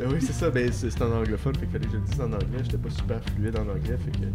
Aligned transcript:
Euh, 0.00 0.06
oui, 0.12 0.18
c'est 0.20 0.32
ça. 0.32 0.50
Ben, 0.50 0.70
c'est 0.72 1.02
en 1.02 1.12
anglophone, 1.12 1.54
fait 1.54 1.66
qu'il 1.66 1.70
fallait 1.70 1.86
que 1.86 1.92
je 1.92 1.96
le 1.96 2.02
dise 2.04 2.20
en 2.20 2.32
anglais. 2.32 2.58
J'étais 2.62 2.78
pas 2.78 2.90
super 2.90 3.20
fluide 3.34 3.56
en 3.56 3.62
anglais, 3.62 3.98
fait 4.04 4.10
que. 4.12 4.26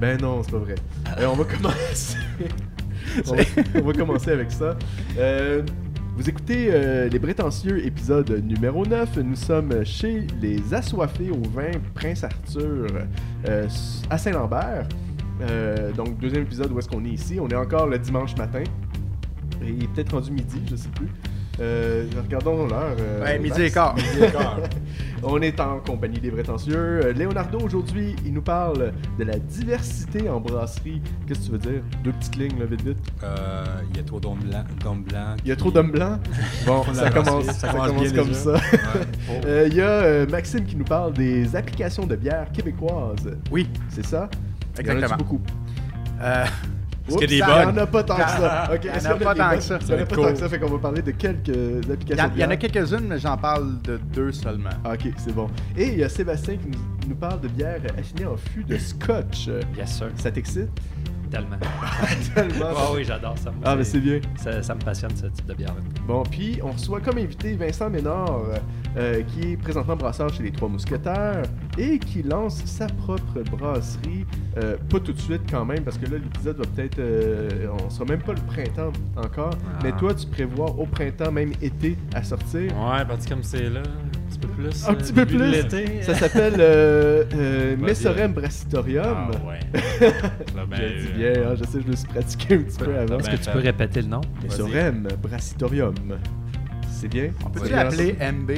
Ben 0.00 0.20
non, 0.20 0.42
c'est 0.42 0.52
pas 0.52 0.58
vrai. 0.58 0.74
Euh, 1.18 1.26
on 1.26 1.34
va 1.34 1.44
commencer. 1.44 2.16
on, 3.26 3.34
va, 3.34 3.42
on 3.74 3.82
va 3.82 3.92
commencer 3.92 4.30
avec 4.30 4.50
ça. 4.50 4.76
Euh, 5.18 5.62
vous 6.16 6.28
écoutez 6.28 6.68
euh, 6.70 7.08
Les 7.08 7.18
Prétentieux, 7.18 7.84
épisode 7.84 8.30
numéro 8.44 8.84
9. 8.84 9.18
Nous 9.18 9.36
sommes 9.36 9.84
chez 9.84 10.26
Les 10.40 10.74
Assoiffés 10.74 11.30
au 11.30 11.48
vin 11.50 11.70
Prince 11.94 12.24
Arthur 12.24 12.86
euh, 13.46 13.68
à 14.10 14.18
Saint-Lambert. 14.18 14.88
Donc, 15.96 16.18
deuxième 16.18 16.42
épisode 16.42 16.72
où 16.72 16.78
est-ce 16.78 16.88
qu'on 16.88 17.04
est 17.04 17.10
ici. 17.10 17.38
On 17.40 17.48
est 17.48 17.54
encore 17.56 17.86
le 17.86 17.98
dimanche 17.98 18.36
matin. 18.36 18.64
Et 19.62 19.70
il 19.70 19.84
est 19.84 19.88
peut-être 19.88 20.12
rendu 20.12 20.32
midi, 20.32 20.60
je 20.68 20.76
sais 20.76 20.88
plus. 20.88 21.08
Euh, 21.60 22.04
regardons 22.22 22.66
l'heure. 22.66 22.96
euh, 22.98 23.24
Ouais, 23.24 23.38
midi 23.38 23.62
et 23.62 23.70
quart. 23.70 23.94
On 25.24 25.40
est 25.42 25.58
en 25.58 25.80
compagnie 25.80 26.20
des 26.20 26.30
prétentieux. 26.30 26.76
Euh, 26.76 27.12
Leonardo, 27.12 27.58
aujourd'hui, 27.58 28.14
il 28.24 28.32
nous 28.32 28.42
parle 28.42 28.92
de 29.18 29.24
la 29.24 29.36
diversité 29.36 30.28
en 30.28 30.38
brasserie. 30.38 31.02
Qu'est-ce 31.26 31.40
que 31.40 31.44
tu 31.46 31.50
veux 31.52 31.58
dire? 31.58 31.82
Deux 32.04 32.12
petites 32.12 32.36
lignes, 32.36 32.58
là, 32.60 32.66
vite, 32.66 32.82
vite. 32.82 32.98
Euh, 33.24 33.64
Il 33.90 33.96
y 33.96 34.00
a 34.00 34.04
trop 34.04 34.20
d'hommes 34.20 34.38
blancs. 34.38 34.64
d'hommes 34.84 35.02
blancs 35.02 35.38
Il 35.44 35.48
y 35.48 35.52
a 35.52 35.56
trop 35.56 35.72
d'hommes 35.72 35.90
blancs? 35.90 36.20
Bon, 36.66 36.84
ça 36.92 37.10
commence, 37.10 37.46
ça 37.46 37.68
comme 37.72 37.98
déjà. 37.98 38.34
ça. 38.34 38.52
Ouais. 38.52 38.60
Euh, 39.46 39.68
Il 39.70 39.76
y 39.76 39.80
a 39.80 39.88
euh, 39.88 40.26
Maxime 40.28 40.64
qui 40.64 40.76
nous 40.76 40.84
parle 40.84 41.12
des 41.12 41.54
applications 41.56 42.06
de 42.06 42.14
bière 42.16 42.46
québécoises. 42.52 43.36
Oui, 43.50 43.68
C'est 43.88 44.04
ça? 44.06 44.28
Il 44.80 44.86
y 44.86 44.90
en 44.90 44.94
exactement. 44.94 45.16
beaucoup? 45.18 45.40
Euh, 47.08 47.14
Est-ce 47.14 47.26
qu'il 47.26 47.38
y 47.38 47.42
a 47.42 47.62
Il 47.62 47.72
n'y 47.72 47.80
en 47.80 47.82
a 47.82 47.86
pas 47.86 48.02
tant 48.02 48.16
que 48.16 48.20
ça. 48.22 48.70
Il 48.82 48.86
y 48.86 48.90
en 48.90 49.10
a 49.10 49.14
pas 49.16 49.34
tant 49.34 49.50
que 49.56 49.60
ça. 49.60 49.78
Il 49.80 49.88
y 49.88 49.94
en 49.94 50.02
a 50.02 50.06
pas 50.06 50.16
va 50.16 50.22
tant 50.22 50.32
que 50.32 50.38
ça, 50.38 50.48
fait 50.48 50.58
qu'on 50.58 50.70
va 50.70 50.78
parler 50.78 51.02
de 51.02 51.10
quelques 51.12 51.48
Il 51.48 51.88
y, 51.88 51.92
applications 51.92 52.30
il 52.34 52.40
y 52.40 52.44
en 52.44 52.50
a 52.50 52.56
quelques-unes, 52.56 53.06
mais 53.08 53.18
j'en 53.18 53.36
parle 53.36 53.80
de 53.82 53.98
deux 54.14 54.32
seulement. 54.32 54.70
Ok, 54.84 55.12
c'est 55.18 55.34
bon. 55.34 55.48
Et 55.76 55.88
il 55.88 55.98
y 55.98 56.04
a 56.04 56.08
Sébastien 56.08 56.56
qui 56.56 57.08
nous, 57.08 57.14
parle 57.14 57.40
de 57.40 57.48
bière 57.48 57.80
affinée 57.98 58.26
en 58.26 58.36
fût 58.36 58.64
de 58.64 58.76
scotch. 58.76 59.46
Euh, 59.48 59.62
Yes, 59.76 59.96
sir. 59.98 60.08
Ça 60.16 60.30
t'excite? 60.30 60.68
Tellement. 61.30 61.56
Tellement. 62.34 62.66
Ah 62.76 62.88
oui, 62.94 63.04
j'adore 63.04 63.36
ça. 63.38 63.50
Moi, 63.50 63.60
Ah, 63.64 63.76
mais 63.76 63.84
c'est 63.84 64.00
bien. 64.00 64.20
Ça, 64.36 64.62
ça 64.62 64.74
me 64.74 64.80
passionne, 64.80 65.14
ce 65.16 65.26
type 65.26 65.46
de 65.46 65.54
bière 65.54 65.74
Bon, 66.06 66.22
puis 66.22 66.58
on 66.62 66.72
reçoit 66.72 67.00
comme 67.00 67.18
invité 67.18 67.54
Vincent 67.54 67.90
Ménard, 67.90 68.40
euh, 68.96 69.22
qui 69.24 69.52
est 69.52 69.56
présentement 69.56 69.96
brasseur 69.96 70.32
chez 70.32 70.42
les 70.42 70.52
Trois 70.52 70.68
Mousquetaires 70.68 71.42
et 71.76 71.98
qui 71.98 72.22
lance 72.22 72.64
sa 72.64 72.86
propre 72.86 73.42
brasserie. 73.50 74.24
Euh, 74.56 74.76
pas 74.90 75.00
tout 75.00 75.12
de 75.12 75.20
suite 75.20 75.42
quand 75.50 75.64
même, 75.64 75.84
parce 75.84 75.98
que 75.98 76.06
là, 76.06 76.18
l'épisode 76.18 76.56
va 76.56 76.64
peut-être. 76.64 76.98
euh, 76.98 77.68
on 77.84 77.90
sera 77.90 78.04
même 78.06 78.22
pas 78.22 78.32
le 78.32 78.40
printemps 78.40 78.92
encore. 79.16 79.50
Ah. 79.54 79.78
Mais 79.84 79.92
toi, 79.92 80.14
tu 80.14 80.26
prévois 80.26 80.70
au 80.78 80.86
printemps, 80.86 81.30
même 81.30 81.52
été, 81.60 81.96
à 82.14 82.22
sortir. 82.22 82.72
Ouais, 82.78 83.04
parce 83.06 83.24
que 83.24 83.30
comme 83.30 83.42
c'est 83.42 83.68
là, 83.68 83.82
petit 84.38 84.46
peu 84.46 84.52
plus. 84.62 84.86
Un 84.86 84.90
euh, 84.92 84.94
petit 84.96 85.12
peu 85.12 85.26
plus. 85.26 85.50
l'été. 85.50 86.02
Ça 86.02 86.14
s'appelle 86.14 86.54
euh, 86.58 87.24
euh. 87.34 87.76
Messorem 87.78 88.32
Brassitorium. 88.32 89.30
Ah 89.32 89.46
ouais. 89.46 89.60
Ben, 90.68 90.76
je 90.76 91.12
dis 91.12 91.24
euh, 91.24 91.32
bien, 91.34 91.42
hein, 91.50 91.54
je 91.58 91.64
sais, 91.64 91.80
je 91.84 91.90
me 91.90 91.96
suis 91.96 92.06
pratiqué 92.08 92.54
un 92.54 92.58
petit 92.58 92.78
peu 92.78 92.86
Ben, 92.86 92.96
avant. 92.96 93.16
ben, 93.16 93.20
Est-ce 93.20 93.30
que 93.30 93.44
tu 93.44 93.50
peux 93.50 93.58
répéter 93.60 94.02
le 94.02 94.08
nom? 94.08 94.20
Messorem 94.42 95.08
Brassitorium. 95.22 95.94
C'est 96.90 97.08
bien? 97.08 97.30
On 97.46 97.50
peut-tu 97.50 97.72
l'appeler. 97.72 98.12
MB? 98.20 98.50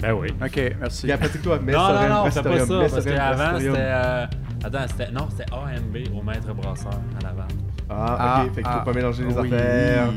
Ben 0.00 0.12
oui. 0.12 0.28
Ok, 0.42 0.60
merci. 0.80 1.06
Bien, 1.06 1.16
pratique-toi, 1.16 1.58
Non, 1.58 1.64
Messorem 1.64 2.08
non, 2.08 2.24
non, 2.24 2.30
c'est 2.30 2.42
pas 2.42 2.58
ça. 2.60 2.78
Parce 2.90 3.04
qu'avant, 3.04 3.58
c'était. 3.58 3.70
euh, 3.76 4.26
Attends, 4.64 4.86
c'était. 4.88 5.10
Non, 5.12 5.28
c'était 5.30 5.52
AMB 5.52 6.16
au 6.18 6.22
maître 6.22 6.52
brasseur 6.54 6.92
en 7.22 7.26
avant. 7.28 7.48
Ah, 7.96 8.16
Ah, 8.18 8.44
ok, 8.44 8.54
fait 8.54 8.62
qu'il 8.62 8.70
ah. 8.72 8.78
faut 8.78 8.90
pas 8.90 8.96
mélanger 8.96 9.24
les 9.24 9.34
Oui, 9.34 9.54
affaires. 9.54 10.08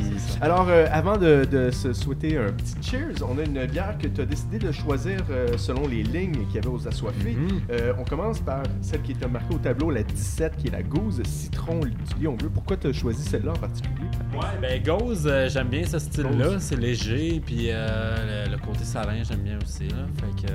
Alors, 0.41 0.67
euh, 0.69 0.87
avant 0.91 1.17
de, 1.17 1.45
de 1.45 1.71
se 1.71 1.93
souhaiter 1.93 2.37
un 2.37 2.51
petit 2.51 2.75
cheers, 2.81 3.13
on 3.27 3.37
a 3.37 3.43
une 3.43 3.65
bière 3.67 3.97
que 4.01 4.07
tu 4.07 4.21
as 4.21 4.25
décidé 4.25 4.59
de 4.59 4.71
choisir 4.71 5.19
euh, 5.29 5.57
selon 5.57 5.87
les 5.87 6.03
lignes 6.03 6.45
qu'il 6.47 6.55
y 6.55 6.57
avait 6.57 6.67
aux 6.67 6.87
assoiffés. 6.87 7.33
Mhm. 7.35 7.61
Euh, 7.71 7.93
on 7.99 8.03
commence 8.03 8.39
par 8.39 8.63
celle 8.81 9.01
qui 9.01 9.11
était 9.13 9.27
marquée 9.27 9.55
au 9.55 9.59
tableau, 9.59 9.91
la 9.91 10.03
17, 10.03 10.55
qui 10.57 10.67
est 10.67 10.71
la 10.71 10.83
gouze 10.83 11.21
citron 11.23 11.79
lion 12.21 12.33
bleu. 12.33 12.49
Pourquoi 12.53 12.77
tu 12.77 12.87
as 12.87 12.93
choisi 12.93 13.23
celle-là 13.23 13.51
en 13.51 13.59
particulier? 13.59 14.07
Ouais, 14.33 14.57
ben 14.61 14.83
Gauze, 14.83 15.27
euh, 15.27 15.49
j'aime 15.49 15.67
bien 15.69 15.85
ce 15.85 15.99
style-là. 15.99 16.47
Gauze. 16.49 16.57
C'est 16.59 16.75
léger, 16.79 17.41
puis 17.45 17.67
euh, 17.69 18.45
le, 18.47 18.51
le 18.51 18.57
côté 18.57 18.83
salin, 18.83 19.23
j'aime 19.23 19.39
bien 19.41 19.57
aussi. 19.63 19.87
Là. 19.89 20.05
Fait 20.19 20.45
que. 20.47 20.51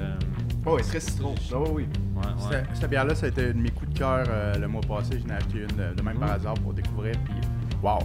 Oh, 0.65 0.77
elle 0.79 0.85
très 0.85 1.01
citron. 1.01 1.35
Ah, 1.53 1.57
oui, 1.59 1.69
oui. 1.75 1.87
ouais, 2.15 2.23
ouais. 2.23 2.33
Cette, 2.71 2.77
cette 2.81 2.91
bière-là, 2.91 3.15
ça 3.17 3.27
a 3.27 3.29
été 3.31 3.47
un 3.47 3.49
de 3.49 3.59
mes 3.59 3.71
coups 3.71 3.93
de 3.93 3.99
cœur 3.99 4.25
euh, 4.29 4.55
le 4.59 4.69
mois 4.69 4.81
passé. 4.83 5.19
J'en 5.21 5.35
ai 5.35 5.37
acheté 5.37 5.59
une 5.59 5.77
de, 5.77 5.95
de 5.97 6.03
même 6.03 6.19
par 6.19 6.33
hasard 6.33 6.55
pour 6.55 6.73
découvrir. 6.73 7.15
Puis, 7.25 7.35
wow, 7.83 7.99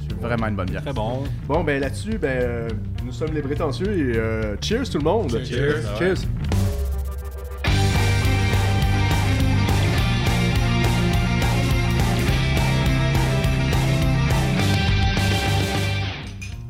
c'est 0.00 0.12
vraiment 0.20 0.46
une 0.46 0.54
bonne 0.56 0.70
bière. 0.70 0.82
Très 0.82 0.92
bon. 0.92 1.24
Bon, 1.48 1.64
ben 1.64 1.80
là-dessus, 1.80 2.16
ben, 2.18 2.28
euh, 2.40 2.68
nous 3.04 3.12
sommes 3.12 3.34
les 3.34 3.42
prétentieux 3.42 3.90
et 3.90 4.16
euh, 4.16 4.56
cheers 4.60 4.88
tout 4.88 4.98
le 4.98 5.04
monde. 5.04 5.30
Cheers. 5.44 5.82
Cheers. 5.98 6.14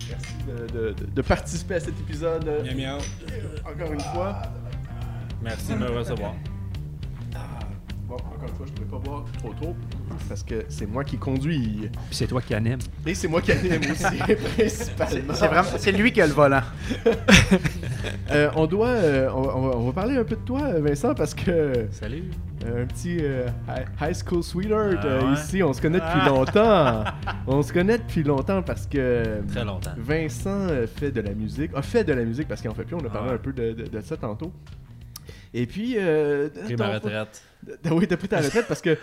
Merci 0.08 0.34
de, 0.46 0.66
de- 0.78 0.92
de- 0.92 1.06
de 1.14 1.22
participer 1.22 1.74
à 1.76 1.80
cet 1.80 1.98
épisode. 2.00 2.44
Miam, 2.64 2.76
miam. 2.76 2.98
Encore 3.64 3.92
une 3.92 4.00
fois. 4.00 4.42
Merci 5.44 5.72
de 5.74 5.78
me 5.78 5.90
recevoir. 5.90 6.34
Bon, 8.06 8.16
encore 8.16 8.42
une 8.42 8.54
fois, 8.54 8.66
je 8.66 8.72
ne 8.72 8.86
pourrais 8.86 9.00
pas 9.02 9.08
boire 9.08 9.24
trop 9.38 9.52
trop 9.54 9.76
parce 10.28 10.42
que 10.42 10.64
c'est 10.68 10.86
moi 10.86 11.04
qui 11.04 11.16
conduis. 11.16 11.88
Puis 11.90 11.92
c'est 12.10 12.26
toi 12.26 12.42
qui 12.42 12.54
anime. 12.54 12.78
Et 13.06 13.14
c'est 13.14 13.28
moi 13.28 13.40
qui 13.40 13.50
anime 13.52 13.80
aussi, 13.90 14.34
principalement. 14.56 15.32
C'est 15.34 15.46
vraiment, 15.48 15.68
c'est 15.78 15.92
lui 15.92 16.12
qui 16.12 16.20
a 16.20 16.26
le 16.26 16.32
volant. 16.32 16.60
Euh, 18.30 18.50
on 18.56 18.66
doit, 18.66 18.88
euh, 18.88 19.30
on, 19.34 19.42
va- 19.42 19.56
on 19.56 19.60
va, 19.68 19.76
on 19.76 19.86
va 19.86 19.92
parler 19.92 20.16
un 20.16 20.24
peu 20.24 20.34
de 20.36 20.40
toi, 20.40 20.72
Vincent, 20.78 21.14
parce 21.14 21.34
que 21.34 21.86
Salut. 21.90 22.24
euh, 22.66 22.82
un 22.82 22.86
petit 22.86 23.18
euh, 23.20 23.46
hi- 23.68 23.84
high 24.10 24.14
school 24.14 24.42
sweetheart 24.42 24.98
Ah 25.02 25.06
euh, 25.06 25.22
ouais? 25.28 25.32
ici, 25.34 25.62
on 25.62 25.72
se 25.72 25.80
connaît 25.80 25.98
depuis 26.00 26.20
Ah. 26.22 26.28
longtemps. 26.28 27.04
on 27.46 27.62
se 27.62 27.72
connaît 27.72 27.98
depuis 27.98 28.22
longtemps 28.22 28.62
parce 28.62 28.86
que 28.86 29.40
Très 29.48 29.64
longtemps. 29.64 29.92
Vincent 29.96 30.68
fait 30.96 31.10
de 31.12 31.20
la 31.22 31.32
musique, 31.32 31.70
a 31.74 31.82
fait 31.82 32.04
de 32.04 32.12
la 32.12 32.24
musique 32.24 32.48
parce 32.48 32.60
qu'il 32.60 32.70
en 32.70 32.74
fait 32.74 32.84
plus. 32.84 32.96
On 32.96 33.00
a 33.00 33.08
parlé 33.10 33.18
Ah 33.20 33.28
ouais. 33.28 33.34
un 33.34 33.38
peu 33.38 33.52
de, 33.52 33.72
de- 33.72 33.88
de 33.88 34.00
ça 34.00 34.16
tantôt. 34.16 34.52
Et 35.56 35.66
puis, 35.66 35.94
euh, 35.96 36.48
Pris 36.64 36.76
ma 36.76 36.88
retraite. 36.94 37.42
Oui, 37.90 38.06
t'as 38.06 38.18
pris 38.18 38.28
ta 38.28 38.42
retraite 38.42 38.66
parce 38.68 38.82
que 38.82 38.98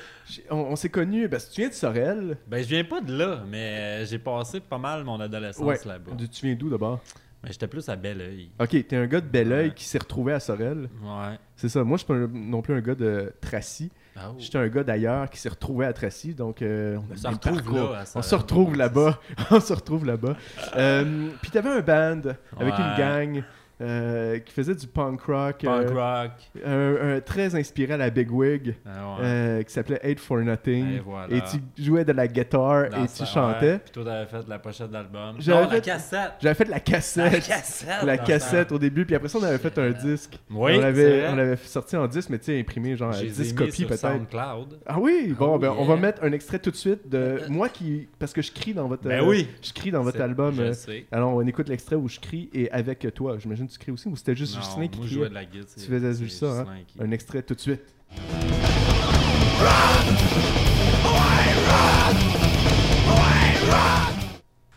on, 0.52 0.56
on 0.58 0.76
s'est 0.76 0.90
connus. 0.90 1.28
Que 1.28 1.36
tu 1.38 1.62
viens 1.62 1.70
de 1.70 1.74
Sorel. 1.74 2.38
Ben, 2.48 2.62
je 2.62 2.68
viens 2.70 2.84
pas 2.84 3.02
de 3.02 3.18
là, 3.18 3.44
mais 3.50 4.06
j'ai 4.06 4.20
passé 4.20 4.60
pas 4.60 4.78
mal 4.78 5.04
mon 5.04 5.20
adolescence 5.20 5.66
Ouais. 5.66 5.80
là-bas. 5.84 6.12
Tu 6.32 6.46
viens 6.46 6.56
d'où 6.56 6.70
d'abord? 6.70 7.00
Mais 7.44 7.52
j'étais 7.52 7.66
plus 7.66 7.90
à 7.90 7.96
Belleuil. 7.96 8.52
Ok, 8.60 8.70
t'es 8.88 8.96
un 8.96 9.08
gars 9.08 9.20
de 9.20 9.26
Belleuil 9.26 9.70
Ouais. 9.70 9.74
qui 9.74 9.84
s'est 9.86 9.98
retrouvé 9.98 10.34
à 10.34 10.40
Sorel. 10.40 10.90
Ouais. 11.02 11.40
C'est 11.56 11.70
ça. 11.70 11.84
Moi, 11.84 11.98
je 11.98 12.04
suis 12.04 12.08
pas 12.08 12.14
un- 12.14 12.28
non 12.32 12.62
plus 12.62 12.76
un 12.76 12.82
gars 12.82 12.94
de 12.94 13.34
Tracy. 13.42 13.90
Ah, 14.16 14.30
oh. 14.30 14.36
J'étais 14.38 14.60
un 14.60 14.68
gars 14.68 14.84
d'ailleurs 14.84 15.28
qui 15.28 15.40
s'est 15.40 15.50
retrouvé 15.50 15.88
à 15.88 15.94
Tracy. 15.94 16.36
Donc, 16.36 16.62
euh, 16.62 17.00
on, 17.12 17.16
se 17.18 17.28
retrouve 17.28 17.76
là, 17.76 18.04
On 18.14 18.22
se 18.22 18.36
retrouve 18.36 18.76
là-bas. 18.76 19.20
on 19.50 19.60
se 19.60 19.74
retrouve 19.74 20.06
là-bas. 20.06 20.36
Euh, 20.76 21.30
Puis 21.42 21.50
t'avais 21.50 21.70
un 21.70 21.80
band 21.82 22.30
avec 22.60 22.76
Ouais. 22.76 22.80
une 22.80 22.98
gang 22.98 23.44
euh, 23.82 24.40
qui 24.40 24.54
faisait 24.54 24.76
du 24.76 24.88
punk 24.88 25.22
rock. 25.22 25.64
Punk 25.64 25.88
euh, 25.90 25.94
rock. 26.24 26.32
un- 26.66 27.16
un- 27.16 27.20
très 27.22 27.56
inspiré 27.56 27.94
à 27.94 27.98
la 27.98 28.10
Big 28.10 28.32
Wig. 28.32 28.76
Ah, 28.86 28.90
ouais. 29.20 29.26
euh, 29.26 29.64
qui 29.64 29.74
s'appelait 29.74 30.00
Hate 30.04 30.20
for 30.20 30.38
Nothing. 30.38 30.98
Et 30.98 31.00
voilà. 31.00 31.36
Et 31.36 31.42
tu 31.42 31.84
jouais 31.84 32.06
de 32.06 32.12
la 32.12 32.28
guitare 32.28 32.90
Dans 32.90 33.04
et 33.04 33.08
tu 33.08 33.26
chantais. 33.26 33.80
Puis 33.80 33.92
toi, 33.92 34.04
t'avais 34.06 34.26
fait 34.28 34.48
la 34.48 34.60
pochette 34.60 34.92
d'album. 34.92 35.36
J'avais 35.40 35.62
Non, 35.64 35.68
la 35.70 35.76
fait- 35.76 35.82
cassette. 35.82 36.32
J'avais 36.42 36.56
fait 36.56 36.66
de 36.66 36.72
la 36.72 36.80
cassette. 36.80 37.32
La 37.34 37.40
cassette. 37.40 38.04
La 38.04 38.18
cassette 38.18 38.72
au 38.72 38.80
début, 38.80 39.06
puis 39.06 39.16
après 39.16 39.28
ça, 39.30 39.40
on 39.40 39.44
avait 39.44 39.58
fait 39.58 39.78
un 39.78 39.90
disque. 39.92 40.38
Oui, 40.50 40.74
on 40.78 40.80
l'avait 40.82 41.28
on 41.30 41.36
l'avait 41.36 41.58
sorti 41.58 41.96
en 41.96 42.08
disque, 42.08 42.30
mais 42.30 42.40
tu 42.40 42.46
sais, 42.46 42.60
imprimé 42.60 42.96
genre 42.96 43.12
J'ai 43.14 43.28
10 43.28 43.40
mis 43.52 43.56
copies 43.56 43.86
peut-être. 43.86 44.00
SoundCloud. 44.02 44.80
Ah 44.86 45.00
oui, 45.00 45.36
bon, 45.38 45.56
Oh, 45.56 45.60
ben, 45.60 45.74
on 45.78 45.86
va 45.86 45.96
mettre 45.98 46.24
un 46.24 46.32
extrait 46.32 46.60
tout 46.60 46.72
de 46.72 46.76
suite 46.76 47.10
de 47.10 47.42
moi 47.50 47.68
qui. 47.70 48.08
Parce 48.20 48.32
que 48.34 48.42
je 48.42 48.52
crie 48.52 48.74
dans 48.74 48.88
votre. 48.88 49.04
Ben 49.04 49.22
oui. 49.26 49.48
Je 49.62 49.74
crie 49.74 49.92
dans 49.92 50.04
votre 50.04 50.22
album. 50.22 50.54
Je 50.56 50.72
sais. 50.74 51.06
alors, 51.12 51.34
on 51.36 51.42
écoute 51.46 51.68
l'extrait 51.70 51.96
où 51.96 52.08
je 52.08 52.20
crie 52.20 52.50
et 52.54 52.72
avec 52.72 53.06
toi. 53.14 53.38
J'imagine 53.38 53.68
tu 53.72 53.80
cries 53.80 53.92
aussi 53.92 54.08
ou 54.08 54.16
c'était 54.16 54.36
juste 54.36 54.56
Non, 54.56 54.62
Justin 54.62 54.88
qui 54.88 54.98
moi, 55.00 55.08
criait? 55.08 55.30
de 55.30 55.34
la. 55.34 55.46
Tu 55.46 55.62
faisais 55.88 56.14
juste 56.16 56.40
ça, 56.40 56.62
hein? 56.62 56.66
Un 57.00 57.12
extrait 57.12 57.42
tout 57.44 57.56
de 57.56 57.60
suite. 57.60 57.82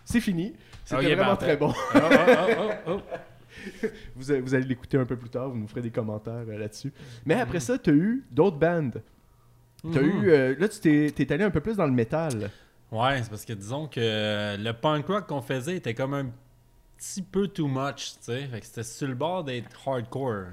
C'est 0.04 0.20
fini. 0.20 0.52
C'était 0.84 1.06
Ok, 1.06 1.12
vraiment 1.16 1.36
très 1.36 1.56
bon. 1.56 1.72
Oh, 1.94 1.98
oh, 1.98 2.70
oh, 2.88 2.90
oh. 2.92 3.00
Vous, 4.14 4.30
allez- 4.30 4.40
vous 4.42 4.54
allez 4.54 4.64
l'écouter 4.66 4.98
un 4.98 5.06
peu 5.06 5.16
plus 5.16 5.30
tard, 5.30 5.48
vous 5.48 5.56
nous 5.56 5.66
ferez 5.66 5.80
des 5.80 5.90
commentaires 5.90 6.44
euh, 6.48 6.58
là-dessus. 6.58 6.92
Mais 7.24 7.34
après 7.34 7.60
ça, 7.60 7.78
tu 7.78 7.90
as 7.90 7.94
eu 7.94 8.24
d'autres 8.30 8.58
bandes. 8.58 9.02
Eu, 9.84 10.28
euh, 10.30 10.54
là, 10.58 10.68
tu 10.68 10.78
t'es 11.12 11.32
allé 11.32 11.44
un 11.44 11.50
peu 11.50 11.60
plus 11.60 11.76
dans 11.76 11.86
le 11.86 11.92
métal. 11.92 12.50
Ouais, 12.92 13.22
c'est 13.22 13.30
parce 13.30 13.44
que 13.44 13.52
disons 13.54 13.86
que 13.86 14.56
le 14.62 14.72
punk 14.72 15.06
rock 15.06 15.26
qu'on 15.26 15.40
faisait 15.42 15.76
était 15.76 15.94
comme 15.94 16.14
un 16.14 16.26
petit 17.04 17.22
peu 17.22 17.48
too 17.48 17.68
much, 17.68 18.14
tu 18.14 18.22
sais. 18.22 18.46
Fait 18.46 18.60
que 18.60 18.66
c'était 18.66 18.82
sur 18.82 19.08
le 19.08 19.14
bord 19.14 19.44
d'être 19.44 19.70
hardcore. 19.86 20.46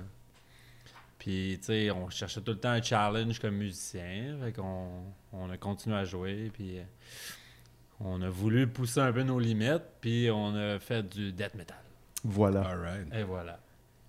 Puis, 1.18 1.58
tu 1.60 1.66
sais, 1.68 1.92
on 1.92 2.10
cherchait 2.10 2.42
tout 2.42 2.52
le 2.52 2.58
temps 2.58 2.72
un 2.72 2.82
challenge 2.82 3.40
comme 3.40 3.56
musicien. 3.56 4.38
Fait 4.44 4.52
qu'on 4.54 4.88
on 5.34 5.50
a 5.50 5.58
continué 5.58 5.96
à 5.96 6.04
jouer. 6.04 6.52
Puis, 6.54 6.80
euh, 6.80 6.84
on 8.00 8.22
a 8.22 8.30
voulu 8.30 8.68
pousser 8.68 9.00
un 9.00 9.14
peu 9.14 9.22
nos 9.24 9.40
limites. 9.40 9.84
Puis, 10.02 10.30
on 10.32 10.56
a 10.56 10.80
fait 10.80 11.08
du 11.08 11.32
death 11.32 11.54
metal. 11.56 11.78
Voilà. 12.24 12.62
Alright. 12.62 13.08
Et 13.14 13.24
voilà. 13.24 13.60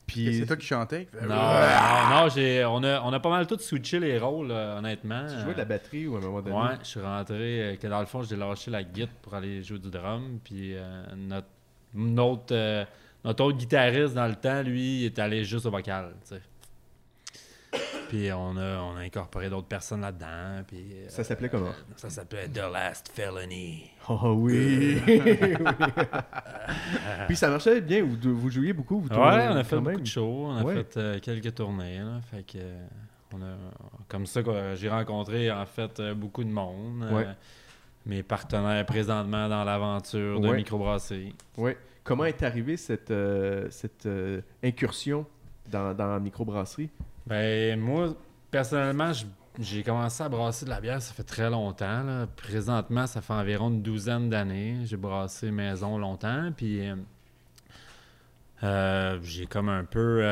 Puis 0.06 0.40
C'est 0.40 0.46
toi 0.46 0.56
qui 0.56 0.66
chantais? 0.66 1.08
Non, 1.22 1.28
non, 1.28 2.10
non, 2.10 2.28
j'ai, 2.28 2.64
on, 2.66 2.82
a, 2.82 3.00
on 3.00 3.12
a 3.12 3.20
pas 3.20 3.30
mal 3.30 3.46
tout 3.46 3.58
switché 3.58 3.98
les 3.98 4.18
rôles, 4.18 4.50
euh, 4.50 4.78
honnêtement. 4.78 5.26
tu 5.26 5.38
jouais 5.40 5.54
de 5.54 5.58
la 5.58 5.64
batterie 5.64 6.06
ou 6.06 6.16
à 6.16 6.18
un 6.18 6.22
moment 6.22 6.42
donné? 6.42 6.56
Ouais, 6.56 6.76
je 6.82 6.88
suis 6.88 7.00
rentré, 7.00 7.62
euh, 7.62 7.76
que 7.76 7.86
dans 7.86 8.00
le 8.00 8.06
fond, 8.06 8.22
j'ai 8.22 8.36
lâché 8.36 8.70
la 8.70 8.82
guitare 8.82 9.14
pour 9.22 9.34
aller 9.34 9.62
jouer 9.62 9.78
du 9.78 9.90
drum. 9.90 10.38
Puis 10.44 10.74
euh, 10.74 11.04
notre, 11.16 11.46
notre, 11.94 12.54
euh, 12.54 12.84
notre 13.24 13.44
autre 13.44 13.58
guitariste 13.58 14.14
dans 14.14 14.26
le 14.26 14.34
temps, 14.36 14.62
lui, 14.62 15.00
il 15.02 15.04
est 15.06 15.18
allé 15.18 15.44
juste 15.44 15.66
au 15.66 15.70
vocal. 15.70 16.14
Puis 18.08 18.30
on 18.30 18.56
a, 18.58 18.78
on 18.80 18.96
a 18.96 19.00
incorporé 19.00 19.48
d'autres 19.48 19.68
personnes 19.68 20.02
là-dedans. 20.02 20.62
Puis, 20.66 20.84
euh, 20.92 21.08
Ça 21.08 21.24
s'appelait 21.24 21.48
comment? 21.48 21.72
Ça 21.96 22.10
s'appelait 22.10 22.46
The 22.48 22.58
Last 22.70 23.10
Felony. 23.14 23.84
Oh 24.08 24.34
oui! 24.36 25.00
Oui. 25.06 25.22
Puis 27.26 27.36
ça 27.36 27.48
marchait 27.48 27.80
bien, 27.80 28.04
vous, 28.04 28.18
vous 28.36 28.50
jouiez 28.50 28.74
beaucoup, 28.74 29.00
vous 29.00 29.08
Ouais, 29.08 29.16
on 29.48 29.56
a 29.56 29.64
fait 29.64 29.76
beaucoup 29.76 29.88
même. 29.92 30.00
de 30.00 30.06
shows, 30.06 30.46
on 30.48 30.56
a 30.58 30.62
Ouais. 30.62 30.74
fait 30.74 30.96
euh, 30.98 31.18
quelques 31.20 31.54
tournées. 31.54 32.00
Là, 32.00 32.20
fait 32.30 32.42
que, 32.42 32.58
euh, 32.58 32.86
on 33.32 33.40
a, 33.40 33.54
comme 34.08 34.26
ça, 34.26 34.42
quoi, 34.42 34.74
j'ai 34.74 34.90
rencontré 34.90 35.50
en 35.50 35.64
fait 35.64 35.98
euh, 36.00 36.12
beaucoup 36.14 36.44
de 36.44 36.50
monde. 36.50 37.04
euh, 37.04 37.16
Ouais. 37.16 37.26
Mes 38.06 38.22
partenaires 38.22 38.84
présentement 38.87 39.49
dans 39.49 39.64
l'aventure 39.64 40.40
de 40.40 40.49
Ouais. 40.49 40.56
microbrasserie. 40.56 41.34
Ouais. 41.56 41.76
Comment 42.04 42.25
est 42.25 42.43
arrivée 42.43 42.76
cette, 42.76 43.10
euh, 43.12 43.69
cette 43.70 44.06
euh, 44.06 44.40
incursion 44.64 45.25
dans, 45.70 45.94
dans 45.94 46.08
la 46.08 46.19
microbrasserie? 46.19 46.90
Ben, 47.26 47.78
moi, 47.78 48.14
personnellement, 48.50 49.12
j'ai 49.60 49.82
commencé 49.84 50.22
à 50.25 50.28
brasser 50.28 50.64
de 50.64 50.70
la 50.70 50.81
bière, 50.81 51.00
ça 51.00 51.14
fait 51.14 51.22
très 51.22 51.49
longtemps. 51.49 52.02
là. 52.02 52.26
Présentement, 52.37 53.06
ça 53.06 53.20
fait 53.20 53.32
environ 53.34 53.69
une 53.69 53.82
douzaine 53.82 54.28
d'années. 54.31 54.78
J'ai 54.84 54.96
brassé 54.96 55.50
maison 55.52 55.96
longtemps, 55.98 56.50
puis 56.56 56.88
euh, 56.88 56.96
euh, 58.64 59.19
j'ai 59.22 59.46
comme 59.46 59.69
un 59.69 59.84
peu... 59.84 60.22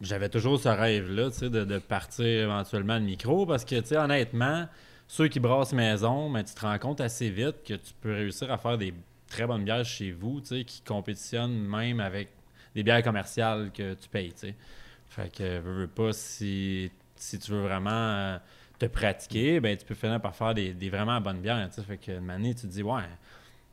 J'avais 0.00 0.28
toujours 0.28 0.58
ce 0.58 0.68
rêve-là, 0.68 1.30
tu 1.30 1.38
sais, 1.38 1.50
de, 1.50 1.64
de 1.64 1.78
partir 1.78 2.24
éventuellement 2.26 2.94
le 2.96 3.00
micro, 3.04 3.46
parce 3.46 3.64
que, 3.64 3.76
tu 3.80 3.86
sais, 3.88 3.96
honnêtement, 3.96 4.66
ceux 5.06 5.28
qui 5.28 5.40
brassent 5.40 5.72
maison, 5.72 6.30
ben, 6.30 6.42
tu 6.42 6.54
te 6.54 6.60
rends 6.60 6.78
compte 6.78 7.00
assez 7.00 7.30
vite 7.30 7.62
que 7.64 7.74
tu 7.74 7.92
peux 8.00 8.12
réussir 8.12 8.50
à 8.50 8.58
faire 8.58 8.78
des 8.78 8.94
très 9.28 9.46
bonnes 9.46 9.64
bières 9.64 9.84
chez 9.84 10.12
vous, 10.12 10.40
tu 10.40 10.48
sais, 10.48 10.64
qui 10.64 10.82
compétitionnent 10.82 11.66
même 11.66 12.00
avec 12.00 12.28
des 12.74 12.82
bières 12.82 13.02
commerciales 13.02 13.70
que 13.72 13.94
tu 13.94 14.08
payes, 14.08 14.32
tu 14.32 14.48
sais. 14.48 14.54
Fait 15.08 15.32
que, 15.32 15.60
veux, 15.60 15.80
veux 15.80 15.86
pas, 15.86 16.12
si, 16.12 16.90
si 17.16 17.38
tu 17.38 17.52
veux 17.52 17.62
vraiment 17.62 17.90
euh, 17.90 18.38
te 18.78 18.86
pratiquer, 18.86 19.60
ben 19.60 19.76
tu 19.76 19.84
peux 19.84 19.94
finir 19.94 20.20
par 20.20 20.34
faire 20.34 20.54
des, 20.54 20.72
des 20.72 20.90
vraiment 20.90 21.20
bonnes 21.20 21.40
bières, 21.40 21.68
tu 21.68 21.76
sais. 21.76 21.82
Fait 21.82 21.98
que, 21.98 22.18
une 22.18 22.30
année, 22.30 22.54
tu 22.54 22.62
te 22.62 22.66
dis, 22.66 22.82
ouais, 22.82 23.02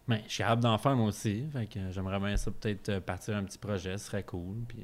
ben, 0.07 0.19
je 0.27 0.33
suis 0.33 0.43
capable 0.43 0.61
d'en 0.61 0.77
faire 0.77 0.95
moi 0.95 1.07
aussi. 1.07 1.45
Fait 1.53 1.65
que 1.67 1.79
j'aimerais 1.91 2.19
bien 2.19 2.35
ça, 2.37 2.51
peut-être 2.51 2.89
euh, 2.89 2.99
partir 2.99 3.35
un 3.37 3.43
petit 3.43 3.57
projet, 3.57 3.97
ce 3.97 4.07
serait 4.07 4.23
cool. 4.23 4.57
Puis, 4.67 4.79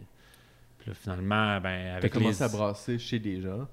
puis 0.79 0.89
là, 0.89 0.93
finalement, 0.93 1.59
ben, 1.59 1.95
avec 1.95 2.13
commencé 2.13 2.39
les... 2.39 2.43
à 2.43 2.47
brasser 2.47 2.97
chez 2.97 3.19
des 3.19 3.41
gens. 3.41 3.67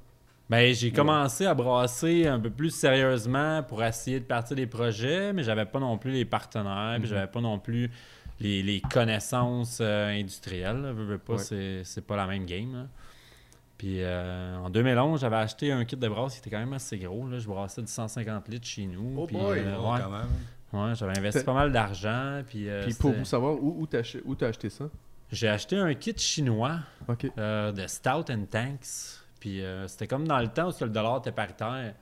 Ben, 0.51 0.75
j'ai 0.75 0.91
commencé 0.93 1.47
à 1.47 1.55
brasser 1.55 2.27
un 2.27 2.39
peu 2.39 2.51
plus 2.51 2.71
sérieusement 2.71 3.63
pour 3.63 3.83
essayer 3.83 4.21
de 4.21 4.25
partir 4.27 4.57
des 4.57 4.67
projets, 4.67 5.33
mais 5.33 5.43
j'avais 5.43 5.65
pas 5.65 5.81
non 5.81 5.97
plus 5.97 6.11
les 6.13 6.25
partenaires, 6.27 6.97
puis 6.99 7.09
j'avais 7.09 7.27
pas 7.27 7.41
non 7.41 7.59
plus 7.59 7.91
les, 8.41 8.63
les 8.63 8.81
connaissances 8.83 9.79
euh, 9.81 10.09
industrielles. 10.09 10.83
là. 10.83 10.93
Veux, 10.93 11.05
veux 11.05 11.19
pas, 11.19 11.35
Ouais. 11.37 11.83
c'est, 11.85 12.07
pas 12.07 12.17
la 12.17 12.27
même 12.27 12.45
game. 12.45 12.75
là. 12.75 12.87
Puis 13.79 14.03
euh, 14.03 14.57
en 14.59 14.69
2011, 14.71 15.21
j'avais 15.21 15.37
acheté 15.37 15.73
un 15.73 15.85
kit 15.87 15.97
de 15.97 16.09
brasse 16.09 16.35
qui 16.35 16.41
était 16.41 16.51
quand 16.51 16.59
même 16.61 16.73
assez 16.75 16.99
gros. 16.99 17.27
Là. 17.27 17.39
Je 17.39 17.47
brassais 17.49 17.81
du 17.81 17.91
150 17.91 18.47
litres 18.49 18.67
chez 18.67 18.85
nous. 18.87 19.15
Oh 19.17 19.27
puis, 19.27 19.37
boy! 19.37 19.59
euh, 19.61 19.79
ouais, 19.79 20.01
quand 20.01 20.11
même. 20.11 20.89
ouais, 20.89 20.95
j'avais 20.95 21.19
investi 21.19 21.43
pas 21.43 21.55
mal 21.55 21.73
d'argent. 21.73 22.43
Puis, 22.47 22.69
Puis 22.85 22.95
pour 22.95 23.13
vous 23.13 23.25
savoir, 23.25 23.55
où, 23.55 23.81
où 23.81 23.87
t'as 24.35 24.47
acheté 24.49 24.69
ça? 24.69 24.85
j'ai 25.33 25.49
acheté 25.49 25.77
un 25.79 25.95
kit 25.95 26.15
chinois 26.19 26.81
de 27.09 27.87
Stout 27.87 28.31
and 28.31 28.45
Tanks. 28.51 29.24
Puis 29.45 29.63
euh, 29.63 29.87
c'était 29.89 30.07
comme 30.07 30.27
dans 30.27 30.39
le 30.39 30.49
temps 30.49 30.71
où 30.71 30.73
le 30.85 30.89
dollar 30.89 31.19
était 31.19 31.31
paritaire. 31.31 31.93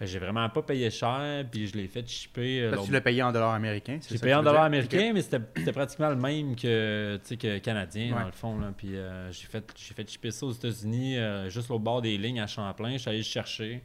J'ai 0.00 0.20
vraiment 0.20 0.48
pas 0.50 0.62
payé 0.62 0.88
cher, 0.88 1.44
puis 1.50 1.66
je 1.66 1.76
l'ai 1.76 1.88
fait 1.88 2.06
shipper. 2.08 2.60
euh, 2.62 2.76
tu 2.84 2.92
l'as 2.92 3.00
payé 3.00 3.24
en 3.24 3.32
dollars 3.32 3.54
américains. 3.54 3.98
c'est 4.00 4.14
J'ai 4.14 4.20
payé 4.20 4.34
en 4.34 4.42
dollars 4.44 4.62
américains, 4.62 5.10
mais 5.12 5.20
c'était 5.22 5.40
c'était 5.56 5.72
pratiquement 5.72 6.10
le 6.10 6.14
même 6.16 6.54
que, 6.54 7.18
que 7.34 7.58
canadien, 7.58 8.12
Ouais. 8.14 8.20
dans 8.20 8.26
le 8.26 8.30
fond. 8.32 8.56
Là. 8.60 8.72
Puis 8.76 8.94
euh, 8.94 9.32
j'ai 9.32 9.46
fait, 9.48 9.64
j'ai 9.76 9.94
fait 9.94 10.08
shipper 10.08 10.30
ça 10.30 10.46
aux 10.46 10.52
États-Unis, 10.52 11.18
euh, 11.18 11.48
juste 11.48 11.72
au 11.72 11.80
bord 11.80 12.02
des 12.02 12.16
lignes 12.18 12.38
à 12.40 12.46
Champlain. 12.46 12.92
Je 12.92 12.98
suis 12.98 13.08
allé 13.08 13.18
le 13.18 13.24
chercher, 13.24 13.82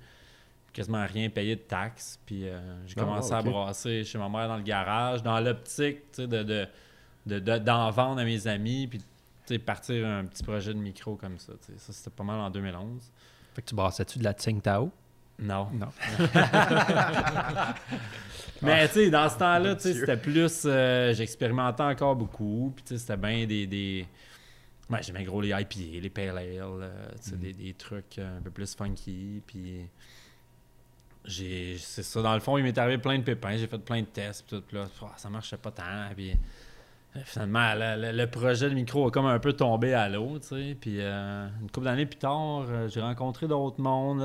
quasiment 0.71 1.03
rien 1.11 1.27
payé 1.29 1.55
de 1.55 1.61
taxes. 1.61 2.19
Puis 2.23 2.41
j'ai 2.85 2.93
Ah, 2.97 2.99
commencé 2.99 3.33
à 3.33 3.41
brasser 3.41 4.03
chez 4.03 4.19
ma 4.19 4.29
mère 4.29 4.47
dans 4.47 4.57
le 4.57 4.63
garage, 4.63 5.23
dans 5.23 5.39
l'optique 5.39 5.99
sais, 6.11 6.27
de, 6.27 6.43
de, 7.25 7.57
d'en 7.57 7.89
vendre 7.89 8.19
à 8.21 8.25
mes 8.25 8.45
amis, 8.47 8.85
puis 8.87 8.99
partir 9.59 10.07
un 10.07 10.25
petit 10.25 10.43
projet 10.43 10.73
de 10.73 10.79
micro 10.79 11.15
comme 11.15 11.37
ça. 11.39 11.53
Ça, 11.77 11.93
c'était 11.93 12.09
pas 12.09 12.23
mal 12.23 12.39
en 12.39 12.49
2011. 12.49 13.11
Fait 13.53 13.61
que 13.61 13.67
tu 13.67 13.75
brassais-tu 13.75 14.19
de 14.19 14.23
la 14.23 14.33
Tsingtao? 14.33 14.91
Non. 15.39 15.67
Non. 15.73 15.87
Mais 18.61 18.87
tu 18.87 18.93
sais, 18.93 19.09
dans 19.09 19.29
ce 19.29 19.37
temps-là, 19.37 19.75
c'était 19.79 20.17
plus. 20.17 20.63
euh, 20.65 21.13
J'expérimentais 21.13 21.83
encore 21.83 22.15
beaucoup. 22.15 22.71
Puis 22.75 22.83
tu 22.83 22.93
sais, 22.93 22.99
c'était 22.99 23.17
bien 23.17 23.45
des. 23.47 23.65
des... 23.67 24.05
Ouais, 24.89 25.01
j'aimais 25.01 25.23
gros 25.23 25.41
les 25.41 25.49
IPA, 25.49 25.99
les 26.01 26.09
Pale 26.09 26.37
Ale, 26.37 26.61
euh, 26.61 27.09
sais, 27.21 27.37
des, 27.37 27.53
des 27.53 27.73
trucs 27.73 28.19
euh, 28.19 28.37
un 28.37 28.41
peu 28.41 28.51
plus 28.51 28.75
funky. 28.75 29.41
Puis. 29.47 29.87
J'ai. 31.25 31.77
C'est 31.79 32.03
ça, 32.03 32.21
dans 32.21 32.33
le 32.33 32.39
fond, 32.39 32.57
il 32.57 32.63
m'est 32.63 32.77
arrivé 32.77 32.97
plein 32.97 33.17
de 33.17 33.23
pépins. 33.23 33.57
J'ai 33.57 33.67
fait 33.67 33.77
plein 33.79 34.01
de 34.01 34.07
tests. 34.07 34.45
Puis 34.47 34.57
tout, 34.57 34.63
puis 34.67 34.77
là, 34.77 34.85
ça 35.17 35.29
marchait 35.29 35.57
pas 35.57 35.71
tant. 35.71 36.09
Puis. 36.15 36.35
Euh, 37.15 37.19
Finalement, 37.25 37.73
le, 37.75 38.25
projet 38.25 38.69
de 38.69 38.75
micro 38.75 39.07
a 39.07 39.11
comme 39.11 39.25
un 39.25 39.39
peu 39.39 39.53
tombé 39.53 39.93
à 39.93 40.07
l'eau, 40.09 40.39
tu 40.39 40.47
sais. 40.47 40.77
Puis 40.79 40.97
euh, 40.99 41.47
une 41.61 41.69
couple 41.71 41.85
d'années 41.85 42.05
plus 42.05 42.19
tard, 42.19 42.65
euh, 42.69 42.87
j'ai 42.87 43.01
rencontré 43.01 43.47
d'autres 43.47 43.81
mondes. 43.81 44.19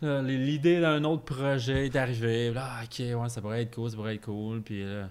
Là, 0.00 0.20
L'idée 0.22 0.80
d'un 0.80 1.02
autre 1.04 1.22
projet 1.24 1.86
est 1.86 1.96
arrivée. 1.96 2.52
Là, 2.52 2.66
ah, 2.66 2.82
ok, 2.84 3.20
ouais, 3.22 3.28
ça 3.28 3.40
pourrait 3.40 3.62
être 3.62 3.74
cool, 3.74 3.88
ça 3.90 3.96
pourrait 3.96 4.16
être 4.16 4.24
cool. 4.24 4.60
Puis 4.62 4.84
là, 4.84 5.08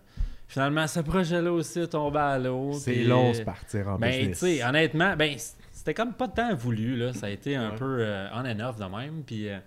finalement, 0.47 0.85
ce 0.85 0.99
projet-là 0.99 1.51
aussi 1.51 1.79
est 1.79 1.87
tombé 1.87 2.19
à 2.19 2.37
l'eau. 2.37 2.73
C'est 2.73 2.91
puis, 2.91 3.05
long, 3.05 3.29
euh, 3.29 3.33
se 3.33 3.41
partir 3.41 3.87
en 3.87 3.97
Ben, 3.97 4.11
tu 4.11 4.17
business. 4.19 4.37
sais, 4.39 4.63
honnêtement, 4.63 5.15
ben, 5.15 5.35
c'était 5.71 5.93
comme 5.95 6.13
pas 6.13 6.27
de 6.27 6.33
temps 6.33 6.53
voulu, 6.53 6.95
là. 6.95 7.11
Ça 7.13 7.25
a 7.25 7.29
été 7.29 7.55
un 7.55 7.71
Ouais. 7.71 7.75
peu 7.77 7.97
euh, 8.01 8.27
on 8.33 8.45
and 8.45 8.59
off 8.59 8.77
de 8.77 8.85
même. 8.85 9.23
Puis 9.25 9.49
euh, 9.49 9.57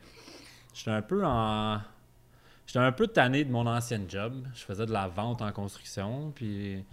j'étais 0.74 0.90
un 0.92 1.02
peu 1.02 1.24
en. 1.24 1.78
J'étais 2.66 2.78
un 2.80 2.92
peu 2.92 3.06
tanné 3.08 3.44
de 3.44 3.50
mon 3.50 3.66
ancienne 3.66 4.04
job. 4.08 4.46
Je 4.54 4.62
faisais 4.62 4.86
de 4.86 4.92
la 4.92 5.08
vente 5.08 5.40
en 5.42 5.50
construction. 5.50 6.30
Puis 6.36 6.84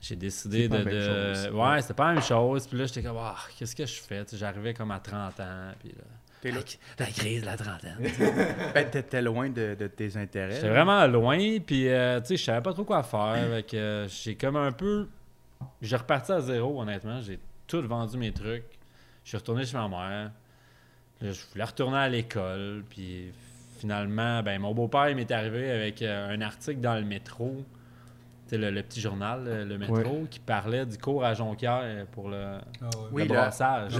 j'ai 0.00 0.16
décidé 0.16 0.68
de. 0.68 1.50
Ouais, 1.50 1.82
c'était 1.82 1.94
pas 1.94 2.08
la 2.08 2.14
même 2.14 2.22
chose. 2.22 2.66
Puis 2.66 2.78
là, 2.78 2.86
j'étais 2.86 3.02
comme, 3.02 3.16
ah, 3.18 3.36
qu'est-ce 3.58 3.74
que 3.74 3.86
je 3.86 4.00
fais? 4.00 4.24
J'arrivais 4.32 4.74
comme 4.74 4.90
à 4.90 5.00
30 5.00 5.40
ans. 5.40 5.72
Puis 5.80 5.90
là. 5.90 6.04
T'es 6.40 6.50
là. 6.50 6.60
La, 6.98 7.06
la 7.06 7.12
crise 7.12 7.40
de 7.40 7.46
la 7.46 7.56
trentaine. 7.56 7.96
Ben, 8.74 8.90
t'étais 8.90 9.22
loin 9.22 9.48
de, 9.48 9.74
de 9.74 9.86
tes 9.86 10.16
intérêts. 10.16 10.56
J'étais 10.56 10.68
vraiment 10.68 11.06
loin, 11.06 11.38
puis 11.60 11.88
euh, 11.88 12.20
tu 12.20 12.26
sais, 12.26 12.36
je 12.36 12.44
savais 12.44 12.60
pas 12.60 12.74
trop 12.74 12.84
quoi 12.84 13.02
faire. 13.02 13.20
Avec, 13.20 13.72
euh, 13.72 14.06
j'ai 14.08 14.34
comme 14.34 14.56
un 14.56 14.72
peu. 14.72 15.08
J'ai 15.80 15.96
reparti 15.96 16.32
à 16.32 16.40
zéro, 16.40 16.80
honnêtement. 16.80 17.20
J'ai 17.22 17.38
tout 17.66 17.82
vendu 17.86 18.18
mes 18.18 18.32
trucs. 18.32 18.64
Je 19.24 19.30
suis 19.30 19.38
retourné 19.38 19.64
chez 19.64 19.76
ma 19.76 19.88
mère. 19.88 20.30
Là, 21.22 21.32
je 21.32 21.40
voulais 21.50 21.64
retourner 21.64 21.96
à 21.96 22.08
l'école, 22.08 22.84
puis 22.90 23.32
finalement, 23.78 24.42
ben, 24.42 24.60
mon 24.60 24.74
beau-père 24.74 25.08
il 25.08 25.16
m'est 25.16 25.30
arrivé 25.30 25.70
avec 25.70 26.02
euh, 26.02 26.28
un 26.34 26.40
article 26.42 26.80
dans 26.80 26.94
le 26.94 27.04
métro. 27.04 27.64
Le, 28.52 28.70
le 28.70 28.82
petit 28.82 29.00
journal, 29.00 29.42
le, 29.44 29.64
le 29.64 29.78
métro, 29.78 30.26
qui 30.30 30.38
parlait 30.38 30.86
du 30.86 30.96
cours 30.98 31.24
à 31.24 31.34
Jonquière 31.34 32.06
pour 32.12 32.28
le, 32.28 32.58
Ah 32.80 32.84
ouais. 32.84 32.90
Oui, 33.12 33.22
le 33.22 33.28
brassage. 33.28 33.92
le. 33.96 33.98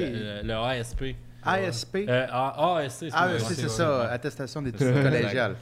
Le, 0.00 0.42
le- 0.42 0.46
le 0.48 0.54
ASP. 0.54 1.04
ASP. 1.44 1.96
Euh, 2.08 2.26
ASC, 2.30 2.90
c'est 2.90 3.08
Ah, 3.12 3.30
c'est 3.38 3.68
ça, 3.68 4.10
attestation 4.10 4.62
d'études 4.62 5.02
collégiales. 5.02 5.56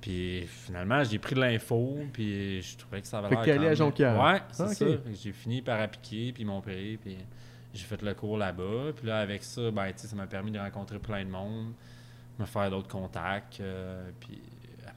Puis 0.00 0.46
finalement, 0.46 1.02
j'ai 1.04 1.18
pris 1.18 1.34
de 1.34 1.40
l'info, 1.40 1.98
puis 2.12 2.60
je 2.62 2.76
trouvais 2.76 3.00
que 3.00 3.06
ça 3.06 3.18
allé 3.20 3.36
quand 3.36 3.66
à 3.66 3.74
Jonquière. 3.74 4.20
Ouais, 4.22 4.40
c'est 4.50 4.62
Ah, 4.62 4.68
ça. 4.68 4.84
J'ai 5.14 5.32
fini 5.32 5.62
par 5.62 5.80
appliquer, 5.80 6.32
puis 6.32 6.42
ils 6.42 6.46
m'ont 6.46 6.60
pris, 6.60 6.98
puis 6.98 7.16
j'ai 7.72 7.84
fait 7.84 8.00
le 8.02 8.12
cours 8.14 8.36
là-bas. 8.36 8.92
Puis 8.96 9.06
là, 9.06 9.18
avec 9.20 9.42
ça, 9.42 9.70
ben, 9.70 9.86
tu 9.88 9.92
sais, 9.98 10.06
ça 10.08 10.16
m'a 10.16 10.26
permis 10.26 10.50
de 10.50 10.58
rencontrer 10.58 10.98
plein 10.98 11.24
de 11.24 11.30
monde, 11.30 11.72
me 12.38 12.44
faire 12.44 12.70
d'autres 12.70 12.88
contacts. 12.88 13.60
euh, 13.60 14.10
puis 14.20 14.40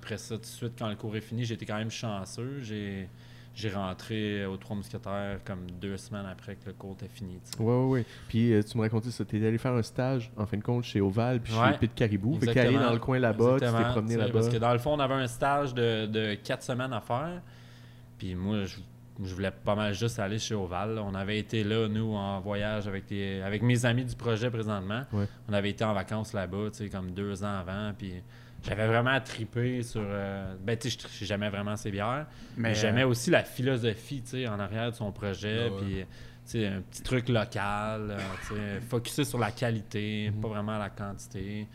après 0.07 0.17
ça, 0.17 0.35
tout 0.35 0.41
de 0.41 0.45
suite, 0.45 0.73
quand 0.79 0.87
le 0.87 0.95
cours 0.95 1.15
est 1.17 1.21
fini, 1.21 1.43
j'étais 1.43 1.65
quand 1.65 1.77
même 1.77 1.91
chanceux. 1.91 2.59
J'ai. 2.61 3.09
J'ai 3.55 3.71
rentré 3.71 4.45
aux 4.45 4.55
Trois 4.57 4.75
Mousquetaires 4.75 5.39
comme 5.43 5.61
deux 5.81 5.97
semaines 5.97 6.27
après 6.31 6.57
que 6.57 6.67
le 6.67 6.73
cours 6.73 6.93
était 6.93 7.07
fini. 7.07 7.39
tu. 7.43 7.59
Ouais, 7.59 7.73
ouais, 7.73 7.85
ouais. 7.85 8.05
Puis 8.27 8.53
euh, 8.53 8.61
tu 8.61 8.77
me 8.77 8.83
racontais 8.83 9.09
ça. 9.09 9.25
T'es 9.25 9.43
allé 9.47 9.57
faire 9.57 9.73
un 9.73 9.81
stage, 9.81 10.31
en 10.37 10.45
fin 10.45 10.57
de 10.57 10.61
compte, 10.61 10.83
chez 10.83 11.01
Oval 11.01 11.39
puis 11.41 11.51
Ouais. 11.55 11.71
chez 11.71 11.79
Pit 11.79 11.95
Caribou. 11.95 12.35
Fait 12.35 12.45
qu'aller 12.53 12.59
Exactement. 12.67 12.85
dans 12.85 12.93
le 12.93 12.99
coin 12.99 13.17
là-bas, 13.17 13.53
tu 13.55 13.59
t'es 13.61 13.65
Exactement, 13.65 13.91
promené 13.93 14.13
tu 14.13 14.19
là-bas. 14.19 14.31
Parce 14.33 14.49
que 14.49 14.57
dans 14.57 14.73
le 14.73 14.77
fond, 14.77 14.93
on 14.93 14.99
avait 14.99 15.15
un 15.15 15.25
stage 15.25 15.73
de, 15.73 16.05
de 16.05 16.35
quatre 16.35 16.61
semaines 16.61 16.93
à 16.93 17.01
faire. 17.01 17.41
Puis 18.19 18.35
moi, 18.35 18.65
je, 18.65 18.77
je 19.23 19.33
voulais 19.33 19.49
pas 19.49 19.73
mal 19.73 19.91
juste 19.95 20.19
aller 20.19 20.37
chez 20.37 20.53
Oval. 20.53 20.99
On 20.99 21.15
avait 21.15 21.39
été 21.39 21.63
là, 21.63 21.87
nous, 21.87 22.13
en 22.13 22.39
voyage 22.39 22.87
avec, 22.87 23.05
avec 23.43 23.63
mes 23.63 23.83
amis 23.87 24.05
du 24.05 24.15
projet 24.15 24.51
présentement. 24.51 25.01
Ouais. 25.11 25.25
On 25.49 25.53
avait 25.53 25.71
été 25.71 25.83
en 25.83 25.95
vacances 25.95 26.31
là-bas, 26.33 26.69
tu 26.73 26.77
sais, 26.77 26.89
comme 26.89 27.09
deux 27.09 27.43
ans 27.43 27.57
avant. 27.57 27.91
Puis 27.97 28.13
j'avais 28.63 28.87
vraiment 28.87 29.19
trippé 29.21 29.83
sur. 29.83 30.01
euh, 30.03 30.53
ben, 30.61 30.77
tu 30.77 30.89
sais, 30.89 30.97
je- 31.19 31.25
j'aimais 31.25 31.49
vraiment 31.49 31.75
ces 31.75 31.91
bières. 31.91 32.25
Mais 32.57 32.69
Mais 32.69 32.75
j'aimais 32.75 33.03
aussi 33.03 33.29
la 33.29 33.43
philosophie, 33.43 34.21
tu 34.21 34.29
sais, 34.31 34.47
en 34.47 34.59
arrière 34.59 34.91
de 34.91 34.95
son 34.95 35.11
projet. 35.11 35.69
Ah. 35.69 35.81
Puis, 35.81 35.95
tu 35.95 36.05
sais, 36.45 36.67
un 36.67 36.81
petit 36.81 37.01
truc 37.03 37.29
local, 37.29 38.11
euh, 38.11 38.17
tu 38.47 38.55
sais, 38.55 38.79
focuser 38.89 39.23
sur 39.25 39.39
la 39.39 39.51
qualité, 39.51 40.31
pas 40.41 40.47
vraiment 40.47 40.77
la 40.77 40.89
quantité. 40.89 41.67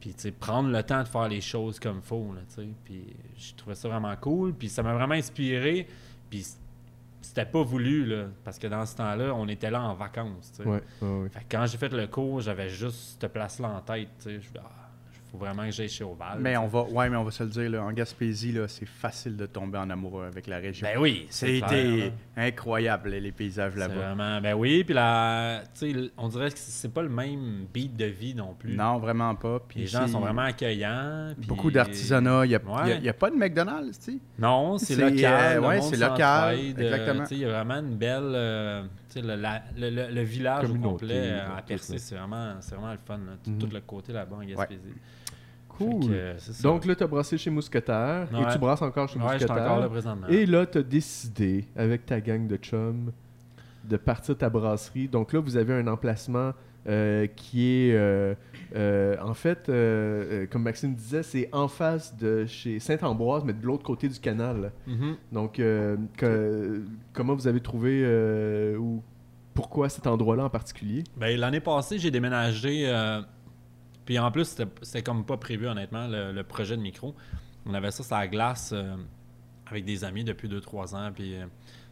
Puis, 0.00 0.10
tu 0.14 0.20
sais, 0.20 0.30
prendre 0.32 0.70
le 0.70 0.82
temps 0.82 1.02
de 1.02 1.08
faire 1.08 1.28
les 1.28 1.40
choses 1.40 1.80
comme 1.80 2.02
faut, 2.02 2.32
là, 2.34 2.40
tu 2.48 2.62
sais. 2.62 2.68
Puis, 2.84 3.04
je 3.38 3.54
trouvais 3.54 3.74
ça 3.74 3.88
vraiment 3.88 4.14
cool. 4.16 4.52
Puis, 4.52 4.68
ça 4.68 4.82
m'a 4.82 4.94
vraiment 4.94 5.14
inspiré. 5.14 5.86
Puis, 6.30 6.46
c'était 7.22 7.46
pas 7.46 7.62
voulu, 7.62 8.04
là, 8.06 8.26
parce 8.44 8.58
que 8.58 8.66
dans 8.68 8.86
ce 8.86 8.94
temps-là, 8.96 9.34
on 9.34 9.48
était 9.48 9.70
là 9.70 9.82
en 9.82 9.94
vacances, 9.94 10.52
tu 10.56 10.62
sais. 10.62 10.68
Ouais, 10.68 10.80
ouais, 11.02 11.08
ouais. 11.22 11.28
Fait 11.28 11.40
que 11.40 11.44
quand 11.50 11.66
j'ai 11.66 11.76
fait 11.78 11.92
le 11.92 12.06
cours, 12.06 12.40
j'avais 12.40 12.68
juste 12.68 13.18
cette 13.20 13.32
place-là 13.32 13.68
en 13.68 13.80
tête, 13.80 14.08
tu 14.18 14.24
sais. 14.24 14.40
Je 14.40 14.48
ah, 14.58 14.70
faut 15.36 15.44
vraiment 15.44 15.64
que 15.64 15.70
j'aille 15.70 15.88
chez 15.88 16.04
Oval. 16.04 16.38
Mais 16.40 16.56
on 16.56 16.66
va, 16.66 16.82
ouais, 16.84 17.08
mais 17.10 17.16
on 17.16 17.24
va 17.24 17.30
se 17.30 17.42
le 17.42 17.50
dire, 17.50 17.70
là, 17.70 17.82
en 17.82 17.92
Gaspésie, 17.92 18.52
là, 18.52 18.66
c'est 18.68 18.86
facile 18.86 19.36
de 19.36 19.46
tomber 19.46 19.78
en 19.78 19.90
amour 19.90 20.22
avec 20.24 20.46
la 20.46 20.58
région. 20.58 20.86
Ben 20.86 20.98
oui, 21.00 21.26
c'est 21.30 21.60
C'était 21.60 22.12
incroyable, 22.36 23.10
les 23.10 23.32
paysages 23.32 23.72
C'est 23.74 23.78
là-bas. 23.80 23.94
vraiment. 23.94 24.40
Ben 24.40 24.54
oui, 24.54 24.84
puis 24.84 24.94
là, 24.94 25.60
tu 25.78 25.92
sais, 25.92 26.10
on 26.16 26.28
dirait 26.28 26.50
que 26.50 26.58
c'est 26.58 26.92
pas 26.92 27.02
le 27.02 27.08
même 27.08 27.66
beat 27.72 27.96
de 27.96 28.04
vie 28.06 28.34
non 28.34 28.54
plus. 28.54 28.74
Non, 28.74 28.98
vraiment 28.98 29.34
pas. 29.34 29.60
Puis 29.66 29.80
Les 29.80 29.86
gens 29.86 30.06
sont 30.06 30.20
vraiment 30.20 30.42
accueillants. 30.42 31.34
puis- 31.38 31.46
Beaucoup 31.48 31.70
d'artisanat. 31.70 32.44
Il 32.44 32.48
n'y 32.50 32.54
a, 32.54 32.58
Ouais. 32.58 32.88
y 32.88 32.92
a- 32.92 32.96
il 32.96 33.04
y 33.04 33.08
a 33.08 33.14
pas 33.14 33.30
de 33.30 33.36
McDonald's, 33.36 33.98
tu 33.98 34.12
sais? 34.12 34.18
Non, 34.38 34.78
c'est 34.78 34.94
C'est, 34.94 35.10
local. 35.10 35.56
euh, 35.64 35.68
ouais, 35.68 35.80
c'est 35.80 35.96
local, 35.96 36.54
euh, 36.56 36.70
exactement. 36.82 37.24
Il 37.30 37.38
y 37.38 37.44
a 37.44 37.48
vraiment 37.48 37.74
une 37.86 37.96
belle. 37.96 38.22
euh, 38.34 38.82
tu 39.08 39.20
sais, 39.20 39.26
le, 39.26 39.34
la- 39.36 39.62
le- 39.76 39.90
le- 39.90 40.12
le 40.14 40.22
village 40.22 40.70
au 40.70 40.74
complet 40.74 41.30
euh, 41.32 41.56
à 41.58 41.62
Percé, 41.62 41.98
c'est 41.98 42.14
vraiment, 42.16 42.54
c'est 42.60 42.74
vraiment 42.74 42.92
le 42.92 42.98
fun. 43.04 43.18
là. 43.18 43.32
Tout, 43.42 43.50
Mhm. 43.50 43.58
tout 43.58 43.68
le 43.72 43.80
côté 43.80 44.12
là-bas 44.12 44.36
en 44.36 44.44
Gaspésie. 44.44 44.80
Cool. 45.78 46.08
Que. 46.08 46.62
Donc 46.62 46.84
là, 46.84 46.94
tu 46.94 47.02
as 47.04 47.06
brassé 47.06 47.38
chez 47.38 47.50
Mousquetaire 47.50 48.28
et 48.32 48.52
tu 48.52 48.58
brasses 48.58 48.82
encore 48.82 49.08
chez 49.08 49.18
ouais, 49.18 49.24
Mousquetaire. 49.34 49.50
encore 49.56 49.80
là 49.80 49.88
présentement. 49.88 50.26
Et 50.28 50.46
là, 50.46 50.66
tu 50.66 50.78
as 50.78 50.82
décidé, 50.82 51.64
avec 51.76 52.06
ta 52.06 52.20
gang 52.20 52.46
de 52.46 52.56
chums, 52.56 53.12
de 53.84 53.96
partir 53.96 54.36
ta 54.36 54.48
brasserie. 54.48 55.08
Donc 55.08 55.32
là, 55.32 55.40
vous 55.40 55.56
avez 55.56 55.74
un 55.74 55.86
emplacement 55.86 56.52
euh, 56.88 57.26
qui 57.34 57.88
est, 57.88 57.94
euh, 57.96 58.34
euh, 58.76 59.16
en 59.20 59.34
fait, 59.34 59.66
comme 60.50 60.62
Maxime 60.62 60.94
disait, 60.94 61.22
c'est 61.24 61.48
en 61.52 61.66
face 61.68 62.16
de 62.16 62.46
chez 62.46 62.78
Saint-Ambroise, 62.78 63.42
mais 63.44 63.52
de 63.52 63.64
l'autre 63.66 63.82
côté 63.84 64.08
du 64.08 64.18
canal. 64.20 64.72
Mhm. 64.86 65.16
Donc, 65.32 65.58
euh, 65.58 65.96
que- 66.16 66.82
comment 67.12 67.34
vous 67.34 67.46
avez 67.48 67.60
trouvé 67.60 68.04
ou 68.78 69.02
pourquoi 69.54 69.88
cet 69.88 70.06
endroit-là 70.06 70.44
en 70.44 70.50
particulier? 70.50 71.02
Ben, 71.16 71.38
l'année 71.38 71.60
passée, 71.60 71.98
j'ai 71.98 72.10
déménagé. 72.10 72.86
Puis 74.06 74.18
en 74.20 74.30
plus, 74.30 74.56
c'était 74.82 75.02
comme 75.02 75.26
pas 75.26 75.36
prévu, 75.36 75.66
honnêtement, 75.66 76.06
le, 76.06 76.32
le 76.32 76.44
projet 76.44 76.76
de 76.76 76.82
micro. 76.82 77.14
On 77.66 77.74
avait 77.74 77.90
ça 77.90 78.04
sur 78.04 78.16
la 78.16 78.28
glace 78.28 78.70
euh, 78.72 78.94
avec 79.66 79.84
des 79.84 80.04
amis 80.04 80.22
depuis 80.22 80.48
2-3 80.48 80.94
ans. 80.94 81.10
Puis 81.12 81.34
euh, 81.34 81.44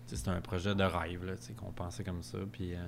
c'était 0.06 0.30
un 0.30 0.40
projet 0.40 0.76
de 0.76 0.84
rêve, 0.84 1.36
qu'on 1.58 1.72
pensait 1.72 2.04
comme 2.04 2.22
ça. 2.22 2.38
Puis 2.52 2.72
euh, 2.72 2.78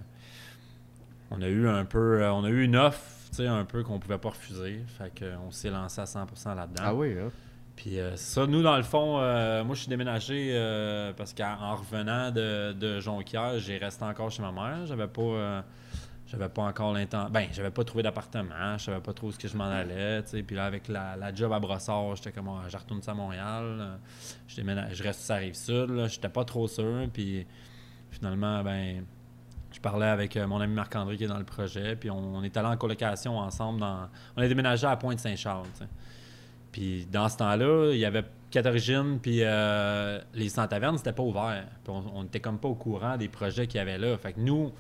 on 1.33 1.43
a 1.43 1.49
eu 1.49 1.69
un 1.69 1.85
peu. 1.85 2.25
on 2.25 2.45
a 2.45 2.49
eu 2.49 2.63
une 2.63 2.77
offre, 2.77 3.03
un 3.41 3.65
peu 3.65 3.83
qu'on 3.83 3.99
pouvait 3.99 4.19
pas 4.19 4.31
refuser. 4.31 4.81
Fait 4.87 5.13
qu'on 5.19 5.51
s'est 5.51 5.71
lancé 5.71 6.01
à 6.01 6.05
100% 6.05 6.55
là-dedans. 6.55 6.83
Ah 6.87 6.95
oui, 6.95 7.17
hein? 7.19 7.31
Puis 7.75 7.99
ça, 8.15 8.47
nous, 8.47 8.63
dans 8.63 8.77
le 8.79 8.85
fond, 8.85 9.19
euh, 9.21 9.63
moi, 9.63 9.75
je 9.75 9.81
suis 9.81 9.91
déménagé 9.91 10.55
parce 11.17 11.35
qu'en 11.35 11.75
revenant 11.75 12.31
de, 12.31 12.73
de 12.73 13.01
Jonquière, 13.01 13.59
j'ai 13.59 13.77
resté 13.77 14.05
encore 14.05 14.31
chez 14.31 14.41
ma 14.41 14.53
mère. 14.53 14.87
J'avais 14.87 15.09
pas, 15.09 15.65
j'avais 16.27 16.49
pas 16.49 16.63
encore 16.63 16.93
l'intention. 16.93 17.31
Ben, 17.31 17.47
j'avais 17.53 17.71
pas 17.71 17.85
trouvé 17.85 18.03
d'appartement. 18.03 18.77
Je 18.79 18.85
savais 18.85 19.01
pas 19.01 19.13
trop 19.13 19.29
où 19.29 19.33
ce 19.33 19.39
que 19.39 19.47
je 19.49 19.57
m'en 19.57 19.65
allais. 19.65 20.23
Puis 20.23 20.57
là, 20.57 20.67
avec 20.67 20.89
la, 20.89 21.17
la 21.17 21.35
job 21.35 21.53
à 21.53 21.61
Brossard, 21.61 22.17
j'étais 22.17 22.33
comme, 22.33 22.49
Ah, 22.49 22.69
je 22.69 22.77
retourne 22.77 23.03
ça 23.03 23.13
à 23.13 23.15
Montréal. 23.15 23.99
Je, 24.49 24.61
je 24.93 25.03
reste 25.03 25.21
sur 25.21 25.35
la 25.35 25.41
rive 25.41 25.55
sud. 25.55 25.91
là. 25.91 26.09
J'étais 26.09 26.29
pas 26.29 26.45
trop 26.45 26.67
sûr. 26.67 27.09
Puis 27.13 27.47
finalement, 28.11 28.63
ben. 28.63 29.05
Je 29.73 29.81
parlais 29.83 30.07
avec 30.07 30.35
euh, 30.39 30.47
mon 30.47 30.59
ami 30.59 30.73
Marc-André 30.73 31.19
qui 31.19 31.25
est 31.25 31.29
dans 31.29 31.37
le 31.37 31.45
projet, 31.45 31.97
puis 31.97 32.11
on, 32.11 32.43
est 32.43 32.57
allé 32.57 32.69
en 32.69 32.79
colocation 32.79 33.37
ensemble. 33.39 33.81
Dans, 33.81 34.09
on 34.35 34.41
a 34.41 34.49
déménagé 34.49 34.87
à 34.87 34.97
Pointe-Saint-Charles. 34.97 35.67
Puis 36.73 37.07
dans 37.13 37.29
ce 37.29 37.37
temps-là, 37.37 37.91
il 37.93 37.99
y 37.99 38.07
avait 38.07 38.25
Catorigine, 38.51 39.19
puis 39.21 39.41
euh, 39.43 40.19
les 40.33 40.49
sans-tavernes, 40.49 40.97
c'était 40.97 41.13
pas 41.13 41.23
ouvert. 41.23 41.67
Puis 41.85 41.93
on, 41.93 42.21
on 42.21 42.25
était 42.25 42.41
comme 42.41 42.59
pas 42.59 42.69
au 42.69 42.75
courant 42.75 43.19
des 43.19 43.29
projets 43.29 43.67
qu'il 43.67 43.77
y 43.77 43.81
avait 43.83 43.99
là. 43.99 44.17
Fait 44.17 44.33
que 44.33 44.41
nous, 44.41 44.73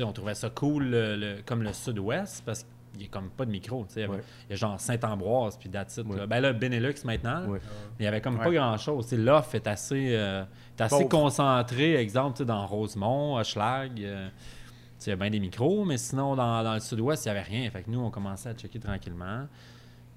on 0.00 0.12
trouvait 0.12 0.34
ça 0.34 0.50
cool, 0.50 0.84
le- 0.84 1.16
le- 1.16 1.36
comme 1.44 1.62
le 1.62 1.72
sud-ouest, 1.72 2.42
parce 2.46 2.64
qu'il 2.92 3.00
n'y 3.00 3.06
a 3.06 3.08
comme 3.08 3.30
pas 3.30 3.44
de 3.44 3.50
micro. 3.50 3.86
Il 3.96 4.02
y 4.02 4.06
Ouais. 4.06 4.20
a 4.50 4.54
genre 4.54 4.78
Saint-Ambroise, 4.80 5.56
puis 5.58 5.68
that's 5.70 5.96
it, 5.96 6.06
Ouais. 6.06 6.16
là. 6.18 6.26
Ben 6.26 6.40
là, 6.40 6.52
Benelux 6.52 6.94
maintenant. 7.04 7.40
là. 7.40 7.46
Ouais. 7.46 7.58
Mais 7.98 8.00
il 8.00 8.04
y 8.04 8.06
avait 8.08 8.20
comme 8.20 8.38
Ouais. 8.38 8.44
pas 8.44 8.50
grand-chose. 8.50 9.12
L'offre 9.12 9.54
est 9.54 9.66
assez, 9.66 10.14
euh, 10.14 10.44
est 10.78 10.82
assez 10.82 11.08
concentrée, 11.08 11.96
exemple, 11.96 12.44
dans 12.44 12.66
Rosemont, 12.66 13.36
Hochelag. 13.36 14.00
euh, 14.02 14.28
il 15.04 15.08
y 15.08 15.12
a 15.12 15.16
bien 15.16 15.30
des 15.30 15.40
micros, 15.40 15.84
mais 15.84 15.96
sinon, 15.98 16.36
dans, 16.36 16.62
dans 16.62 16.74
le 16.74 16.80
sud-ouest, 16.80 17.24
il 17.24 17.28
n'y 17.32 17.38
avait 17.38 17.42
rien. 17.48 17.68
Fait 17.70 17.82
que 17.82 17.90
nous, 17.90 17.98
on 18.00 18.10
commençait 18.10 18.50
à 18.50 18.54
checker 18.54 18.78
tranquillement. 18.78 19.46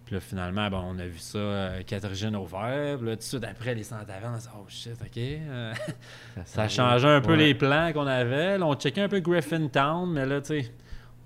Puis 0.05 0.13
là, 0.13 0.21
finalement, 0.21 0.69
ben, 0.69 0.83
on 0.85 1.00
a 1.00 1.05
vu 1.07 1.17
ça, 1.17 1.38
euh, 1.39 1.81
Caterigène 1.81 2.35
au 2.35 2.45
vert. 2.45 2.97
Puis 3.00 3.07
là, 3.07 3.13
tout 3.13 3.19
de 3.19 3.24
suite 3.24 3.43
après, 3.43 3.74
les 3.74 3.83
sans-tavernes, 3.83 4.35
on 4.35 4.39
s'est 4.39 4.50
dit, 4.50 4.55
oh 4.59 4.65
shit, 4.67 5.01
OK. 5.01 5.17
euh, 5.17 5.74
ça 6.45 6.63
a 6.63 6.67
changé 6.67 7.07
un 7.07 7.21
peu 7.21 7.31
Ouais. 7.31 7.38
les 7.38 7.53
plans 7.55 7.91
qu'on 7.91 8.05
avait. 8.05 8.57
Là, 8.59 8.65
on 8.67 8.75
checkait 8.75 9.01
un 9.01 9.09
peu 9.09 9.19
Griffintown, 9.19 10.12
mais 10.12 10.25
là, 10.27 10.41
tu 10.41 10.62
sais, 10.62 10.71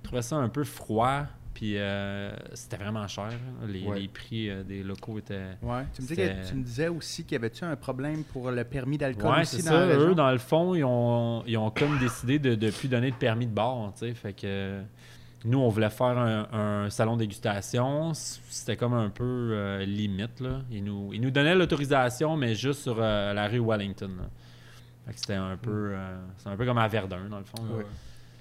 on 0.02 0.08
trouvait 0.08 0.22
ça 0.22 0.38
un 0.38 0.48
peu 0.50 0.64
froid. 0.64 1.24
Puis 1.54 1.74
euh, 1.78 2.32
c'était 2.54 2.78
vraiment 2.78 3.06
cher. 3.10 3.32
Les, 3.68 3.84
Ouais. 3.86 4.00
les 4.00 4.08
prix 4.08 4.50
euh, 4.50 4.64
des 4.64 4.82
locaux 4.82 5.18
étaient. 5.20 5.58
Ouais. 5.62 5.84
Tu, 5.94 6.02
me 6.04 6.08
disais 6.08 6.16
C'était- 6.28 6.42
que- 6.42 6.48
tu 6.48 6.56
me 6.56 6.64
disais 6.64 6.88
aussi 6.88 7.24
qu'il 7.26 7.34
y 7.34 7.36
avait-tu 7.36 7.66
un 7.66 7.76
problème 7.76 8.24
pour 8.24 8.50
le 8.50 8.64
permis 8.64 8.98
d'alcool 8.98 9.30
Ouais, 9.32 9.42
aussi 9.42 9.58
dans 9.58 9.64
ça. 9.72 9.80
la 9.82 9.86
région? 9.88 10.12
Eux, 10.12 10.16
dans 10.16 10.32
le 10.32 10.38
fond, 10.38 10.74
ils 10.74 10.86
ont, 10.86 11.44
ils 11.46 11.58
ont 11.58 11.70
comme 11.70 12.00
décidé 12.00 12.40
de 12.40 12.56
ne 12.56 12.72
plus 12.72 12.88
donner 12.88 13.12
de 13.12 13.16
permis 13.18 13.46
de 13.46 13.52
bar. 13.52 13.92
tu 13.94 14.08
sais. 14.08 14.14
Fait 14.14 14.32
que 14.32 14.42
euh, 14.46 14.82
nous, 15.46 15.60
on 15.60 15.70
voulait 15.70 15.90
faire 15.90 16.18
un, 16.18 16.48
un 16.86 16.90
salon 16.90 17.16
dégustation. 17.18 18.14
C'était 18.14 18.76
comme 18.78 18.94
un 18.94 19.10
peu 19.10 19.24
euh, 19.54 19.86
limite. 19.86 20.40
Là. 20.42 20.62
Ils, 20.72 20.84
nous, 20.84 21.12
ils 21.14 21.22
nous 21.22 21.32
donnaient 21.32 21.56
l'autorisation, 21.56 22.36
mais 22.36 22.56
juste 22.56 22.82
sur 22.84 22.98
euh, 23.00 23.34
la 23.34 23.48
rue 23.48 23.60
Wellington. 23.60 24.12
là. 24.18 24.24
Fait 25.08 25.14
que 25.14 25.20
c'était 25.20 25.34
un 25.36 25.56
peu, 25.58 25.92
euh, 25.94 26.18
c'est 26.38 26.50
un 26.50 26.58
peu 26.58 26.66
comme 26.66 26.78
à 26.78 26.88
Verdun, 26.88 27.30
dans 27.30 27.40
le 27.40 27.46
fond. 27.46 27.64
là. 27.64 27.76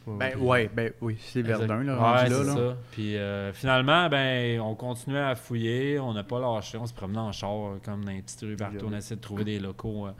Ouais, 0.06 0.16
Ben, 0.18 0.38
ouais, 0.40 0.70
ben 0.74 0.92
oui, 1.02 1.16
c'est 1.20 1.42
Verdun, 1.42 1.84
là, 1.84 1.94
Ouais, 1.94 2.00
rendu 2.00 2.30
là, 2.30 2.36
c'est 2.40 2.44
là. 2.46 2.54
ça. 2.70 2.76
Puis 2.92 3.16
euh, 3.16 3.52
finalement, 3.52 4.08
ben, 4.08 4.58
on 4.60 4.74
continuait 4.74 5.20
à 5.20 5.34
fouiller, 5.34 5.98
on 6.00 6.14
n'a 6.14 6.24
pas 6.24 6.40
lâché, 6.40 6.78
on 6.78 6.86
se 6.86 6.94
promenait 6.94 7.18
en 7.18 7.30
char 7.32 7.50
euh, 7.52 7.78
comme 7.84 8.04
dans 8.04 8.10
les 8.12 8.22
petites 8.22 8.40
rues 8.40 8.56
partout. 8.56 8.86
On 8.88 8.92
essayait 8.96 9.16
de 9.16 9.20
trouver 9.20 9.44
des 9.44 9.58
locaux 9.60 10.06
euh, 10.06 10.12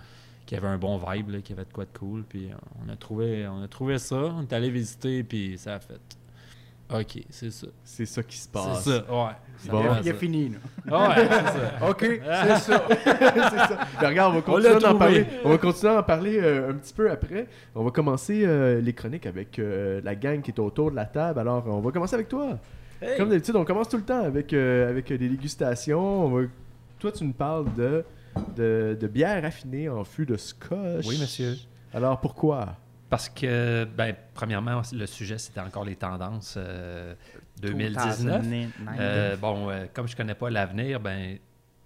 qui 0.47 0.54
avaient 0.56 0.68
un 0.68 0.76
bon 0.78 0.99
vibe, 0.99 1.30
là, 1.30 1.40
qui 1.40 1.52
avaient 1.54 1.64
de 1.64 1.73
quoi 1.73 1.85
de 1.87 1.99
cool. 1.99 2.23
Puis 2.28 2.47
euh, 2.50 2.54
on 2.87 2.88
a 2.90 2.97
trouvé, 2.97 3.49
on 3.49 3.62
a 3.62 3.68
trouvé 3.68 3.99
ça, 3.99 4.16
on 4.16 4.42
est 4.42 4.52
allé 4.52 4.70
visiter, 4.70 5.23
puis 5.25 5.56
ça 5.58 5.75
a 5.75 5.80
fait. 5.80 6.00
Ok, 6.90 7.18
c'est 7.28 7.50
ça. 7.50 7.66
C'est 7.85 8.07
ça 8.07 8.23
qui 8.23 8.37
se 8.38 8.45
C'est 8.45 8.52
passe. 8.52 8.85
ça, 8.85 8.90
ouais. 8.90 9.33
Ça 9.59 9.73
Bon. 9.73 9.83
Il 10.02 10.09
a, 10.11 10.14
fini, 10.14 10.49
là. 10.50 11.09
Ouais, 11.09 11.14
c'est 11.28 11.59
ça. 11.59 11.88
OK, 11.90 11.99
c'est 12.00 12.59
ça. 12.61 12.85
c'est 12.88 13.59
ça. 13.59 13.78
Ben, 14.00 14.09
regarde, 14.09 14.33
on 14.33 14.37
va 14.37 14.42
continuer 14.42 14.73
l'a 14.75 14.80
d'en 14.80 14.97
parler. 14.99 15.26
On 15.45 15.49
va 15.50 15.59
continuer 15.59 15.92
à 15.92 15.99
en 15.99 16.02
parler 16.02 16.38
euh, 16.40 16.71
un 16.71 16.75
petit 16.75 16.95
peu 16.95 17.11
après. 17.11 17.47
On 17.75 17.85
va 17.85 17.90
commencer 17.90 18.42
euh, 18.47 18.80
les 18.80 18.92
chroniques 18.95 19.26
avec 19.26 19.59
euh, 19.59 20.00
la 20.02 20.14
gang 20.14 20.40
qui 20.40 20.50
est 20.50 20.59
autour 20.61 20.90
de 20.90 20.97
la 20.97 21.04
table. 21.04 21.40
Alors, 21.40 21.64
on 21.66 21.80
va 21.80 21.90
commencer 21.90 22.14
avec 22.14 22.28
toi. 22.28 22.59
Hey. 23.02 23.18
Comme 23.18 23.28
d'habitude, 23.28 23.57
on 23.57 23.64
commence 23.64 23.88
tout 23.88 23.97
le 23.99 24.04
temps 24.04 24.25
avec, 24.25 24.52
euh, 24.52 24.88
avec 24.88 25.11
euh, 25.11 25.18
des 25.18 25.28
dégustations. 25.28 26.25
On 26.25 26.28
va- 26.30 26.47
Toi, 26.99 27.12
tu 27.12 27.25
nous 27.25 27.33
parles 27.33 27.66
de, 27.76 28.04
de, 28.57 28.97
de 28.99 29.07
bière 29.09 29.45
affinée 29.45 29.88
en 29.90 30.04
fût 30.04 30.25
de 30.25 30.37
scotch. 30.37 31.07
Oui, 31.07 31.18
monsieur. 31.21 31.54
Alors, 31.92 32.18
pourquoi? 32.21 32.76
Parce 33.10 33.28
que, 33.30 33.84
ben, 33.96 34.14
premièrement, 34.34 34.82
le 34.92 35.06
sujet, 35.06 35.38
c'était 35.38 35.60
encore 35.60 35.84
les 35.84 35.96
tendances 35.96 36.54
euh, 36.58 37.14
2019. 37.62 38.42
2019. 38.42 38.96
Euh, 39.00 39.36
bon, 39.36 39.70
euh, 39.70 39.86
comme 39.94 40.06
je 40.06 40.14
connais 40.14 40.34
pas 40.34 40.50
l'avenir, 40.50 41.00
ben, 41.00 41.38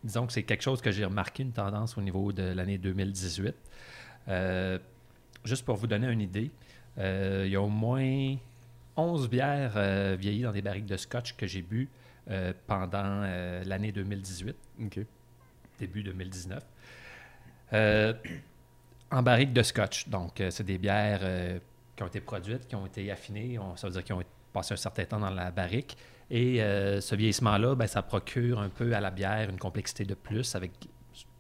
disons 0.02 0.26
que 0.26 0.32
c'est 0.32 0.42
quelque 0.42 0.62
chose 0.62 0.80
que 0.80 0.90
j'ai 0.90 1.04
remarqué, 1.04 1.44
une 1.44 1.52
tendance 1.52 1.96
au 1.96 2.00
niveau 2.00 2.32
de 2.32 2.42
l'année 2.42 2.76
2018. 2.78 3.54
Euh, 4.28 4.78
juste 5.44 5.64
pour 5.64 5.76
vous 5.76 5.86
donner 5.86 6.08
une 6.08 6.20
idée, 6.20 6.50
euh, 6.98 7.44
il 7.46 7.52
y 7.52 7.56
a 7.56 7.60
au 7.62 7.68
moins 7.68 8.36
11 8.96 9.28
bières 9.28 9.74
euh, 9.76 10.16
vieillies 10.18 10.42
dans 10.42 10.52
des 10.52 10.62
barriques 10.62 10.86
de 10.86 10.96
scotch 10.96 11.36
que 11.36 11.46
j'ai 11.46 11.62
bu 11.62 11.88
euh, 12.30 12.52
pendant 12.66 13.22
euh, 13.24 13.62
l'année 13.64 13.92
2018 13.92 14.56
Ok. 14.84 15.00
début 15.78 16.02
2019. 16.02 16.62
En 19.12 19.22
barrique 19.22 19.52
de 19.52 19.62
scotch. 19.62 20.08
Donc, 20.08 20.40
euh, 20.40 20.50
c'est 20.50 20.64
des 20.64 20.78
bières 20.78 21.20
euh, 21.22 21.58
qui 21.94 22.02
ont 22.02 22.06
été 22.06 22.22
produites, 22.22 22.66
qui 22.66 22.74
ont 22.74 22.86
été 22.86 23.10
affinées. 23.10 23.58
Ça 23.76 23.86
veut 23.86 23.92
dire 23.92 24.02
qu'ils 24.02 24.14
ont 24.14 24.22
passé 24.54 24.72
un 24.72 24.78
certain 24.78 25.04
temps 25.04 25.20
dans 25.20 25.30
la 25.30 25.50
barrique. 25.50 25.98
Et 26.30 26.62
euh, 26.62 26.98
ce 27.02 27.14
vieillissement-là, 27.14 27.74
ben, 27.74 27.86
ça 27.86 28.00
procure 28.00 28.58
un 28.58 28.70
peu 28.70 28.94
à 28.94 29.00
la 29.00 29.10
bière 29.10 29.50
une 29.50 29.58
complexité 29.58 30.06
de 30.06 30.14
plus 30.14 30.54
avec 30.54 30.72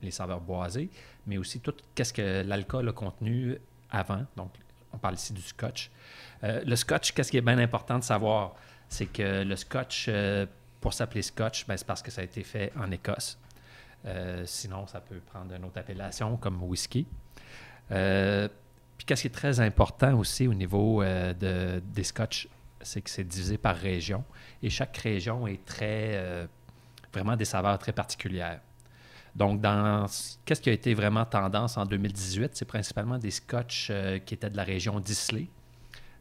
les 0.02 0.10
saveurs 0.10 0.42
boisées, 0.42 0.90
mais 1.26 1.38
aussi 1.38 1.60
tout 1.60 1.72
qu'est-ce 1.94 2.12
que 2.12 2.42
l'alcool 2.42 2.90
a 2.90 2.92
contenu 2.92 3.56
avant. 3.90 4.26
Donc, 4.36 4.50
on 4.92 4.98
parle 4.98 5.14
ici 5.14 5.32
du 5.32 5.40
scotch. 5.40 5.90
Le 6.42 6.74
scotch, 6.76 7.12
qu'est-ce 7.12 7.30
qui 7.30 7.38
est 7.38 7.40
bien 7.40 7.58
important 7.58 7.98
de 7.98 8.04
savoir? 8.04 8.54
C'est 8.88 9.06
que 9.06 9.44
le 9.44 9.56
scotch, 9.56 10.10
pour 10.80 10.92
s'appeler 10.92 11.22
scotch, 11.22 11.66
ben, 11.66 11.76
c'est 11.78 11.86
parce 11.86 12.02
que 12.02 12.10
ça 12.10 12.20
a 12.20 12.24
été 12.24 12.42
fait 12.42 12.70
en 12.78 12.90
Écosse. 12.90 13.38
Sinon, 14.44 14.86
ça 14.86 15.00
peut 15.00 15.20
prendre 15.32 15.54
une 15.54 15.64
autre 15.64 15.78
appellation 15.78 16.36
comme 16.36 16.62
whisky. 16.64 17.06
Euh, 17.90 18.48
Puis, 18.96 19.04
qu'est-ce 19.06 19.22
qui 19.22 19.26
est 19.28 19.30
très 19.30 19.60
important 19.60 20.16
aussi 20.18 20.46
au 20.46 20.54
niveau 20.54 21.02
euh, 21.02 21.34
de, 21.34 21.82
des 21.92 22.04
scotch, 22.04 22.48
c'est 22.80 23.00
que 23.02 23.10
c'est 23.10 23.24
divisé 23.24 23.58
par 23.58 23.76
région. 23.76 24.24
Et 24.62 24.70
chaque 24.70 24.96
région 24.96 25.46
est 25.46 25.64
très. 25.64 26.12
euh, 26.14 26.46
vraiment 27.12 27.36
des 27.36 27.44
saveurs 27.44 27.78
très 27.78 27.92
particulières. 27.92 28.60
Donc, 29.34 29.60
dans 29.60 30.06
qu'est-ce 30.44 30.60
qui 30.60 30.70
a 30.70 30.72
été 30.72 30.94
vraiment 30.94 31.24
tendance 31.26 31.76
en 31.76 31.84
2018, 31.86 32.50
c'est 32.54 32.64
principalement 32.64 33.18
des 33.18 33.30
scotch 33.30 33.88
euh, 33.90 34.18
qui 34.18 34.34
étaient 34.34 34.48
de 34.50 34.56
la 34.56 34.64
région 34.64 34.98
d'Islay. 35.00 35.48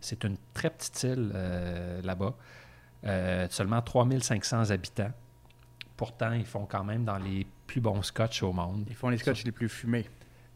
C'est 0.02 0.24
une 0.24 0.36
très 0.54 0.70
petite 0.70 1.04
île 1.04 1.32
là-bas, 2.04 2.34
euh, 3.06 3.48
seulement 3.50 3.82
3500 3.82 4.72
habitants. 4.72 5.12
Pourtant, 5.96 6.32
ils 6.34 6.46
font 6.46 6.66
quand 6.66 6.84
même 6.84 7.06
dans 7.06 7.18
les 7.18 7.46
plus 7.68 7.82
bons 7.82 8.02
scotch 8.02 8.42
au 8.44 8.52
monde. 8.52 8.86
Ils 8.90 8.96
font 8.96 9.10
les 9.10 9.18
scotch 9.18 9.44
les 9.46 9.52
plus 9.52 9.70
fumés. 9.70 10.10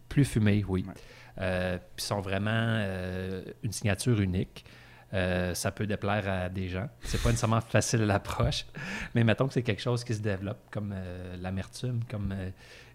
Plus 0.09 0.25
fumés, 0.25 0.63
oui. 0.67 0.85
Ouais. 0.87 0.93
Euh, 1.41 1.77
puis 1.95 2.05
sont 2.05 2.21
vraiment 2.21 2.49
euh, 2.51 3.43
une 3.63 3.71
signature 3.71 4.19
unique. 4.21 4.65
Euh, 5.13 5.53
ça 5.53 5.71
peut 5.71 5.85
déplaire 5.85 6.27
à 6.27 6.49
des 6.49 6.67
gens. 6.67 6.89
C'est 7.01 7.21
pas 7.21 7.29
nécessairement 7.29 7.61
facile 7.61 8.01
à 8.03 8.05
l'approche, 8.05 8.65
mais 9.15 9.23
mettons 9.23 9.47
que 9.47 9.53
c'est 9.53 9.63
quelque 9.63 9.81
chose 9.81 10.03
qui 10.03 10.13
se 10.13 10.19
développe, 10.21 10.59
comme 10.71 10.93
euh, 10.95 11.37
l'amertume, 11.37 12.01
comme, 12.09 12.33
euh, 12.35 12.49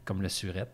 comme 0.04 0.20
le 0.20 0.28
surette. 0.28 0.70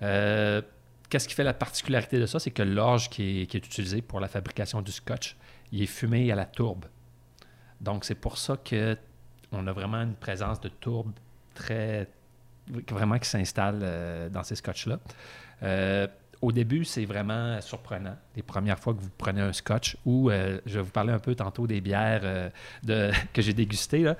Qu'est-ce 0.00 1.26
qui 1.26 1.34
fait 1.34 1.44
la 1.44 1.54
particularité 1.54 2.18
de 2.20 2.26
ça? 2.26 2.38
C'est 2.38 2.50
que 2.50 2.62
l'orge 2.62 3.08
qui 3.08 3.42
est, 3.42 3.46
qui 3.46 3.56
est 3.56 3.66
utilisé 3.66 4.02
pour 4.02 4.20
la 4.20 4.28
fabrication 4.28 4.82
du 4.82 4.92
scotch, 4.92 5.36
il 5.72 5.82
est 5.82 5.86
fumé 5.86 6.30
à 6.30 6.34
la 6.36 6.44
tourbe. 6.44 6.84
Donc, 7.80 8.04
c'est 8.04 8.14
pour 8.14 8.36
ça 8.36 8.58
que 8.58 8.96
on 9.50 9.66
a 9.66 9.72
vraiment 9.72 10.02
une 10.02 10.14
présence 10.14 10.60
de 10.60 10.68
tourbe 10.68 11.12
très 11.54 12.06
vraiment 12.90 13.18
qui 13.18 13.28
s'installe 13.28 13.80
euh, 13.82 14.28
dans 14.28 14.42
ces 14.42 14.56
scotch-là. 14.56 14.98
Euh, 15.62 16.06
au 16.40 16.52
début, 16.52 16.84
c'est 16.84 17.04
vraiment 17.04 17.60
surprenant. 17.60 18.16
Les 18.36 18.42
premières 18.42 18.78
fois 18.78 18.94
que 18.94 19.00
vous 19.00 19.10
prenez 19.18 19.40
un 19.40 19.52
scotch, 19.52 19.96
ou 20.04 20.30
euh, 20.30 20.60
je 20.66 20.78
vais 20.78 20.82
vous 20.82 20.92
parler 20.92 21.12
un 21.12 21.18
peu 21.18 21.34
tantôt 21.34 21.66
des 21.66 21.80
bières 21.80 22.50
que 22.86 23.42
j'ai 23.42 23.54
dégustées. 23.54 24.02
Là. 24.02 24.16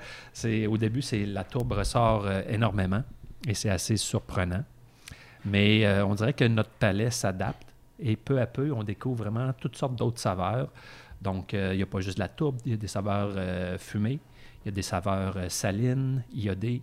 Au 0.67 0.77
début, 0.77 1.01
la 1.13 1.43
tourbe 1.45 1.71
ressort 1.71 2.29
énormément 2.49 3.03
et 3.47 3.53
c'est 3.53 3.69
assez 3.69 3.95
surprenant. 3.95 4.65
Mais 5.45 5.87
on 6.03 6.13
dirait 6.13 6.33
que 6.33 6.43
notre 6.43 6.71
palais 6.71 7.09
s'adapte 7.09 7.65
et 7.99 8.17
peu 8.17 8.41
à 8.41 8.47
peu, 8.47 8.73
on 8.73 8.83
découvre 8.83 9.23
vraiment 9.23 9.53
toutes 9.53 9.77
sortes 9.77 9.95
d'autres 9.95 10.19
saveurs. 10.19 10.69
Donc, 11.21 11.53
il 11.53 11.77
n'y 11.77 11.83
a 11.83 11.85
pas 11.85 12.01
juste 12.01 12.19
la 12.19 12.27
tourbe, 12.27 12.57
il 12.65 12.71
y 12.71 12.75
a 12.75 12.77
des 12.77 12.87
saveurs 12.87 13.79
fumées, 13.79 14.19
il 14.65 14.65
y 14.65 14.69
a 14.69 14.71
des 14.71 14.81
saveurs 14.81 15.37
salines, 15.49 16.21
iodées, 16.33 16.81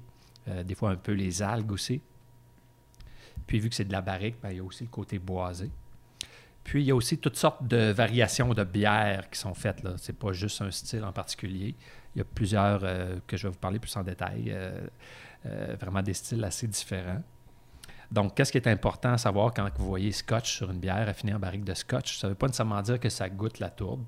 euh, 0.49 0.63
des 0.63 0.75
fois 0.75 0.91
un 0.91 0.97
peu 0.97 1.13
les 1.13 1.43
algues 1.43 1.73
aussi. 1.73 2.01
Puis, 3.47 3.59
vu 3.59 3.69
que 3.69 3.75
c'est 3.75 3.85
de 3.85 3.93
la 3.93 4.01
barrique, 4.01 4.37
ben, 4.43 4.51
il 4.51 4.57
y 4.57 4.61
a 4.61 4.65
aussi 4.65 4.85
le 4.85 4.91
côté 4.91 5.19
boisé. 5.19 5.71
Puis, 6.65 6.83
il 6.83 6.87
y 6.87 6.91
a 6.91 6.97
aussi 6.97 7.19
toutes 7.19 7.37
sortes 7.37 7.67
de 7.67 7.93
variations 7.93 8.53
de 8.55 8.65
bières 8.65 9.31
qui 9.31 9.39
sont 9.39 9.55
faites. 9.55 9.83
Ce 9.97 10.11
n'est 10.11 10.19
pas 10.19 10.33
juste 10.33 10.61
un 10.63 10.71
style 10.71 11.05
en 11.05 11.13
particulier. 11.13 11.75
Il 12.15 12.19
y 12.19 12.23
a 12.23 12.25
plusieurs 12.25 12.81
euh, 12.83 13.19
que 13.27 13.37
je 13.37 13.45
vais 13.45 13.53
vous 13.53 13.59
parler 13.59 13.79
plus 13.79 13.95
en 13.97 14.03
détail. 14.03 14.53
euh, 15.47 15.77
vraiment 15.81 16.03
des 16.03 16.15
styles 16.15 16.43
assez 16.43 16.67
différents. 16.67 17.23
Donc, 18.11 18.35
qu'est-ce 18.35 18.51
qui 18.51 18.59
est 18.59 18.69
important 18.69 19.13
à 19.13 19.19
savoir 19.19 19.53
quand 19.55 19.69
vous 19.79 19.87
voyez 19.87 20.11
scotch 20.11 20.57
sur 20.57 20.71
une 20.71 20.79
bière 20.79 21.09
affinée 21.09 21.35
en 21.35 21.39
barrique 21.39 21.65
de 21.65 21.75
scotch? 21.75 22.19
Ça 22.19 22.27
ne 22.27 22.33
veut 22.33 22.37
pas 22.37 22.47
nécessairement 22.47 22.83
dire 22.83 22.99
que 22.99 23.09
ça 23.09 23.29
goûte 23.29 23.59
la 23.59 23.71
tourbe. 23.71 24.05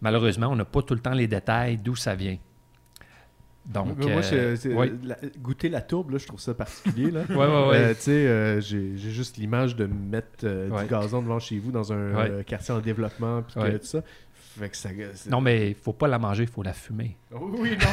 Malheureusement, 0.00 0.48
on 0.48 0.56
n'a 0.56 0.64
pas 0.64 0.82
tout 0.82 0.94
le 0.94 1.00
temps 1.00 1.12
les 1.12 1.26
détails 1.26 1.78
d'où 1.78 1.96
ça 1.96 2.14
vient. 2.14 2.36
Donc, 3.66 3.96
Mais 3.98 4.12
moi, 4.12 4.20
euh, 4.32 4.56
la- 5.04 5.16
goûter 5.40 5.68
la 5.70 5.80
tourbe, 5.80 6.10
là, 6.10 6.18
je 6.18 6.26
trouve 6.26 6.40
ça 6.40 6.52
particulier. 6.52 7.10
Là. 7.10 7.22
Ouais, 7.30 7.36
ouais, 7.36 7.46
ouais. 7.68 7.76
Euh, 7.76 7.94
tu 7.94 8.00
sais, 8.02 8.10
euh, 8.10 8.60
j'ai 8.60 8.94
juste 8.96 9.38
l'image 9.38 9.74
de 9.74 9.86
mettre 9.86 10.44
euh, 10.44 10.68
Ouais. 10.68 10.82
du 10.84 10.88
gazon 10.90 11.22
devant 11.22 11.38
chez 11.38 11.58
vous 11.58 11.72
dans 11.72 11.92
un 11.92 12.14
Ouais. 12.14 12.30
euh, 12.30 12.42
quartier 12.42 12.74
en 12.74 12.80
développement, 12.80 13.42
puis 13.42 13.54
tout 13.54 13.86
ça. 13.86 14.00
Fait 14.58 14.68
que 14.68 14.76
ça. 14.76 14.88
Non, 15.28 15.40
mais 15.40 15.66
il 15.66 15.70
ne 15.70 15.74
faut 15.82 15.92
pas 15.92 16.06
la 16.06 16.16
manger, 16.20 16.44
il 16.44 16.48
faut 16.48 16.62
la 16.62 16.72
fumer. 16.74 17.16
Oui, 17.32 17.70
non, 17.70 17.86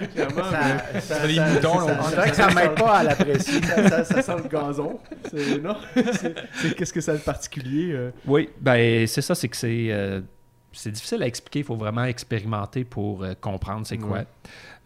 mais 0.00 0.06
clairement. 0.06 0.50
Ça- 0.50 0.60
mais 0.94 1.00
ça- 1.00 1.26
les 1.26 1.34
ça- 1.34 1.46
moutons, 1.50 1.80
ça- 1.80 1.86
là, 1.86 1.98
On 2.00 2.02
ça- 2.04 2.10
dirait 2.16 2.30
que 2.30 2.36
ça 2.36 2.48
ça- 2.48 2.54
m'aide 2.54 2.74
pas 2.76 2.96
à 2.98 3.02
l'apprécier. 3.02 3.62
Ça, 3.62 3.88
ça- 3.90 4.04
ça 4.04 4.22
sent 4.22 4.36
le 4.42 4.48
gazon. 4.48 4.98
C'est- 5.30 5.58
Non, 5.60 5.76
c'est 5.94 6.34
c'est- 6.54 6.74
qu'est-ce 6.74 6.92
que 6.94 7.02
ça 7.02 7.12
a 7.12 7.16
de 7.16 7.20
particulier 7.20 7.92
euh? 7.92 8.10
Oui, 8.26 8.48
ben 8.58 9.06
c'est 9.06 9.20
ça, 9.20 9.34
c'est 9.34 9.48
que 9.48 9.56
c'est 9.56 9.88
euh, 9.90 10.22
c'est 10.72 10.90
difficile 10.92 11.22
à 11.22 11.26
expliquer. 11.26 11.60
Il 11.60 11.64
faut 11.64 11.76
vraiment 11.76 12.04
expérimenter 12.04 12.84
pour 12.84 13.22
euh, 13.22 13.34
comprendre 13.40 13.86
c'est 13.86 13.98
quoi. 13.98 14.18
Ouais. 14.18 14.26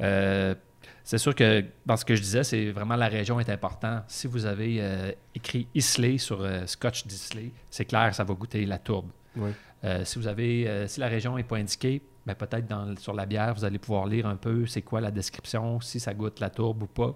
Euh, 0.01 0.55
c'est 1.03 1.19
sûr 1.19 1.35
que 1.35 1.65
dans 1.85 1.97
ce 1.97 2.05
que 2.05 2.15
je 2.15 2.23
disais, 2.23 2.45
c'est 2.45 2.71
vraiment 2.71 2.97
la 2.97 3.09
région 3.09 3.39
est 3.41 3.49
importante. 3.51 4.05
Si 4.09 4.27
vous 4.27 4.47
avez 4.47 4.79
euh, 4.81 5.13
écrit 5.35 5.67
Islay 5.75 6.17
sur 6.19 6.47
Scotch 6.67 7.07
d'Islay, 7.07 7.51
c'est 7.71 7.85
clair, 7.85 8.15
ça 8.15 8.25
va 8.25 8.33
goûter 8.35 8.65
la 8.65 8.79
tourbe. 8.79 9.11
Ouais. 9.37 9.53
Si 10.05 10.19
vous 10.19 10.27
avez, 10.27 10.87
si 10.89 10.99
la 11.01 11.09
région 11.09 11.37
n'est 11.37 11.43
pas 11.43 11.57
indiquée, 11.59 12.01
ben 12.25 12.35
peut-être 12.35 12.67
dans- 12.67 12.97
sur 12.97 13.13
la 13.13 13.27
bière, 13.27 13.53
vous 13.55 13.67
allez 13.67 13.79
pouvoir 13.79 14.07
lire 14.07 14.27
un 14.27 14.37
peu 14.37 14.65
c'est 14.65 14.81
quoi 14.81 14.99
la 15.03 15.11
description, 15.11 15.79
si 15.83 16.01
ça 16.01 16.15
goûte 16.15 16.41
la 16.41 16.49
tourbe 16.49 16.85
ou 16.85 16.87
pas. 16.87 17.15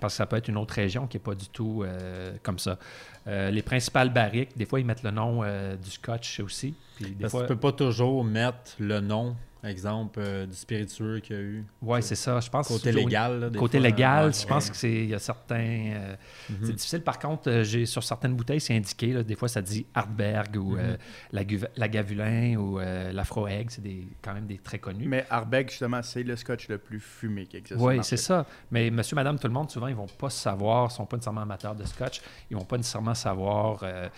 Parce 0.00 0.14
que 0.14 0.18
ça 0.18 0.26
peut 0.26 0.36
être 0.36 0.48
une 0.48 0.56
autre 0.56 0.74
région 0.74 1.06
qui 1.06 1.16
n'est 1.16 1.22
pas 1.22 1.34
du 1.34 1.48
tout 1.48 1.82
euh, 1.82 2.32
comme 2.42 2.58
ça. 2.58 2.78
Euh, 3.26 3.50
les 3.50 3.62
principales 3.62 4.12
barriques, 4.12 4.56
des 4.56 4.64
fois, 4.64 4.80
ils 4.80 4.86
mettent 4.86 5.02
le 5.02 5.10
nom 5.10 5.42
euh, 5.42 5.76
du 5.76 5.90
scotch 5.90 6.40
aussi. 6.40 6.74
Puis 6.96 7.10
des 7.10 7.22
Parce 7.22 7.32
que 7.32 7.38
fois, 7.38 7.46
tu 7.46 7.54
peux 7.54 7.60
pas 7.60 7.72
toujours 7.72 8.24
mettre 8.24 8.72
le 8.78 9.00
nom, 9.00 9.36
exemple, 9.68 10.20
euh, 10.22 10.46
du 10.46 10.54
spiritueux 10.54 11.20
qu'il 11.20 11.36
y 11.36 11.38
a 11.38 11.42
eu. 11.42 11.64
ouais, 11.82 12.00
c'est 12.00 12.14
ça. 12.14 12.40
Je 12.40 12.48
pense 12.48 12.68
Côté 12.68 12.92
légal. 12.92 13.40
là, 13.40 13.50
des 13.50 13.58
Côté 13.58 13.78
fois, 13.78 13.86
légal, 13.88 14.26
ouais. 14.28 14.32
je 14.32 14.46
pense 14.46 14.70
que 14.70 14.76
c'est 14.76 14.90
il 14.90 15.08
y 15.10 15.14
a 15.14 15.18
certains. 15.18 15.56
euh, 15.94 16.14
Mhm. 16.48 16.56
C'est 16.62 16.72
difficile. 16.72 17.00
Par 17.02 17.18
contre, 17.18 17.50
euh, 17.50 17.62
j'ai 17.62 17.84
sur 17.86 18.02
certaines 18.02 18.34
bouteilles, 18.34 18.60
c'est 18.60 18.74
indiqué. 18.74 19.12
là, 19.12 19.22
des 19.22 19.34
fois, 19.36 19.48
ça 19.48 19.60
dit 19.62 19.84
Hartberg 19.94 20.56
ou 20.56 20.76
euh, 20.76 20.96
la, 21.32 21.42
la 21.76 21.88
Gavulin 21.88 22.56
ou 22.56 22.80
euh, 22.80 23.12
l'Afro-Egg. 23.12 23.66
C'est 23.70 23.82
des, 23.82 24.06
quand 24.22 24.32
même 24.34 24.46
des 24.46 24.58
très 24.58 24.78
connus. 24.78 25.06
Mais 25.06 25.26
Arbeck, 25.30 25.70
justement, 25.70 26.02
c'est 26.02 26.22
le 26.22 26.36
scotch 26.36 26.68
le 26.68 26.78
plus 26.78 27.00
fumé 27.00 27.46
qui 27.46 27.58
existe. 27.58 27.80
Oui, 27.80 27.98
c'est 28.02 28.16
ça. 28.16 28.46
Mais 28.70 28.90
monsieur, 28.90 29.14
madame, 29.16 29.38
tout 29.38 29.46
le 29.46 29.52
monde, 29.52 29.70
souvent, 29.70 29.86
ils 29.88 29.94
vont 29.94 30.06
pas 30.06 30.30
savoir, 30.30 30.88
ils 30.90 30.94
sont 30.94 31.06
pas 31.06 31.16
nécessairement 31.16 31.42
amateurs 31.42 31.74
de 31.74 31.84
scotch, 31.84 32.20
ils 32.50 32.56
vont 32.56 32.64
pas 32.64 32.76
nécessairement 32.78 33.14
savoir 33.14 33.80
euh, 33.82 34.08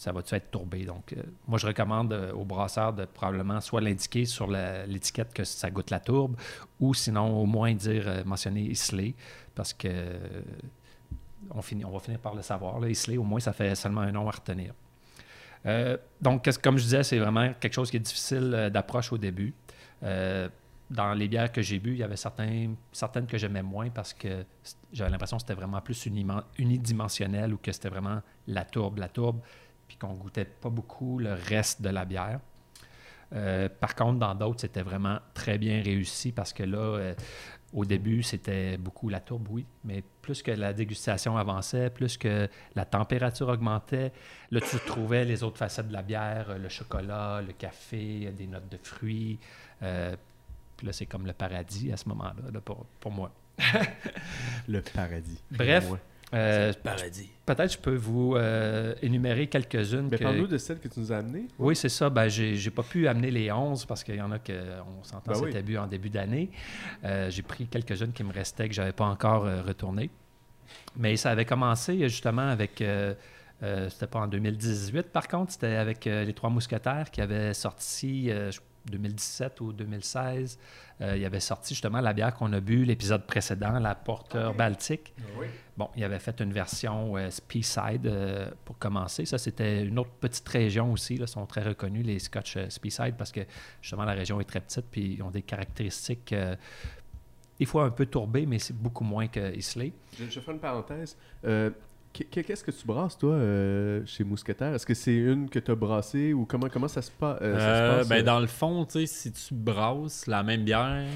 ça 0.00 0.12
va-tu 0.12 0.34
être 0.34 0.50
tourbé? 0.50 0.86
Donc, 0.86 1.12
euh, 1.12 1.22
moi, 1.46 1.58
je 1.58 1.66
recommande 1.66 2.14
euh, 2.14 2.32
aux 2.32 2.46
brasseurs 2.46 2.94
de 2.94 3.04
probablement 3.04 3.60
soit 3.60 3.82
l'indiquer 3.82 4.24
sur 4.24 4.46
l'étiquette 4.46 5.34
que 5.34 5.44
ça 5.44 5.70
goûte 5.70 5.90
la 5.90 6.00
tourbe, 6.00 6.36
ou 6.80 6.94
sinon, 6.94 7.38
au 7.38 7.44
moins 7.44 7.74
dire, 7.74 8.04
euh, 8.06 8.24
mentionner 8.24 8.62
Islay, 8.62 9.14
parce 9.54 9.74
que 9.74 9.90
on, 11.50 11.56
va 11.56 11.62
finir 11.62 12.18
par 12.18 12.34
le 12.34 12.40
savoir. 12.40 12.80
Là. 12.80 12.88
Islay, 12.88 13.18
au 13.18 13.24
moins, 13.24 13.40
ça 13.40 13.52
fait 13.52 13.74
seulement 13.74 14.00
un 14.00 14.10
nom 14.10 14.26
à 14.26 14.30
retenir. 14.30 14.72
Donc, 16.22 16.48
comme 16.62 16.78
je 16.78 16.84
disais, 16.84 17.02
c'est 17.02 17.18
vraiment 17.18 17.52
quelque 17.60 17.74
chose 17.74 17.90
qui 17.90 17.98
est 17.98 18.00
difficile 18.00 18.70
d'approche 18.72 19.12
au 19.12 19.18
début. 19.18 19.52
Dans 20.00 21.12
les 21.12 21.28
bières 21.28 21.52
que 21.52 21.60
j'ai 21.60 21.78
bu, 21.78 21.92
il 21.92 21.98
y 21.98 22.02
avait 22.02 22.16
certaines 22.16 22.76
que 23.28 23.36
j'aimais 23.36 23.62
moins 23.62 23.90
parce 23.90 24.14
que 24.14 24.46
j'avais 24.92 25.10
l'impression 25.10 25.36
que 25.36 25.42
c'était 25.42 25.54
vraiment 25.54 25.80
plus 25.82 26.08
unidimensionnel 26.58 27.52
ou 27.52 27.58
que 27.58 27.72
c'était 27.72 27.90
vraiment 27.90 28.22
la 28.46 28.64
tourbe, 28.64 28.98
la 28.98 29.08
tourbe, 29.08 29.40
puis 29.90 29.98
qu'on 29.98 30.14
goûtait 30.14 30.44
pas 30.44 30.68
beaucoup 30.68 31.18
le 31.18 31.32
reste 31.32 31.82
de 31.82 31.88
la 31.88 32.04
bière. 32.04 32.38
Euh, 33.34 33.68
par 33.68 33.96
contre, 33.96 34.20
dans 34.20 34.36
d'autres, 34.36 34.60
c'était 34.60 34.82
vraiment 34.82 35.18
très 35.34 35.58
bien 35.58 35.82
réussi 35.82 36.30
parce 36.30 36.52
que 36.52 36.62
là, 36.62 36.78
euh, 36.78 37.14
au 37.72 37.84
début, 37.84 38.22
c'était 38.22 38.76
beaucoup 38.76 39.08
la 39.08 39.18
tourbe, 39.18 39.48
oui, 39.50 39.66
mais 39.82 40.04
plus 40.22 40.44
que 40.44 40.52
la 40.52 40.72
dégustation 40.72 41.36
avançait, 41.36 41.90
plus 41.90 42.16
que 42.16 42.48
la 42.76 42.84
température 42.84 43.48
augmentait, 43.48 44.12
là, 44.52 44.60
tu 44.60 44.76
trouvais 44.86 45.24
les 45.24 45.42
autres 45.42 45.58
facettes 45.58 45.88
de 45.88 45.92
la 45.92 46.02
bière, 46.02 46.50
euh, 46.50 46.58
le 46.58 46.68
chocolat, 46.68 47.42
le 47.44 47.52
café, 47.52 48.30
des 48.30 48.46
notes 48.46 48.68
de 48.68 48.76
fruits. 48.80 49.40
euh, 49.82 50.14
puis 50.76 50.86
là, 50.86 50.92
c'est 50.92 51.06
comme 51.06 51.26
le 51.26 51.32
paradis 51.32 51.90
à 51.90 51.96
ce 51.96 52.08
moment-là, 52.10 52.52
là, 52.52 52.60
pour, 52.60 52.86
pour 53.00 53.10
moi. 53.10 53.32
Le 54.68 54.80
paradis. 54.80 55.42
Bref. 55.50 55.90
Euh, 56.34 56.72
Paradis. 56.84 57.28
peut-être 57.46 57.72
je 57.72 57.78
peux 57.78 57.94
vous 57.96 58.36
euh, 58.36 58.94
énumérer 59.02 59.46
quelques-unes. 59.48 60.08
Mais 60.10 60.18
que- 60.18 60.22
parle-nous 60.24 60.46
de 60.46 60.58
celle 60.58 60.78
que 60.78 60.88
tu 60.88 61.00
nous 61.00 61.12
as 61.12 61.16
amenée. 61.18 61.46
Oui, 61.58 61.74
c'est 61.74 61.88
ça. 61.88 62.08
Ben, 62.10 62.28
j'ai, 62.28 62.70
pas 62.70 62.82
pu 62.82 63.08
amener 63.08 63.30
les 63.30 63.50
11 63.50 63.84
parce 63.86 64.04
qu'il 64.04 64.14
y 64.16 64.22
en 64.22 64.30
a 64.32 64.38
que, 64.38 64.52
on 64.52 65.02
s'entend, 65.04 65.32
Ben 65.32 65.40
oui. 65.42 65.62
bu 65.62 65.76
en 65.78 65.86
début 65.86 66.10
d'année. 66.10 66.50
Euh, 67.04 67.30
j'ai 67.30 67.42
pris 67.42 67.66
quelques-unes 67.66 68.12
qui 68.12 68.22
me 68.24 68.32
restaient 68.32 68.68
que 68.68 68.74
j'avais 68.74 68.92
pas 68.92 69.06
encore 69.06 69.44
euh, 69.46 69.62
retournées. 69.62 70.10
Mais 70.96 71.16
ça 71.16 71.30
avait 71.30 71.44
commencé 71.44 71.98
justement 72.08 72.48
avec. 72.48 72.80
euh, 72.80 73.14
euh, 73.62 73.90
c'était 73.90 74.06
pas 74.06 74.20
en 74.20 74.26
2018, 74.26 75.08
par 75.12 75.28
contre, 75.28 75.52
c'était 75.52 75.74
avec 75.76 76.06
euh, 76.06 76.24
les 76.24 76.32
Trois 76.32 76.48
Mousquetaires 76.48 77.10
qui 77.10 77.20
avaient 77.20 77.52
sorti, 77.52 78.30
euh, 78.30 78.50
je- 78.50 78.60
2017 78.90 79.60
ou 79.60 79.72
2016, 79.74 80.58
euh, 81.00 81.16
il 81.16 81.24
avait 81.24 81.40
sorti 81.40 81.74
justement 81.74 82.00
la 82.00 82.12
bière 82.12 82.34
qu'on 82.34 82.52
a 82.52 82.60
bu 82.60 82.84
l'épisode 82.84 83.26
précédent, 83.26 83.78
la 83.78 83.94
Porter 83.94 84.50
Baltique. 84.56 85.14
Bon, 85.80 85.88
il 85.96 86.04
avait 86.04 86.18
fait 86.18 86.38
une 86.40 86.52
version 86.52 87.16
euh, 87.16 87.30
Speyside 87.30 88.06
euh, 88.06 88.50
pour 88.66 88.76
commencer. 88.78 89.24
Ça, 89.24 89.38
c'était 89.38 89.82
une 89.82 89.98
autre 89.98 90.10
petite 90.20 90.46
région 90.46 90.92
aussi. 90.92 91.16
Là, 91.16 91.26
sont 91.26 91.46
très 91.46 91.62
reconnus, 91.62 92.04
les 92.04 92.18
Scotch 92.18 92.58
euh, 92.58 92.68
Speyside, 92.68 93.14
parce 93.16 93.32
que 93.32 93.40
justement, 93.80 94.04
la 94.04 94.12
région 94.12 94.38
est 94.42 94.44
très 94.44 94.60
petite, 94.60 94.84
puis 94.90 95.14
ils 95.14 95.22
ont 95.22 95.30
des 95.30 95.40
caractéristiques, 95.40 96.34
des 97.58 97.64
fois 97.64 97.84
un 97.84 97.90
peu 97.90 98.04
tourbées, 98.04 98.44
mais 98.44 98.58
c'est 98.58 98.76
beaucoup 98.76 99.04
moins 99.04 99.26
que 99.26 99.56
Islay. 99.56 99.94
Je, 100.18 100.28
je 100.28 100.40
fais 100.40 100.52
une 100.52 100.60
parenthèse. 100.60 101.16
Qu- 102.12 102.24
qu- 102.24 102.42
Qu'est-ce 102.42 102.64
que 102.64 102.70
tu 102.72 102.84
brasses, 102.86 103.16
toi, 103.16 103.34
euh, 103.34 104.02
chez 104.04 104.24
Mousquetaire? 104.24 104.74
Est-ce 104.74 104.84
que 104.86 104.94
c'est 104.94 105.14
une 105.16 105.48
que 105.48 105.58
tu 105.60 105.70
as 105.70 105.74
brassée 105.76 106.32
ou 106.32 106.44
comment, 106.44 106.68
comment 106.68 106.88
ça 106.88 107.02
se, 107.02 107.10
euh, 107.22 107.38
Euh, 107.40 107.98
passe 107.98 108.08
ben, 108.08 108.24
dans 108.24 108.40
le 108.40 108.46
fond, 108.48 108.86
si 108.88 109.32
tu 109.32 109.54
brasses 109.54 110.26
la 110.26 110.42
même 110.42 110.64
bière, 110.64 111.06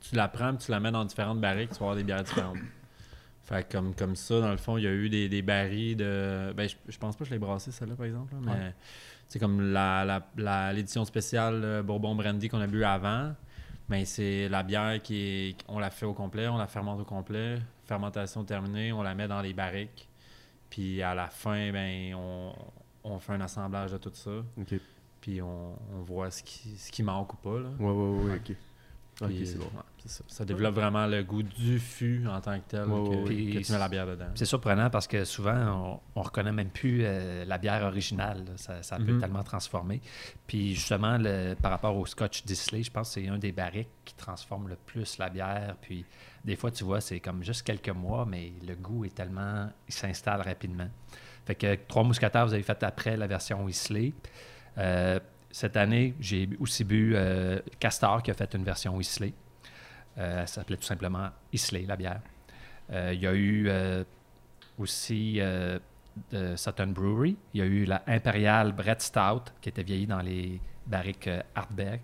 tu 0.00 0.14
la 0.14 0.28
prends, 0.28 0.54
tu 0.54 0.70
la 0.70 0.80
mets 0.80 0.90
dans 0.92 1.04
différentes 1.04 1.40
barriques, 1.40 1.70
tu 1.70 1.76
vas 1.76 1.80
avoir 1.86 1.96
des 1.96 2.04
bières 2.04 2.22
différentes. 2.22 2.58
Fait 3.44 3.66
comme, 3.70 3.94
comme 3.94 4.16
ça, 4.16 4.40
dans 4.40 4.50
le 4.50 4.56
fond, 4.56 4.78
il 4.78 4.84
y 4.84 4.86
a 4.86 4.92
eu 4.92 5.08
des, 5.10 5.28
des 5.28 5.42
barils 5.42 5.96
de. 5.96 6.52
Ben, 6.56 6.66
je, 6.68 6.76
je 6.88 6.98
pense 6.98 7.14
pas 7.16 7.24
que 7.24 7.28
je 7.28 7.34
l'ai 7.34 7.38
brassé, 7.38 7.70
celle-là, 7.72 7.94
par 7.94 8.06
exemple. 8.06 8.32
là, 8.34 8.40
mais 8.44 8.74
c'est 9.28 9.38
comme 9.38 9.72
la, 9.72 10.04
la- 10.04 10.26
la- 10.36 10.72
l'édition 10.72 11.04
spéciale 11.04 11.82
Bourbon 11.84 12.14
Brandy 12.14 12.48
qu'on 12.48 12.60
a 12.60 12.66
bu 12.66 12.84
avant. 12.84 13.32
Ben, 13.88 14.04
c'est 14.06 14.48
la 14.48 14.62
bière 14.62 15.00
qui 15.02 15.16
est. 15.50 15.56
On 15.68 15.78
la 15.78 15.90
fait 15.90 16.06
au 16.06 16.14
complet, 16.14 16.48
on 16.48 16.56
la 16.56 16.66
fermente 16.66 17.00
au 17.00 17.04
complet. 17.04 17.58
Fermentation 17.84 18.44
terminée, 18.44 18.92
on 18.92 19.02
la 19.02 19.14
met 19.14 19.28
dans 19.28 19.42
les 19.42 19.52
barriques. 19.52 20.08
Puis 20.74 21.02
à 21.02 21.14
la 21.14 21.28
fin, 21.28 21.70
ben, 21.70 22.14
on, 22.16 22.52
on 23.04 23.18
fait 23.20 23.32
un 23.34 23.40
assemblage 23.42 23.92
de 23.92 23.98
tout 23.98 24.10
ça. 24.12 24.30
Ok. 24.58 24.74
Puis 25.20 25.40
on, 25.40 25.78
on 25.94 26.02
voit 26.02 26.32
ce 26.32 26.42
qui, 26.42 26.76
ce 26.76 26.90
qui 26.90 27.04
manque 27.04 27.32
ou 27.34 27.36
pas. 27.36 27.60
Là. 27.60 27.68
Ouais, 27.78 27.92
ouais, 27.92 28.24
ouais, 28.24 28.36
ok. 28.36 28.56
Ok, 29.20 29.28
Puis, 29.28 29.46
c'est 29.46 29.58
bon. 29.58 29.66
ouais, 29.66 29.82
ça. 30.06 30.24
Ça 30.26 30.44
développe 30.44 30.74
vraiment 30.74 31.06
le 31.06 31.22
goût 31.22 31.44
du 31.44 31.78
fût 31.78 32.26
en 32.26 32.40
tant 32.40 32.58
que 32.58 32.64
tel 32.66 32.80
Ouais, 32.86 33.08
que, 33.08 33.14
ouais, 33.14 33.22
ouais. 33.22 33.52
que 33.60 33.64
tu 33.64 33.70
mets 33.72 33.78
la 33.78 33.88
bière 33.88 34.08
dedans. 34.08 34.26
C'est 34.34 34.44
surprenant 34.46 34.90
parce 34.90 35.06
que 35.06 35.24
souvent, 35.24 36.00
on, 36.16 36.20
on 36.20 36.22
reconnaît 36.22 36.50
même 36.50 36.70
plus 36.70 37.02
euh, 37.04 37.44
la 37.44 37.58
bière 37.58 37.84
originale. 37.84 38.44
Ça, 38.56 38.82
ça 38.82 38.96
peut 38.96 39.12
Mhm. 39.12 39.20
tellement 39.20 39.44
transformer. 39.44 40.00
Puis 40.48 40.74
justement, 40.74 41.16
le- 41.18 41.54
par 41.54 41.70
rapport 41.70 41.96
au 41.96 42.04
Scotch 42.06 42.44
Disley, 42.44 42.82
je 42.82 42.90
pense 42.90 43.14
que 43.14 43.20
c'est 43.20 43.28
un 43.28 43.38
des 43.38 43.52
barriques 43.52 43.86
qui 44.04 44.14
transforme 44.16 44.66
le 44.68 44.74
plus 44.84 45.16
la 45.18 45.30
bière. 45.30 45.76
Puis 45.80 46.04
des 46.44 46.56
fois, 46.56 46.70
tu 46.70 46.84
vois, 46.84 47.00
c'est 47.00 47.20
comme 47.20 47.42
juste 47.42 47.62
quelques 47.62 47.88
mois, 47.88 48.26
mais 48.26 48.52
le 48.66 48.74
goût 48.74 49.04
est 49.04 49.14
tellement... 49.14 49.70
Il 49.88 49.94
s'installe 49.94 50.42
rapidement. 50.42 50.88
Fait 51.46 51.54
que 51.54 51.74
Trois 51.88 52.04
Mousquetaires, 52.04 52.46
vous 52.46 52.54
avez 52.54 52.62
fait 52.62 52.82
après 52.82 53.16
la 53.16 53.26
version 53.26 53.66
Islay. 53.68 54.12
Euh, 54.78 55.18
cette 55.50 55.76
année, 55.76 56.14
j'ai 56.20 56.48
aussi 56.60 56.84
bu 56.84 57.14
euh, 57.14 57.60
Castor 57.78 58.22
qui 58.22 58.30
a 58.30 58.34
fait 58.34 58.52
une 58.54 58.64
version 58.64 59.00
Islay. 59.00 59.32
Euh, 60.18 60.42
elle 60.42 60.48
s'appelait 60.48 60.76
tout 60.76 60.84
simplement 60.84 61.30
Islay, 61.52 61.84
la 61.86 61.96
bière. 61.96 62.20
Euh, 62.92 63.12
il 63.14 63.20
y 63.20 63.26
a 63.26 63.32
eu 63.32 63.68
euh, 63.68 64.04
aussi 64.78 65.40
Sutton 66.56 66.88
Brewery. 66.88 67.36
Il 67.54 67.60
y 67.60 67.62
a 67.62 67.66
eu 67.66 67.84
la 67.84 68.02
Imperial 68.06 68.72
Brett 68.72 69.00
Stout, 69.00 69.52
qui 69.60 69.68
était 69.68 69.82
vieillie 69.82 70.06
dans 70.06 70.20
les 70.20 70.60
barriques 70.86 71.30
Hartberg, 71.54 72.00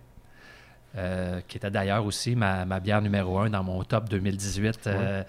euh, 0.96 1.40
qui 1.46 1.56
était 1.56 1.70
d'ailleurs 1.70 2.04
aussi 2.04 2.34
ma, 2.34 2.64
ma 2.64 2.80
bière 2.80 3.00
numéro 3.00 3.38
un 3.38 3.50
dans 3.50 3.62
mon 3.62 3.82
top 3.84 4.08
2018. 4.08 4.86
euh, 4.86 5.22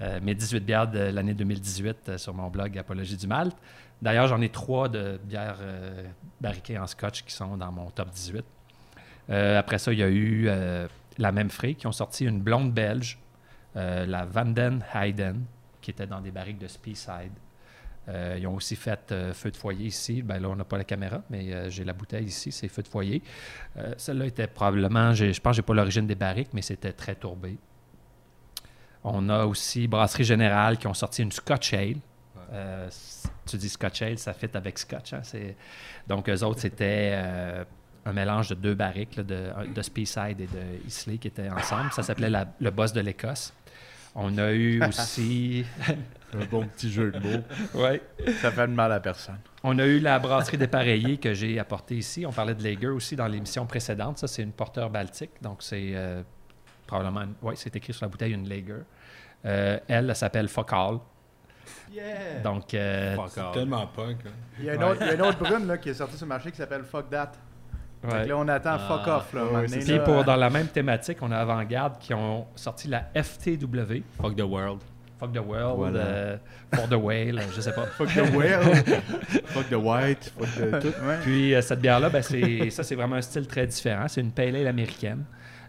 euh, 0.00 0.20
mes 0.22 0.34
18 0.34 0.60
bières 0.60 0.88
de 0.88 0.98
l'année 0.98 1.34
2018 1.34 1.96
euh, 2.08 2.18
sur 2.18 2.34
mon 2.34 2.48
blog 2.48 2.76
Apologie 2.78 3.16
du 3.16 3.26
Malte. 3.26 3.56
D'ailleurs, 4.00 4.26
j'en 4.26 4.40
ai 4.40 4.48
trois 4.48 4.88
de 4.88 5.20
bières 5.22 5.58
barriquées 6.40 6.76
en 6.76 6.88
scotch 6.88 7.22
qui 7.22 7.32
sont 7.32 7.56
dans 7.56 7.70
mon 7.70 7.88
top 7.90 8.10
18. 8.10 8.44
Euh, 9.30 9.58
après 9.58 9.78
ça, 9.78 9.92
il 9.92 10.00
y 10.00 10.02
a 10.02 10.08
eu 10.08 10.50
la 11.18 11.30
même 11.30 11.50
frais 11.50 11.74
qui 11.74 11.86
ont 11.86 11.92
sorti 11.92 12.24
une 12.24 12.40
blonde 12.40 12.72
belge, 12.72 13.18
la 13.76 14.24
Vanden 14.24 14.84
Hayden, 14.92 15.44
qui 15.80 15.92
était 15.92 16.08
dans 16.08 16.20
des 16.20 16.32
barriques 16.32 16.58
de 16.58 16.66
Speyside. 16.66 17.30
Euh, 18.08 18.36
ils 18.38 18.46
ont 18.48 18.54
aussi 18.54 18.74
fait 18.74 19.12
euh, 19.12 19.32
feu 19.32 19.50
de 19.52 19.56
foyer 19.56 19.86
ici. 19.86 20.22
Ben 20.22 20.40
là, 20.42 20.48
on 20.48 20.56
n'a 20.56 20.64
pas 20.64 20.76
la 20.76 20.84
caméra, 20.84 21.22
mais 21.30 21.52
euh, 21.52 21.70
j'ai 21.70 21.84
la 21.84 21.92
bouteille 21.92 22.24
ici, 22.24 22.50
c'est 22.50 22.66
feu 22.68 22.82
de 22.82 22.88
foyer. 22.88 23.22
Celle-là 23.96 24.26
était 24.26 24.48
probablement, 24.48 25.14
je 25.14 25.26
pense 25.40 25.52
que 25.52 25.56
j'ai 25.56 25.62
pas 25.62 25.74
l'origine 25.74 26.06
des 26.06 26.14
barriques, 26.16 26.50
mais 26.52 26.62
c'était 26.62 26.92
très 26.92 27.14
tourbé. 27.14 27.56
On 29.04 29.28
a 29.28 29.44
aussi 29.46 29.88
Brasserie 29.88 30.24
Générale 30.24 30.78
qui 30.78 30.86
ont 30.86 30.94
sorti 30.94 31.22
une 31.22 31.32
Scotch 31.32 31.74
Ale. 31.74 31.96
Tu 33.46 33.56
dis 33.56 33.68
Scotch 33.68 34.02
Ale, 34.02 34.18
ça 34.18 34.32
fit 34.32 34.50
avec 34.54 34.78
Scotch. 34.78 35.12
hein, 35.12 35.22
Donc, 36.06 36.28
eux 36.28 36.42
autres, 36.44 36.60
c'était 36.60 37.18
un 38.04 38.12
mélange 38.12 38.48
de 38.50 38.54
deux 38.54 38.74
barriques, 38.74 39.16
là, 39.16 39.22
de, 39.22 39.50
de 39.74 39.82
Speyside 39.82 40.40
et 40.40 40.46
de 40.46 40.86
Islay 40.86 41.18
qui 41.18 41.28
étaient 41.28 41.48
ensemble. 41.50 41.92
Ça 41.92 42.02
s'appelait 42.02 42.30
la- 42.30 42.46
le 42.60 42.70
boss 42.70 42.92
de 42.92 43.00
l'Écosse. 43.00 43.52
On 44.14 44.36
a 44.38 44.52
eu 44.52 44.82
aussi... 44.88 45.64
Un 46.34 46.44
bon 46.46 46.66
petit 46.66 46.90
jeu 46.90 47.10
de 47.12 47.18
mots. 47.18 47.42
ouais. 47.74 48.00
Ça 48.40 48.50
fait 48.50 48.66
de 48.66 48.72
mal 48.72 48.90
à 48.92 49.00
personne. 49.00 49.38
On 49.62 49.78
a 49.78 49.84
eu 49.86 49.98
la 50.00 50.18
brasserie 50.18 50.56
dépareillée 50.58 51.18
que 51.18 51.34
j'ai 51.34 51.58
apportée 51.58 51.96
ici. 51.96 52.24
On 52.26 52.32
parlait 52.32 52.54
de 52.54 52.62
Lager 52.64 52.88
aussi 52.88 53.16
dans 53.16 53.26
l'émission 53.26 53.66
précédente. 53.66 54.18
Ça, 54.18 54.26
c'est 54.26 54.42
une 54.42 54.52
porteur 54.52 54.88
baltique. 54.90 55.30
Donc, 55.42 55.62
c'est 55.62 55.92
euh, 55.94 56.22
probablement... 56.86 57.24
Oui, 57.42 57.54
c'est 57.56 57.74
écrit 57.76 57.92
sur 57.92 58.04
la 58.04 58.08
bouteille 58.08 58.32
une 58.32 58.48
Lager. 58.48 58.82
Euh, 59.44 59.78
elle, 59.88 60.08
elle 60.10 60.16
s'appelle 60.16 60.48
Focal. 60.48 60.98
Yeah! 61.92 62.40
Donc, 62.42 62.72
euh, 62.74 63.16
off. 63.16 63.38
Tellement 63.52 63.86
punk. 63.86 64.18
hein. 64.26 64.30
Il 64.58 64.64
y 64.64 64.70
a 64.70 64.74
une 64.74 64.84
autre, 64.84 64.98
il 65.02 65.06
y 65.06 65.10
a 65.10 65.14
une 65.14 65.22
autre 65.22 65.38
brune 65.38 65.66
là, 65.66 65.78
qui 65.78 65.90
est 65.90 65.94
sortie 65.94 66.16
sur 66.16 66.24
le 66.26 66.30
marché 66.30 66.50
qui 66.50 66.56
s'appelle 66.56 66.82
Fuck 66.84 67.10
That. 67.10 67.32
Ouais. 68.04 68.26
là, 68.26 68.36
on 68.36 68.48
attend 68.48 68.76
Ah. 68.80 68.88
Fuck 68.88 69.06
Off. 69.06 69.32
Là, 69.32 69.40
Ouais, 69.40 69.46
moment 69.46 69.58
ouais, 69.60 69.66
donné, 69.68 69.80
c'est 69.82 69.86
Puis 69.86 69.96
là, 69.98 70.00
pour, 70.04 70.24
dans 70.24 70.36
la 70.36 70.50
même 70.50 70.66
thématique, 70.68 71.18
on 71.22 71.30
a 71.30 71.36
Avant-Garde 71.38 71.98
qui 72.00 72.14
ont 72.14 72.46
sorti 72.56 72.88
la 72.88 73.04
FTW, 73.14 74.02
Fuck 74.20 74.34
the 74.36 74.40
world. 74.42 74.80
Fuck 75.22 75.32
the 75.34 75.46
World, 75.46 75.76
Voilà. 75.78 76.00
euh, 76.00 76.36
For 76.74 76.88
the 76.88 76.94
Whale, 76.94 77.40
je 77.54 77.60
sais 77.60 77.72
pas. 77.72 77.86
Fuck 77.86 78.08
the 78.14 78.34
whale, 78.34 78.62
fuck 79.46 79.68
the 79.68 79.74
white, 79.74 80.32
fuck 80.36 80.48
the 80.56 80.80
tout. 80.80 81.06
ouais. 81.06 81.18
Puis 81.22 81.54
euh, 81.54 81.62
cette 81.62 81.80
bière-là, 81.80 82.08
ben, 82.10 82.22
c'est, 82.22 82.70
ça, 82.70 82.82
c'est 82.82 82.94
vraiment 82.96 83.16
un 83.16 83.22
style 83.22 83.46
très 83.46 83.66
différent. 83.66 84.08
C'est 84.08 84.20
une 84.20 84.32
pale 84.32 84.56
ale 84.56 84.66
américaine. 84.66 85.24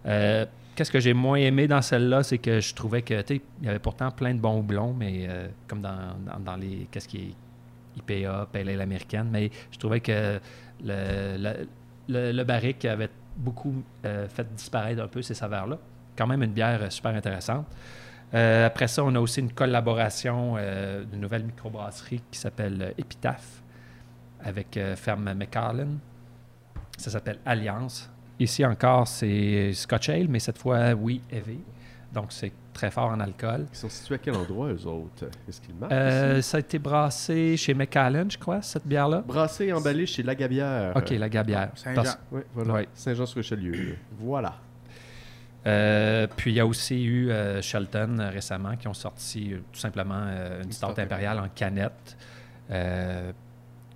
Euh, 0.08 0.46
qu'est-ce 0.76 0.92
que 0.92 1.00
j'ai 1.00 1.14
moins 1.14 1.38
aimé 1.38 1.68
dans 1.68 1.82
celle-là, 1.84 2.24
c'est 2.24 2.40
que 2.40 2.60
je 2.60 2.74
trouvais 2.74 3.04
que, 3.04 3.22
tu 3.22 3.36
sais, 3.36 3.42
il 3.62 3.66
y 3.68 3.70
avait 3.70 3.80
pourtant 3.80 4.10
plein 4.12 4.34
de 4.34 4.40
bons 4.40 4.58
houblons, 4.60 4.94
mais 4.98 5.26
euh, 5.30 5.48
comme 5.68 5.82
dans, 5.82 6.16
dans, 6.26 6.40
dans 6.40 6.56
les, 6.56 6.88
qu'est-ce 6.92 7.08
qui 7.08 7.18
est 8.08 8.22
IPA, 8.24 8.48
pale 8.52 8.70
ale 8.70 8.82
américaine, 8.82 9.28
mais 9.32 9.52
je 9.72 9.78
trouvais 9.78 10.00
que 10.00 10.40
le, 10.84 11.38
le, 11.38 11.68
le, 12.10 12.32
le 12.32 12.44
barrique 12.44 12.86
avait 12.86 13.10
beaucoup 13.38 13.84
euh, 14.06 14.28
fait 14.28 14.52
disparaître 14.56 15.02
un 15.02 15.08
peu 15.08 15.22
ces 15.22 15.36
saveurs-là. 15.36 15.78
Quand 16.18 16.28
même 16.28 16.42
une 16.44 16.54
bière 16.54 16.92
super 16.92 17.14
intéressante. 17.16 17.66
Euh, 18.34 18.66
après 18.66 18.88
ça, 18.88 19.04
on 19.04 19.14
a 19.16 19.20
aussi 19.20 19.40
une 19.42 19.52
collaboration 19.54 20.56
euh, 20.58 21.04
d'une 21.04 21.22
nouvelle 21.22 21.44
microbrasserie 21.44 22.22
qui 22.32 22.40
s'appelle 22.40 22.82
euh, 22.82 22.92
Epitaph 22.98 23.62
avec 24.44 24.76
euh, 24.78 24.96
Ferme 24.96 25.34
McAllen. 25.34 26.00
Ça 26.98 27.12
s'appelle 27.12 27.40
Alliance. 27.46 28.10
Ici 28.40 28.66
encore, 28.66 29.08
c'est 29.08 29.72
Scotch 29.74 30.10
Ale, 30.10 30.28
mais 30.28 30.40
cette 30.40 30.58
fois, 30.58 30.94
oui, 30.94 31.22
heavy. 31.32 31.60
Donc, 32.12 32.26
c'est 32.32 32.52
très 32.74 32.92
fort 32.92 33.10
en 33.10 33.20
alcool. 33.20 33.66
Ils 33.72 33.76
sont 33.78 33.90
situés 33.90 34.16
à 34.16 34.18
quel 34.20 34.36
endroit, 34.36 34.70
eux 34.72 34.86
autres? 34.88 35.26
Est-ce 35.48 35.62
qu'ils 35.62 35.74
marquent 35.76 35.92
Euh, 35.92 36.42
ça 36.42 36.58
a 36.58 36.60
été 36.60 36.78
brassé 36.78 37.58
chez 37.58 37.74
McAllen, 37.74 38.30
je 38.30 38.38
crois, 38.38 38.62
cette 38.62 38.86
bière-là. 38.86 39.24
Brassé 39.26 39.66
et 39.66 39.74
emballé 39.74 40.06
chez 40.06 40.22
La 40.24 40.36
Gabière. 40.36 40.94
OK, 40.96 41.10
la 41.12 41.30
gabière. 41.30 41.72
Saint-Jean. 41.76 42.04
Parce- 42.04 42.20
Ouais, 42.32 42.46
voilà. 42.54 42.74
Ouais. 42.74 42.88
Saint-Jean-sur-Richelieu. 42.94 43.96
Voilà. 44.20 44.56
Euh, 45.66 46.28
puis 46.36 46.52
il 46.52 46.56
y 46.56 46.60
a 46.60 46.66
aussi 46.66 47.04
eu 47.06 47.30
euh, 47.32 47.62
Shelton 47.62 48.20
euh, 48.20 48.30
récemment 48.30 48.76
qui 48.76 48.88
ont 48.90 48.94
sorti 48.94 49.54
tout 49.72 49.80
simplement 49.80 50.26
une 50.64 50.72
stout 50.72 51.00
impériale 51.00 51.40
en 51.40 51.48
canette. 51.50 52.18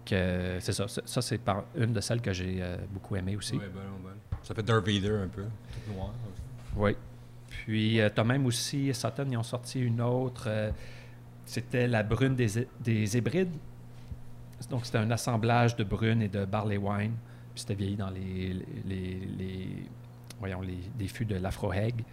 Que 0.05 0.57
c'est 0.61 0.71
ça. 0.71 0.85
Ça, 0.87 1.21
c'est 1.21 1.37
par- 1.37 1.65
une 1.75 1.91
de 1.91 1.99
celles 1.99 2.21
que 2.21 2.31
j'ai 2.31 2.63
beaucoup 2.91 3.15
aimé 3.17 3.35
aussi. 3.35 3.55
Ouais, 3.57 3.67
bonne, 3.67 3.83
bonne. 4.01 4.17
Ça 4.43 4.55
fait 4.55 4.63
Darth 4.63 4.85
Vader 4.87 5.17
un 5.23 5.27
peu. 5.27 5.43
Tout 5.43 5.93
noir. 5.93 6.13
Oui. 6.77 6.95
Puis, 7.49 7.99
tu 8.15 8.21
as 8.21 8.23
même 8.23 8.45
aussi, 8.45 8.93
Sutton, 8.93 9.25
ils 9.29 9.35
ont 9.37 9.43
sorti 9.43 9.81
une 9.81 9.99
autre. 10.01 10.47
c'était 11.45 11.87
la 11.87 12.03
brune 12.03 12.35
des, 12.35 12.67
des 12.79 13.17
hybrides. 13.17 13.51
Donc, 14.69 14.85
c'était 14.85 14.99
un 14.99 15.11
assemblage 15.11 15.75
de 15.75 15.83
brune 15.83 16.21
et 16.21 16.29
de 16.29 16.45
barley 16.45 16.77
wine. 16.77 17.13
Puis, 17.53 17.61
c'était 17.61 17.75
vieilli 17.75 17.95
dans 17.97 18.09
les, 18.09 18.53
les, 18.85 19.19
les- 19.37 19.85
voyons, 20.39 20.61
les, 20.61 20.79
des 20.95 21.07
fûts 21.07 21.25
de 21.25 21.35
l'Afro-Heg. 21.35 22.03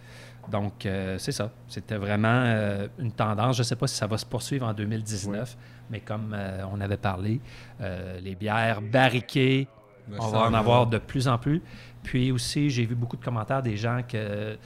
Donc, 0.49 0.85
euh, 0.85 1.17
c'est 1.17 1.31
ça. 1.31 1.51
C'était 1.67 1.97
vraiment 1.97 2.27
euh, 2.45 2.87
une 2.99 3.11
tendance. 3.11 3.57
Je 3.57 3.61
ne 3.61 3.65
sais 3.65 3.75
pas 3.75 3.87
si 3.87 3.95
ça 3.95 4.07
va 4.07 4.17
se 4.17 4.25
poursuivre 4.25 4.65
en 4.65 4.73
2019, 4.73 5.57
mais 5.89 5.99
comme 5.99 6.33
euh, 6.33 6.63
on 6.71 6.79
avait 6.81 6.97
parlé, 6.97 7.39
les 8.21 8.35
bières 8.35 8.81
barriquées, 8.81 9.67
Ben, 10.07 10.17
on 10.19 10.27
va 10.27 10.41
en 10.41 10.53
avoir 10.53 10.87
de 10.87 10.97
plus 10.97 11.27
en 11.27 11.37
plus. 11.37 11.61
Puis 12.03 12.31
aussi, 12.31 12.69
j'ai 12.69 12.85
vu 12.85 12.95
beaucoup 12.95 13.17
de 13.17 13.25
commentaires 13.25 13.63
des 13.63 13.77
gens 13.77 14.01
que, 14.07 14.53
tu 14.53 14.59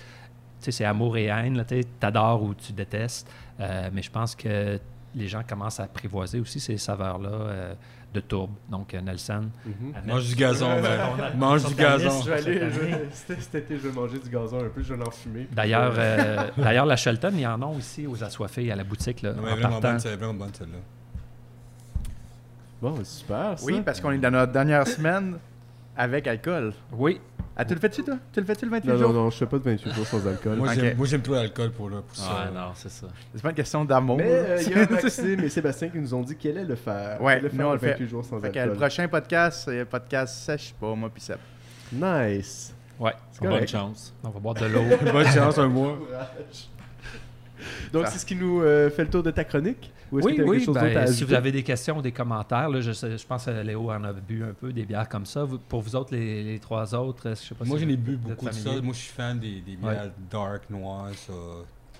sais, 0.60 0.72
c'est 0.72 0.86
amour 0.86 1.16
et 1.18 1.26
haine, 1.26 1.64
tu 1.68 1.86
adores 2.02 2.44
ou 2.44 2.54
tu 2.54 2.74
détestes. 2.74 3.30
Mais 3.58 4.02
je 4.02 4.12
pense 4.12 4.36
que 4.36 4.80
les 5.16 5.28
gens 5.28 5.42
commencent 5.48 5.80
à 5.80 5.84
apprivoiser 5.84 6.40
aussi 6.40 6.60
ces 6.60 6.78
saveurs-là 6.78 7.76
de 8.14 8.20
tourbe. 8.22 8.52
Donc, 8.70 8.94
euh, 8.94 9.02
Nelson. 9.02 9.50
Mhm. 9.66 9.94
Mange 10.08 10.28
du 10.28 10.36
gazon, 10.36 10.82
ben. 10.82 11.36
Mange 11.38 11.66
du 11.66 11.76
gazon. 11.76 12.22
cet 12.22 13.56
été, 13.56 13.78
je 13.78 13.88
vais 13.88 13.92
manger 13.94 14.18
du 14.20 14.30
gazon 14.30 14.60
un 14.66 14.70
peu, 14.70 14.82
je 14.82 14.94
vais 14.94 15.08
en 15.08 15.12
fumer. 15.12 15.48
D'ailleurs, 15.52 15.94
Euh, 15.98 16.50
d'ailleurs, 16.58 16.86
la 16.88 16.96
Shelton, 16.96 17.32
il 17.34 17.42
y 17.42 17.48
en 17.48 17.62
a 17.62 17.66
aussi 17.68 18.08
aux 18.08 18.24
assoiffés 18.24 18.72
à 18.72 18.76
la 18.76 18.84
boutique. 18.84 19.22
Là, 19.22 19.34
Non, 19.34 19.42
mais 19.44 19.52
en 19.52 19.56
vraiment 19.56 19.70
partant. 19.74 19.90
bonne, 19.92 20.00
c'est 20.00 20.16
vraiment 20.16 20.34
bonne 20.34 20.54
celle-là. 20.58 20.78
Bon, 22.82 22.96
c'est 23.00 23.06
super. 23.06 23.60
ça. 23.60 23.66
Oui, 23.66 23.82
parce 23.86 24.00
qu'on 24.00 24.12
est 24.12 24.18
dans 24.18 24.32
notre 24.32 24.54
dernière 24.54 24.88
semaine 24.88 25.38
avec 25.98 26.28
alcool? 26.28 26.74
Oui, 26.94 27.20
Ah, 27.62 27.66
tu 27.66 27.74
le 27.74 27.80
fais-tu, 27.82 28.04
toi? 28.04 28.16
Tu 28.32 28.40
le 28.40 28.46
fais-tu 28.46 28.64
le 28.66 28.72
28 28.72 28.88
Non, 28.88 28.94
non, 28.94 29.00
jours? 29.02 29.14
non, 29.14 29.30
je 29.30 29.38
fais 29.38 29.46
pas 29.46 29.58
de 29.58 29.64
28 29.64 29.94
jours 29.94 30.06
sans 30.08 30.26
alcool. 30.26 30.56
Moi, 30.60 30.74
j'aime- 30.74 30.96
moi, 30.96 31.06
j'aime 31.06 31.22
trop 31.22 31.34
l'alcool 31.34 31.72
pour, 31.72 31.90
là, 31.90 31.98
pour 32.08 32.16
ça. 32.16 32.24
Ouais, 32.46 32.52
non, 32.58 32.70
c'est 32.74 32.90
ça. 32.90 33.08
C'est 33.36 33.42
pas 33.42 33.50
une 33.50 33.56
question 33.56 33.84
d'amour. 33.84 34.16
Mais 34.16 34.30
euh, 34.32 34.62
il 34.66 34.70
y 34.70 34.74
a 34.80 34.88
Maxime 34.90 35.40
et 35.42 35.50
Sébastien 35.50 35.90
qui 35.90 35.98
nous 35.98 36.14
ont 36.14 36.22
dit 36.22 36.38
qu'elle 36.38 36.58
allait 36.60 36.68
le 36.68 36.76
faire. 36.76 37.22
Ouais, 37.22 37.42
nous, 37.42 37.50
faire 37.50 37.68
on 37.68 37.70
le 37.72 37.74
le 37.76 37.80
fait. 37.80 37.92
28 37.92 38.08
jours 38.08 38.24
sans 38.24 38.40
Fait 38.40 38.50
que 38.50 38.56
le 38.56 38.62
alcool. 38.62 38.78
prochain 38.78 39.08
podcast, 39.10 39.62
c'est 39.66 39.82
un 39.82 39.86
podcast 39.86 40.36
sèche, 40.46 40.74
pas 40.80 40.96
moi 40.96 41.10
puis 41.14 41.22
Seb. 41.22 41.38
Nice. 41.92 42.74
Ouais. 42.98 43.14
C'est 43.32 43.46
Bonne 43.46 43.68
chance. 43.68 44.14
On 44.24 44.30
va 44.30 44.40
boire 44.40 44.56
de 44.56 44.66
l'eau. 44.66 44.84
Bonne 45.12 45.26
chance, 45.28 45.58
un 45.58 45.68
mois. 45.68 45.98
Donc, 47.94 48.08
c'est 48.08 48.20
ce 48.20 48.26
qui 48.26 48.36
nous 48.36 48.62
euh, 48.62 48.90
fait 48.90 49.04
le 49.04 49.10
tour 49.10 49.24
de 49.24 49.32
ta 49.32 49.44
chronique 49.44 49.92
Ou 50.12 50.20
est-ce 50.20 50.28
que 50.28 50.32
Oui, 50.34 50.42
oui. 50.42 50.58
quelque 50.58 50.66
chose 50.66 50.76
ben, 50.76 50.98
à 50.98 51.08
si 51.08 51.24
vous 51.24 51.34
avez 51.34 51.52
des 51.52 51.64
questions 51.64 51.98
ou 51.98 52.02
des 52.02 52.12
commentaires, 52.12 52.70
là, 52.70 52.82
je, 52.82 52.92
sais- 52.92 53.18
je 53.18 53.26
pense 53.28 53.46
que 53.46 53.52
Léo 53.52 53.90
en 53.92 54.04
a 54.04 54.14
bu 54.14 54.44
un 54.44 54.54
peu 54.54 54.72
des 54.74 54.84
bières 54.86 55.08
comme 55.10 55.26
ça. 55.26 55.44
Vous- 55.44 55.60
pour 55.60 55.82
vous 55.82 55.96
autres, 55.96 56.14
les, 56.16 56.44
les 56.44 56.60
trois 56.60 56.94
autres, 56.96 57.30
je 57.30 57.36
sais 57.36 57.56
pas 57.56 57.66
Moi, 57.66 57.78
si 57.78 57.84
j'en 57.86 57.90
ai 57.92 57.98
bu 57.98 58.16
beaucoup 58.18 58.46
de 58.48 58.52
ça. 58.52 58.70
Moi, 58.82 58.94
je 58.94 59.00
suis 59.00 59.14
fan 59.14 59.40
des, 59.40 59.62
des 59.62 59.74
Ouais. 59.74 59.92
bières 59.94 60.12
dark, 60.32 60.70
noires, 60.70 61.10
ça. 61.16 61.34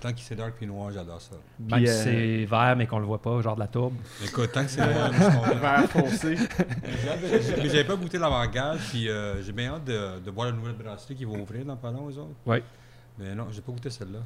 Tant 0.00 0.14
qu'il 0.14 0.22
c'est 0.24 0.34
dark 0.34 0.54
puis 0.56 0.66
noir, 0.66 0.90
j'adore 0.90 1.20
ça. 1.20 1.36
Si 1.68 1.74
euh, 1.86 1.86
c'est 1.86 2.44
vert, 2.46 2.74
mais 2.74 2.86
qu'on 2.86 3.00
le 3.00 3.04
voit 3.04 3.20
pas, 3.20 3.38
genre 3.42 3.54
de 3.54 3.60
la 3.60 3.66
tourbe. 3.66 3.92
Écoute, 4.24 4.50
tant 4.50 4.64
que 4.64 4.70
c'est 4.70 4.80
content. 4.80 5.56
Vert 5.60 5.90
foncé. 5.90 6.36
Mais 7.58 7.68
j'avais 7.68 7.84
pas 7.84 7.96
goûté 7.96 8.16
l'avant-garde, 8.16 8.78
puis 8.78 9.10
euh, 9.10 9.42
j'ai 9.42 9.52
bien 9.52 9.74
hâte 9.74 9.84
de, 9.84 10.20
de 10.24 10.30
voir 10.30 10.46
la 10.46 10.52
nouvelle 10.52 10.72
brasserie 10.72 11.14
qui 11.14 11.26
va 11.26 11.32
ouvrir 11.32 11.66
dans 11.66 11.76
pas 11.76 11.90
long, 11.90 12.08
eux 12.08 12.16
autres. 12.18 12.34
Oui. 12.46 12.62
Mais 13.18 13.34
non, 13.34 13.48
j'ai 13.50 13.60
pas 13.60 13.72
goûté 13.72 13.90
celle-là. 13.90 14.20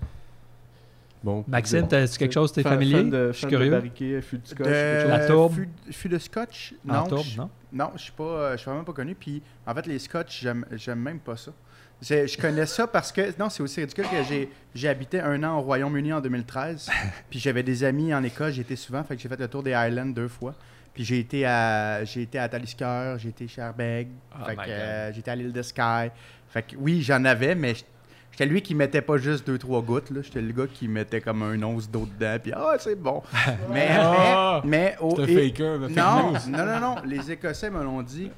Bon, 1.25 1.43
Maxime, 1.49 1.81
bon. 1.81 1.87
t'as-tu 1.89 2.19
quelque 2.19 2.33
chose, 2.35 2.53
t'es 2.53 2.63
familier? 2.63 2.97
fan 2.99 3.11
de- 3.11 3.29
Je 3.33 3.37
suis 3.39 3.47
de 3.47 3.51
curieux. 3.51 3.71
barriquet, 3.71 4.21
fût 4.21 4.37
de 4.39 4.47
scotch, 4.47 4.67
De-? 4.69 5.09
La 5.09 5.27
tourbe. 5.27 5.55
Fût, 5.55 5.69
fût 5.91 6.09
de 6.11 6.19
scotch? 6.19 6.75
Non. 6.85 7.05
tourbe, 7.07 7.25
je- 7.27 7.39
non? 7.41 7.51
Non, 7.73 7.91
je 7.97 8.03
suis 8.03 8.13
pas, 8.13 8.23
euh, 8.25 8.53
je 8.53 8.59
suis 8.59 8.69
vraiment 8.71 8.85
pas 8.85 8.93
connu. 8.93 9.15
Puis 9.15 9.43
en 9.67 9.75
fait, 9.75 9.87
les 9.87 9.99
scotch, 9.99 10.43
j'aime, 10.43 10.67
j'aime 10.73 10.99
même 11.01 11.19
pas 11.21 11.37
ça. 11.37 11.51
Je, 12.03 12.27
je 12.27 12.37
connais 12.37 12.67
ça 12.67 12.87
parce 12.87 13.11
que 13.11 13.23
non, 13.39 13.49
c'est 13.49 13.63
aussi 13.63 13.81
ridicule 13.81 14.05
que 14.05 14.23
j'ai, 14.29 14.51
j'ai 14.75 14.89
habité 14.89 15.21
un 15.21 15.43
an 15.45 15.59
au 15.59 15.63
Royaume-Uni 15.63 16.13
en 16.13 16.21
2013. 16.21 16.91
puis 17.31 17.39
j'avais 17.39 17.63
des 17.63 17.83
amis 17.85 18.13
en 18.15 18.23
Écosse, 18.23 18.53
j'y 18.55 18.61
étais 18.61 18.77
souvent, 18.77 19.03
fait 19.03 19.17
que 19.17 19.23
j'ai 19.23 19.29
fait 19.31 19.41
le 19.41 19.49
tour 19.49 19.63
des 19.63 19.73
Highlands 19.73 20.07
deux 20.07 20.29
fois. 20.29 20.55
Puis 20.93 21.05
j'ai 21.05 21.19
été 21.21 21.47
à, 21.47 22.05
j'ai 22.05 22.23
été 22.23 22.39
à 22.39 22.49
Talisker, 22.49 23.15
j'ai 23.19 23.31
été 23.31 23.49
chez 23.49 23.63
Arbeg, 23.63 24.09
Oh 24.39 24.45
fait 24.45 24.55
que 24.57 24.61
my 24.61 24.67
euh, 24.69 25.13
j'étais 25.15 25.31
à 25.31 25.35
l'île 25.37 25.53
de 25.53 25.63
Skye. 25.63 26.11
Fait 26.49 26.63
que 26.63 26.77
oui, 26.77 27.01
j'en 27.03 27.25
avais, 27.25 27.55
mais 27.57 27.75
j'étais 28.35 28.47
lui 28.47 28.61
qui 28.63 28.75
mettait 28.75 29.01
pas 29.01 29.17
juste 29.17 29.47
deux 29.47 29.59
trois 29.59 29.81
gouttes 29.81 30.11
là. 30.11 30.21
J'étais 30.23 30.43
le 30.43 30.53
gars 30.53 30.67
qui 30.67 30.89
mettait 30.89 31.21
comme 31.21 31.43
un 31.43 31.63
once 31.63 31.89
d'eau 31.89 32.07
dedans. 32.07 32.37
Puis 32.43 32.53
ah, 32.55 32.75
c'est 32.79 32.97
bon. 32.97 33.23
mais 33.71 33.89
Ah! 33.91 34.61
mais, 34.65 34.97
mais 35.01 35.19
un 35.21 35.25
et- 35.27 35.49
faker, 35.51 35.81
fake 35.81 35.97
non, 35.97 36.33
non, 36.49 36.67
non, 36.67 36.81
non. 36.81 36.97
Les 37.07 37.31
Écossais 37.31 37.71
me 37.71 37.83
l'ont 37.83 38.03
dit. 38.03 38.31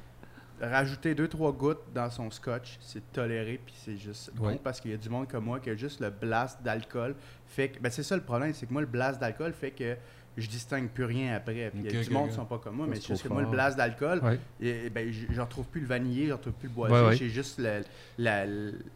Rajouter 0.59 1.13
deux, 1.13 1.27
trois 1.27 1.51
gouttes 1.51 1.83
dans 1.93 2.09
son 2.09 2.31
scotch, 2.31 2.77
c'est 2.81 3.11
toléré, 3.13 3.59
puis 3.63 3.75
c'est 3.77 3.95
juste 3.95 4.31
bon 4.33 4.57
parce 4.57 4.81
qu'il 4.81 4.89
y 4.89 4.93
a 4.95 4.97
du 4.97 5.07
monde 5.07 5.27
comme 5.27 5.43
moi 5.45 5.59
qui 5.59 5.69
a 5.69 5.75
juste 5.75 5.99
le 5.99 6.09
blast 6.09 6.57
d'alcool. 6.63 7.13
Fait 7.45 7.69
que, 7.69 7.79
ben 7.79 7.91
c'est 7.91 8.01
ça 8.01 8.15
le 8.15 8.23
problème, 8.23 8.51
c'est 8.55 8.65
que 8.65 8.73
moi, 8.73 8.81
le 8.81 8.87
blast 8.87 9.19
d'alcool 9.21 9.53
fait 9.53 9.69
que 9.69 9.95
je 10.37 10.47
distingue 10.47 10.89
plus 10.89 11.05
rien 11.05 11.35
après. 11.35 11.71
Puis 11.71 11.81
il 11.83 11.93
y 11.93 11.97
a 11.97 12.03
du 12.03 12.09
monde 12.11 12.29
qui 12.29 12.35
sont 12.35 12.45
pas 12.45 12.59
comme 12.59 12.75
moi, 12.75 12.85
Ça, 12.85 12.89
mais 12.91 12.95
c'est 12.97 13.07
juste 13.07 13.23
que 13.23 13.29
moi, 13.29 13.41
le 13.41 13.49
blast 13.49 13.77
d'alcool, 13.77 14.21
et, 14.61 14.89
ben, 14.89 15.11
je 15.11 15.33
je 15.33 15.41
retrouve 15.41 15.65
plus 15.65 15.81
le 15.81 15.87
vanillé, 15.87 16.27
je 16.27 16.33
retrouve 16.33 16.53
plus 16.53 16.67
le 16.67 16.73
boisé. 16.73 16.93
Ouais, 16.93 17.07
ouais. 17.07 17.15
J'ai 17.15 17.29
juste 17.29 17.59
la, 17.59 17.79
la, 18.17 18.45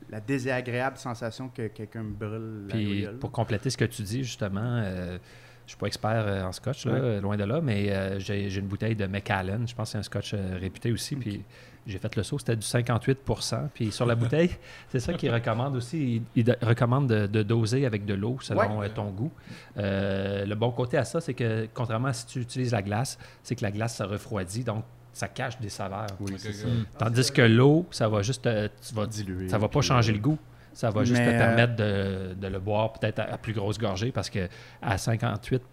la 0.10 0.20
désagréable 0.20 0.98
sensation 0.98 1.50
que 1.50 1.68
quelqu'un 1.68 2.04
me 2.04 2.14
brûle 2.14 2.68
Puis 2.70 3.08
pour 3.20 3.32
compléter 3.32 3.70
ce 3.70 3.78
que 3.78 3.86
tu 3.86 4.04
dis, 4.04 4.24
justement, 4.24 4.82
euh, 4.84 5.18
je 5.66 5.72
suis 5.72 5.80
pas 5.80 5.88
expert 5.88 6.28
euh, 6.28 6.44
en 6.44 6.52
scotch, 6.52 6.86
là, 6.86 7.20
loin 7.22 7.38
de 7.38 7.44
là, 7.44 7.62
mais 7.62 7.92
euh, 7.92 8.20
j'ai 8.20 8.50
j'ai 8.50 8.60
une 8.60 8.68
bouteille 8.68 8.96
de 8.96 9.06
Macallan. 9.06 9.66
Je 9.66 9.74
pense 9.74 9.90
que 9.90 9.92
c'est 9.94 9.98
un 9.98 10.04
scotch 10.04 10.34
euh, 10.34 10.58
réputé 10.60 10.92
aussi. 10.92 11.16
Puis 11.16 11.44
j'ai 11.88 11.98
fait 11.98 12.16
le 12.16 12.24
saut, 12.24 12.38
c'était 12.40 12.56
du 12.56 12.66
58% 12.66 13.68
Puis 13.74 13.92
sur 13.92 14.06
la 14.06 14.16
bouteille, 14.22 14.52
c'est 14.90 15.00
ça 15.00 15.14
qu'il 15.14 15.34
recommande 15.34 15.76
aussi. 15.76 16.16
Il, 16.18 16.24
il 16.36 16.44
de- 16.44 16.56
recommande 16.62 17.08
de, 17.08 17.28
de 17.28 17.44
doser 17.44 17.86
avec 17.86 18.06
de 18.06 18.14
l'eau 18.14 18.38
selon 18.42 18.80
Ouais. 18.80 18.88
euh, 18.88 18.90
ton 18.94 19.10
goût. 19.10 19.32
Euh, 19.78 20.46
le 20.46 20.56
bon 20.56 20.72
côté 20.72 20.98
à 20.98 21.04
ça, 21.06 21.22
c'est 21.22 21.34
que 21.34 21.68
contrairement 21.74 22.10
à 22.10 22.14
si 22.14 22.26
tu 22.28 22.40
utilises 22.40 22.72
la 22.72 22.82
glace, 22.82 23.18
c'est 23.44 23.56
que 23.56 23.64
la 23.64 23.72
glace 23.72 23.98
se 23.98 24.04
refroidit, 24.04 24.64
donc 24.64 24.84
ça 25.14 25.28
cache 25.28 25.60
des 25.60 25.70
saveurs. 25.70 26.08
Oui, 26.20 26.38
ça. 26.38 26.50
Tandis 26.98 27.32
que 27.32 27.42
l'eau, 27.42 27.86
ça 27.92 28.08
va 28.08 28.22
juste, 28.22 28.44
te- 28.44 28.68
tu 28.68 28.94
vas 28.96 29.06
Diluer. 29.08 29.50
ça 29.50 29.58
va 29.58 29.68
pas 29.68 29.82
changer 29.82 30.12
euh, 30.12 30.16
le 30.16 30.22
goût. 30.22 30.38
Ça 30.74 30.90
va 30.90 31.04
juste 31.04 31.20
Mais, 31.20 31.32
te 31.32 31.36
euh, 31.36 31.38
permettre 31.38 31.76
de, 31.76 32.34
de 32.40 32.48
le 32.48 32.60
boire 32.60 32.94
peut-être 32.94 33.20
à, 33.20 33.24
à 33.24 33.38
plus 33.38 33.52
grosse 33.52 33.78
gorgée 33.78 34.14
parce 34.14 34.30
que 34.30 34.48
à 34.82 34.98
58 34.98 35.64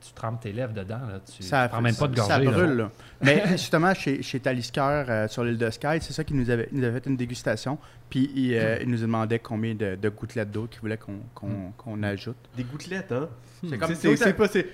tu 0.00 0.12
trempes 0.12 0.40
tes 0.40 0.52
lèvres 0.52 0.72
dedans. 0.72 1.00
Là. 1.08 1.20
Tu 1.26 1.42
ne 1.42 1.68
prends 1.68 1.80
même 1.80 1.94
pas 1.96 2.06
de 2.08 2.14
gorgée. 2.16 2.30
Ça 2.32 2.38
brûle, 2.38 2.76
là. 2.76 2.90
Mais 3.22 3.42
justement, 3.48 3.92
chez, 3.94 4.22
chez 4.22 4.38
Talisker, 4.40 4.80
euh, 4.80 5.28
sur 5.28 5.42
l'île 5.44 5.58
de 5.58 5.68
Skye, 5.70 5.98
c'est 6.00 6.12
ça 6.12 6.22
qui 6.24 6.34
nous 6.34 6.48
avait, 6.50 6.68
il 6.72 6.78
nous 6.78 6.84
avait 6.84 7.00
fait 7.00 7.08
une 7.10 7.16
dégustation. 7.16 7.78
Puis 8.08 8.30
il, 8.34 8.54
euh, 8.56 8.78
il 8.82 8.88
nous 8.90 8.98
demandait 8.98 9.38
combien 9.40 9.74
de, 9.74 9.96
de 9.96 10.08
gouttelettes 10.08 10.50
d'eau 10.52 10.66
qu'il 10.66 10.80
voulait 10.80 10.96
qu'on 10.98 11.18
qu'on- 11.34 11.72
qu'on 11.76 12.02
ajoute. 12.04 12.36
Des 12.56 12.62
gouttelettes, 12.64 13.10
hein? 13.12 13.28
C'est 13.62 13.68
C'est- 13.86 13.94
C'est 13.96 14.16
c'est 14.16 14.32
pas... 14.34 14.48
c'est- 14.48 14.66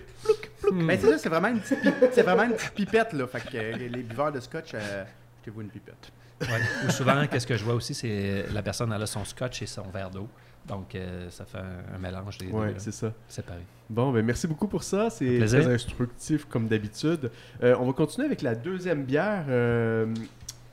Mais 0.73 0.99
c'est 0.99 1.09
ça, 1.11 1.19
c'est 1.19 1.29
vraiment, 1.29 1.49
une 1.49 1.61
petite 1.61 1.81
pi- 1.81 1.93
c'est 2.13 2.23
vraiment 2.23 2.43
une 2.43 2.53
petite 2.53 2.75
pipette. 2.75 3.13
Là. 3.15 3.27
Fait 3.27 3.41
que 3.41 3.57
euh, 3.57 3.77
les 3.77 4.03
buveurs 4.03 4.33
de 4.33 4.41
scotch, 4.41 4.73
euh, 4.75 5.05
achetez-vous 5.41 5.63
une 5.63 5.69
pipette. 5.71 6.11
Ouais. 6.43 6.49
Ou 6.87 6.91
souvent, 6.91 7.25
qu'est-ce 7.29 7.47
que 7.47 7.57
je 7.57 7.65
vois 7.65 7.75
aussi, 7.75 7.95
c'est 7.95 8.45
la 8.53 8.63
personne 8.63 8.93
elle 8.93 9.01
a 9.03 9.07
son 9.07 9.25
scotch 9.25 9.63
et 9.63 9.67
son 9.67 9.83
verre 9.91 10.11
d'eau. 10.11 10.29
Donc, 10.69 10.95
euh, 10.95 11.29
ça 11.31 11.45
fait 11.45 11.59
un, 11.59 11.97
un 11.97 11.99
mélange 11.99 12.39
des 12.39 12.47
deux 12.47 12.53
Ouais, 12.53 12.75
c'est 12.79 12.93
ça. 12.93 13.13
séparés. 13.29 13.65
Bon, 13.91 14.13
ben 14.13 14.25
merci 14.25 14.47
beaucoup 14.47 14.69
pour 14.69 14.83
ça. 14.85 15.11
C'est 15.11 15.39
très 15.39 15.67
instructif 15.75 16.45
comme 16.47 16.69
d'habitude. 16.69 17.31
Euh, 17.63 17.77
on 17.81 17.87
va 17.87 17.93
continuer 17.93 18.27
avec 18.27 18.43
la 18.43 18.55
deuxième 18.55 19.03
bière 19.05 19.45
euh, 19.49 20.07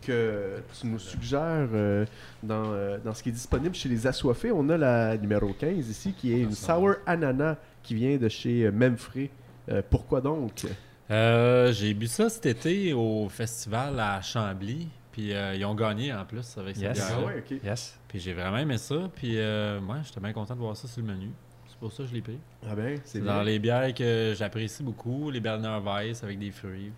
que 0.01 0.57
tu 0.79 0.87
nous 0.87 0.99
suggères 0.99 1.67
euh, 1.73 2.05
dans, 2.43 2.71
euh, 2.71 2.97
dans 3.03 3.13
ce 3.13 3.23
qui 3.23 3.29
est 3.29 3.33
disponible 3.33 3.73
chez 3.75 3.89
les 3.89 4.05
Assoiffés. 4.07 4.51
On 4.51 4.69
a 4.69 4.77
la 4.77 5.17
numéro 5.17 5.51
15 5.53 5.89
ici 5.89 6.13
qui 6.13 6.33
est 6.33 6.39
une 6.41 6.53
Sour 6.53 6.95
Ananas 7.05 7.57
qui 7.83 7.95
vient 7.95 8.15
de 8.17 8.29
chez 8.29 8.69
Memfrey. 8.71 9.29
Euh, 9.69 9.81
pourquoi 9.89 10.21
donc? 10.21 10.65
Euh, 11.11 11.73
j'ai 11.73 11.93
bu 11.95 12.05
ça 12.07 12.29
cet 12.29 12.45
été 12.45 12.93
au 12.93 13.27
festival 13.29 13.99
à 13.99 14.21
Chambly. 14.21 14.87
Puis 15.19 15.33
euh, 15.33 15.53
ils 15.55 15.65
ont 15.65 15.75
gagné 15.75 16.13
en 16.13 16.23
plus 16.23 16.57
avec 16.57 16.75
cette 16.77 16.85
Yes. 16.85 16.93
bière-là. 16.97 17.15
Ah 17.19 17.25
ouais, 17.25 17.43
ok. 17.45 17.63
Yes. 17.63 17.99
Puis 18.07 18.19
j'ai 18.19 18.33
vraiment 18.33 18.57
aimé 18.57 18.77
ça. 18.77 18.95
Puis 19.15 19.37
euh, 19.37 19.81
moi, 19.81 19.97
j'étais 20.03 20.21
bien 20.21 20.31
content 20.31 20.53
de 20.55 20.59
voir 20.59 20.77
ça 20.77 20.87
sur 20.87 21.01
le 21.01 21.07
menu. 21.07 21.29
C'est 21.67 21.77
pour 21.77 21.91
ça 21.91 22.03
que 22.03 22.09
je 22.09 22.13
l'ai 22.13 22.21
pris. 22.21 22.39
Ah 22.65 22.73
ben, 22.75 22.97
c'est 23.03 23.19
C'est 23.19 23.25
dans 23.25 23.33
bien. 23.35 23.43
les 23.43 23.59
bières 23.59 23.93
que 23.93 24.33
j'apprécie 24.37 24.81
beaucoup, 24.81 25.29
les 25.29 25.41
Berliner 25.41 25.79
Weiss 25.83 26.23
avec 26.23 26.39
des 26.39 26.51
fruits. 26.51 26.93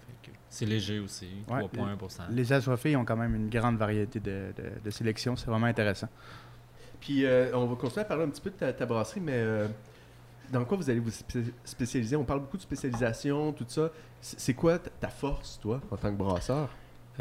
C'est 0.49 0.65
léger 0.65 0.99
aussi, 0.99 1.29
Ouais, 1.49 1.61
3,1%. 1.61 2.23
Les 2.29 2.51
assoiffés 2.53 2.95
ont 2.97 3.05
quand 3.05 3.15
même 3.15 3.33
une 3.35 3.49
grande 3.49 3.77
variété 3.77 4.19
de, 4.19 4.51
de, 4.55 4.63
de 4.83 4.89
sélection. 4.91 5.35
C'est 5.35 5.47
vraiment 5.47 5.65
intéressant. 5.67 6.09
Puis 6.99 7.25
euh, 7.25 7.49
on 7.55 7.65
va 7.65 7.75
continuer 7.75 8.01
à 8.01 8.05
parler 8.05 8.25
un 8.25 8.29
petit 8.29 8.41
peu 8.41 8.49
de 8.51 8.55
ta, 8.55 8.71
ta 8.73 8.85
brasserie, 8.85 9.21
mais 9.21 9.33
euh, 9.35 9.67
dans 10.51 10.63
quoi 10.65 10.77
vous 10.77 10.89
allez 10.89 10.99
vous 10.99 11.09
spé- 11.09 11.53
spécialiser? 11.63 12.15
On 12.17 12.25
parle 12.25 12.41
beaucoup 12.41 12.57
de 12.57 12.61
spécialisation, 12.61 13.51
tout 13.53 13.65
ça. 13.67 13.89
C'est 14.19 14.53
quoi 14.53 14.77
ta, 14.77 14.89
ta 14.91 15.07
force, 15.07 15.57
toi, 15.59 15.79
en 15.89 15.97
tant 15.97 16.11
que 16.11 16.17
brasseur? 16.17 16.69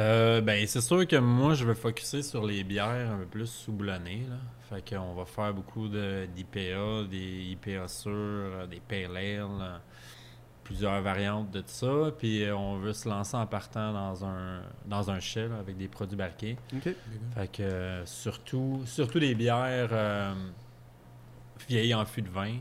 Euh, 0.00 0.40
ben, 0.40 0.66
c'est 0.66 0.80
sûr 0.80 1.06
que 1.06 1.16
moi, 1.16 1.52
je 1.54 1.64
veux 1.64 1.74
focuser 1.74 2.22
sur 2.22 2.46
les 2.46 2.64
bières 2.64 3.10
un 3.12 3.18
peu 3.18 3.26
plus 3.26 3.46
sous-blonnées. 3.46 4.24
Là. 4.28 4.36
Fait 4.70 4.94
qu'on 4.96 5.14
va 5.14 5.24
faire 5.26 5.52
beaucoup 5.52 5.88
de- 5.88 6.26
d'IPA, 6.34 7.04
des 7.10 7.50
IPA 7.52 7.86
sûrs, 7.86 8.66
des 8.68 8.80
Pale 8.80 9.16
Ale, 9.16 9.80
plusieurs 10.64 11.02
variantes 11.02 11.50
de 11.50 11.60
tout 11.60 11.66
ça. 11.68 12.12
Puis 12.16 12.44
euh, 12.44 12.56
on 12.56 12.78
veut 12.78 12.92
se 12.94 13.08
lancer 13.08 13.36
en 13.36 13.46
partant 13.46 13.92
dans 13.92 14.24
un, 14.24 14.62
dans 14.86 15.10
un 15.10 15.20
shell 15.20 15.50
avec 15.58 15.76
des 15.76 15.88
produits 15.88 16.16
barqués. 16.16 16.56
Fait 17.34 17.48
que 17.52 17.62
euh, 17.62 18.06
surtout, 18.06 18.80
surtout 18.86 19.18
des 19.20 19.34
bières 19.34 19.88
euh, 19.92 20.32
vieilles 21.68 21.94
en 21.94 22.06
fût 22.06 22.22
de 22.22 22.30
vin. 22.30 22.54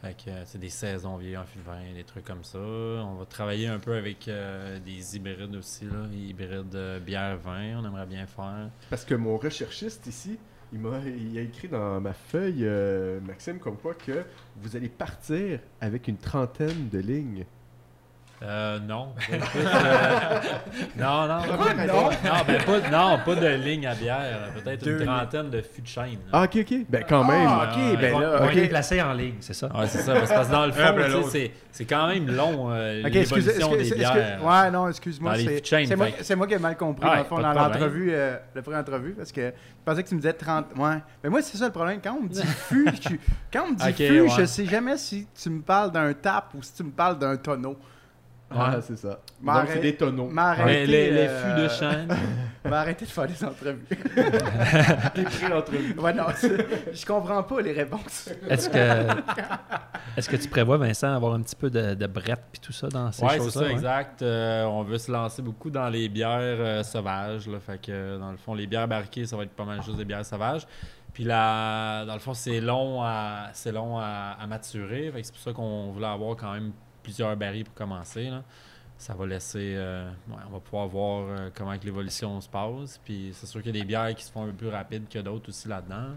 Fait 0.00 0.14
que 0.14 0.30
euh, 0.30 0.44
c'est 0.44 0.58
des 0.58 0.68
saisons 0.68 1.16
vieilles 1.16 1.36
en 1.36 1.44
vin, 1.66 1.92
des 1.94 2.04
trucs 2.04 2.24
comme 2.24 2.44
ça. 2.44 2.58
On 2.58 3.14
va 3.14 3.26
travailler 3.26 3.66
un 3.66 3.80
peu 3.80 3.94
avec 3.94 4.28
euh, 4.28 4.78
des 4.78 5.16
hybrides 5.16 5.56
aussi, 5.56 5.86
là, 5.86 6.06
hybrides 6.12 6.74
euh, 6.74 7.00
bière-vin, 7.00 7.80
on 7.80 7.84
aimerait 7.84 8.06
bien 8.06 8.26
faire. 8.26 8.70
Parce 8.90 9.04
que 9.04 9.14
mon 9.14 9.36
recherchiste 9.36 10.06
ici, 10.06 10.38
il 10.72 10.78
m'a 10.78 11.00
il 11.00 11.36
a 11.36 11.40
écrit 11.40 11.66
dans 11.66 12.00
ma 12.00 12.12
feuille, 12.12 12.68
Maxime, 13.22 13.58
comme 13.58 13.76
quoi 13.76 13.94
que 13.94 14.24
vous 14.56 14.76
allez 14.76 14.90
partir 14.90 15.60
avec 15.80 16.06
une 16.06 16.18
trentaine 16.18 16.88
de 16.90 16.98
lignes. 16.98 17.44
Euh, 18.40 18.78
non. 18.78 19.14
Euh, 19.32 19.36
non, 20.96 21.26
non. 21.26 21.56
Quoi, 21.56 21.74
non, 21.74 21.86
non? 21.86 22.02
non, 22.04 22.44
ben 22.46 22.62
pas, 22.64 22.90
non, 22.90 23.18
pas 23.24 23.34
de 23.34 23.48
ligne 23.48 23.86
à 23.86 23.94
bière. 23.94 24.50
Peut-être 24.54 24.84
Deux 24.84 25.00
une 25.00 25.06
trentaine 25.06 25.50
de 25.50 25.60
fûts 25.60 25.82
de 25.82 25.86
chêne. 25.88 26.18
Ah, 26.32 26.44
ok, 26.44 26.58
ok. 26.60 26.74
Ben, 26.88 27.04
quand 27.08 27.24
même. 27.24 27.46
Ah, 27.48 27.70
ok, 27.72 28.00
ben 28.00 28.14
on 28.14 28.18
là, 28.20 28.38
on 28.42 28.46
ok. 28.46 28.56
est 28.56 28.68
placé 28.68 29.02
en 29.02 29.12
ligne, 29.12 29.34
c'est 29.40 29.54
ça? 29.54 29.66
Ouais, 29.74 29.86
c'est 29.88 29.98
ça. 30.02 30.14
parce 30.14 30.46
que 30.48 30.52
dans 30.52 30.66
le 30.66 30.72
fond, 31.22 31.28
c'est, 31.30 31.50
c'est 31.72 31.84
quand 31.84 32.06
même 32.06 32.30
long, 32.30 32.68
euh, 32.70 33.02
l'évolution 33.02 33.74
excuse- 33.74 33.88
des 33.90 33.94
bières. 33.96 34.38
ouais, 34.44 34.70
non, 34.70 34.88
excuse-moi. 34.88 35.34
C'est 35.64 35.96
moi, 35.96 36.06
moi 36.36 36.46
qui 36.46 36.54
ai 36.54 36.58
mal 36.58 36.76
compris, 36.76 37.08
Ouais, 37.08 37.24
dans 37.28 37.38
le 37.38 37.54
l'entrevue, 37.54 38.10
euh, 38.12 38.36
la 38.54 38.62
première 38.62 38.80
entrevue, 38.80 39.14
parce 39.14 39.32
que 39.32 39.40
je 39.48 39.52
pensais 39.84 40.02
que 40.04 40.08
tu 40.08 40.14
me 40.14 40.20
disais 40.20 40.32
30. 40.32 40.66
Ouais. 40.76 40.96
Mais 41.24 41.30
moi, 41.30 41.42
c'est 41.42 41.56
ça 41.56 41.66
le 41.66 41.72
problème. 41.72 41.98
Quand 42.02 42.16
on 42.18 42.22
me 42.22 42.28
dit 42.28 42.46
fût, 42.46 42.88
quand 43.52 43.64
on 43.66 43.70
me 43.72 43.76
dit 43.76 43.88
Ok, 43.88 43.96
fût, 43.96 44.40
je 44.40 44.46
sais 44.46 44.64
jamais 44.66 44.96
si 44.96 45.26
tu 45.40 45.50
me 45.50 45.60
parles 45.62 45.90
d'un 45.90 46.12
tap 46.12 46.52
ou 46.54 46.62
si 46.62 46.72
tu 46.74 46.84
me 46.84 46.90
parles 46.90 47.18
d'un 47.18 47.36
tonneau. 47.36 47.76
Ah, 48.50 48.76
c'est 48.80 48.96
ça. 48.96 49.20
Donc, 49.42 49.64
c'est 49.68 49.78
des 49.80 49.94
tonneaux. 49.96 50.30
arrêté, 50.36 50.86
les, 50.86 51.10
les 51.10 51.26
euh, 51.28 51.56
fûts 51.56 51.62
de 51.62 51.68
chêne. 51.68 52.08
m'a 52.64 52.80
arrêté 52.80 53.04
de 53.04 53.10
faire 53.10 53.26
des 53.26 53.44
entrevues. 53.44 53.84
Des 55.14 55.22
pré-entrevues. 55.24 55.94
ouais, 55.98 56.12
non, 56.14 56.24
c'est- 56.34 56.94
je 56.94 57.06
comprends 57.06 57.42
pas 57.42 57.60
les 57.60 57.72
réponses. 57.72 58.28
Est-ce 58.48 58.68
que, 58.68 58.76
est-ce 60.16 60.28
que 60.28 60.36
tu 60.36 60.48
prévois, 60.48 60.76
Vincent, 60.78 61.14
avoir 61.14 61.34
un 61.34 61.40
petit 61.42 61.56
peu 61.56 61.70
de, 61.70 61.94
de 61.94 62.06
brette 62.06 62.42
puis 62.52 62.60
tout 62.60 62.72
ça 62.72 62.88
dans 62.88 63.12
ces 63.12 63.22
Ouais, 63.24 63.32
c'est 63.32 63.38
choses-là? 63.38 63.60
ça, 63.60 63.66
ouais? 63.66 63.72
exact. 63.72 64.22
Euh, 64.22 64.64
on 64.64 64.82
veut 64.82 64.98
se 64.98 65.10
lancer 65.12 65.42
beaucoup 65.42 65.70
dans 65.70 65.88
les 65.88 66.08
bières 66.08 66.30
euh, 66.40 66.82
sauvages. 66.82 67.46
Là, 67.48 67.58
fait 67.60 67.80
que, 67.80 68.18
dans 68.18 68.30
le 68.30 68.36
fond, 68.38 68.54
les 68.54 68.66
bières 68.66 68.88
barriquées, 68.88 69.26
ça 69.26 69.36
va 69.36 69.44
être 69.44 69.52
pas 69.54 69.64
mal 69.64 69.82
juste 69.82 69.96
des 69.98 70.04
bières 70.04 70.24
sauvages. 70.24 70.66
Puis 71.12 71.24
là, 71.24 72.04
dans 72.04 72.14
le 72.14 72.20
fond, 72.20 72.34
c'est 72.34 72.60
long 72.60 73.02
à, 73.02 73.48
c'est 73.52 73.72
long 73.72 73.98
à, 73.98 74.36
à 74.40 74.46
maturer. 74.46 75.12
C'est 75.22 75.32
pour 75.32 75.40
ça 75.42 75.52
qu'on 75.52 75.90
voulait 75.92 76.06
avoir 76.06 76.36
quand 76.36 76.52
même 76.52 76.72
plusieurs 77.08 77.34
barils 77.36 77.64
pour 77.64 77.74
commencer. 77.74 78.24
Là. 78.24 78.42
Ça 78.98 79.14
va 79.14 79.26
laisser. 79.26 79.74
euh, 79.76 80.10
ouais, 80.28 80.36
on 80.48 80.52
va 80.52 80.60
pouvoir 80.60 80.86
voir 80.88 81.24
euh, 81.28 81.50
comment 81.54 81.76
que 81.78 81.84
l'évolution 81.84 82.38
se 82.40 82.48
passe. 82.48 83.00
Puis 83.02 83.30
c'est 83.32 83.46
sûr 83.46 83.62
qu'il 83.62 83.74
y 83.74 83.78
a 83.78 83.80
des 83.80 83.86
bières 83.86 84.14
qui 84.14 84.24
se 84.24 84.30
font 84.30 84.42
un 84.42 84.46
peu 84.48 84.52
plus 84.52 84.68
rapides 84.68 85.08
que 85.08 85.20
d'autres 85.20 85.48
aussi 85.48 85.68
là-dedans. 85.68 86.16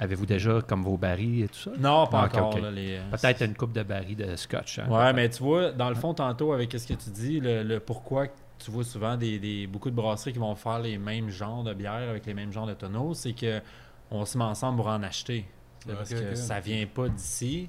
Avez-vous 0.00 0.26
déjà 0.26 0.60
comme 0.62 0.82
vos 0.82 0.96
barils 0.96 1.42
et 1.44 1.48
tout 1.48 1.58
ça? 1.58 1.70
Non, 1.78 2.06
pas 2.06 2.22
Ah, 2.22 2.24
encore. 2.26 2.54
ok. 2.54 2.62
là, 2.62 2.70
les, 2.70 2.96
euh, 2.96 3.10
Peut-être 3.10 3.42
une 3.42 3.54
coupe 3.54 3.72
de 3.72 3.82
barils 3.82 4.16
de 4.16 4.34
scotch. 4.36 4.78
hein, 4.78 4.88
Ouais, 4.88 5.12
mais 5.12 5.28
tu 5.28 5.42
vois, 5.42 5.70
dans 5.72 5.88
le 5.90 5.94
fond, 5.94 6.14
tantôt, 6.14 6.52
avec 6.52 6.72
ce 6.72 6.86
que 6.86 6.94
tu 6.94 7.10
dis, 7.10 7.38
le, 7.40 7.62
le 7.62 7.78
pourquoi 7.80 8.26
tu 8.58 8.70
vois 8.70 8.84
souvent 8.84 9.16
des, 9.16 9.38
des- 9.38 9.66
beaucoup 9.66 9.90
de 9.90 9.94
brasseries 9.96 10.32
qui 10.32 10.38
vont 10.38 10.54
faire 10.54 10.78
les 10.78 10.96
mêmes 10.98 11.28
genres 11.28 11.62
de 11.64 11.74
bières 11.74 12.08
avec 12.08 12.24
les 12.26 12.34
mêmes 12.34 12.52
genres 12.52 12.66
de 12.66 12.74
tonneaux, 12.74 13.14
c'est 13.14 13.32
que 13.32 13.60
on 14.10 14.24
se 14.24 14.38
met 14.38 14.44
ensemble 14.44 14.76
pour 14.76 14.86
en 14.88 15.02
acheter. 15.02 15.44
Parce 15.86 16.10
que 16.10 16.30
ok. 16.30 16.36
ça 16.36 16.60
vient 16.60 16.86
pas 16.86 17.08
d'ici. 17.08 17.68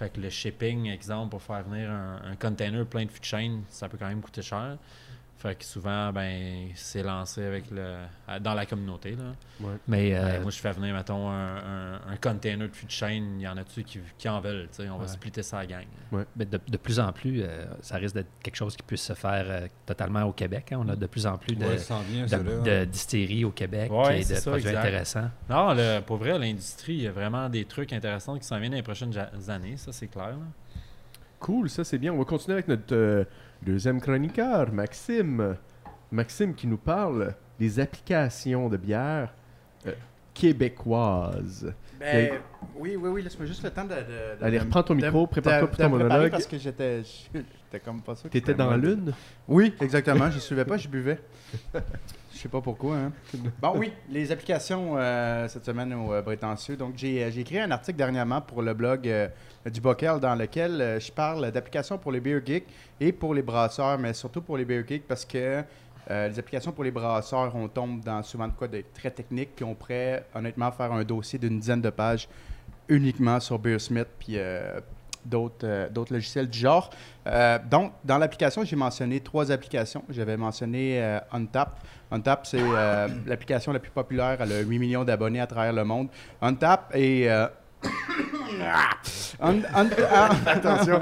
Fait 0.00 0.08
que 0.08 0.18
le 0.18 0.30
shipping, 0.30 0.88
exemple, 0.88 1.28
pour 1.28 1.42
faire 1.42 1.62
venir 1.62 1.90
un, 1.90 2.34
container 2.40 2.86
plein 2.86 3.04
de 3.04 3.10
de 3.20 3.24
chêne, 3.26 3.64
ça 3.68 3.86
peut 3.86 3.98
quand 3.98 4.08
même 4.08 4.22
coûter 4.22 4.40
cher. 4.40 4.78
Fait 5.40 5.54
que 5.54 5.64
souvent, 5.64 6.12
ben, 6.12 6.68
c'est 6.74 7.02
lancé 7.02 7.42
avec 7.42 7.70
le, 7.70 7.96
dans 8.42 8.52
la 8.52 8.66
communauté. 8.66 9.12
Là. 9.12 9.68
Mais 9.88 10.10
Ben, 10.10 10.14
euh, 10.16 10.42
moi, 10.42 10.50
je 10.50 10.58
fais 10.58 10.70
venir, 10.72 10.94
mettons, 10.94 11.30
un, 11.30 11.56
un, 11.56 11.94
un 12.12 12.16
container 12.20 12.68
de 12.68 12.74
fûts 12.74 12.84
de 12.84 12.90
chêne. 12.90 13.36
Il 13.38 13.44
y 13.44 13.48
en 13.48 13.56
a-tu 13.56 13.82
qui, 13.82 14.00
qui 14.18 14.28
en 14.28 14.38
veulent. 14.42 14.68
tu 14.70 14.82
sais, 14.82 14.90
On 14.90 14.98
va 14.98 15.04
Ouais. 15.04 15.08
splitter 15.08 15.42
ça 15.42 15.60
à 15.60 15.60
la 15.60 15.66
gang. 15.66 15.84
mais 16.36 16.44
de, 16.44 16.60
de 16.68 16.76
plus 16.76 17.00
en 17.00 17.10
plus, 17.12 17.40
euh, 17.40 17.64
ça 17.80 17.96
risque 17.96 18.16
d'être 18.16 18.28
quelque 18.42 18.56
chose 18.56 18.76
qui 18.76 18.82
puisse 18.82 19.00
se 19.02 19.14
faire 19.14 19.46
euh, 19.48 19.66
totalement 19.86 20.24
au 20.24 20.32
Québec. 20.32 20.72
hein. 20.72 20.82
On 20.84 20.88
a 20.90 20.94
de 20.96 21.06
plus 21.06 21.26
en 21.26 21.38
plus 21.38 21.56
de, 21.56 21.64
Ouais, 21.64 21.76
vient, 22.10 22.26
de, 22.26 22.84
distilleries 22.84 23.46
au 23.46 23.50
Québec 23.50 23.90
Ouais, 23.90 24.16
et 24.16 24.20
de 24.20 24.24
c'est 24.24 24.34
ça, 24.34 24.50
produits 24.50 24.68
exact. 24.68 24.84
intéressants. 24.86 25.30
Non, 25.48 25.72
le- 25.72 26.00
pour 26.00 26.18
vrai, 26.18 26.38
l'industrie, 26.38 26.96
il 26.96 27.02
y 27.04 27.06
a 27.06 27.12
vraiment 27.12 27.48
des 27.48 27.64
trucs 27.64 27.94
intéressants 27.94 28.38
qui 28.38 28.44
s'en 28.44 28.58
viennent 28.58 28.72
dans 28.72 28.76
les 28.76 28.82
prochaines 28.82 29.14
années, 29.48 29.78
ça 29.78 29.90
c'est 29.90 30.08
clair. 30.08 30.32
là. 30.32 30.36
Cool, 31.38 31.70
ça 31.70 31.82
c'est 31.84 31.96
bien. 31.96 32.12
On 32.12 32.18
va 32.18 32.24
continuer 32.24 32.52
avec 32.56 32.68
notre 32.68 32.94
euh, 32.94 33.24
deuxième 33.62 34.00
chroniqueur, 34.00 34.72
Maxime. 34.72 35.56
Maxime 36.10 36.54
qui 36.54 36.66
nous 36.66 36.78
parle 36.78 37.34
des 37.58 37.78
applications 37.78 38.68
de 38.68 38.76
bière 38.76 39.32
euh, 39.86 39.92
québécoises. 40.40 41.72
Ben, 41.98 42.32
oui, 42.76 42.96
oui, 42.96 43.10
oui, 43.10 43.22
laisse-moi 43.22 43.46
juste 43.46 43.62
le 43.62 43.70
temps 43.70 43.84
de. 43.84 43.94
Allez, 44.42 44.58
de- 44.58 44.64
reprends 44.64 44.82
ton 44.82 44.94
de- 44.94 45.04
micro, 45.04 45.26
prépare-toi 45.26 45.68
pour 45.68 45.76
ton 45.76 45.88
monologue. 45.90 46.30
Parce 46.30 46.46
que 46.46 46.56
j'étais. 46.58 47.02
J'étais 47.04 47.84
comme 47.84 48.00
pas 48.00 48.16
sûr. 48.16 48.30
T'étais 48.30 48.54
dans 48.54 48.70
la 48.70 48.76
lune? 48.78 49.12
Oui, 49.46 49.74
exactement. 49.80 50.30
Je 50.30 50.38
suivais 50.38 50.64
pas, 50.64 50.76
je 50.78 50.88
buvais. 50.88 51.18
Je 52.32 52.38
sais 52.38 52.48
pas 52.48 52.60
pourquoi. 52.62 52.96
Hein. 52.96 53.12
Bon, 53.60 53.74
oui, 53.76 53.92
les 54.08 54.32
applications 54.32 54.94
euh, 54.96 55.46
cette 55.48 55.66
semaine 55.66 55.92
au 55.92 56.12
euh. 56.12 56.22
Donc, 56.78 56.94
j'ai 56.96 57.22
euh, 57.24 57.30
j'ai 57.30 57.40
écrit 57.40 57.58
un 57.58 57.70
article 57.70 57.98
dernièrement 57.98 58.40
pour 58.40 58.62
le 58.62 58.72
blog 58.72 59.06
euh, 59.06 59.28
du 59.66 59.80
Bockel 59.82 60.18
dans 60.20 60.34
lequel 60.34 60.98
je 61.00 61.12
parle 61.12 61.50
d'applications 61.50 61.98
pour 61.98 62.12
les 62.12 62.20
beer 62.20 62.40
geeks 62.42 62.66
et 62.98 63.12
pour 63.12 63.34
les 63.34 63.42
brasseurs, 63.42 63.98
mais 63.98 64.14
surtout 64.14 64.40
pour 64.40 64.56
les 64.56 64.64
beer 64.64 64.84
geeks 64.88 65.06
parce 65.06 65.26
que 65.26 65.62
euh, 66.10 66.28
les 66.28 66.38
applications 66.38 66.72
pour 66.72 66.82
les 66.82 66.90
brasseurs, 66.90 67.54
on 67.54 67.68
tombe 67.68 68.00
dans 68.00 68.22
souvent 68.22 68.48
de 68.48 68.52
quoi 68.52 68.66
de 68.66 68.82
très 68.92 69.10
technique, 69.10 69.50
puis 69.54 69.64
on 69.64 69.74
pourrait 69.74 70.24
honnêtement 70.34 70.72
faire 70.72 70.92
un 70.92 71.04
dossier 71.04 71.38
d'une 71.38 71.60
dizaine 71.60 71.80
de 71.80 71.90
pages 71.90 72.28
uniquement 72.88 73.38
sur 73.38 73.56
Beersmith 73.60 74.08
puis 74.18 74.34
euh, 74.36 74.80
d'autres 75.24 75.64
euh, 75.64 75.88
d'autres 75.88 76.12
logiciels 76.12 76.50
du 76.50 76.58
genre. 76.58 76.90
Donc, 77.70 77.92
dans 78.04 78.18
l'application, 78.18 78.64
j'ai 78.64 78.74
mentionné 78.74 79.20
trois 79.20 79.52
applications. 79.52 80.02
J'avais 80.08 80.36
mentionné 80.36 81.00
Untap. 81.32 81.78
Untap, 82.10 82.44
c'est 82.44 82.62
l'application 83.26 83.72
la 83.72 83.78
plus 83.78 83.92
populaire. 83.92 84.38
Elle 84.40 84.52
a 84.52 84.60
8 84.60 84.78
millions 84.80 85.04
d'abonnés 85.04 85.40
à 85.40 85.46
travers 85.46 85.72
le 85.72 85.84
monde. 85.84 86.08
Untap 86.42 86.90
est... 86.92 87.28
Un- 89.42 89.62
un- 89.74 89.88
ah, 90.12 90.30
attention. 90.46 91.00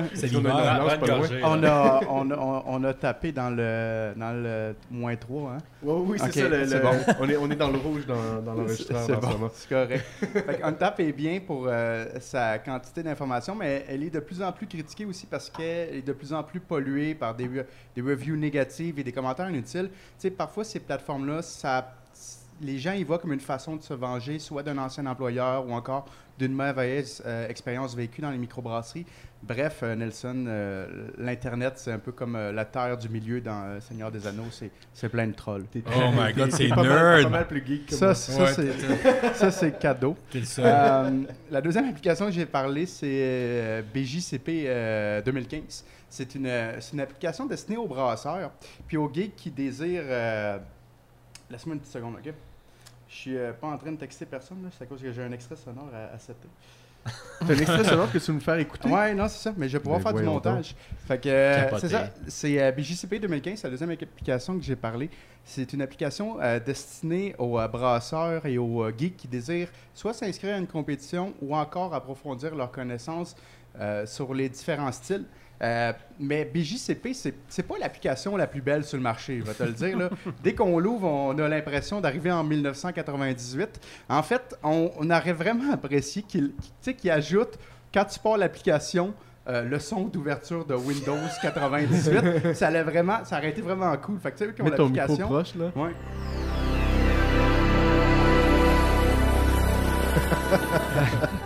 On 1.43 1.65
a 1.65 2.01
On 2.09 2.31
on, 2.31 2.31
on- 2.31 2.85
on 2.87 2.93
tapé 2.93 3.33
dans 3.33 3.51
le, 3.51 4.13
dans 4.17 4.33
le 4.33 4.77
moins 4.91 5.17
3. 5.17 5.53
Hein? 5.53 5.59
Oui, 5.83 6.05
oui, 6.11 6.19
c'est 6.33 6.41
ça. 6.43 6.49
le- 6.49 6.83
bon. 6.83 6.91
on, 7.21 7.29
est, 7.29 7.37
on 7.37 7.51
est 7.51 7.57
dans 7.57 7.71
le 7.71 7.79
rouge 7.79 8.07
dans, 8.07 8.41
dans 8.43 8.55
l'enregistrement 8.55 9.01
C'est 9.07 9.21
bon, 9.21 9.51
correct. 9.69 10.05
Que 10.21 10.65
Untap 10.65 11.01
est 11.01 11.13
bien 11.13 11.41
pour 11.45 11.67
euh, 11.69 12.07
sa 12.21 12.59
quantité 12.59 13.03
d'informations, 13.03 13.55
mais 13.57 13.85
elle 13.89 14.05
est 14.05 14.11
de 14.11 14.21
plus 14.21 14.41
en 14.41 14.53
plus 14.53 14.67
critiquée 14.67 15.05
aussi 15.05 15.27
parce 15.27 15.51
qu'elle 15.51 15.97
est 15.97 16.07
de 16.07 16.13
plus 16.13 16.33
en 16.33 16.43
plus 16.43 16.61
polluée 16.61 17.15
par 17.15 17.35
des, 17.35 17.49
des 17.49 18.03
reviews 18.03 18.37
négatives 18.37 18.99
et 18.99 19.03
des 19.05 19.13
commentaires 19.13 19.51
inutiles. 19.51 19.91
Tu 19.91 19.99
sais, 20.19 20.31
parfois, 20.31 20.65
ces 20.65 20.81
plateformes-là, 20.81 21.43
ça, 21.43 21.93
les 22.61 22.79
gens 22.79 22.93
y 22.93 23.05
voient 23.05 23.19
comme 23.19 23.33
une 23.33 23.41
façon 23.41 23.77
de 23.77 23.83
se 23.83 23.95
venger, 23.95 24.39
soit 24.39 24.63
d'un 24.63 24.79
ancien 24.79 25.07
employeur 25.07 25.67
ou 25.67 25.73
encore 25.73 26.07
d'une 26.39 26.53
mauvaise 26.53 27.23
euh, 27.27 27.49
expérience 27.49 27.95
vécue 27.97 28.21
dans 28.23 28.31
les 28.31 28.39
microbrasseries. 28.39 29.07
Bref, 29.43 29.81
euh, 29.83 29.95
Nelson, 29.97 30.45
euh, 30.49 31.09
l'Internet, 31.19 31.75
c'est 31.77 31.93
un 31.93 31.99
peu 31.99 32.13
comme 32.13 32.35
euh, 32.37 32.53
la 32.53 32.65
terre 32.65 32.97
du 32.97 33.09
milieu 33.09 33.41
dans 33.41 33.63
euh, 33.65 33.81
Seigneur 33.81 34.11
des 34.11 34.27
Anneaux, 34.27 34.45
c'est- 34.51 34.71
c'est 34.95 35.09
plein 35.09 35.27
de 35.29 35.33
trolls. 35.33 35.65
T'es- 35.67 35.83
Oh 35.87 36.11
my 36.13 36.33
God, 36.33 36.51
c'est 36.53 36.69
pas 36.69 36.77
mal- 36.77 36.87
nerd. 36.89 37.23
pas 37.25 37.29
mal 37.29 37.47
plus 37.49 37.65
geek 37.67 37.87
que 37.87 37.95
Ça, 37.95 38.07
moi. 38.07 38.15
ça, 38.15 38.43
Ouais, 38.43 38.53
c'est- 38.55 39.35
ça, 39.35 39.51
c'est 39.51 39.79
cadeau. 39.79 40.17
T'es 40.31 40.41
le 40.41 40.45
seul. 40.45 40.65
Euh, 40.67 41.11
la 41.51 41.61
deuxième 41.61 41.89
application 41.89 42.27
que 42.27 42.33
j'ai 42.33 42.47
parlé, 42.47 42.87
c'est 42.87 43.07
euh, 43.09 43.83
BJCP 43.95 44.65
euh, 44.67 45.23
2015. 45.23 45.85
C'est 46.09 46.35
une, 46.35 46.51
c'est 46.81 46.93
une 46.95 47.01
application 47.01 47.47
destinée 47.47 47.77
aux 47.77 47.87
brasseurs 47.87 48.51
puis 48.87 48.97
aux 48.97 49.13
geeks 49.13 49.37
qui 49.37 49.51
désirent. 49.51 50.03
euh, 50.07 50.59
Laisse-moi 51.51 51.75
une 51.77 51.81
petite 51.81 51.95
seconde, 51.95 52.15
ok? 52.17 52.33
Je 53.09 53.15
suis 53.15 53.37
euh, 53.37 53.53
pas 53.53 53.69
en 53.69 53.79
train 53.79 53.93
de 53.93 53.97
texter 53.97 54.27
personne, 54.27 54.63
là, 54.63 54.69
c'est 54.77 54.85
à 54.85 54.87
cause 54.87 55.01
que 55.01 55.11
j'ai 55.13 55.23
un 55.23 55.33
extrait 55.33 55.57
sonore 55.57 55.89
à, 55.95 56.15
à 56.15 56.19
setter. 56.19 56.49
T'as 57.41 57.47
un 57.55 57.57
extrait 57.57 57.85
sonore 57.85 58.13
que 58.13 58.19
tu 58.19 58.27
veux 58.27 58.35
me 58.35 58.41
faire 58.41 58.59
écouter? 58.59 58.89
Ouais, 58.89 59.15
non, 59.15 59.29
c'est 59.29 59.39
ça, 59.39 59.55
mais 59.57 59.69
je 59.69 59.79
vais 59.79 59.83
pouvoir 59.83 60.03
faire 60.03 60.13
du 60.13 60.19
voyons 60.19 60.35
montage. 60.35 60.75
Fait 61.07 61.19
que 61.19 61.29
euh, 61.29 61.65
Capoté. 61.65 61.81
c'est 61.81 61.89
ça, 61.89 62.11
c'est 62.27 62.63
euh, 62.63 62.73
BJCP 62.73 63.21
2015, 63.21 63.59
c'est 63.59 63.67
la 63.67 63.71
deuxième 63.71 63.91
application 63.91 64.59
que 64.59 64.65
j'ai 64.65 64.77
parlé. 64.77 65.09
C'est 65.45 65.73
une 65.73 65.81
application 65.81 66.39
euh, 66.43 66.61
destinée 66.61 67.35
aux 67.39 67.59
euh, 67.59 67.67
brasseurs 67.69 68.45
et 68.45 68.59
aux 68.59 68.83
euh, 68.85 68.93
geeks 68.97 69.17
qui 69.17 69.29
désirent 69.29 69.71
soit 69.95 70.13
s'inscrire 70.13 70.57
à 70.57 70.59
une 70.59 70.67
compétition 70.67 71.33
ou 71.41 71.57
encore 71.57 71.95
approfondir 71.95 72.55
leurs 72.55 72.71
connaissances 72.71 73.35
euh, 73.81 74.05
sur 74.05 74.35
les 74.35 74.51
différents 74.51 74.93
styles. 74.93 75.25
Euh, 75.63 75.93
mais 76.21 76.45
BJCP, 76.45 77.13
c'est 77.13 77.63
pas 77.63 77.79
l'application 77.79 78.37
la 78.37 78.47
plus 78.47 78.61
belle 78.61 78.85
sur 78.85 78.97
le 78.97 79.03
marché, 79.03 79.41
je 79.41 79.45
vais 79.45 79.55
te 79.55 79.63
le 79.65 79.73
dire. 79.73 79.99
Là. 79.99 80.11
Dès 80.43 80.55
qu'on 80.55 80.79
l'ouvre, 80.79 81.07
on 81.09 81.37
a 81.39 81.49
l'impression 81.49 82.01
d'arriver 82.01 82.31
en 82.31 82.45
1998. 82.45 83.81
En 84.09 84.23
fait, 84.23 84.57
on, 84.63 84.91
on 84.99 85.11
aurait 85.11 85.33
vraiment 85.33 85.73
apprécié 85.73 86.23
qu'il 86.23 86.53
ajoute, 87.11 87.59
quand 87.93 88.05
tu 88.05 88.21
pars 88.21 88.37
l'application, 88.37 89.15
euh, 89.49 89.65
le 89.65 89.79
son 89.79 90.03
d'ouverture 90.05 90.65
de 90.67 90.75
Windows 90.75 91.17
98. 91.43 92.55
ça, 92.55 92.69
allait 92.69 92.83
vraiment, 92.83 93.25
ça 93.25 93.39
aurait 93.39 93.51
été 93.51 93.63
vraiment 93.63 93.97
cool. 93.97 94.19
Fait 94.21 94.33
que 94.33 94.39
tu 94.39 94.45
sais, 94.47 94.55
qui 94.55 94.63
ont 94.63 94.67
l'application. 94.67 95.27
proche, 95.27 95.55
là. 95.55 95.73
Ouais. 95.75 95.91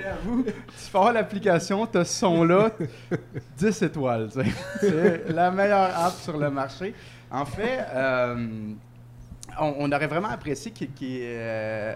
C'est 0.00 0.08
à 0.08 0.14
vous. 0.24 0.44
Tu 0.44 0.90
pars 0.92 1.12
l'application, 1.12 1.86
tu 1.86 1.98
as 1.98 2.04
ce 2.04 2.20
son-là, 2.20 2.70
10 3.58 3.82
étoiles. 3.82 4.28
C'est 4.80 5.28
la 5.30 5.50
meilleure 5.50 5.90
app 5.98 6.12
sur 6.14 6.36
le 6.38 6.50
marché. 6.50 6.94
En 7.30 7.44
fait, 7.44 7.84
euh, 7.92 8.72
on, 9.60 9.74
on 9.78 9.92
aurait 9.92 10.06
vraiment 10.06 10.28
apprécié 10.28 10.70
qu'il 10.72 10.88
ait, 11.16 11.36
euh, 11.38 11.94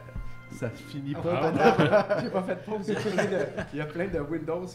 Ça 0.59 0.69
finit 0.71 1.15
Ah, 1.17 1.23
pas. 1.23 1.51
non, 1.51 2.21
J'ai 2.23 2.31
pas 2.31 2.43
fait 2.43 2.55
de 2.57 2.61
pause. 2.61 2.87
Il 3.73 3.79
y 3.79 3.83
a 3.83 3.87
plein 3.87 4.09
de 4.09 4.19
Windows. 4.21 4.67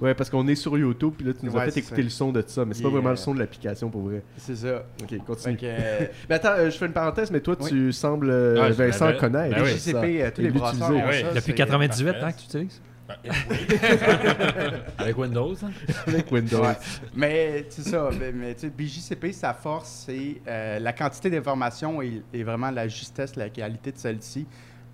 Ouais, 0.00 0.14
parce 0.14 0.28
qu'on 0.30 0.46
est 0.48 0.54
sur 0.56 0.76
YouTube, 0.76 1.14
puis 1.16 1.26
là, 1.26 1.32
tu 1.32 1.46
nous 1.46 1.52
Ouais, 1.52 1.62
as 1.62 1.70
fait 1.70 1.80
écouter 1.80 1.96
ça. 1.96 2.02
le 2.02 2.08
son 2.10 2.32
de 2.32 2.44
ça, 2.46 2.64
mais 2.64 2.74
c'est 2.74 2.80
Il 2.80 2.82
pas 2.84 2.90
vraiment 2.90 3.10
le 3.10 3.16
son 3.16 3.32
de 3.34 3.38
l'application 3.38 3.88
pour 3.88 4.02
vrai. 4.02 4.22
C'est 4.36 4.56
ça. 4.56 4.84
Ok, 5.02 5.16
continue. 5.26 5.56
euh, 5.62 6.00
Mais 6.28 6.34
attends, 6.34 6.50
euh, 6.52 6.70
je 6.70 6.76
fais 6.76 6.86
une 6.86 6.92
parenthèse, 6.92 7.30
mais 7.30 7.40
toi, 7.40 7.56
Oui. 7.60 7.68
tu 7.70 7.92
sembles, 7.92 8.28
euh, 8.30 8.60
Ah, 8.62 8.68
Vincent, 8.70 9.06
ben, 9.06 9.16
connaître. 9.16 9.56
ben 9.56 9.62
oui. 9.64 9.70
JCP, 9.70 10.32
tous 10.34 10.42
les 10.42 10.50
brasseurs 10.50 10.90
Oui, 10.90 11.20
ça, 11.22 11.28
Depuis 11.28 11.40
c'est- 11.42 11.54
98 11.54 12.04
parfait. 12.12 12.24
hein, 12.26 12.32
que 12.32 12.38
tu 12.38 12.44
utilises? 12.44 12.82
Avec 14.98 15.16
Windows. 15.18 15.54
hein? 15.64 15.70
Avec 16.06 16.30
Windows. 16.32 16.62
Ouais. 16.62 16.76
Mais 17.14 17.66
c'est 17.68 17.82
ça. 17.88 18.10
Mais, 18.18 18.32
mais, 18.32 18.54
tu 18.54 18.62
sais, 18.62 18.70
BJCP, 18.70 19.32
sa 19.32 19.54
force, 19.54 20.04
c'est 20.06 20.40
euh, 20.48 20.78
la 20.78 20.92
quantité 20.92 21.30
d'informations 21.30 22.02
et, 22.02 22.22
et 22.32 22.42
vraiment 22.42 22.70
la 22.70 22.88
justesse, 22.88 23.36
la 23.36 23.48
qualité 23.48 23.92
de 23.92 23.98
celle-ci. 23.98 24.46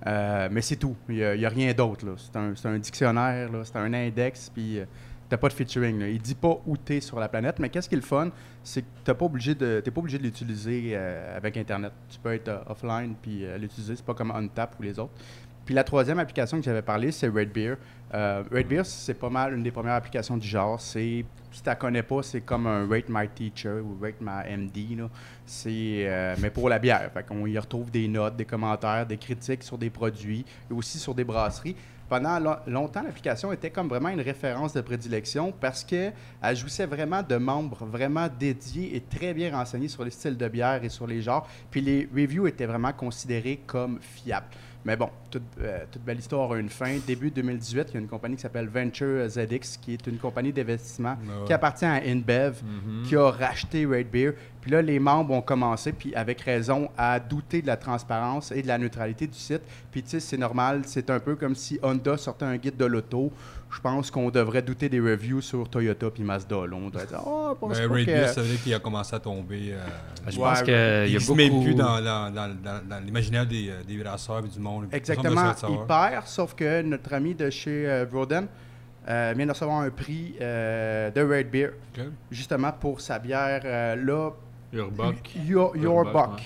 Euh, 0.07 0.49
mais 0.51 0.63
c'est 0.63 0.77
tout. 0.77 0.97
Il 1.09 1.17
n'y 1.17 1.45
a, 1.45 1.49
rien 1.49 1.73
d'autre. 1.73 2.07
C'est 2.17 2.37
un, 2.37 2.55
un 2.65 2.79
dictionnaire, 2.79 3.51
c'est 3.65 3.77
un 3.77 3.93
index, 3.93 4.51
puis 4.53 4.81
t'as 5.33 5.39
pas 5.39 5.49
de 5.49 5.55
featuring. 5.55 5.99
Là. 5.99 6.09
Il 6.09 6.21
dit 6.21 6.35
pas 6.35 6.61
où 6.67 6.77
t'es 6.77 7.01
sur 7.01 7.19
la 7.19 7.27
planète, 7.27 7.59
mais 7.59 7.71
qu'est-ce 7.71 7.89
qui 7.89 7.95
est 7.95 7.97
le 7.97 8.03
fun, 8.03 8.29
c'est 8.63 8.83
que 8.83 8.87
t'as 9.03 9.15
pas 9.15 9.25
obligé 9.25 9.55
de, 9.55 9.81
t'es 9.83 9.91
pas 9.91 10.01
obligé 10.01 10.19
de 10.19 10.25
l'utiliser 10.25 10.91
euh, 10.93 11.35
avec 11.35 11.57
Internet. 11.57 11.91
Tu 12.11 12.19
peux 12.19 12.35
être 12.35 12.49
euh, 12.49 12.59
offline 12.69 13.15
puis 13.21 13.43
euh, 13.43 13.57
l'utiliser. 13.57 13.97
C'est 13.97 14.05
pas 14.05 14.13
comme 14.13 14.31
OnTap 14.31 14.77
ou 14.79 14.83
les 14.83 14.99
autres. 14.99 15.15
Puis 15.65 15.75
la 15.75 15.85
troisième 15.85 16.19
application 16.19 16.59
que 16.59 16.65
j'avais 16.65 16.83
parlé, 16.83 17.13
c'est 17.13 17.29
Red 17.29 17.53
Beer. 17.53 17.77
Euh, 18.15 18.43
Red 18.53 18.67
Beer, 18.69 18.83
c'est 18.85 19.15
pas 19.15 19.31
mal 19.31 19.55
une 19.55 19.63
des 19.63 19.71
premières 19.71 19.95
applications 19.95 20.37
du 20.37 20.47
genre. 20.47 20.81
Si 20.81 21.25
tu 21.53 21.61
la 21.65 21.75
connais 21.77 22.03
pas, 22.03 22.23
c'est 22.23 22.41
comme 22.41 22.67
un 22.67 22.87
Rate 22.89 23.09
My 23.09 23.29
Teacher 23.29 23.81
ou 23.81 23.97
Rate 24.03 24.21
My 24.21 24.55
MD. 24.57 24.99
C'est, 25.47 26.05
euh, 26.07 26.35
mais 26.41 26.51
pour 26.51 26.69
la 26.69 26.79
bière. 26.79 27.11
Fait 27.13 27.23
qu'on 27.23 27.47
y 27.47 27.59
retrouve 27.59 27.91
des 27.91 28.09
notes, 28.09 28.37
des 28.37 28.45
commentaires, 28.45 29.07
des 29.07 29.17
critiques 29.17 29.63
sur 29.63 29.79
des 29.79 29.91
produits 29.91 30.45
et 30.71 30.75
aussi 30.75 30.99
sur 30.99 31.15
des 31.15 31.25
brasseries. 31.25 31.77
Pendant 32.09 32.39
lo- 32.39 32.57
longtemps, 32.67 33.03
l'application 33.03 33.53
était 33.53 33.71
comme 33.71 33.89
vraiment 33.89 34.11
une 34.11 34.21
référence 34.21 34.75
de 34.75 34.83
prédilection 34.83 35.51
parce 35.59 35.83
qu'elle 35.83 36.13
jouissait 36.55 36.85
vraiment 36.85 37.23
de 37.23 37.37
membres 37.37 37.87
vraiment 37.87 38.29
dédiés 38.39 38.95
et 38.97 39.01
très 39.01 39.33
bien 39.33 39.57
renseignés 39.57 39.89
sur 39.89 40.05
les 40.05 40.11
styles 40.11 40.37
de 40.37 40.49
bière 40.49 40.85
et 40.85 40.91
sur 40.91 41.07
les 41.07 41.23
genres. 41.23 41.49
Puis 41.71 41.81
les 41.81 42.07
reviews 42.15 42.47
étaient 42.47 42.67
vraiment 42.67 42.93
considérés 42.93 43.61
comme 43.67 43.99
fiables. 44.03 44.47
Mais 44.85 44.97
bon, 44.97 45.09
toute, 45.31 45.43
euh, 45.61 45.85
toute 45.91 46.03
belle 46.03 46.19
histoire 46.19 46.51
a 46.51 46.59
une 46.59 46.69
fin. 46.69 46.97
Début 47.07 47.31
2018, 47.31 47.87
il 47.91 47.95
y 47.95 47.97
a 47.99 48.01
une 48.01 48.09
compagnie 48.09 48.35
qui 48.35 48.43
s'appelle 48.43 48.67
Venture 48.69 49.29
ZX, 49.29 49.79
qui 49.81 49.93
est 49.95 50.07
une 50.09 50.19
compagnie 50.19 50.53
d'investissement 50.53 51.17
Ah 51.21 51.41
ouais. 51.41 51.47
qui 51.47 51.53
appartient 51.53 51.85
à 51.85 52.01
InBev, 52.05 52.61
Mhm. 52.65 53.03
qui 53.05 53.15
a 53.15 53.31
racheté 53.31 53.87
Red 53.87 54.11
Beer. 54.11 54.33
Puis 54.61 54.71
là, 54.73 54.83
les 54.83 54.99
membres 54.99 55.35
ont 55.35 55.41
commencé, 55.43 55.93
puis 55.93 56.13
avec 56.17 56.41
raison, 56.41 56.89
à 56.99 57.21
douter 57.21 57.63
de 57.63 57.67
la 57.69 57.77
transparence 57.77 58.51
et 58.53 58.63
de 58.63 58.67
la 58.69 58.79
neutralité 58.79 59.27
du 59.29 59.39
site. 59.39 59.63
Puis 59.93 60.03
tu 60.03 60.11
sais, 60.11 60.21
c'est 60.21 60.37
normal, 60.37 60.83
c'est 60.87 61.11
un 61.11 61.21
peu 61.21 61.37
comme 61.37 61.55
si 61.55 61.79
Honda 61.83 62.17
sortait 62.17 62.45
un 62.45 62.57
guide 62.57 62.77
de 62.77 62.85
l'auto. 62.85 63.33
Je 63.75 63.81
pense 63.81 64.11
qu'on 64.11 64.29
devrait 64.31 64.61
douter 64.63 64.89
des 64.91 65.01
reviews 65.01 65.41
sur 65.41 65.69
Toyota 65.69 66.11
puis 66.11 66.23
Mazda. 66.23 66.67
Là. 66.67 66.77
On 66.77 66.91
doit 66.91 67.05
dire, 67.07 67.23
oh, 67.27 67.49
je 67.55 67.59
pense 67.59 67.79
Mais 67.81 67.89
pas 67.89 67.95
Ray 67.95 68.05
que- 68.07 68.11
Beer, 68.11 68.29
ça 68.29 68.43
veut 68.43 68.49
dire 68.49 68.63
qu'il 68.63 68.75
a 68.75 68.79
commencé 68.79 69.17
à 69.17 69.19
tomber. 69.21 69.73
euh, 69.73 69.79
Je 70.29 70.39
Ouais, 70.39 70.45
pense 70.45 70.63
qu'il 70.63 70.75
y 70.75 70.77
a 70.77 71.07
il 71.07 71.21
se 71.21 71.27
beaucoup... 71.27 71.37
met 71.39 71.49
plus 71.65 71.75
dans, 71.75 72.01
dans, 72.03 72.31
dans, 72.33 72.55
dans- 72.63 72.87
dans 72.89 73.05
l'imaginaire 73.05 73.47
des, 73.47 73.71
euh, 73.71 73.83
des 73.89 73.97
brasseurs 73.97 74.45
et 74.45 74.49
du 74.49 74.59
monde. 74.61 74.89
Exactement, 74.93 75.53
il 75.53 75.59
savoir. 75.59 75.87
perd, 75.87 76.27
sauf 76.27 76.55
que 76.55 76.83
notre 76.83 77.15
ami 77.15 77.35
de 77.35 77.49
chez 77.51 77.89
euh, 77.89 78.05
Vroden 78.05 78.47
euh, 79.09 79.33
vient 79.37 79.47
de 79.47 79.53
recevoir 79.53 79.81
un 79.81 79.91
prix 79.91 80.35
euh, 80.41 81.11
de 81.11 81.21
Red 81.23 81.51
Beer, 81.51 81.71
justement 82.31 82.73
pour 82.73 83.01
sa 83.01 83.19
bière, 83.19 83.63
euh, 83.65 83.97
là. 83.97 84.31
Your, 84.75 84.91
Your 85.77 85.77
Urbuck, 85.77 86.13
Buck. 86.13 86.31
Ouais. 86.39 86.41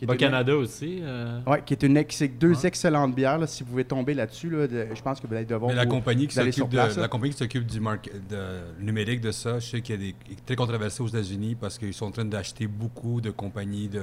Qui 0.00 0.04
est 0.04 0.06
Bas 0.06 0.14
une- 0.14 0.18
Canada 0.20 0.56
aussi. 0.56 1.00
euh, 1.02 1.40
Ouais, 1.46 1.60
qui 1.62 1.74
est 1.74 1.82
une 1.82 1.98
ex- 1.98 2.16
c'est 2.16 2.28
deux 2.28 2.64
excellentes 2.64 3.14
bières. 3.14 3.36
là, 3.38 3.46
si 3.46 3.62
vous 3.62 3.68
pouvez 3.68 3.84
tomber 3.84 4.14
là-dessus, 4.14 4.48
là, 4.48 4.66
de- 4.66 4.86
je 4.94 5.02
pense 5.02 5.20
que 5.20 5.26
vous 5.26 5.34
allez 5.34 5.44
devoir. 5.44 5.68
Mais 5.70 5.76
la 5.76 5.84
vous- 5.84 5.90
compagnie 5.90 6.26
qui 6.26 6.34
s'occupe 6.34 6.54
sur 6.54 6.68
place, 6.70 6.96
de 6.96 7.02
la 7.02 7.08
compagnie 7.08 7.32
qui 7.32 7.38
s'occupe 7.38 7.66
du 7.66 7.80
market, 7.80 8.14
de 8.26 8.82
numérique 8.82 9.20
de 9.20 9.30
ça, 9.30 9.58
je 9.58 9.66
sais 9.68 9.80
qu'il 9.82 9.94
y 9.96 9.98
a 9.98 10.00
des 10.00 10.32
est 10.32 10.46
très 10.46 10.56
controversé 10.56 11.02
aux 11.02 11.08
États-Unis 11.08 11.54
parce 11.54 11.76
qu'ils 11.76 11.92
sont 11.92 12.06
en 12.06 12.10
train 12.12 12.24
d'acheter 12.24 12.66
beaucoup 12.66 13.20
de 13.20 13.28
compagnies 13.30 13.88
de, 13.88 14.02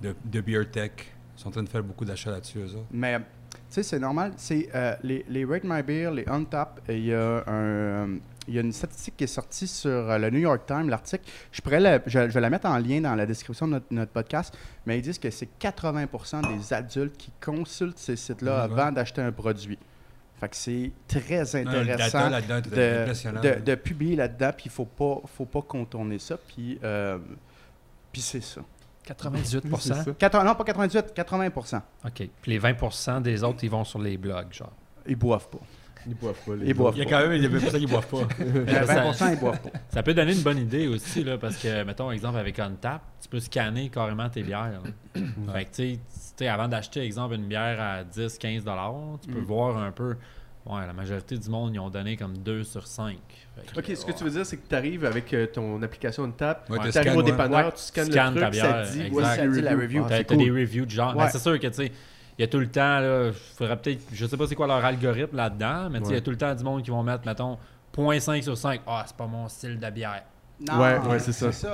de, 0.00 0.14
de 0.24 0.40
beer 0.40 0.64
tech. 0.70 0.92
Ils 1.36 1.40
sont 1.42 1.48
en 1.48 1.52
train 1.52 1.62
de 1.64 1.68
faire 1.68 1.82
beaucoup 1.82 2.04
d'achats 2.04 2.30
là-dessus 2.30 2.58
eux 2.58 2.76
autres. 2.76 2.86
Mais, 2.92 3.18
tu 3.18 3.24
sais, 3.70 3.82
c'est 3.82 3.98
normal. 3.98 4.34
C'est 4.36 4.68
euh, 4.76 4.94
les, 5.02 5.24
les 5.28 5.44
Rate 5.44 5.64
My 5.64 5.82
Beer, 5.82 6.10
les 6.14 6.24
Untap, 6.28 6.80
il 6.88 7.06
y 7.06 7.12
a 7.14 7.42
un. 7.48 8.18
Il 8.48 8.54
y 8.54 8.58
a 8.58 8.60
une 8.60 8.72
statistique 8.72 9.16
qui 9.16 9.24
est 9.24 9.28
sortie 9.28 9.66
sur 9.68 9.90
euh, 9.90 10.18
le 10.18 10.30
New 10.30 10.40
York 10.40 10.62
Times, 10.66 10.88
l'article. 10.88 11.24
Je, 11.52 11.60
pourrais 11.60 11.80
la- 11.80 12.00
je, 12.06 12.10
je 12.28 12.34
vais 12.34 12.40
la 12.40 12.50
mettre 12.50 12.66
en 12.66 12.76
lien 12.78 13.00
dans 13.00 13.14
la 13.14 13.24
description 13.26 13.66
de 13.68 13.72
notre, 13.74 13.86
notre 13.90 14.10
podcast, 14.12 14.56
mais 14.84 14.98
ils 14.98 15.02
disent 15.02 15.18
que 15.18 15.30
c'est 15.30 15.48
80% 15.60 16.56
des 16.56 16.72
adultes 16.72 17.16
qui 17.16 17.30
consultent 17.40 17.98
ces 17.98 18.16
sites-là 18.16 18.66
ouais. 18.66 18.72
avant 18.72 18.90
d'acheter 18.92 19.22
un 19.22 19.32
produit. 19.32 19.78
Fait 20.40 20.48
que 20.48 20.56
c'est 20.56 20.90
très 21.06 21.54
intéressant 21.54 22.28
de, 22.30 23.40
de, 23.58 23.60
de 23.60 23.74
publier 23.76 24.16
là-dedans, 24.16 24.50
puis 24.56 24.64
il 24.66 24.72
faut 24.72 24.86
pas, 24.86 25.20
faut 25.36 25.44
pas 25.44 25.62
contourner 25.62 26.18
ça, 26.18 26.36
puis, 26.36 26.80
euh, 26.82 27.18
puis 28.10 28.20
c'est 28.20 28.42
ça. 28.42 28.60
98 29.04 29.64
C'est 29.78 29.94
ça. 29.94 30.04
80 30.18 30.44
non, 30.44 30.54
pas 30.54 30.64
98, 30.64 31.12
80% 31.14 31.80
OK. 32.04 32.12
Puis 32.14 32.30
les 32.46 32.58
20% 32.58 33.22
des 33.22 33.42
autres, 33.44 33.62
ils 33.62 33.70
vont 33.70 33.84
sur 33.84 34.00
les 34.00 34.16
blogs, 34.16 34.52
genre. 34.52 34.72
Ils 35.06 35.16
boivent 35.16 35.48
pas. 35.48 35.58
Ils 36.06 36.14
boivent 36.14 36.34
pas. 36.46 36.54
les 36.56 36.66
Ils 36.68 36.74
boivent 36.74 36.94
Il 36.96 36.98
y 36.98 37.02
a 37.02 37.04
quand 37.08 37.20
même 37.20 37.32
il 37.32 37.42
y 37.42 37.46
a 37.46 37.48
même 37.48 37.60
ça 37.60 37.78
qui 37.78 37.86
ne 37.86 37.90
boivent 37.90 38.06
pas. 38.06 38.28
Ça- 38.86 39.12
20 39.12 39.32
ils 39.32 39.38
boivent 39.40 39.60
pas. 39.60 39.70
Ça 39.88 40.02
peut 40.02 40.14
donner 40.14 40.32
une 40.32 40.42
bonne 40.42 40.58
idée 40.58 40.88
aussi, 40.88 41.22
là, 41.24 41.38
parce 41.38 41.56
que, 41.56 41.84
mettons, 41.84 42.10
exemple, 42.10 42.38
avec 42.38 42.58
OnTap, 42.58 43.02
tu 43.20 43.28
peux 43.28 43.40
scanner 43.40 43.88
carrément 43.88 44.28
tes 44.28 44.42
bières. 44.42 44.80
fait 45.14 45.64
que, 45.64 45.70
tu 45.70 45.74
sais, 45.74 45.92
tu 45.92 45.98
sais, 46.36 46.48
avant 46.48 46.68
d'acheter, 46.68 47.00
exemple, 47.02 47.34
une 47.34 47.46
bière 47.46 47.80
à 47.80 48.04
10, 48.04 48.38
15 48.38 48.64
tu 49.22 49.28
peux 49.30 49.40
Mm. 49.40 49.44
voir 49.44 49.78
un 49.78 49.92
peu. 49.92 50.16
Ouais, 50.64 50.86
la 50.86 50.92
majorité 50.92 51.36
du 51.36 51.50
monde, 51.50 51.74
ils 51.74 51.80
ont 51.80 51.90
donné 51.90 52.16
comme 52.16 52.38
2 52.38 52.62
sur 52.62 52.86
5. 52.86 53.16
Ok, 53.76 53.84
ce 53.96 54.04
que 54.06 54.12
tu 54.12 54.22
veux 54.22 54.30
dire, 54.30 54.46
c'est 54.46 54.56
que 54.58 54.68
tu 54.68 54.74
arrives 54.76 55.04
avec 55.04 55.34
euh, 55.34 55.46
ton 55.46 55.82
application 55.82 56.26
de 56.28 56.32
tap, 56.32 56.70
Ouais, 56.70 56.78
tu 56.84 56.90
tu 56.92 56.98
arrives 56.98 57.14
au 57.14 57.18
ouais. 57.18 57.24
dépanneur, 57.24 57.66
Ouais. 57.66 57.72
tu 57.72 57.80
scannes 57.82 58.10
Scanne 58.12 58.34
le 58.34 58.40
ta 58.40 58.46
truc, 58.46 58.60
ça 58.60 58.72
bière, 58.72 58.86
te 58.88 58.92
dit 58.92 59.08
voici 59.10 59.36
Ça 59.36 59.42
te 59.42 59.48
dit 59.52 59.60
la 59.60 59.72
review. 59.72 60.02
Ah, 60.04 60.08
t'as 60.08 60.24
cool. 60.24 60.36
des 60.36 60.50
reviews 60.52 60.84
de 60.86 60.90
genre. 60.90 61.16
Ouais. 61.16 61.24
Ben, 61.24 61.28
c'est 61.30 61.40
sûr 61.40 61.58
que, 61.58 61.66
tu 61.66 61.72
sais, 61.74 61.92
il 62.38 62.42
y 62.42 62.44
a 62.44 62.48
tout 62.48 62.58
le 62.58 62.68
temps, 62.70 62.98
là, 63.00 63.26
il 63.28 63.32
faudrait 63.32 63.76
peut-être, 63.80 64.02
je 64.12 64.26
sais 64.26 64.36
pas 64.36 64.46
c'est 64.46 64.54
quoi 64.54 64.66
leur 64.66 64.84
algorithme 64.84 65.36
là-dedans, 65.36 65.88
mais 65.90 65.98
tu 66.00 66.06
sais, 66.06 66.10
il 66.12 66.14
y 66.14 66.18
a 66.18 66.20
tout 66.22 66.30
le 66.30 66.36
temps 66.38 66.54
du 66.54 66.64
monde 66.64 66.82
qui 66.82 66.90
vont 66.90 67.02
mettre, 67.02 67.26
mettons, 67.26 67.58
0.5 67.96 68.42
sur 68.42 68.56
5. 68.56 68.80
Ah, 68.86 69.04
c'est 69.06 69.16
pas 69.16 69.26
mon 69.26 69.48
style 69.48 69.78
de 69.78 69.90
bière. 69.90 70.22
Non, 70.60 70.80
Ouais, 70.80 70.98
ouais, 70.98 71.18
c'est 71.18 71.32
ça. 71.32 71.50
C'est 71.52 71.68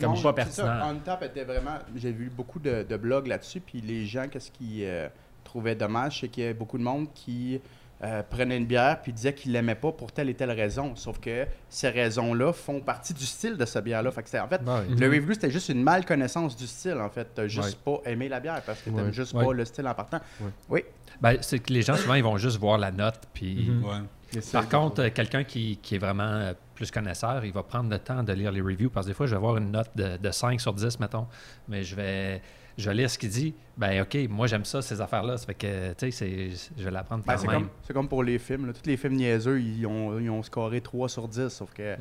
comme 0.00 0.12
monde- 0.14 0.22
pas 0.22 0.44
c'est 0.44 0.50
ça, 0.50 0.62
pertinent. 0.64 0.90
OnTap 0.90 1.22
était 1.22 1.44
vraiment. 1.44 1.78
J'ai 1.96 2.10
vu 2.12 2.30
beaucoup 2.34 2.58
de, 2.58 2.84
de 2.88 2.96
blogs 2.96 3.26
là-dessus, 3.28 3.60
puis 3.60 3.80
les 3.80 4.04
gens, 4.06 4.26
qu'est-ce 4.28 4.50
qu'ils 4.50 4.82
euh, 4.84 5.08
trouvaient 5.44 5.76
dommage, 5.76 6.20
c'est 6.20 6.28
qu'il 6.28 6.42
y 6.42 6.46
avait 6.46 6.54
beaucoup 6.54 6.78
de 6.78 6.82
monde 6.82 7.06
qui 7.14 7.60
euh, 8.04 8.22
prenait 8.28 8.56
une 8.58 8.66
bière 8.66 9.00
puis 9.02 9.12
disait 9.12 9.32
qu'il 9.32 9.52
l'aimaient 9.52 9.74
pas 9.74 9.90
pour 9.92 10.12
telle 10.12 10.28
et 10.28 10.34
telle 10.34 10.50
raison. 10.50 10.94
Sauf 10.94 11.18
que 11.18 11.46
ces 11.68 11.88
raisons-là 11.88 12.52
font 12.52 12.80
partie 12.80 13.14
du 13.14 13.24
style 13.24 13.56
de 13.56 13.64
cette 13.64 13.82
bière-là. 13.84 14.10
Fait 14.10 14.22
que 14.22 14.28
c'était- 14.28 14.40
en 14.40 14.48
fait, 14.48 14.60
le 14.62 15.06
review, 15.08 15.32
c'était 15.34 15.50
juste 15.50 15.70
une 15.70 15.82
mal 15.82 16.04
connaissance 16.04 16.56
du 16.56 16.66
style, 16.66 16.98
en 17.00 17.08
fait. 17.10 17.26
T'as 17.34 17.46
juste 17.48 17.78
pas 17.78 17.98
aimé 18.04 18.28
la 18.28 18.40
bière 18.40 18.62
parce 18.64 18.80
que 18.80 18.90
t'aimes 18.90 19.06
Ouais. 19.06 19.12
juste 19.12 19.32
Ouais. 19.34 19.44
pas 19.44 19.52
le 19.52 19.64
style 19.64 19.86
en 19.88 19.94
partant. 19.94 20.20
Ouais. 20.40 20.50
Oui. 20.68 20.84
Ben, 21.20 21.36
c'est 21.40 21.58
que 21.60 21.72
les 21.72 21.82
gens, 21.82 21.96
souvent, 21.96 22.14
ils 22.14 22.24
vont 22.24 22.36
juste 22.36 22.58
voir 22.58 22.76
la 22.78 22.90
note, 22.90 23.20
puis... 23.32 23.70
Mhm. 23.70 24.06
Par 24.52 24.68
contre, 24.68 25.00
euh, 25.02 25.10
quelqu'un 25.14 25.44
qui, 25.44 25.78
qui 25.80 25.94
est 25.94 25.98
vraiment 25.98 26.24
euh, 26.24 26.54
plus 26.74 26.90
connaisseur, 26.90 27.44
il 27.44 27.52
va 27.52 27.62
prendre 27.62 27.88
le 27.90 27.98
temps 27.98 28.22
de 28.22 28.32
lire 28.32 28.50
les 28.52 28.60
reviews 28.60 28.90
parce 28.90 29.06
que 29.06 29.10
des 29.10 29.14
fois, 29.14 29.26
je 29.26 29.30
vais 29.32 29.36
avoir 29.36 29.56
une 29.56 29.70
note 29.70 29.90
de, 29.96 30.16
de 30.16 30.30
5 30.30 30.60
sur 30.60 30.72
10, 30.74 30.98
mettons, 31.00 31.26
mais 31.68 31.82
je 31.82 31.94
vais, 31.96 32.42
je 32.76 32.88
vais 32.88 32.94
lire 32.96 33.08
ce 33.10 33.18
qu'il 33.18 33.30
dit. 33.30 33.54
Ben, 33.76 34.02
OK, 34.02 34.16
moi, 34.30 34.46
j'aime 34.46 34.64
ça, 34.64 34.80
ces 34.82 35.00
affaires-là. 35.00 35.36
Ça 35.36 35.46
fait 35.46 35.54
que, 35.54 35.92
tu 35.94 36.12
sais, 36.12 36.50
c'est- 36.52 36.70
je 36.78 36.84
vais 36.84 36.92
l'apprendre 36.92 37.24
Ben, 37.26 37.32
quand 37.34 37.40
c'est 37.40 37.46
comme, 37.48 37.68
c'est 37.82 37.92
comme 37.92 38.08
pour 38.08 38.22
les 38.22 38.38
films. 38.38 38.66
là. 38.66 38.72
Tous 38.72 38.88
les 38.88 38.96
films 38.96 39.14
niaiseux, 39.14 39.60
ils 39.60 39.84
ont, 39.84 40.16
ils 40.20 40.30
ont 40.30 40.44
scoré 40.44 40.80
3 40.80 41.08
sur 41.08 41.26
10. 41.26 41.48
Sauf 41.48 41.72
que 41.72 41.82
Ouais, 41.82 41.96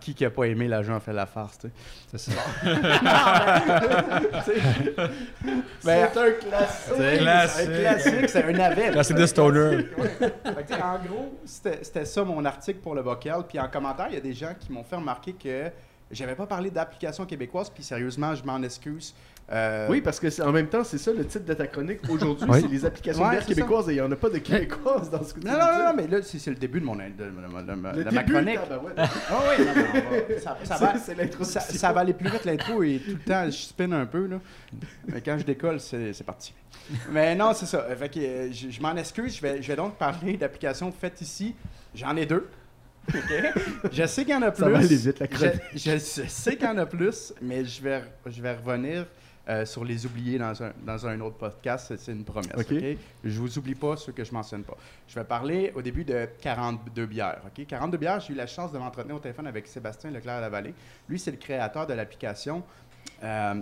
qui 0.00 0.14
qui 0.14 0.24
a 0.24 0.30
pas 0.30 0.44
aimé 0.44 0.66
l'agent 0.66 0.98
fait 0.98 1.12
la 1.12 1.26
farce, 1.26 1.58
tu 1.58 1.68
sais? 1.68 2.16
c'est 2.16 2.30
ça. 2.32 2.40
C'est 5.80 5.92
un 6.18 6.32
classique. 6.32 6.94
C'est 6.96 7.18
classique. 7.18 7.68
un 7.68 7.78
classique, 7.80 8.28
c'est 8.28 8.44
un 8.44 8.52
navet. 8.52 8.90
Classique 8.92 9.16
de 9.16 9.26
stoner. 9.26 9.76
Ouais. 9.98 10.30
En 10.82 10.98
gros, 11.06 11.38
c'était 11.44 11.78
c'était 11.82 12.04
ça 12.04 12.24
mon 12.24 12.44
article 12.44 12.80
pour 12.80 12.94
le 12.94 13.02
bocal. 13.02 13.44
Puis 13.48 13.58
en 13.58 13.68
commentaire, 13.68 14.06
il 14.10 14.14
y 14.14 14.18
a 14.18 14.19
des 14.20 14.32
gens 14.34 14.54
qui 14.58 14.72
m'ont 14.72 14.84
fait 14.84 14.96
remarquer 14.96 15.32
que 15.32 15.70
j'avais 16.10 16.34
pas 16.34 16.46
parlé 16.46 16.70
d'application 16.70 17.24
québécoise. 17.26 17.70
Puis 17.70 17.82
sérieusement, 17.82 18.34
je 18.34 18.44
m'en 18.44 18.62
excuse. 18.62 19.14
Euh, 19.52 19.88
Oui, 19.90 20.00
parce 20.00 20.20
que 20.20 20.42
en 20.42 20.52
même 20.52 20.68
temps, 20.68 20.84
c'est 20.84 20.98
ça 20.98 21.12
le 21.12 21.26
titre 21.26 21.44
de 21.44 21.54
ta 21.54 21.66
chronique. 21.66 21.98
Aujourd'hui, 22.08 22.46
Oui. 22.48 22.60
c'est 22.60 22.68
les 22.68 22.84
applications 22.84 23.24
Ouais, 23.26 23.40
ça. 23.40 23.44
québécoises 23.46 23.88
et 23.88 23.92
il 23.92 23.94
n'y 23.96 24.00
en 24.00 24.12
a 24.12 24.14
pas 24.14 24.28
de 24.30 24.38
québécoises 24.38 25.10
dans 25.10 25.24
ce 25.24 25.34
que 25.34 25.40
tu 25.40 25.46
Non, 25.46 25.54
non, 25.54 25.58
non, 25.58 25.84
non, 25.86 25.92
mais 25.96 26.06
là, 26.06 26.18
c'est 26.22 26.50
le 26.50 26.54
début 26.56 26.78
de, 26.80 26.84
mon, 26.84 26.94
de, 26.94 27.02
de- 27.02 27.08
de- 27.08 27.30
de- 27.90 27.96
Le 27.98 28.04
de 28.04 28.10
ma 28.14 28.22
chronique. 28.22 28.58
Ah 28.68 29.40
oui, 29.58 29.64
non, 29.64 29.72
mais 29.74 30.04
on 30.08 30.34
va- 30.34 30.40
ça, 30.40 30.56
ça 30.62 30.76
va, 30.76 30.98
ça, 31.44 31.60
ça 31.60 31.88
aller 31.90 32.12
plus 32.12 32.30
vite 32.30 32.44
l'intro 32.44 32.80
et 32.84 33.00
tout 33.04 33.10
le 33.10 33.18
temps, 33.18 33.44
je 33.46 33.50
spin 33.50 33.90
un 33.90 34.06
peu. 34.06 34.26
Là. 34.28 34.36
Mais 35.08 35.20
quand 35.20 35.36
je 35.36 35.44
décolle, 35.44 35.80
c'est 35.80 36.22
parti. 36.24 36.54
Mais 37.10 37.34
non, 37.34 37.52
c'est 37.52 37.66
ça. 37.66 37.82
Fait 37.96 38.08
que, 38.08 38.20
euh, 38.20 38.52
je, 38.52 38.70
je 38.70 38.80
m'en 38.80 38.94
excuse. 38.96 39.36
Je 39.36 39.42
vais, 39.42 39.60
je 39.62 39.66
vais 39.66 39.76
donc 39.76 39.96
parler 39.96 40.36
d'applications 40.36 40.92
faites 40.92 41.20
ici. 41.22 41.56
J'en 41.92 42.14
ai 42.16 42.24
deux. 42.24 42.48
Je 43.92 44.06
sais 44.06 44.24
qu'il 44.24 44.34
y 44.34 44.36
en 44.36 44.42
a 44.42 44.50
plus. 44.50 44.62
Ça 44.62 44.68
va 44.68 44.78
aller 44.78 44.96
vite, 44.96 45.18
la 45.18 45.26
Je, 45.26 45.30
chronique. 45.34 45.60
je 45.74 45.98
sais 45.98 46.56
qu'il 46.56 46.66
y 46.66 46.70
en 46.70 46.78
a 46.78 46.86
plus, 46.86 47.32
mais 47.42 47.64
je 47.64 47.82
vais, 47.82 48.02
je 48.26 48.40
vais 48.42 48.54
revenir 48.54 49.06
euh, 49.48 49.64
sur 49.64 49.84
les 49.84 50.06
oubliés 50.06 50.38
dans 50.38 50.62
un, 50.62 50.72
dans 50.84 51.06
un 51.06 51.18
autre 51.20 51.36
podcast. 51.36 51.92
C'est- 51.98 52.12
une 52.12 52.24
promesse. 52.24 52.52
OK. 52.56 52.66
OK? 52.72 52.84
Je 53.24 53.40
vous 53.40 53.58
oublie 53.58 53.74
pas 53.74 53.96
ceux 53.96 54.12
que 54.12 54.22
je 54.22 54.32
mentionne 54.32 54.62
pas. 54.62 54.76
Je 55.08 55.14
vais 55.14 55.24
parler 55.24 55.72
au 55.74 55.82
début 55.82 56.04
de 56.04 56.28
42 56.40 57.06
bières. 57.06 57.40
OK? 57.46 57.66
42 57.66 57.98
bières, 57.98 58.20
j'ai 58.20 58.32
eu 58.32 58.36
la 58.36 58.46
chance 58.46 58.70
de 58.72 58.78
m'entretenir 58.78 59.16
au 59.16 59.20
téléphone 59.20 59.46
avec 59.46 59.66
Sébastien 59.66 60.10
Leclerc-Lavallée. 60.10 60.74
Lui, 61.08 61.18
c'est 61.18 61.30
le 61.32 61.36
créateur 61.38 61.86
de 61.86 61.94
l'application. 61.94 62.62
Euh, 63.24 63.54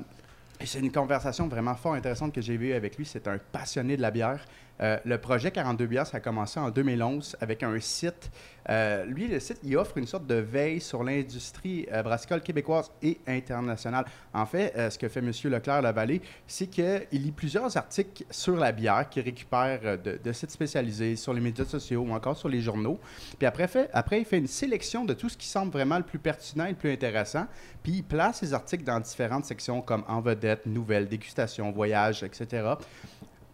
c'est 0.64 0.80
une 0.80 0.90
conversation 0.92 1.46
vraiment 1.46 1.76
fort 1.76 1.94
intéressante 1.94 2.34
que 2.34 2.40
j'ai 2.40 2.54
eue 2.54 2.72
avec 2.72 2.96
lui. 2.98 3.06
C'est 3.06 3.28
un 3.28 3.38
passionné 3.52 3.96
de 3.96 4.02
la 4.02 4.10
bière. 4.10 4.40
Euh, 4.80 4.98
le 5.04 5.18
projet 5.18 5.50
42 5.50 5.86
bières, 5.86 6.06
ça 6.06 6.18
a 6.18 6.20
commencé 6.20 6.60
en 6.60 6.70
2011 6.70 7.36
avec 7.40 7.62
un 7.62 7.78
site. 7.80 8.30
Euh, 8.70 9.04
lui, 9.06 9.28
le 9.28 9.40
site, 9.40 9.58
il 9.64 9.76
offre 9.76 9.96
une 9.96 10.06
sorte 10.06 10.26
de 10.26 10.34
veille 10.34 10.80
sur 10.80 11.02
l'industrie 11.02 11.86
euh, 11.90 12.02
brassicole 12.02 12.42
québécoise 12.42 12.90
et 13.02 13.18
internationale. 13.26 14.04
En 14.34 14.44
fait, 14.44 14.74
euh, 14.76 14.90
ce 14.90 14.98
que 14.98 15.08
fait 15.08 15.20
M. 15.20 15.32
Leclerc-Lavallée, 15.44 16.20
c'est 16.46 16.66
qu'il 16.66 17.06
lit 17.12 17.32
plusieurs 17.32 17.76
articles 17.76 18.24
sur 18.30 18.56
la 18.56 18.72
bière 18.72 19.08
qu'il 19.08 19.22
récupère 19.22 19.98
de, 19.98 20.18
de 20.22 20.32
sites 20.32 20.50
spécialisés, 20.50 21.16
sur 21.16 21.32
les 21.32 21.40
médias 21.40 21.64
sociaux 21.64 22.04
ou 22.06 22.12
encore 22.12 22.36
sur 22.36 22.48
les 22.48 22.60
journaux. 22.60 22.98
Puis 23.38 23.46
après, 23.46 23.68
fait, 23.68 23.88
après, 23.92 24.20
il 24.20 24.24
fait 24.24 24.38
une 24.38 24.46
sélection 24.46 25.04
de 25.04 25.14
tout 25.14 25.28
ce 25.28 25.36
qui 25.36 25.46
semble 25.46 25.72
vraiment 25.72 25.96
le 25.96 26.04
plus 26.04 26.18
pertinent 26.18 26.66
et 26.66 26.70
le 26.70 26.76
plus 26.76 26.92
intéressant. 26.92 27.46
Puis 27.82 27.92
il 27.92 28.02
place 28.02 28.40
ses 28.40 28.52
articles 28.52 28.84
dans 28.84 29.00
différentes 29.00 29.46
sections 29.46 29.80
comme 29.80 30.04
en 30.08 30.20
vedette, 30.20 30.66
nouvelles, 30.66 31.08
dégustation, 31.08 31.70
voyage, 31.72 32.22
etc. 32.22 32.74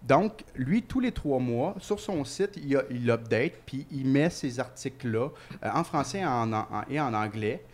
Donc, 0.06 0.44
lui, 0.54 0.82
tous 0.82 1.00
les 1.00 1.12
trois 1.12 1.38
mois, 1.38 1.76
sur 1.78 1.98
son 1.98 2.22
site, 2.24 2.58
il, 2.62 3.10
update, 3.10 3.54
puis 3.64 3.86
il 3.90 4.06
met 4.06 4.28
ces 4.28 4.60
articles-là 4.60 5.30
euh, 5.64 5.70
en 5.72 5.82
français 5.82 6.20
et 6.20 7.00
en, 7.00 7.14
anglais. 7.14 7.64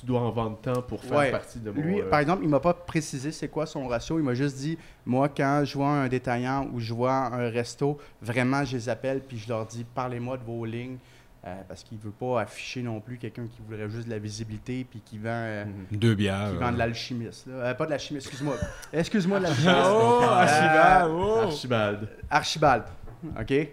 tu 0.00 0.06
dois 0.06 0.20
en 0.20 0.30
vendre 0.30 0.56
tant 0.62 0.80
pour 0.80 1.04
faire 1.04 1.18
Ouais. 1.18 1.30
partie 1.30 1.58
de 1.60 1.70
mon. 1.70 1.82
Lui, 1.82 2.00
euh, 2.00 2.08
par 2.08 2.20
exemple, 2.20 2.42
il 2.42 2.48
m'a 2.48 2.60
pas 2.60 2.72
précisé 2.72 3.30
c'est 3.30 3.48
quoi 3.48 3.66
son 3.66 3.86
ratio. 3.86 4.18
Il 4.18 4.22
m'a 4.24 4.32
juste 4.32 4.56
dit, 4.56 4.78
moi, 5.04 5.28
quand 5.28 5.62
je 5.66 5.74
vois 5.74 5.90
un 5.90 6.08
détaillant 6.08 6.70
ou 6.72 6.80
je 6.80 6.94
vois 6.94 7.12
un 7.26 7.50
resto, 7.50 7.98
vraiment, 8.22 8.64
je 8.64 8.78
les 8.78 8.88
appelle 8.88 9.20
puis 9.20 9.36
je 9.36 9.50
leur 9.50 9.66
dis, 9.66 9.84
parlez-moi 9.84 10.38
de 10.38 10.44
vos 10.44 10.64
lignes. 10.64 10.96
Euh, 11.44 11.54
parce 11.68 11.82
qu'il 11.82 11.98
veut 11.98 12.10
pas 12.12 12.42
afficher 12.42 12.82
non 12.82 13.00
plus 13.00 13.18
quelqu'un 13.18 13.46
qui 13.48 13.60
voudrait 13.66 13.88
juste 13.90 14.06
de 14.06 14.10
la 14.10 14.18
visibilité 14.18 14.86
puis 14.88 15.00
qui 15.04 15.18
vend, 15.18 15.28
euh, 15.30 15.64
Mhm. 15.64 15.98
Deux 15.98 16.14
bières. 16.14 16.50
qui 16.52 16.56
vend 16.56 16.72
de 16.72 16.78
l'alchimiste. 16.78 17.46
là. 17.48 17.54
Euh, 17.54 17.74
pas 17.74 17.84
de 17.86 17.90
l'alchimiste, 17.90 18.26
excuse-moi. 18.28 18.56
Excuse-moi 18.92 19.38
de 19.40 19.44
l'alchimiste. 19.44 19.76
Oh, 19.84 20.20
Euh, 20.22 20.26
Archibald, 20.28 21.10
oh. 21.12 21.38
Archibald. 21.42 22.08
Archibald. 22.30 22.82
OK? 23.40 23.68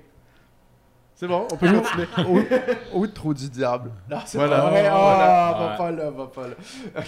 C'est 1.20 1.28
bon, 1.28 1.46
on 1.52 1.58
peut 1.58 1.68
continuer. 1.70 2.48
Ou 2.94 3.08
trop 3.08 3.34
du 3.34 3.50
diable. 3.50 3.92
Non, 4.10 4.20
c'est 4.26 4.38
Voilà. 4.38 4.62
pas 4.62 4.70
vrai. 4.70 4.86
Ah, 4.90 4.98
Voilà. 4.98 5.52
va 5.60 5.72
Ouais. 5.72 5.78
pas 5.78 5.92
là, 5.92 6.10
va 6.12 6.28
pas 6.28 6.48
là. 6.48 7.04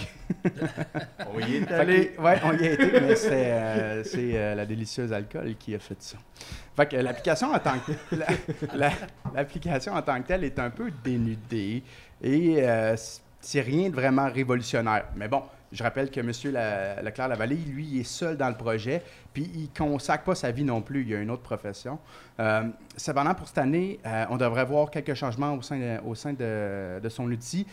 On 1.34 1.38
y 1.40 1.56
est 1.56 1.60
Fait 1.66 1.74
allé. 1.74 2.08
que, 2.08 2.20
ouais, 2.20 2.38
on 2.44 2.52
y 2.52 2.66
a 2.66 2.72
été, 2.72 3.00
mais 3.00 3.16
c'est, 3.16 3.30
euh, 3.52 4.04
c'est 4.04 4.30
euh, 4.34 4.54
la 4.54 4.66
délicieuse 4.66 5.14
alcool 5.14 5.54
qui 5.58 5.74
a 5.74 5.78
fait 5.78 5.96
ça. 6.02 6.18
Fait 6.76 6.86
que 6.90 6.96
l'application 6.96 7.52
en 7.54 7.58
tant 7.58 7.72
que 7.86 8.14
la- 8.16 8.26
la- 8.74 8.92
l'application 9.34 9.94
en 9.94 10.02
tant 10.02 10.20
que 10.20 10.26
telle 10.28 10.44
est 10.44 10.58
un 10.58 10.68
peu 10.68 10.90
dénudée 11.02 11.82
et 12.22 12.56
euh, 12.68 12.94
c'est 13.40 13.60
rien 13.62 13.88
de 13.88 13.94
vraiment 13.94 14.28
révolutionnaire. 14.30 15.06
Mais 15.16 15.28
bon, 15.28 15.42
je 15.72 15.82
rappelle 15.82 16.10
que 16.10 16.20
M. 16.20 16.28
Leclerc 17.02 17.28
Lavallée, 17.28 17.56
lui, 17.56 17.86
il 17.86 18.00
est 18.00 18.04
seul 18.04 18.36
dans 18.36 18.48
le 18.48 18.54
projet, 18.54 19.02
puis 19.32 19.50
il 19.54 19.70
consacre 19.70 20.24
pas 20.24 20.34
sa 20.34 20.50
vie 20.50 20.64
non 20.64 20.82
plus. 20.82 21.02
Il 21.02 21.08
y 21.08 21.14
a 21.14 21.20
une 21.20 21.30
autre 21.30 21.42
profession. 21.42 21.98
Euh, 22.40 22.64
cependant, 22.96 23.34
pour 23.34 23.48
cette 23.48 23.58
année, 23.58 23.98
euh, 24.06 24.26
on 24.30 24.36
devrait 24.36 24.64
voir 24.64 24.90
quelques 24.90 25.14
changements 25.14 25.54
au 25.54 25.62
sein 25.62 25.78
de, 25.78 25.98
au 26.06 26.14
sein 26.14 26.32
de, 26.32 27.00
de 27.00 27.08
son 27.08 27.24
outil. 27.24 27.66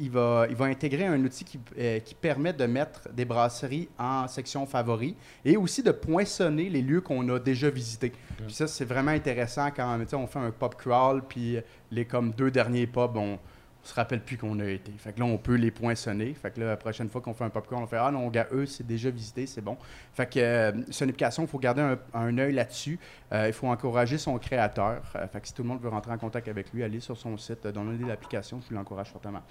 Il 0.00 0.10
va, 0.10 0.46
il 0.50 0.56
va 0.56 0.66
intégrer 0.66 1.06
un 1.06 1.22
outil 1.22 1.44
qui, 1.44 1.60
euh, 1.78 2.00
qui 2.00 2.14
permet 2.14 2.52
de 2.52 2.66
mettre 2.66 3.08
des 3.12 3.24
brasseries 3.24 3.88
en 3.98 4.26
section 4.26 4.66
favoris 4.66 5.14
et 5.44 5.56
aussi 5.56 5.82
de 5.82 5.92
poinçonner 5.92 6.68
les 6.68 6.82
lieux 6.82 7.00
qu'on 7.00 7.28
a 7.28 7.38
déjà 7.38 7.70
visités. 7.70 8.12
Puis 8.36 8.52
ça, 8.52 8.66
c'est 8.66 8.84
vraiment 8.84 9.12
intéressant 9.12 9.70
quand 9.70 9.98
on 10.14 10.26
fait 10.26 10.38
un 10.38 10.50
pub 10.50 10.74
crawl, 10.74 11.22
puis 11.28 11.58
les 11.90 12.04
comme 12.04 12.32
deux 12.32 12.50
derniers 12.50 12.86
pubs, 12.86 13.16
on 13.16 13.38
on 13.84 13.86
se 13.86 13.94
rappelle 13.94 14.20
plus 14.20 14.38
qu'on 14.38 14.58
a 14.60 14.64
été. 14.66 14.90
Fait 14.96 15.12
que 15.12 15.20
là, 15.20 15.26
on 15.26 15.36
peut 15.36 15.56
les 15.56 15.70
poinçonner. 15.70 16.32
Fait 16.32 16.50
que 16.50 16.60
là, 16.60 16.66
la 16.68 16.76
prochaine 16.78 17.10
fois 17.10 17.20
qu'on 17.20 17.34
fait 17.34 17.44
un 17.44 17.50
crawl, 17.50 17.82
on 17.82 17.86
fait 17.86 17.98
Ah 18.00 18.10
non, 18.10 18.28
gars, 18.28 18.46
eux, 18.50 18.64
c'est 18.64 18.86
déjà 18.86 19.10
visité, 19.10 19.46
c'est 19.46 19.60
bon. 19.60 19.76
Fait 20.14 20.24
que 20.26 20.38
euh, 20.40 20.72
c'est 20.90 21.04
une 21.04 21.10
application, 21.10 21.42
il 21.42 21.48
faut 21.48 21.58
garder 21.58 21.82
un, 21.82 21.98
un 22.14 22.38
œil 22.38 22.54
là-dessus. 22.54 22.98
Euh, 23.32 23.46
il 23.46 23.52
faut 23.52 23.66
encourager 23.66 24.16
son 24.16 24.38
créateur. 24.38 25.02
Euh, 25.16 25.26
fait 25.28 25.40
que 25.40 25.48
si 25.48 25.52
tout 25.54 25.62
le 25.62 25.68
monde 25.68 25.82
veut 25.82 25.90
rentrer 25.90 26.12
en 26.12 26.18
contact 26.18 26.48
avec 26.48 26.72
lui, 26.72 26.82
allez 26.82 27.00
sur 27.00 27.16
son 27.18 27.36
site, 27.36 27.66
euh, 27.66 27.72
downloader 27.72 28.04
l'application, 28.06 28.58
je 28.62 28.68
vous 28.70 28.74
l'encourage 28.74 29.10
fortement. 29.10 29.42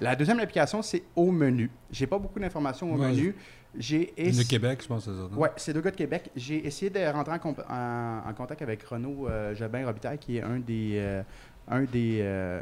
La 0.00 0.16
deuxième 0.16 0.40
application, 0.40 0.82
c'est 0.82 1.04
au 1.14 1.30
menu. 1.30 1.70
J'ai 1.90 2.06
pas 2.08 2.18
beaucoup 2.18 2.40
d'informations 2.40 2.92
au 2.92 2.98
Ouais, 2.98 3.10
menu. 3.10 3.34
J'ai 3.76 4.12
De 4.16 4.48
Québec, 4.48 4.80
je 4.82 4.88
pense 4.88 5.04
c'est 5.04 5.10
ça. 5.12 5.26
Ouais, 5.38 5.50
c'est 5.56 5.72
deux 5.72 5.80
gars 5.82 5.90
de 5.90 5.96
Québec. 5.96 6.30
J'ai 6.34 6.66
essayé 6.66 6.90
de 6.90 6.98
rentrer 7.12 7.34
en, 7.34 7.38
comp- 7.38 7.64
en- 7.68 8.22
en 8.28 8.32
contact 8.34 8.62
avec 8.62 8.82
Renaud 8.82 9.28
euh, 9.28 9.54
Jobin 9.54 9.84
Robitaille, 9.86 10.18
qui 10.18 10.38
est 10.38 10.42
un 10.42 10.58
des, 10.58 10.94
euh, 10.98 11.22
un 11.70 11.82
des, 11.82 12.18
euh, 12.22 12.60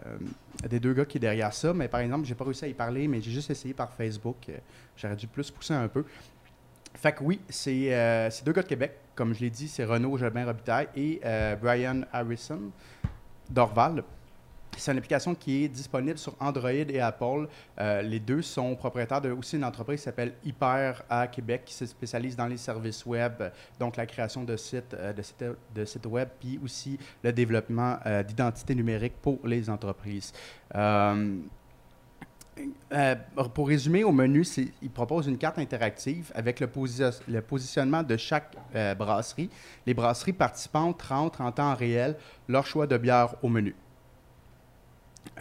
des 0.69 0.81
deux 0.81 0.93
gars 0.95 1.05
qui 1.05 1.19
est 1.19 1.21
derrière 1.21 1.53
ça. 1.53 1.73
Mais 1.73 1.89
par 1.89 2.01
exemple, 2.01 2.27
j'ai 2.27 2.35
pas 2.35 2.45
réussi 2.45 2.65
à 2.65 2.69
y 2.69 2.75
parler, 2.75 3.09
mais 3.09 3.21
j'ai 3.21 3.31
juste 3.31 3.51
essayé 3.51 3.75
par 3.75 3.93
Facebook. 3.93 4.37
Euh, 4.49 4.57
J'aurais 4.97 5.17
dû 5.17 5.27
plus 5.27 5.51
pousser 5.51 5.75
un 5.75 5.89
peu. 5.89 6.05
Fait 6.95 7.13
que 7.13 7.23
oui, 7.23 7.41
c'est 7.49 7.93
euh, 7.95 8.31
c'est 8.31 8.45
deux 8.45 8.53
gars 8.53 8.63
de 8.63 8.69
Québec. 8.69 8.93
Comme 9.15 9.35
je 9.35 9.41
l'ai 9.41 9.51
dit, 9.51 9.69
c'est 9.69 9.85
Renaud 9.85 10.17
Jobin 10.17 10.45
Robitaille 10.45 10.89
et 10.95 11.21
Brian 11.61 12.03
Harrison 12.13 12.61
d'Orval. 13.49 14.03
C'est 14.77 14.93
une 14.93 14.99
application 14.99 15.35
qui 15.35 15.65
est 15.65 15.69
disponible 15.69 16.19
sur 16.19 16.35
Android 16.39 16.71
et 16.71 17.01
Apple. 17.01 17.49
Euh, 17.79 18.03
les 18.03 18.21
deux 18.21 18.43
sont 18.43 18.77
propriétaires 18.77 19.21
de 19.21 19.31
aussi 19.31 19.57
une 19.57 19.65
entreprise 19.65 20.01
qui 20.01 20.05
s'appelle 20.05 20.35
Hyper 20.45 21.03
à 21.09 21.27
Québec, 21.27 21.63
qui 21.65 21.75
se 21.75 21.87
spécialise 21.87 22.37
dans 22.37 22.47
les 22.47 22.57
services 22.59 23.05
web, 23.07 23.43
donc 23.81 23.97
la 23.97 24.07
création 24.07 24.45
de 24.45 24.57
sites, 24.57 24.95
euh, 24.95 25.13
de 25.75 26.09
web, 26.09 26.29
puis 26.39 26.61
aussi 26.63 26.99
le 27.23 27.33
développement 27.33 27.99
euh, 28.05 28.23
d'identité 28.23 28.75
numérique 28.75 29.15
pour 29.23 29.39
les 29.45 29.69
entreprises. 29.71 30.33
Euh, 30.75 31.37
pour 33.53 33.69
résumer, 33.69 34.03
au 34.05 34.13
menu, 34.13 34.43
il 34.81 34.91
propose 34.91 35.27
une 35.27 35.37
carte 35.37 35.59
interactive 35.59 36.33
avec 36.35 36.61
le, 36.61 36.67
posi- 36.67 37.21
le 37.29 37.43
positionnement 37.43 38.03
de 38.03 38.17
chaque 38.17 38.55
brasserie. 38.97 39.51
Les 39.87 39.93
brasseries 39.93 40.33
participantes 40.33 41.03
rentrent 41.03 41.43
en 41.43 41.53
temps 41.53 41.75
réel 41.75 42.17
leur 42.49 42.67
choix 42.67 42.87
de 42.87 42.97
bière 42.97 43.35
au 43.43 43.49
menu. 43.49 43.75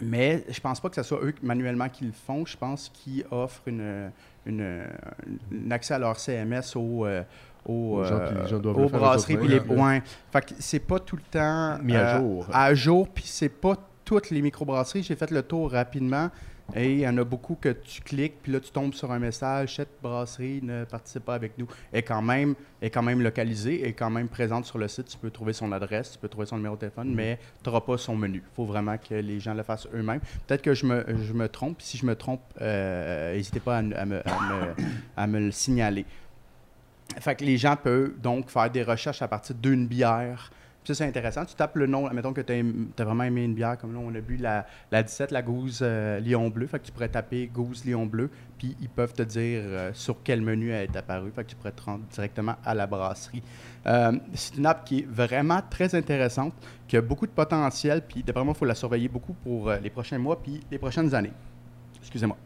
Mais 0.02 0.44
je 0.48 0.60
pense 0.60 0.80
pas 0.80 0.88
que 0.88 0.96
ce 0.96 1.02
soit 1.02 1.22
eux 1.22 1.34
manuellement 1.42 1.88
qui 1.88 2.04
le 2.04 2.12
font. 2.12 2.44
Je 2.44 2.56
pense 2.56 2.90
qu'ils 2.92 3.24
offrent 3.30 3.62
une, 3.66 4.10
une, 4.44 4.82
un 5.52 5.70
accès 5.70 5.94
à 5.94 5.98
leur 5.98 6.18
CMS 6.18 6.76
au, 6.76 7.06
euh, 7.06 7.22
au, 7.64 7.98
Aux 7.98 8.04
gens 8.04 8.20
euh, 8.20 8.72
aux 8.72 8.88
brasseries. 8.88 9.36
Puis 9.36 9.48
les 9.48 9.60
ouais. 9.60 10.02
Fait 10.30 10.44
que 10.44 10.54
c'est 10.58 10.80
pas 10.80 10.98
tout 10.98 11.16
le 11.16 11.22
temps 11.22 11.78
Mis 11.82 11.96
à 11.96 12.16
euh, 12.16 12.18
jour. 12.18 12.46
À 12.52 12.74
jour, 12.74 13.08
puis 13.08 13.24
c'est 13.26 13.48
pas 13.48 13.76
toutes 14.04 14.30
les 14.30 14.42
microbrasseries. 14.42 15.02
J'ai 15.02 15.16
fait 15.16 15.30
le 15.30 15.42
tour 15.42 15.72
rapidement. 15.72 16.30
Et 16.74 16.92
il 16.94 16.98
y 16.98 17.08
en 17.08 17.16
a 17.16 17.22
beaucoup 17.24 17.54
que 17.54 17.68
tu 17.68 18.00
cliques, 18.02 18.42
puis 18.42 18.50
là, 18.52 18.58
tu 18.58 18.70
tombes 18.70 18.92
sur 18.92 19.12
un 19.12 19.18
message 19.20 19.76
cette 19.76 20.00
brasserie 20.02 20.60
ne 20.62 20.84
participe 20.84 21.24
pas 21.24 21.34
avec 21.34 21.56
nous. 21.58 21.66
Est 21.92 22.02
quand 22.02 22.20
même, 22.20 22.54
est 22.82 22.90
quand 22.90 23.02
même 23.02 23.22
localisée, 23.22 23.86
est 23.86 23.92
quand 23.92 24.10
même 24.10 24.28
présente 24.28 24.64
sur 24.64 24.76
le 24.78 24.88
site. 24.88 25.06
Tu 25.06 25.16
peux 25.16 25.30
trouver 25.30 25.52
son 25.52 25.70
adresse, 25.70 26.12
tu 26.12 26.18
peux 26.18 26.28
trouver 26.28 26.46
son 26.46 26.56
numéro 26.56 26.74
de 26.74 26.80
téléphone, 26.80 27.14
mais 27.14 27.38
tu 27.62 27.68
n'auras 27.68 27.82
pas 27.82 27.96
son 27.98 28.16
menu. 28.16 28.42
Il 28.44 28.54
faut 28.56 28.64
vraiment 28.64 28.96
que 28.98 29.14
les 29.14 29.38
gens 29.38 29.54
le 29.54 29.62
fassent 29.62 29.86
eux-mêmes. 29.94 30.20
Peut-être 30.46 30.62
que 30.62 30.74
je 30.74 30.86
me, 30.86 31.04
je 31.24 31.32
me 31.32 31.48
trompe. 31.48 31.80
Si 31.80 31.96
je 31.98 32.04
me 32.04 32.16
trompe, 32.16 32.40
euh, 32.60 33.34
n'hésitez 33.34 33.60
pas 33.60 33.76
à, 33.76 33.78
à 33.78 33.82
me, 33.82 33.94
à 33.96 34.04
me- 34.04 34.74
à 35.16 35.26
me 35.28 35.38
le 35.38 35.50
signaler. 35.52 36.04
Fait 37.20 37.36
que 37.36 37.44
les 37.44 37.56
gens 37.56 37.76
peuvent 37.76 38.18
donc 38.20 38.50
faire 38.50 38.70
des 38.70 38.82
recherches 38.82 39.22
à 39.22 39.28
partir 39.28 39.54
d'une 39.54 39.86
bière. 39.86 40.50
Ça, 40.86 40.94
c'est 40.94 41.04
intéressant. 41.04 41.44
Tu 41.44 41.56
tapes 41.56 41.74
le 41.74 41.88
nom, 41.88 42.08
mettons 42.10 42.32
que 42.32 42.40
tu 42.40 42.52
as, 42.52 43.04
vraiment 43.04 43.24
aimé 43.24 43.42
une 43.42 43.54
bière, 43.54 43.76
comme 43.76 43.92
là, 43.92 43.98
on 44.00 44.14
a 44.14 44.20
bu 44.20 44.36
la, 44.36 44.66
la 44.92 45.02
17, 45.02 45.32
la 45.32 45.42
Gouze 45.42 45.80
euh, 45.82 46.20
Lion 46.20 46.48
Bleu. 46.48 46.68
Fait 46.68 46.78
que 46.78 46.84
tu 46.84 46.92
pourrais 46.92 47.08
taper 47.08 47.48
Gouze 47.48 47.84
Lion 47.84 48.06
Bleu, 48.06 48.30
puis 48.56 48.76
ils 48.80 48.88
peuvent 48.88 49.12
te 49.12 49.22
dire 49.22 49.62
euh, 49.64 49.90
sur 49.94 50.22
quel 50.22 50.42
menu 50.42 50.70
elle 50.70 50.84
est 50.84 50.96
apparue. 50.96 51.32
Fait 51.32 51.42
que 51.42 51.50
tu 51.50 51.56
pourrais 51.56 51.72
te 51.72 51.82
rendre 51.82 52.04
directement 52.12 52.54
à 52.64 52.72
la 52.72 52.86
brasserie. 52.86 53.42
Euh, 53.86 54.12
c'est 54.34 54.58
une 54.58 54.66
app 54.66 54.84
qui 54.84 55.00
est 55.00 55.06
vraiment 55.08 55.60
très 55.68 55.92
intéressante, 55.96 56.54
qui 56.86 56.96
a 56.96 57.00
beaucoup 57.00 57.26
de 57.26 57.32
potentiel, 57.32 58.02
puis 58.06 58.22
d'après 58.22 58.44
moi, 58.44 58.54
il 58.54 58.58
faut 58.58 58.64
la 58.64 58.76
surveiller 58.76 59.08
beaucoup 59.08 59.34
pour 59.34 59.68
euh, 59.68 59.78
les 59.78 59.90
prochains 59.90 60.18
mois, 60.18 60.40
puis 60.40 60.60
les 60.70 60.78
prochaines 60.78 61.12
années. 61.16 61.32
Excusez-moi. 62.00 62.36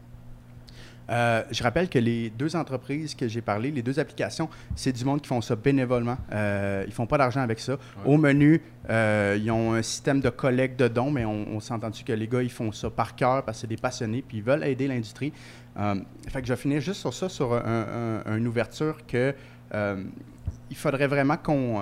Euh, 1.11 1.43
je 1.51 1.61
rappelle 1.61 1.89
que 1.89 1.99
les 1.99 2.29
deux 2.29 2.55
entreprises 2.55 3.13
que 3.15 3.27
j'ai 3.27 3.41
parlé, 3.41 3.69
les 3.69 3.81
deux 3.81 3.99
applications, 3.99 4.47
c'est 4.75 4.93
du 4.93 5.03
monde 5.03 5.21
qui 5.21 5.27
font 5.27 5.41
ça 5.41 5.55
bénévolement. 5.55 6.17
Euh, 6.31 6.83
ils 6.87 6.93
font 6.93 7.05
pas 7.05 7.17
d'argent 7.17 7.41
avec 7.41 7.59
ça. 7.59 7.77
Au 8.05 8.17
menu, 8.17 8.61
euh, 8.89 9.37
ils 9.39 9.51
ont 9.51 9.73
un 9.73 9.81
système 9.81 10.21
de 10.21 10.29
collecte 10.29 10.79
de 10.79 10.87
dons, 10.87 11.11
mais 11.11 11.25
on, 11.25 11.47
on 11.55 11.59
s'est 11.59 11.73
entendu 11.73 12.03
que 12.03 12.13
les 12.13 12.27
gars, 12.27 12.41
ils 12.41 12.49
font 12.51 12.71
ça 12.71 12.89
par 12.89 13.15
cœur 13.15 13.43
parce 13.43 13.57
que 13.57 13.61
c'est 13.61 13.67
des 13.67 13.77
passionnés, 13.77 14.23
puis 14.25 14.37
ils 14.37 14.43
veulent 14.43 14.63
aider 14.63 14.87
l'industrie. 14.87 15.33
Euh, 15.77 15.95
fait 16.29 16.41
que 16.41 16.47
je 16.47 16.53
vais 16.53 16.59
finir 16.59 16.79
juste 16.81 17.01
sur 17.01 17.13
ça, 17.13 17.27
sur 17.29 17.53
un- 17.53 18.21
un- 18.25 18.37
une 18.37 18.47
ouverture 18.47 19.05
que 19.05 19.35
il 20.69 20.75
faudrait 20.77 21.07
vraiment 21.07 21.35
qu'on 21.37 21.81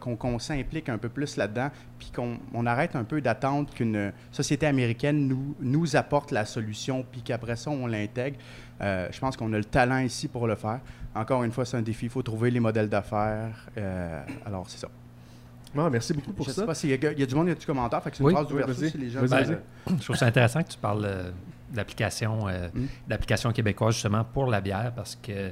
qu'on 0.00 0.38
s'implique 0.38 0.88
un 0.88 0.98
peu 0.98 1.08
plus 1.08 1.36
là-dedans, 1.36 1.70
puis 1.98 2.10
qu'on 2.14 2.38
on 2.52 2.66
arrête 2.66 2.96
un 2.96 3.04
peu 3.04 3.20
d'attendre 3.20 3.72
qu'une 3.72 4.12
société 4.32 4.66
américaine 4.66 5.26
nous, 5.28 5.54
nous 5.60 5.96
apporte 5.96 6.30
la 6.30 6.44
solution, 6.44 7.04
puis 7.10 7.22
qu'après 7.22 7.56
ça, 7.56 7.70
on 7.70 7.86
l'intègre. 7.86 8.36
Euh, 8.80 9.08
je 9.10 9.18
pense 9.20 9.36
qu'on 9.36 9.52
a 9.52 9.58
le 9.58 9.64
talent 9.64 9.98
ici 9.98 10.28
pour 10.28 10.46
le 10.46 10.54
faire. 10.56 10.80
Encore 11.14 11.44
une 11.44 11.52
fois, 11.52 11.64
c'est 11.64 11.76
un 11.76 11.82
défi. 11.82 12.06
Il 12.06 12.10
faut 12.10 12.22
trouver 12.22 12.50
les 12.50 12.60
modèles 12.60 12.88
d'affaires. 12.88 13.66
Euh, 13.78 14.20
alors, 14.44 14.68
c'est 14.68 14.78
ça. 14.78 14.88
Ah, 15.76 15.88
merci 15.90 16.12
beaucoup 16.12 16.32
pour 16.32 16.46
je 16.46 16.52
ça. 16.52 16.60
sais 16.60 16.66
pas 16.66 16.74
s'il 16.74 16.90
y, 16.90 16.92
a- 16.92 17.12
il 17.12 17.18
y 17.18 17.22
a 17.22 17.26
du 17.26 17.34
monde, 17.34 17.46
il 17.46 17.50
y 17.50 17.52
a 17.52 17.56
du 17.56 17.66
commentaire? 17.66 18.00
Fait 18.02 18.10
que 18.10 18.16
c'est 18.16 18.22
une 18.22 18.28
Oui. 18.28 18.32
phrase 18.32 18.46
Oui, 18.46 18.52
d'ouverture 18.52 18.74
vas-y. 18.80 18.90
si 18.90 18.98
les 18.98 19.10
gens 19.10 19.20
Vas-y, 19.24 19.44
veulent- 19.44 19.60
vas-y. 19.86 19.98
Je 19.98 20.04
trouve 20.04 20.16
ça 20.16 20.26
intéressant 20.26 20.62
que 20.62 20.68
tu 20.68 20.78
parles 20.78 21.04
euh, 21.04 21.30
d'application 21.72 22.46
euh, 22.48 22.68
Mm. 22.72 22.86
d'application 23.08 23.52
québécoise 23.52 23.94
justement 23.94 24.22
pour 24.24 24.46
la 24.46 24.60
bière 24.60 24.92
parce 24.94 25.16
que 25.16 25.50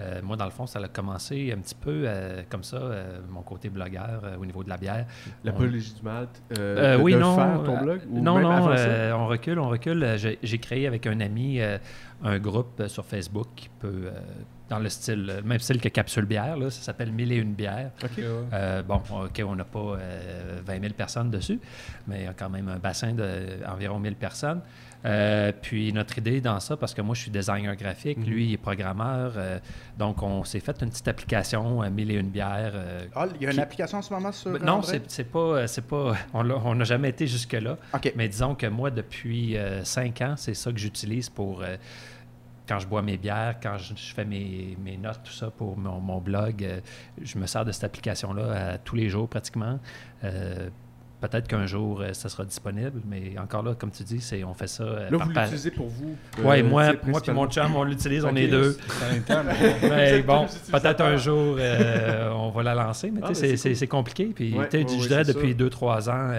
euh, 0.00 0.20
moi, 0.22 0.36
dans 0.36 0.44
le 0.46 0.50
fond, 0.50 0.66
ça 0.66 0.78
a 0.78 0.88
commencé 0.88 1.52
un 1.56 1.60
petit 1.60 1.74
peu 1.74 2.04
euh, 2.06 2.42
comme 2.48 2.62
ça, 2.64 2.76
euh, 2.76 3.20
mon 3.28 3.42
côté 3.42 3.68
blogueur 3.68 4.20
euh, 4.24 4.36
au 4.40 4.46
niveau 4.46 4.64
de 4.64 4.68
la 4.70 4.76
bière. 4.78 5.04
On- 5.26 5.30
L'apologie 5.46 5.94
du. 5.94 6.08
Euh, 6.08 6.26
Euh, 6.58 6.96
de- 6.98 7.02
oui, 7.02 7.12
de 7.14 7.18
non. 7.18 7.36
faire 7.36 7.62
ton 7.62 7.82
blog 7.82 8.00
ou 8.10 8.20
non, 8.20 8.40
non, 8.40 8.68
euh, 8.70 9.12
on 9.12 9.26
recule, 9.26 9.58
on 9.58 9.68
recule. 9.68 10.16
J'ai 10.42 10.58
créé 10.58 10.86
avec 10.86 11.06
un 11.06 11.20
ami 11.20 11.60
euh, 11.60 11.78
un 12.24 12.38
groupe 12.38 12.82
sur 12.86 13.04
Facebook 13.04 13.48
qui 13.56 13.68
peut, 13.80 13.88
euh, 14.06 14.10
dans 14.68 14.78
le 14.78 14.88
style, 14.88 15.26
le 15.26 15.42
même 15.42 15.58
style 15.58 15.80
que 15.80 15.88
Capsule 15.88 16.24
Bière, 16.24 16.56
là, 16.56 16.70
ça 16.70 16.80
s'appelle 16.82 17.12
Mille 17.12 17.30
et 17.32 17.36
une 17.36 17.52
bières. 17.52 17.90
Euh, 18.52 18.82
bon, 18.82 19.02
OK, 19.24 19.42
on 19.46 19.54
n'a 19.56 19.64
pas 19.64 19.78
euh, 19.98 20.60
20 20.64 20.80
000 20.80 20.94
personnes 20.94 21.30
dessus, 21.30 21.60
mais 22.06 22.20
il 22.20 22.24
y 22.24 22.28
a 22.28 22.32
quand 22.32 22.48
même 22.48 22.68
un 22.68 22.78
bassin 22.78 23.12
d'environ 23.12 23.98
1000 23.98 24.14
personnes. 24.14 24.60
Euh, 25.04 25.50
puis 25.60 25.92
notre 25.92 26.18
idée 26.18 26.40
dans 26.40 26.60
ça, 26.60 26.76
parce 26.76 26.94
que 26.94 27.02
moi 27.02 27.14
je 27.14 27.22
suis 27.22 27.30
designer 27.30 27.74
graphique, 27.76 28.18
Mhm. 28.18 28.24
lui 28.24 28.46
il 28.48 28.52
est 28.54 28.56
programmeur, 28.56 29.32
euh, 29.36 29.58
donc 29.98 30.22
on 30.22 30.44
s'est 30.44 30.60
fait 30.60 30.80
une 30.82 30.90
petite 30.90 31.08
application, 31.08 31.82
euh, 31.82 31.90
Mille 31.90 32.10
et 32.12 32.14
une 32.14 32.28
bières. 32.30 32.74
Ah, 33.14 33.26
il 33.34 33.42
y 33.42 33.46
a 33.48 33.52
une 33.52 33.58
application 33.58 33.98
en 33.98 34.02
ce 34.02 34.12
moment 34.12 34.30
sur. 34.32 34.50
non, 34.60 34.74
Android? 34.74 34.92
c'est 35.08 35.24
pas, 35.24 35.64
pas, 35.88 36.14
on 36.34 36.74
n'a 36.74 36.84
jamais 36.84 37.08
été 37.08 37.26
jusque 37.26 37.52
là. 37.54 37.76
OK. 37.94 38.12
Mais 38.16 38.28
disons 38.28 38.54
que 38.54 38.66
moi, 38.66 38.90
depuis 38.90 39.56
cinq 39.84 40.20
ans, 40.20 40.34
c'est 40.36 40.54
ça 40.54 40.70
que 40.72 40.78
j'utilise 40.78 41.28
pour 41.28 41.62
quand 42.68 42.78
je 42.78 42.86
bois 42.86 43.02
mes 43.02 43.16
bières, 43.16 43.56
quand 43.62 43.76
je, 43.76 43.92
fais 44.14 44.24
mes, 44.24 44.76
mes 44.82 44.96
notes, 44.96 45.20
tout 45.24 45.32
ça 45.32 45.50
pour 45.50 45.76
mon, 45.76 46.00
mon 46.00 46.20
blog. 46.20 46.62
euh, 46.64 46.80
je 47.20 47.36
me 47.36 47.46
sers 47.46 47.64
de 47.64 47.72
cette 47.72 47.84
application-là 47.84 48.78
tous 48.78 48.96
les 48.96 49.08
jours 49.08 49.28
pratiquement. 49.28 49.78
Euh, 50.24 50.68
Peut-être 51.22 51.46
qu'un 51.48 51.64
jour, 51.66 52.00
euh, 52.02 52.12
ça 52.12 52.28
sera 52.28 52.44
disponible, 52.44 53.00
mais 53.08 53.38
encore 53.38 53.62
là, 53.62 53.74
comme 53.74 53.90
tu 53.92 54.02
dis, 54.02 54.20
c'est 54.20 54.42
on 54.44 54.52
fait 54.54 54.66
ça 54.66 54.82
euh, 54.82 55.08
Là, 55.08 55.18
par 55.18 55.26
vous 55.28 55.32
par- 55.32 55.44
l'utilisez 55.44 55.70
pour 55.70 55.86
vous. 55.88 56.14
Euh, 56.40 56.62
moi, 56.64 56.86
c'est 56.90 57.06
moi 57.06 57.20
puis 57.22 57.32
mon 57.32 57.46
chum, 57.48 57.74
on 57.76 57.84
l'utilise, 57.84 58.24
on 58.24 58.34
est 58.36 58.48
deux. 58.48 58.76
C'est 58.88 59.04
un 59.04 59.18
interne. 59.18 59.46
Mais 59.82 60.20
bon, 60.26 60.46
peut-être 60.72 61.00
un 61.00 61.16
jour, 61.16 61.56
euh, 61.58 62.28
on 62.34 62.50
va 62.50 62.62
la 62.64 62.74
lancer, 62.74 63.10
mais 63.10 63.20
Ah, 63.22 63.28
ben, 63.28 63.34
c'est- 63.34 63.56
c'est 63.56 63.74
cool. 63.86 63.88
compliqué. 64.00 64.32
Puis, 64.34 64.52
Ouais, 64.52 64.58
ouais, 64.60 64.68
je 64.72 65.06
dirais 65.08 65.24
depuis 65.24 65.50
ça. 65.52 65.56
2-3 65.56 66.10
ans, 66.10 66.30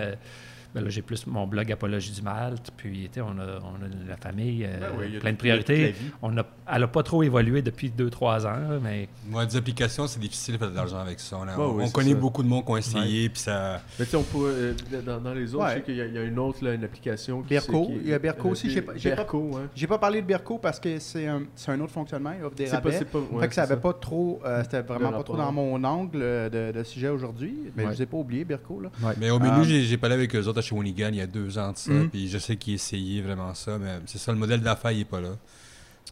ben 0.74 0.82
là, 0.84 0.90
j'ai 0.90 1.02
plus 1.02 1.28
mon 1.28 1.46
blog 1.48 1.72
Apologie 1.72 2.12
du 2.12 2.22
Malte, 2.22 2.72
puis 2.76 3.04
tu 3.12 3.16
sais, 3.16 3.22
on 3.22 3.38
a, 3.40 3.60
on 3.62 3.76
a 3.84 3.88
la 4.10 4.18
famille, 4.18 4.66
euh, 4.66 4.80
Ben 4.80 4.88
oui, 5.00 5.20
plein 5.20 5.32
de 5.32 5.38
priorités. 5.38 5.96
On 6.22 6.36
a, 6.38 6.44
elle 6.74 6.82
n'a 6.82 6.88
pas 6.88 7.04
trop 7.04 7.22
évolué 7.24 7.62
depuis 7.62 7.92
2-3 7.96 8.46
ans, 8.48 8.80
mais 8.82 9.08
Moi, 9.30 9.46
des 9.46 9.56
applications, 9.58 10.08
c'est 10.08 10.20
difficile 10.20 10.56
de 10.56 10.60
faire 10.60 10.72
de 10.72 10.76
l'argent 10.76 10.98
avec 11.00 11.20
ça. 11.20 11.38
On, 11.40 11.48
a- 11.48 11.56
Ouais, 11.58 11.76
ouais, 11.76 11.84
on 11.88 11.90
connaît 11.90 12.12
ça. 12.14 12.18
beaucoup 12.18 12.42
de 12.44 12.48
monde 12.48 12.66
qui 12.66 12.72
ont 12.72 12.78
essayé, 12.78 13.30
puis 13.30 13.42
ça. 13.42 13.82
Mais 14.00 14.06
tu 14.06 14.12
sais, 14.12 14.18
on 14.18 14.24
pourrait, 14.24 14.52
euh, 14.52 14.74
dans, 15.06 15.20
dans 15.22 15.34
les 15.34 15.54
autres, 15.54 15.64
Ouais. 15.66 15.70
je 15.72 15.76
sais 15.78 15.82
qu'il 15.84 15.96
y, 15.96 16.02
a- 16.02 16.06
il 16.08 16.14
y 16.14 16.18
a 16.18 16.24
une 16.24 16.40
autre, 16.40 16.64
là, 16.64 16.74
une 16.74 16.84
application. 16.84 17.42
Qui, 17.44 17.50
Berco, 17.50 17.86
qui 17.88 17.92
est- 17.94 17.98
il 18.04 18.10
y 18.10 18.14
a 18.14 18.20
Berco 18.20 18.48
euh, 18.48 18.52
aussi, 18.52 18.70
j'ai 18.70 18.82
pas- 18.82 18.94
j'ai 18.96 19.10
pas- 19.12 19.16
Berco. 19.18 19.60
J'ai 19.76 19.88
pas 19.88 19.98
parlé 20.00 20.22
de 20.22 20.28
Berco 20.28 20.58
parce 20.58 20.80
que 20.80 20.98
c'est 21.00 21.28
un, 21.28 21.44
c'est 21.56 21.72
un 21.72 21.80
autre 21.82 21.92
fonctionnement. 21.94 22.32
Il 22.38 22.44
offre 22.46 22.56
des 22.56 22.68
rabais. 22.70 22.92
c'est 22.94 23.06
pas, 23.06 23.20
ouais, 23.20 23.42
fait 23.42 23.48
que 23.50 23.54
ça 23.56 23.66
c'est 23.66 23.74
avait 23.74 23.82
pas 23.82 23.94
trop, 23.94 24.42
euh, 24.46 24.62
c'était 24.64 24.82
vraiment 24.82 25.12
pas 25.12 25.24
trop 25.24 25.38
dans 25.38 25.52
mon 25.52 25.84
angle 25.84 26.20
de, 26.20 26.72
de 26.72 26.84
sujet 26.84 27.10
aujourd'hui. 27.10 27.56
Mais 27.76 27.84
Ouais. 27.84 27.92
je 27.92 27.96
vous 27.98 28.02
ai 28.02 28.06
pas 28.06 28.18
oublié, 28.18 28.44
Berco. 28.46 28.80
Là. 28.80 28.90
Mais 29.20 29.30
au 29.30 29.40
menu, 29.40 29.64
j'ai 29.66 29.82
j'ai 29.84 29.98
parlé 29.98 30.16
avec 30.16 30.34
eux 30.36 30.48
autres 30.48 30.63
à 30.64 30.68
Shawinigan 30.70 31.10
il 31.10 31.16
y 31.18 31.22
a 31.22 31.28
deux 31.28 31.58
ans 31.58 31.72
de 31.72 31.78
ça, 31.78 31.92
Mhm. 31.92 32.10
puis 32.10 32.28
je 32.30 32.38
sais 32.38 32.56
qu'ils 32.56 32.76
essayaient 32.76 33.22
vraiment 33.22 33.54
ça, 33.54 33.78
mais 33.78 34.00
c'est 34.06 34.18
ça, 34.18 34.32
le 34.32 34.38
modèle 34.38 34.62
d'affaires, 34.62 34.92
il 34.92 35.00
n'est 35.00 35.06
pas 35.06 35.22
là. 35.22 35.36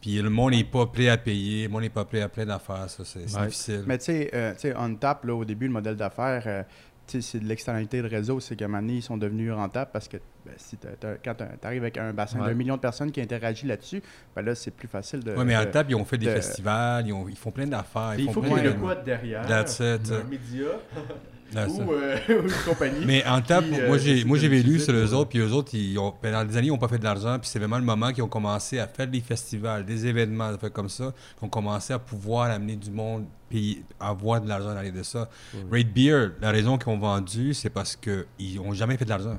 Puis 0.02 0.20
le 0.22 0.30
monde 0.30 0.52
n'est 0.54 0.64
pas 0.64 0.86
prêt 0.88 1.10
à 1.10 1.18
payer, 1.18 1.64
le 1.64 1.70
monde 1.70 1.82
n'est 1.84 1.90
pas 1.90 2.06
prêt 2.06 2.22
à 2.22 2.30
plein 2.30 2.46
d'affaires, 2.46 2.90
ça, 2.90 3.04
c'est 3.06 3.20
Ouais. 3.38 3.46
difficile. 3.48 3.84
Mais 3.86 3.98
tu 3.98 4.06
sais, 4.06 4.32
euh, 4.34 4.54
tu 4.54 4.60
sais, 4.62 4.76
OnTap, 4.76 5.26
là, 5.26 5.36
au 5.36 5.46
début, 5.46 5.68
le 5.68 5.74
modèle 5.74 5.96
d'affaires, 5.96 6.44
euh, 6.48 6.64
tu 7.06 7.22
sais, 7.22 7.32
c'est 7.32 7.40
de 7.40 7.46
l'externalité 7.48 8.02
de 8.02 8.08
réseau. 8.08 8.40
C'est 8.40 8.56
qu'à 8.56 8.66
un 8.66 8.68
moment 8.70 8.82
donné, 8.82 8.94
ils 8.96 9.02
sont 9.04 9.18
devenus 9.18 9.52
rentables 9.52 9.92
parce 9.94 10.08
que 10.08 10.18
ben, 10.46 10.54
si 10.58 10.78
t'as- 10.78 10.96
t'as- 11.00 11.16
quand 11.24 11.36
tu 11.36 11.44
arrives 11.68 11.84
avec 11.84 11.98
un 11.98 12.14
bassin 12.14 12.40
Ouais. 12.40 12.48
d'un 12.48 12.54
million 12.56 12.76
de 12.78 12.82
personnes 12.82 13.12
qui 13.12 13.22
interagissent 13.22 13.66
là-dessus, 13.68 14.02
ben 14.36 14.42
là, 14.44 14.56
c'est 14.56 14.72
plus 14.72 14.88
facile 14.88 15.20
de. 15.24 15.36
Oui, 15.36 15.44
mais 15.46 15.56
en 15.56 15.66
de- 15.66 15.70
table, 15.70 15.92
ils 15.92 15.96
ont 15.96 16.06
fait 16.06 16.18
des 16.18 16.26
de- 16.28 16.32
festivals, 16.32 17.06
ils, 17.06 17.14
ont- 17.14 17.28
ils 17.30 17.36
font 17.38 17.52
plein 17.52 17.68
d'affaires. 17.68 18.16
Il 18.18 18.22
Ils 18.22 18.26
font 18.28 18.34
faut 18.34 18.42
qu'il 18.42 18.54
y 18.58 18.60
ait 18.60 18.64
de- 18.64 18.70
de 18.70 18.74
quoi 18.80 18.96
derrière? 18.96 19.46
That's 19.46 19.80
it. 19.82 20.12
Un 20.12 20.24
média? 20.28 20.68
It. 21.52 21.70
ou 21.70 21.92
euh, 21.92 22.18
une 22.30 22.52
compagnie. 22.66 23.06
Mais 23.06 23.26
en 23.26 23.42
table, 23.42 23.70
Qui, 23.72 23.80
euh, 23.82 23.88
moi 23.88 23.98
j'ai 23.98 24.14
décide 24.14 24.28
moi 24.28 24.38
j'avais 24.38 24.62
lu 24.62 24.80
sur 24.80 24.94
eux 24.94 25.14
autres, 25.14 25.30
puis 25.30 25.40
eux 25.40 25.52
autres, 25.52 25.74
ils 25.76 25.98
ont, 26.00 26.12
pendant 26.12 26.44
des 26.46 26.58
années, 26.58 26.68
ils 26.68 26.72
n'ont 26.72 26.78
pas 26.78 26.88
fait 26.88 26.98
de 27.00 27.04
l'argent, 27.04 27.38
puis 27.40 27.50
c'est 27.50 27.60
vraiment 27.60 27.78
le 27.78 27.84
moment 27.86 28.12
qu'ils 28.12 28.24
ont 28.24 28.28
commencé 28.30 28.80
à 28.80 28.88
faire 28.88 29.08
des 29.08 29.22
festivals, 29.22 29.86
des 29.86 30.06
événements, 30.08 30.52
des 30.52 30.58
trucs 30.58 30.74
comme 30.74 30.90
ça, 30.90 31.14
qu'ils 31.38 31.46
ont 31.46 31.50
commencé 31.50 31.94
à 31.94 32.00
pouvoir 32.00 32.50
amener 32.52 32.76
du 32.76 32.92
monde, 32.92 33.26
puis 33.50 33.84
avoir 34.00 34.42
de 34.42 34.48
l'argent 34.48 34.74
dans 34.74 34.82
de 34.92 35.04
ça. 35.04 35.30
Raid 35.72 35.92
Beer, 35.94 36.30
la 36.42 36.52
raison 36.52 36.78
qu'ils 36.78 36.92
ont 36.94 36.98
vendu, 37.00 37.54
c'est 37.54 37.70
parce 37.70 37.96
qu'ils 37.96 38.56
n'ont 38.56 38.74
jamais 38.74 38.98
fait 38.98 39.06
de 39.06 39.10
l'argent. 39.10 39.38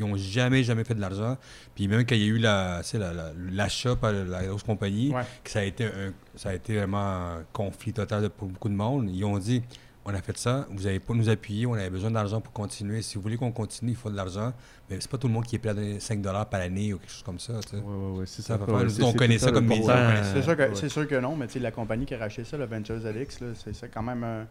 Ils 0.00 0.04
n'ont 0.04 0.16
jamais, 0.16 0.64
jamais 0.64 0.82
fait 0.82 0.94
de 0.96 1.00
l'argent. 1.00 1.36
Puis 1.76 1.86
même 1.86 2.04
quand 2.04 2.16
il 2.16 2.22
y 2.22 2.24
a 2.24 2.26
eu 2.26 2.38
la, 2.38 2.80
tu 2.82 2.88
sais, 2.88 2.98
la- 2.98 3.12
la- 3.12 3.30
l'achat 3.52 3.94
par 3.94 4.10
la 4.12 4.42
grosse 4.44 4.64
compagnie, 4.64 5.14
Ouais. 5.14 5.22
que 5.44 5.48
ça 5.50 5.60
a 5.60 5.62
été 5.62 5.84
un, 5.84 6.12
ça 6.34 6.48
a 6.48 6.54
été 6.54 6.76
vraiment 6.76 6.98
un 6.98 7.44
conflit 7.52 7.92
total 7.92 8.28
pour 8.30 8.48
beaucoup 8.48 8.68
de 8.68 8.74
monde. 8.74 9.08
Ils 9.08 9.24
ont 9.24 9.38
dit 9.38 9.62
on 10.06 10.14
a 10.14 10.20
fait 10.20 10.36
ça, 10.36 10.66
vous 10.70 10.82
n'allez 10.82 11.00
pas 11.00 11.14
nous 11.14 11.28
appuyer, 11.28 11.66
on 11.66 11.74
avait 11.74 11.90
besoin 11.90 12.10
d'argent 12.10 12.40
pour 12.40 12.52
continuer. 12.52 13.00
Si 13.00 13.16
vous 13.16 13.22
voulez 13.22 13.36
qu'on 13.36 13.52
continue, 13.52 13.92
il 13.92 13.96
faut 13.96 14.10
de 14.10 14.16
l'argent. 14.16 14.52
Mais 14.90 14.98
c'est 15.00 15.10
pas 15.10 15.16
tout 15.16 15.28
le 15.28 15.32
monde 15.32 15.46
qui 15.46 15.56
est 15.56 15.58
prêt 15.58 15.70
à 15.70 15.74
donner 15.74 15.98
5 15.98 16.20
par 16.22 16.60
année 16.60 16.92
ou 16.92 16.98
quelque 16.98 17.10
chose 17.10 17.22
comme 17.22 17.38
ça. 17.38 17.54
tu 17.62 17.70
sais. 17.70 17.76
Ouais, 17.76 17.82
ouais, 17.82 18.18
ouais, 18.18 18.24
c'est 18.26 18.42
Ça 18.42 18.56
Ouais, 18.56 18.84
on 19.02 19.12
connaît 19.14 19.38
ça 19.38 19.50
comme 19.50 19.64
média, 19.66 20.22
C'est 20.34 20.42
sûr, 20.42 20.54
que, 20.56 20.62
Ouais. 20.62 20.70
c'est 20.74 20.88
sûr 20.90 21.08
que 21.08 21.14
non, 21.14 21.36
mais 21.36 21.46
tu 21.46 21.54
sais, 21.54 21.58
la 21.58 21.70
compagnie 21.70 22.04
qui 22.04 22.14
a 22.14 22.18
racheté 22.18 22.44
ça, 22.44 22.58
le 22.58 22.66
Ventures 22.66 23.04
Alex, 23.06 23.40
là, 23.40 23.46
c'est, 23.54 23.74
c'est 23.74 23.88
quand 23.88 24.02
même 24.02 24.46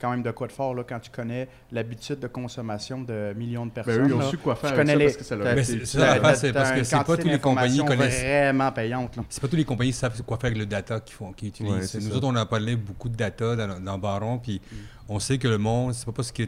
quand 0.00 0.10
même 0.10 0.22
de 0.22 0.30
quoi 0.30 0.46
de 0.46 0.52
fort 0.52 0.74
là, 0.74 0.84
quand 0.88 1.00
tu 1.00 1.10
connais 1.10 1.48
l'habitude 1.72 2.20
de 2.20 2.28
consommation 2.28 3.00
de 3.00 3.34
millions 3.36 3.66
de 3.66 3.72
personnes. 3.72 3.96
Ben 3.96 4.04
eux, 4.04 4.08
ils 4.10 4.14
ont 4.14 4.18
là. 4.20 4.28
su 4.30 4.38
quoi 4.38 4.54
faire 4.54 4.72
Tu 4.72 4.76
avec 4.80 4.86
ça 4.88 4.94
les- 4.96 5.04
parce 5.06 5.16
que 5.16 5.24
ça 5.24 5.36
leur 5.36 5.46
a 5.48 5.64
c'est- 5.64 5.84
c'est 5.84 5.98
t'as 5.98 6.20
parce 6.20 6.40
que 6.70 6.78
une 6.78 6.84
c'est 6.84 6.96
pas 7.04 7.16
tous 7.16 7.26
les 7.28 7.38
compagnies 7.40 7.84
connaissent- 7.84 8.20
vraiment 8.22 8.70
payante. 8.72 9.18
C'est 9.28 9.40
pas 9.40 9.48
tous 9.48 9.56
les 9.56 9.64
compagnies 9.64 9.90
qui 9.90 9.96
savent 9.98 10.22
quoi 10.22 10.36
faire 10.38 10.46
avec 10.48 10.58
le 10.58 10.66
data 10.66 11.00
qu'ils 11.00 11.16
font, 11.16 11.32
qu'ils 11.32 11.48
utilisent. 11.48 11.94
Nous 11.96 12.10
ça. 12.10 12.16
autres, 12.16 12.26
on 12.28 12.36
a 12.36 12.46
parlé 12.46 12.76
beaucoup 12.76 13.08
de 13.08 13.16
data 13.16 13.56
dans, 13.56 13.80
dans 13.80 13.98
Baron, 13.98 14.38
puis 14.38 14.60
on 15.08 15.18
sait 15.18 15.38
que 15.38 15.48
le 15.48 15.58
monde, 15.58 15.92
c'est 15.94 16.06
pas 16.06 16.12
parce 16.12 16.30
que 16.30 16.44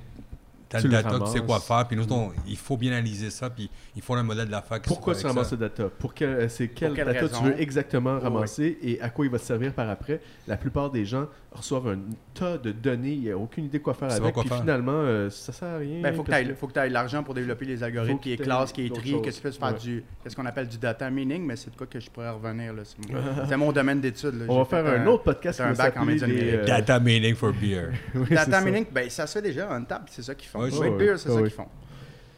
T'as 0.75 0.81
Tu 0.81 0.89
le 0.89 0.97
le 0.97 1.03
data, 1.05 1.21
tu 1.21 1.31
sais 1.31 1.41
quoi 1.41 1.61
faire, 1.61 1.87
puis 1.87 1.97
nous, 1.97 2.13
on- 2.13 2.33
il 2.49 2.57
faut 2.57 2.77
bien 2.77 2.91
analyser 2.91 3.31
ça, 3.31 3.49
puis 3.49 3.71
il 3.95 4.03
faut 4.03 4.15
un 4.15 4.23
modèle 4.25 4.49
d'affaires 4.49 4.81
qui 4.83 4.89
Pourquoi 4.89 5.15
tu 5.15 5.25
ramasses 5.25 5.51
ce 5.51 5.55
data? 5.55 5.85
Pour 6.01 6.13
quel, 6.15 6.29
euh, 6.31 6.49
c'est 6.49 6.67
quel 6.69 6.95
data 6.95 7.13
raison? 7.13 7.39
tu 7.39 7.45
veux 7.45 7.61
exactement 7.61 8.15
Ouais, 8.17 8.23
ramasser 8.23 8.77
et 8.83 9.01
à 9.01 9.09
quoi 9.09 9.25
il 9.25 9.31
va 9.31 9.39
te 9.39 9.45
servir 9.45 9.73
par 9.73 9.89
après? 9.89 10.21
La 10.49 10.57
plupart 10.57 10.91
des 10.91 11.05
gens 11.05 11.27
reçoivent 11.55 11.89
un 11.89 11.99
tas 12.35 12.59
de 12.59 12.73
données, 12.73 13.13
il 13.13 13.21
n'y 13.21 13.31
a 13.31 13.39
aucune 13.39 13.67
idée 13.67 13.81
quoi 13.81 13.95
faire 13.95 14.11
Ça 14.11 14.17
avec, 14.17 14.35
quoi 14.35 14.43
puis 14.43 14.51
faire. 14.51 14.61
finalement, 14.61 14.93
euh, 14.93 15.31
ça 15.31 15.53
sert 15.53 15.69
à 15.69 15.77
rien. 15.79 16.01
Ben, 16.03 16.15
faut 16.15 16.23
que 16.23 16.31
tu 16.45 16.55
faut 16.55 16.67
que 16.67 16.79
aies 16.79 16.89
l'argent 16.91 17.23
pour 17.23 17.35
développer 17.35 17.65
les 17.65 17.83
algorithmes, 17.83 18.19
qui 18.19 18.33
est 18.33 18.37
classe, 18.37 18.73
qui 18.73 18.87
est 18.87 18.95
tri, 18.95 19.13
que 19.23 19.31
tu 19.31 19.41
puisses 19.41 19.57
faire 19.59 19.73
Ouais. 19.73 19.79
du, 19.79 20.05
qu'est-ce 20.23 20.37
qu'on 20.37 20.47
appelle 20.47 20.69
du 20.69 20.79
data 20.79 21.09
mining, 21.11 21.45
mais 21.45 21.57
c'est 21.57 21.71
de 21.71 21.77
quoi 21.77 21.87
que 21.87 22.01
je 22.01 22.11
pourrais 22.11 22.31
revenir. 22.31 22.73
là. 22.73 22.83
C'est 22.85 22.99
mon, 23.13 23.47
c'est 23.49 23.57
mon 23.57 23.73
domaine 23.73 24.01
d'études. 24.01 24.35
là. 24.35 24.45
On 24.49 24.53
J'ai 24.53 24.59
va 24.59 24.65
faire 24.65 25.01
un 25.01 25.07
autre 25.07 25.23
podcast 25.25 25.59
c'est 25.59 25.65
un 25.65 25.73
bac 25.73 25.97
en 25.97 26.07
euh, 26.09 26.65
Data 26.67 27.01
meaning 27.01 27.35
for 27.35 27.53
beer. 27.53 27.91
oui, 28.15 28.27
Data 28.31 28.61
mining, 28.61 28.87
ben, 28.93 29.09
ça 29.09 29.27
se 29.27 29.39
fait 29.39 29.43
déjà 29.43 29.73
en 29.73 29.83
table, 29.85 30.05
c'est 30.11 30.23
ça 30.23 30.35
qu'ils 30.35 30.49
font. 30.49 30.61
Ouais, 30.61 30.71
Beer, 30.71 31.17
c'est 31.17 31.29
ouais, 31.29 31.35
ça 31.35 31.43
qu'ils 31.43 31.51
font. 31.51 31.69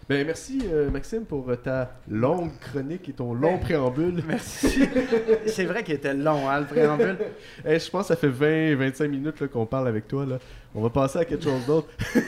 Ben, 0.08 0.24
merci 0.24 0.60
euh, 0.72 0.88
Maxime 0.88 1.24
pour 1.24 1.50
euh, 1.50 1.56
ta 1.56 1.90
longue 2.08 2.52
chronique 2.60 3.08
et 3.08 3.12
ton 3.12 3.34
long 3.34 3.58
préambule. 3.58 4.22
Merci. 4.28 4.88
c'est 5.46 5.64
vrai 5.64 5.82
qu'il 5.82 5.94
était 5.94 6.14
long, 6.14 6.48
hein, 6.48 6.60
le 6.60 6.66
préambule. 6.66 7.18
Hey, 7.64 7.80
je 7.84 7.90
pense 7.90 8.02
que 8.02 8.14
ça 8.14 8.16
fait 8.16 8.28
20-25 8.28 9.08
minutes 9.08 9.48
qu'on 9.48 9.66
parle 9.66 9.88
avec 9.88 10.06
toi. 10.06 10.24
Là. 10.24 10.38
On 10.76 10.80
va 10.80 10.90
passer 10.90 11.18
à 11.18 11.24
quelque 11.24 11.42
chose 11.42 11.66
d'autre. 11.66 11.88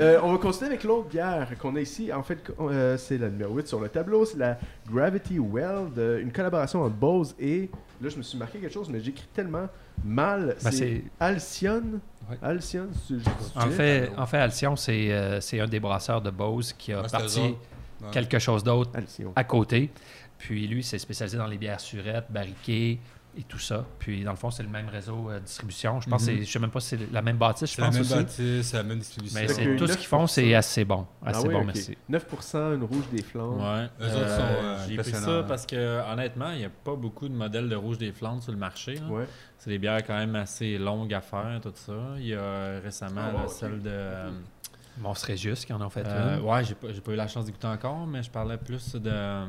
Euh, 0.00 0.18
on 0.22 0.32
va 0.32 0.38
continuer 0.38 0.68
avec 0.68 0.84
l'autre 0.84 1.08
bière 1.08 1.48
qu'on 1.58 1.76
a 1.76 1.80
ici. 1.80 2.12
En 2.12 2.22
fait, 2.22 2.38
euh, 2.60 2.96
c'est 2.96 3.18
la 3.18 3.28
numéro 3.28 3.54
8 3.54 3.66
sur 3.68 3.80
le 3.80 3.88
tableau. 3.88 4.24
C'est 4.24 4.38
la 4.38 4.58
Gravity 4.90 5.38
Weld, 5.38 5.98
une 6.20 6.32
collaboration 6.32 6.82
entre 6.82 6.94
Bose 6.94 7.34
et. 7.38 7.68
Là, 8.00 8.08
je 8.08 8.16
me 8.16 8.22
suis 8.22 8.38
marqué 8.38 8.58
quelque 8.58 8.72
chose, 8.72 8.88
mais 8.88 9.00
j'écris 9.00 9.28
tellement 9.34 9.68
mal. 10.04 10.56
Ben, 10.62 10.70
c'est 10.70 10.72
c'est- 10.72 11.04
Alcyon. 11.20 11.82
Ouais. 12.30 12.38
Alcyon, 12.42 12.88
c'est- 13.06 13.18
je- 13.18 13.58
En 13.60 13.68
fait, 13.70 14.10
en 14.16 14.26
fait, 14.26 14.38
Alcyon, 14.38 14.76
c'est 14.76 15.12
euh, 15.12 15.40
c'est 15.40 15.60
un 15.60 15.66
des 15.66 15.80
brasseurs 15.80 16.20
de 16.22 16.30
Bose 16.30 16.72
qui 16.72 16.92
a 16.92 17.02
parti. 17.02 17.40
Ouais. 17.40 17.56
quelque 18.10 18.38
chose 18.40 18.64
d'autre 18.64 18.90
à 19.36 19.44
côté. 19.44 19.90
Puis 20.38 20.66
lui, 20.66 20.82
c'est 20.82 20.98
spécialisé 20.98 21.38
dans 21.38 21.46
les 21.46 21.56
bières 21.58 21.78
surettes, 21.78 22.26
barriquées 22.30 22.98
et 23.36 23.42
tout 23.44 23.58
ça. 23.58 23.84
Puis 23.98 24.24
dans 24.24 24.30
le 24.32 24.36
fond, 24.36 24.50
c'est 24.50 24.62
le 24.62 24.68
même 24.68 24.88
réseau 24.88 25.30
euh, 25.30 25.38
de 25.38 25.44
distribution. 25.44 26.00
Je 26.00 26.08
pense 26.10 26.26
que 26.26 26.32
c'est- 26.32 26.44
je 26.44 26.50
sais 26.50 26.58
même 26.58 26.70
pas 26.70 26.80
si 26.80 26.88
c'est 26.88 27.12
la 27.12 27.22
même 27.22 27.38
bâtisse, 27.38 27.70
je 27.70 27.74
C'est 27.76 27.80
la 27.80 27.86
pense 27.88 27.94
même 27.94 28.02
aussi. 28.02 28.14
bâtisse, 28.14 28.66
c'est 28.66 28.76
la 28.76 28.82
même 28.82 28.98
distribution. 28.98 29.40
Mais 29.40 29.48
c'est 29.48 29.76
tout 29.76 29.86
ce 29.86 29.96
qu'ils 29.96 30.06
font, 30.06 30.26
c'est 30.26 30.42
9%. 30.42 30.54
assez 30.58 30.84
bon. 30.84 31.06
Assez 31.24 31.46
Ah 31.48 31.52
bon, 31.52 31.64
merci. 31.64 31.96
9%, 32.10 32.74
une 32.74 32.84
rouge 32.84 33.04
des 33.10 33.22
flancs. 33.22 33.56
Ouais. 33.56 33.88
Eux 34.00 34.06
autres 34.16 34.28
sont, 34.28 34.42
euh, 34.42 34.86
J'ai 34.88 34.96
pris 34.96 35.12
ça 35.12 35.44
parce 35.48 35.64
que, 35.66 36.12
honnêtement, 36.12 36.50
il 36.52 36.58
n'y 36.58 36.64
a 36.66 36.70
pas 36.70 36.94
beaucoup 36.94 37.28
de 37.28 37.34
modèles 37.34 37.68
de 37.68 37.76
rouge 37.76 37.98
des 37.98 38.12
Flandres 38.12 38.42
sur 38.42 38.52
le 38.52 38.58
marché. 38.58 38.98
Ouais. 39.10 39.24
C'est 39.58 39.70
des 39.70 39.78
bières 39.78 40.04
quand 40.06 40.16
même 40.16 40.34
assez 40.36 40.76
longues 40.76 41.14
à 41.14 41.20
faire, 41.20 41.58
tout 41.62 41.72
ça. 41.74 41.92
Il 42.18 42.26
y 42.26 42.34
a 42.34 42.38
euh, 42.40 42.80
récemment 42.84 43.22
Ah, 43.30 43.42
là, 43.42 43.48
celle 43.48 43.80
de. 43.80 43.88
euh, 43.90 44.30
Monstre 44.98 45.28
Régius 45.28 45.64
qui 45.64 45.72
en 45.72 45.80
ont 45.80 45.88
fait 45.88 46.04
euh, 46.06 46.36
une. 46.38 46.44
ouais, 46.44 46.64
j'ai 46.64 46.74
pas, 46.74 46.88
pas 47.02 47.12
eu 47.12 47.16
la 47.16 47.26
chance 47.28 47.46
d'écouter 47.46 47.66
encore, 47.66 48.06
mais 48.06 48.22
je 48.22 48.30
parlais 48.30 48.58
plus 48.58 48.92
de. 48.94 49.00
euh, 49.10 49.46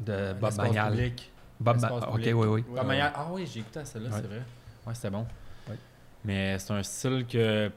De 0.00 0.32
Bob 0.32 0.56
Magnal. 0.56 0.92
public. 0.92 1.30
Bob 1.60 1.76
Ok, 1.76 2.12
public. 2.16 2.34
oui, 2.36 2.46
oui. 2.46 2.64
Bob 2.74 2.90
Ah 3.14 3.26
oui, 3.30 3.46
j'ai 3.46 3.60
écouté 3.60 3.80
à 3.80 3.84
celle-là, 3.84 4.08
Ouais. 4.10 4.16
c'est 4.20 4.26
vrai. 4.26 4.42
Ouais, 4.86 4.94
c'était 4.94 5.10
bon. 5.10 5.26
Ouais. 5.68 5.76
Mais 6.24 6.58
c'est 6.58 6.72
un 6.72 6.82
style 6.82 7.26
que. 7.26 7.70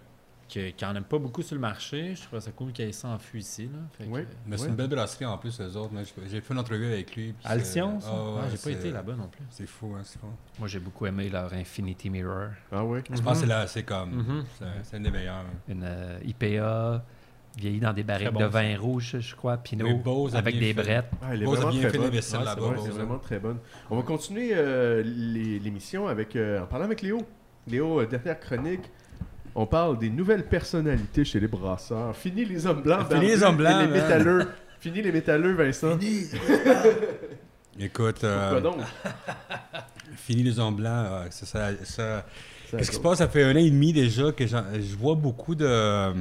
que- 0.54 0.70
qui 0.70 0.86
en 0.86 0.96
aime 0.96 1.04
pas 1.06 1.18
beaucoup 1.18 1.42
sur 1.42 1.56
le 1.56 1.62
marché. 1.62 2.14
Je 2.16 2.24
trouve 2.28 2.40
ça 2.40 2.52
cool 2.52 2.72
qu'il 2.74 2.86
ait 2.86 2.92
ça 2.92 3.08
en 3.08 3.18
fût 3.18 3.40
ici. 3.40 3.64
Là. 3.64 3.80
Fait 3.98 4.04
que- 4.06 4.10
Ouais. 4.10 4.28
Mais 4.46 4.58
c'est 4.58 4.68
une 4.68 4.76
belle 4.76 4.88
brasserie 4.90 5.26
en 5.26 5.38
plus, 5.38 5.60
eux 5.60 5.78
autres. 5.78 5.92
Moi, 5.92 6.04
j'ai- 6.04 6.30
J'ai 6.30 6.42
fait 6.42 6.54
une 6.54 6.60
entrevue 6.60 6.86
avec 6.94 7.16
lui. 7.16 7.34
puis 7.34 7.36
c'est- 7.42 7.48
Alcyon, 7.50 8.00
ça? 8.00 8.10
Ah 8.12 8.14
ouais, 8.24 8.40
Ah, 8.44 8.46
j'ai 8.52 8.58
pas 8.58 8.58
c'est- 8.58 8.74
été 8.74 8.92
là-bas 8.92 9.14
non 9.16 9.28
plus. 9.30 9.42
C'est 9.50 9.66
fou, 9.66 9.96
hein, 9.98 10.02
c'est 10.04 10.20
fou. 10.20 10.28
Moi, 10.60 10.68
j'ai 10.68 10.80
beaucoup 10.80 11.08
aimé 11.08 11.28
leur 11.30 11.52
Infinity 11.54 12.10
Mirror. 12.10 12.50
Ah 12.72 12.84
ouais. 12.86 13.04
Je 13.10 13.20
pense 13.22 13.34
que 13.34 13.40
c'est 13.40 13.46
là, 13.48 13.66
c'est 13.66 13.84
comme. 13.84 14.12
Mhm. 14.12 14.46
c'est- 14.60 14.66
C'est 14.84 14.98
une 14.98 15.04
des 15.04 15.12
meilleures. 15.12 15.46
Une 15.68 15.84
euh, 15.84 16.20
IPA 16.24 17.04
vieillie 17.58 17.80
dans 17.80 17.94
des 17.94 18.04
barriques 18.04 18.32
bon, 18.32 18.40
de 18.40 18.44
ça. 18.46 18.50
vin 18.50 18.78
rouge, 18.80 19.16
je 19.20 19.36
crois, 19.36 19.58
Pinot, 19.58 19.98
Bose 19.98 20.36
avec 20.36 20.58
des 20.60 20.74
fait. 20.74 20.82
brettes. 20.84 21.06
Ah, 21.22 21.28
elle 21.34 21.44
est 21.44 21.46
Bose 21.46 21.60
a 21.60 21.62
vraiment 21.62 21.80
bien 21.80 21.90
très 21.90 21.98
bonne. 22.00 22.10
Ouais, 22.14 22.80
c'est 22.84 22.90
vraiment 22.90 23.20
très 23.20 23.40
bonne. 23.40 23.58
On 23.90 23.98
va 23.98 24.02
continuer 24.04 24.52
euh, 24.54 25.04
les- 25.06 25.60
l'émission 25.60 26.08
avec 26.08 26.36
euh, 26.36 26.62
en 26.62 26.66
parlant 26.66 26.86
avec 26.86 27.02
Léo. 27.02 27.22
Léo, 27.68 28.00
euh, 28.02 28.06
dernière 28.08 28.40
chronique. 28.40 28.82
On 29.56 29.68
parle 29.68 30.00
des 30.00 30.10
nouvelles 30.10 30.48
personnalités 30.48 31.24
chez 31.24 31.40
les 31.40 31.48
brasseurs. 31.48 32.16
Fini 32.16 32.44
les 32.44 32.66
hommes 32.66 32.82
blancs. 32.82 33.08
Fini 33.12 33.28
les 33.28 33.44
hommes 33.44 33.58
blancs, 33.58 33.84
et 33.84 33.86
les 33.88 33.94
métalleux. 34.02 34.48
Fini 34.80 35.02
les 35.04 35.12
métalleux, 35.12 35.54
Vincent. 35.54 35.98
Écoute, 37.80 38.24
euh, 38.24 38.52
Pourquoi 38.52 38.72
donc? 38.72 38.82
fini 40.16 40.44
les 40.44 40.60
hommes 40.60 40.76
blancs, 40.76 41.08
euh, 41.10 41.26
ça- 41.32 41.46
ça- 41.46 41.70
ça, 41.84 42.26
Ça 42.70 42.78
Qu'est-ce 42.78 42.90
qui 42.92 42.96
se 42.98 43.02
passe? 43.02 43.18
Ça 43.20 43.28
fait 43.28 43.44
un 43.44 43.54
an 43.54 43.58
et 43.60 43.70
demi 43.70 43.94
déjà 43.94 44.32
que 44.32 44.46
je 44.48 44.96
vois 44.98 45.16
beaucoup 45.16 45.54
de, 45.56 46.14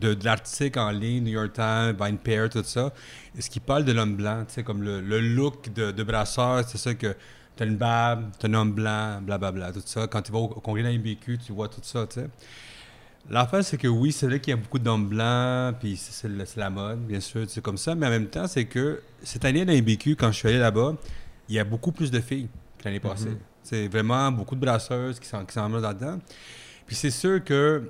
de, 0.00 0.14
d'articles 0.14 0.78
en 0.78 0.90
ligne, 0.90 1.24
New 1.24 1.32
York 1.32 1.52
Times, 1.52 2.18
Pair, 2.18 2.48
tout 2.50 2.62
ça. 2.64 2.92
Ce 3.38 3.48
qui 3.50 3.60
parle 3.60 3.84
de 3.84 3.92
l'homme 3.92 4.16
blanc, 4.16 4.44
tu 4.46 4.54
sais, 4.54 4.62
comme 4.62 4.82
le, 4.82 5.00
le 5.00 5.20
look 5.20 5.72
de, 5.72 5.90
de 5.90 6.02
brasseur, 6.02 6.64
c'est 6.68 6.78
ça 6.78 6.94
que 6.94 7.14
t'as 7.56 7.66
une 7.66 7.76
barbe, 7.76 8.24
t'as 8.38 8.48
un 8.48 8.54
homme 8.54 8.72
blanc, 8.72 9.20
blablabla, 9.22 9.72
tout 9.72 9.82
ça. 9.84 10.06
Quand 10.06 10.22
tu 10.22 10.32
vas 10.32 10.38
au 10.38 10.48
congrès 10.48 10.82
de 10.82 10.88
la 10.88 10.94
MBQ, 10.94 11.38
tu 11.38 11.52
vois 11.52 11.68
tout 11.68 11.80
ça, 11.82 12.06
tu 12.06 12.20
sais. 12.20 12.28
L'affaire, 13.30 13.64
c'est 13.64 13.76
que 13.78 13.86
oui, 13.86 14.10
c'est 14.10 14.26
vrai 14.26 14.40
qu'il 14.40 14.50
y 14.50 14.54
a 14.54 14.56
beaucoup 14.56 14.78
d'hommes 14.80 15.08
blancs, 15.08 15.76
puis 15.78 15.96
c'est, 15.96 16.28
la- 16.56 16.70
mode, 16.70 17.06
bien 17.06 17.20
sûr, 17.20 17.44
c'est 17.48 17.62
comme 17.62 17.78
ça. 17.78 17.94
Mais 17.94 18.06
en 18.06 18.10
même 18.10 18.26
temps, 18.26 18.48
c'est 18.48 18.64
que 18.64 19.00
cette 19.22 19.44
année 19.44 19.62
à 19.62 19.64
la 19.64 19.74
MBQ, 19.74 20.16
quand 20.16 20.32
je 20.32 20.38
suis 20.38 20.48
allé 20.48 20.58
là-bas, 20.58 20.96
il 21.48 21.54
y 21.54 21.58
a 21.58 21.64
beaucoup 21.64 21.92
plus 21.92 22.10
de 22.10 22.20
filles 22.20 22.48
que 22.78 22.84
l'année 22.84 22.98
passée. 23.00 23.30
Mhm. 23.30 23.38
C'est 23.62 23.86
vraiment 23.86 24.32
beaucoup 24.32 24.56
de 24.56 24.60
brasseuses 24.60 25.20
qui 25.20 25.28
s'en, 25.28 25.44
qui 25.44 25.56
là-dedans. 25.56 26.18
Puis 26.84 26.96
c'est 26.96 27.10
sûr 27.10 27.42
que, 27.44 27.88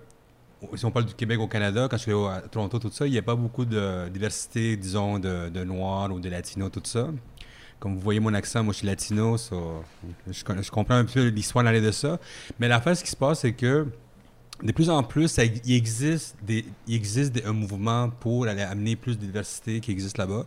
si 0.75 0.85
on 0.85 0.91
parle 0.91 1.07
du 1.07 1.15
Québec 1.15 1.39
au 1.41 1.49
Canada, 1.49 1.89
quand 1.91 1.97
je 1.97 2.03
suis 2.03 2.13
à 2.13 2.43
Toronto, 2.51 2.79
tout 2.79 2.91
ça, 2.93 3.07
il 3.07 3.13
n'y 3.13 3.19
a 3.19 3.23
pas 3.23 3.35
beaucoup 3.35 3.65
de 3.65 4.09
diversité, 4.09 4.77
disons, 4.77 5.19
de, 5.19 5.49
de 5.49 5.65
noirs 5.65 6.13
ou 6.13 6.21
de 6.21 6.29
latinos, 6.29 6.71
tout 6.71 6.83
ça. 6.85 7.09
Comme 7.83 7.95
vous 7.95 8.01
voyez 8.01 8.21
mon 8.21 8.33
accent, 8.33 8.63
moi 8.63 8.73
je 8.73 8.79
suis 8.79 8.87
latino, 8.87 9.37
je, 9.37 10.71
comprends 10.71 10.95
un 10.95 11.05
peu 11.05 11.27
l'histoire 11.27 11.65
de 11.65 11.91
ça. 11.91 12.21
Mais 12.61 12.69
l'affaire, 12.69 12.97
ce 12.97 13.03
qui 13.03 13.11
se 13.11 13.17
passe, 13.17 13.41
c'est 13.41 13.55
que 13.55 13.89
de 14.63 14.71
plus 14.71 14.89
en 14.89 15.03
plus, 15.03 15.37
il 15.65 15.75
existe, 15.75 16.37
un 17.45 17.53
mouvement 17.53 18.09
pour 18.09 18.47
aller 18.47 18.63
amener 18.63 18.95
plus 18.95 19.19
de 19.19 19.27
diversité 19.27 19.81
qui 19.81 19.91
existe 19.91 20.19
là-bas. 20.19 20.47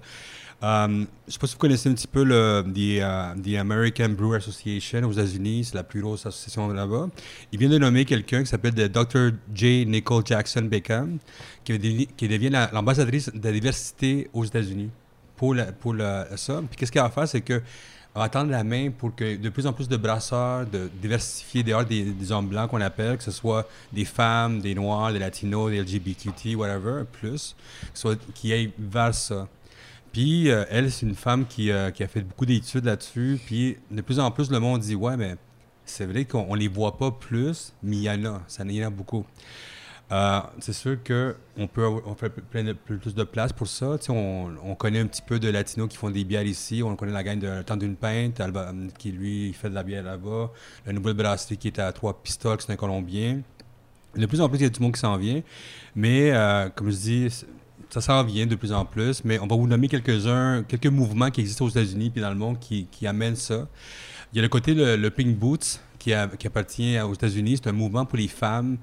Euh, 0.63 0.87
je 0.87 0.93
ne 0.93 1.05
sais 1.27 1.39
pas 1.39 1.47
si 1.47 1.53
vous 1.53 1.59
connaissez 1.59 1.89
un 1.89 1.93
petit 1.93 2.07
peu 2.07 2.23
le 2.23 2.63
the, 2.63 3.01
euh, 3.01 3.59
American 3.59 4.09
Brewer 4.09 4.37
Association 4.37 5.03
aux 5.03 5.11
États-Unis, 5.11 5.65
c'est 5.65 5.75
la 5.75 5.83
plus 5.83 6.01
grosse 6.01 6.25
association 6.25 6.67
là-bas. 6.69 7.09
Il 7.51 7.59
vient 7.59 7.69
de 7.69 7.77
nommer 7.77 8.05
quelqu'un 8.05 8.41
qui 8.41 8.47
s'appelle 8.47 8.73
le 8.75 8.89
Dr. 8.89 9.31
J. 9.53 9.85
Nicole 9.85 10.25
Jackson 10.25 10.61
Beckham, 10.63 11.17
qui, 11.63 11.77
devient 11.77 12.49
la- 12.49 12.71
l'ambassadrice 12.71 13.31
de 13.33 13.43
la 13.43 13.51
diversité 13.51 14.29
aux 14.33 14.45
États-Unis 14.45 14.89
pour, 15.35 15.55
ça. 16.35 16.61
Puis 16.69 16.77
qu'est-ce 16.77 16.91
qu'elle 16.91 17.03
va 17.03 17.09
faire, 17.09 17.27
c'est 17.27 17.41
que 17.41 17.61
va 18.19 18.29
tendre 18.29 18.51
la 18.51 18.63
main 18.63 18.91
pour 18.91 19.13
que 19.13 19.35
de 19.35 19.49
plus 19.49 19.67
en 19.67 19.73
plus 19.73 19.89
de 19.89 19.97
brasseurs, 19.97 20.65
de 20.65 20.89
diversifier 21.01 21.63
dehors 21.63 21.83
des, 21.83 22.31
hommes 22.31 22.47
blancs 22.47 22.69
qu'on 22.69 22.81
appelle, 22.81 23.17
que 23.17 23.23
ce 23.23 23.31
soit 23.31 23.67
des 23.91 24.05
femmes, 24.05 24.61
des 24.61 24.73
noirs, 24.73 25.11
des 25.11 25.19
latinos, 25.19 25.69
des 25.69 25.81
LGBTQ, 25.81 26.55
whatever, 26.55 27.03
plus, 27.11 27.55
qui 28.33 28.53
aillent 28.53 28.71
vers 28.79 29.13
ça. 29.13 29.47
Puis 30.15 30.49
euh, 30.49 30.63
elle, 30.69 30.89
c'est 30.93 31.05
une 31.05 31.13
femme 31.13 31.45
qui, 31.45 31.71
euh, 31.71 31.91
qui 31.91 32.01
a 32.01 32.07
fait 32.07 32.21
beaucoup 32.21 32.45
d'études 32.45 32.85
là-dessus. 32.85 33.37
Puis 33.45 33.75
de 33.91 33.99
plus 33.99 34.17
en 34.17 34.31
plus, 34.31 34.49
le 34.49 34.61
monde 34.61 34.79
dit 34.79 34.95
Ouais, 34.95 35.17
mais 35.17 35.35
c'est 35.83 36.05
vrai 36.05 36.23
qu'on 36.23 36.45
on 36.47 36.53
les 36.53 36.69
voit 36.69 36.97
pas 36.97 37.11
plus, 37.11 37.73
mais 37.83 37.97
il 37.97 38.03
y 38.03 38.09
en 38.09 38.23
a. 38.23 38.41
Ça 38.47 38.63
y 38.63 38.81
en 38.81 38.87
a 38.87 38.89
beaucoup. 38.89 39.25
Euh, 40.13 40.39
c'est 40.59 40.71
sûr 40.71 40.99
qu'on 41.03 41.67
peut 41.67 41.85
on 42.05 42.15
fait 42.15 42.29
plein 42.29 42.63
plus 42.73 43.13
de 43.13 43.23
place 43.25 43.51
pour 43.51 43.67
ça. 43.67 43.97
On, 44.07 44.51
on 44.63 44.73
connaît 44.75 45.01
un 45.01 45.07
petit 45.07 45.21
peu 45.21 45.37
de 45.37 45.49
latinos 45.49 45.89
qui 45.89 45.97
font 45.97 46.09
des 46.09 46.23
bières 46.23 46.45
ici. 46.45 46.81
On 46.81 46.95
connaît 46.95 47.11
la 47.11 47.23
gang 47.23 47.37
de 47.37 47.61
Temps 47.63 47.75
d'une 47.75 47.97
Pinte, 47.97 48.39
Alba- 48.39 48.73
qui 48.97 49.11
lui 49.11 49.51
fait 49.51 49.69
de 49.69 49.75
la 49.75 49.83
bière 49.83 50.03
là-bas. 50.03 50.49
La 50.85 50.93
nouvelle 50.93 51.15
brasserie 51.15 51.57
qui 51.57 51.67
est 51.67 51.77
à 51.77 51.91
Trois 51.91 52.23
Pistoles, 52.23 52.59
c'est 52.61 52.71
un 52.71 52.77
Colombien. 52.77 53.41
De 54.15 54.25
plus 54.27 54.39
en 54.39 54.47
plus, 54.47 54.59
il 54.59 54.63
y 54.63 54.65
a 54.65 54.69
du 54.69 54.79
monde 54.81 54.93
qui 54.93 55.01
s'en 55.01 55.17
vient. 55.17 55.41
Mais 55.93 56.31
comme 56.73 56.89
je 56.89 56.95
dis, 56.95 57.45
ça 57.89 58.01
s'en 58.01 58.23
vient 58.23 58.45
de 58.45 58.55
plus 58.55 58.71
en 58.71 58.85
plus. 58.85 59.23
Mais 59.23 59.39
on 59.39 59.47
va 59.47 59.55
vous 59.55 59.67
nommer 59.67 59.87
quelques-uns, 59.87 60.63
quelques 60.63 60.87
mouvements 60.87 61.31
qui 61.31 61.41
existent 61.41 61.65
aux 61.65 61.69
États-Unis 61.69 62.09
puis 62.09 62.21
dans 62.21 62.29
le 62.29 62.35
monde 62.35 62.59
qui, 62.59 62.87
amènent 63.05 63.35
ça. 63.35 63.67
Il 64.33 64.37
y 64.37 64.39
a 64.39 64.41
le 64.41 64.49
côté 64.49 64.73
le, 64.73 65.09
Pink 65.09 65.37
Boots 65.37 65.79
qui, 65.99 66.13
appartient 66.13 66.99
aux 66.99 67.13
États-Unis. 67.13 67.59
C'est 67.61 67.69
un 67.69 67.73
mouvement 67.73 68.05
pour 68.05 68.17
les 68.17 68.27
femmes 68.27 68.77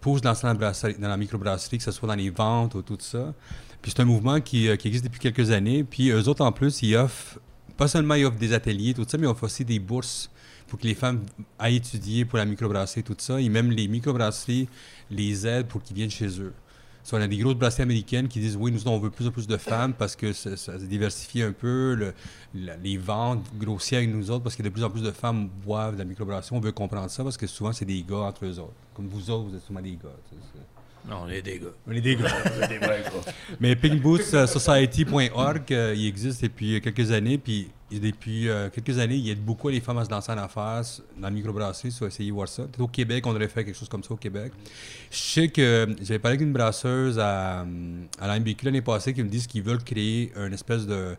pour 0.00 0.18
se 0.18 0.24
lancer 0.24 0.46
dans 0.46 0.54
la, 0.54 0.72
dans 0.72 1.08
la 1.08 1.16
microbrasserie, 1.16 1.78
que 1.78 1.84
ce 1.84 1.90
soit 1.90 2.08
dans 2.08 2.14
les 2.14 2.30
ventes 2.30 2.74
ou 2.74 2.82
tout 2.82 2.96
ça. 3.00 3.34
Puis 3.82 3.92
c'est 3.94 4.02
un 4.02 4.06
mouvement 4.06 4.40
qui, 4.40 4.68
euh, 4.68 4.76
qui 4.76 4.88
existe 4.88 5.04
depuis 5.04 5.20
quelques 5.20 5.50
années. 5.50 5.84
Puis 5.84 6.10
eux 6.10 6.28
autres, 6.28 6.44
en 6.44 6.52
plus, 6.52 6.82
ils 6.82 6.96
offrent, 6.96 7.38
pas 7.76 7.88
seulement 7.88 8.14
ils 8.14 8.24
offrent 8.24 8.38
des 8.38 8.52
ateliers, 8.52 8.94
tout 8.94 9.04
ça, 9.06 9.18
mais 9.18 9.26
ils 9.26 9.30
offrent 9.30 9.44
aussi 9.44 9.64
des 9.64 9.78
bourses 9.78 10.30
pour 10.68 10.78
que 10.78 10.86
les 10.86 10.94
femmes 10.94 11.24
aillent 11.58 11.76
étudier 11.76 12.24
pour 12.24 12.38
la 12.38 12.44
microbrasserie, 12.44 13.02
tout 13.02 13.16
ça. 13.18 13.40
Et 13.40 13.48
même 13.48 13.70
les 13.70 13.88
microbrasseries 13.88 14.68
les 15.10 15.46
aident 15.46 15.66
pour 15.66 15.82
qu'ils 15.82 15.96
viennent 15.96 16.10
chez 16.10 16.40
eux. 16.40 16.52
So, 17.04 17.16
on 17.16 17.20
a 17.22 17.26
des 17.26 17.38
grosses 17.38 17.54
brasseries 17.54 17.84
américaines 17.84 18.28
qui 18.28 18.38
disent 18.38 18.56
oui, 18.56 18.70
nous 18.70 18.86
on 18.86 18.98
veut 18.98 19.08
plus 19.10 19.26
en 19.26 19.30
plus 19.30 19.46
de 19.46 19.56
femmes 19.56 19.94
parce 19.94 20.14
que 20.14 20.32
ça, 20.34 20.56
ça 20.58 20.78
se 20.78 20.84
diversifie 20.84 21.40
un 21.42 21.52
peu, 21.52 21.94
le- 21.94 22.12
la- 22.54 22.76
les 22.76 22.98
ventes 22.98 23.44
grossir 23.58 23.98
avec 23.98 24.10
nous 24.10 24.30
autres 24.30 24.42
parce 24.44 24.56
que 24.56 24.62
de 24.62 24.68
plus 24.68 24.84
en 24.84 24.90
plus 24.90 25.02
de 25.02 25.10
femmes 25.10 25.48
boivent 25.64 25.94
de 25.94 25.98
la 26.00 26.04
microbrasserie. 26.04 26.54
On 26.56 26.60
veut 26.60 26.72
comprendre 26.72 27.10
ça 27.10 27.22
parce 27.24 27.36
que 27.38 27.46
souvent 27.46 27.72
c'est 27.72 27.86
des 27.86 28.02
gars 28.02 28.16
entre 28.18 28.44
eux 28.44 28.58
autres. 28.58 28.74
Comme 28.94 29.06
vous 29.08 29.30
autres, 29.30 29.48
vous 29.48 29.56
êtes 29.56 29.62
souvent 29.64 29.80
des 29.80 29.92
gars. 29.92 30.14
tu 30.28 30.36
sais, 30.36 30.42
c'est- 30.52 31.08
Non, 31.10 31.20
on 31.24 31.28
est 31.28 31.40
des 31.40 31.58
gars. 31.58 31.66
On 31.86 31.92
est 31.92 32.00
des 32.02 32.16
gars. 32.16 32.28
Mais 33.60 33.74
pinkbootsociety.org, 33.76 35.72
euh, 35.72 35.94
il 35.96 36.06
existe 36.06 36.42
depuis 36.42 36.80
quelques 36.80 37.10
années, 37.12 37.38
puis 37.38 37.68
depuis 37.90 38.48
euh, 38.48 38.68
quelques 38.70 38.98
années, 38.98 39.16
il 39.16 39.30
aide 39.30 39.42
beaucoup 39.42 39.68
les 39.68 39.80
femmes 39.80 39.98
à 39.98 40.04
se 40.04 40.10
lancer 40.10 40.30
en 40.32 40.38
affaires 40.38 40.82
dans 41.16 41.22
la 41.22 41.30
microbrasserie, 41.30 41.94
essayez 42.06 42.28
de 42.28 42.34
voir 42.34 42.48
ça. 42.48 42.64
Au 42.78 42.88
Québec, 42.88 43.26
on 43.26 43.34
aurait 43.34 43.48
fait 43.48 43.64
quelque 43.64 43.76
chose 43.76 43.88
comme 43.88 44.04
ça 44.04 44.12
au 44.12 44.16
Québec. 44.16 44.52
Je 45.10 45.16
sais 45.16 45.48
que 45.48 45.86
j'avais 46.02 46.18
parlé 46.18 46.36
avec 46.36 46.46
une 46.46 46.52
brasseuse 46.52 47.18
à, 47.18 47.60
à 48.20 48.26
l'AMBQ 48.26 48.66
l'année 48.66 48.82
passée 48.82 49.14
qui 49.14 49.22
me 49.22 49.28
disent 49.28 49.46
qu'ils 49.46 49.62
veulent 49.62 49.82
créer 49.82 50.32
une 50.36 50.52
espèce 50.52 50.86
de 50.86 51.16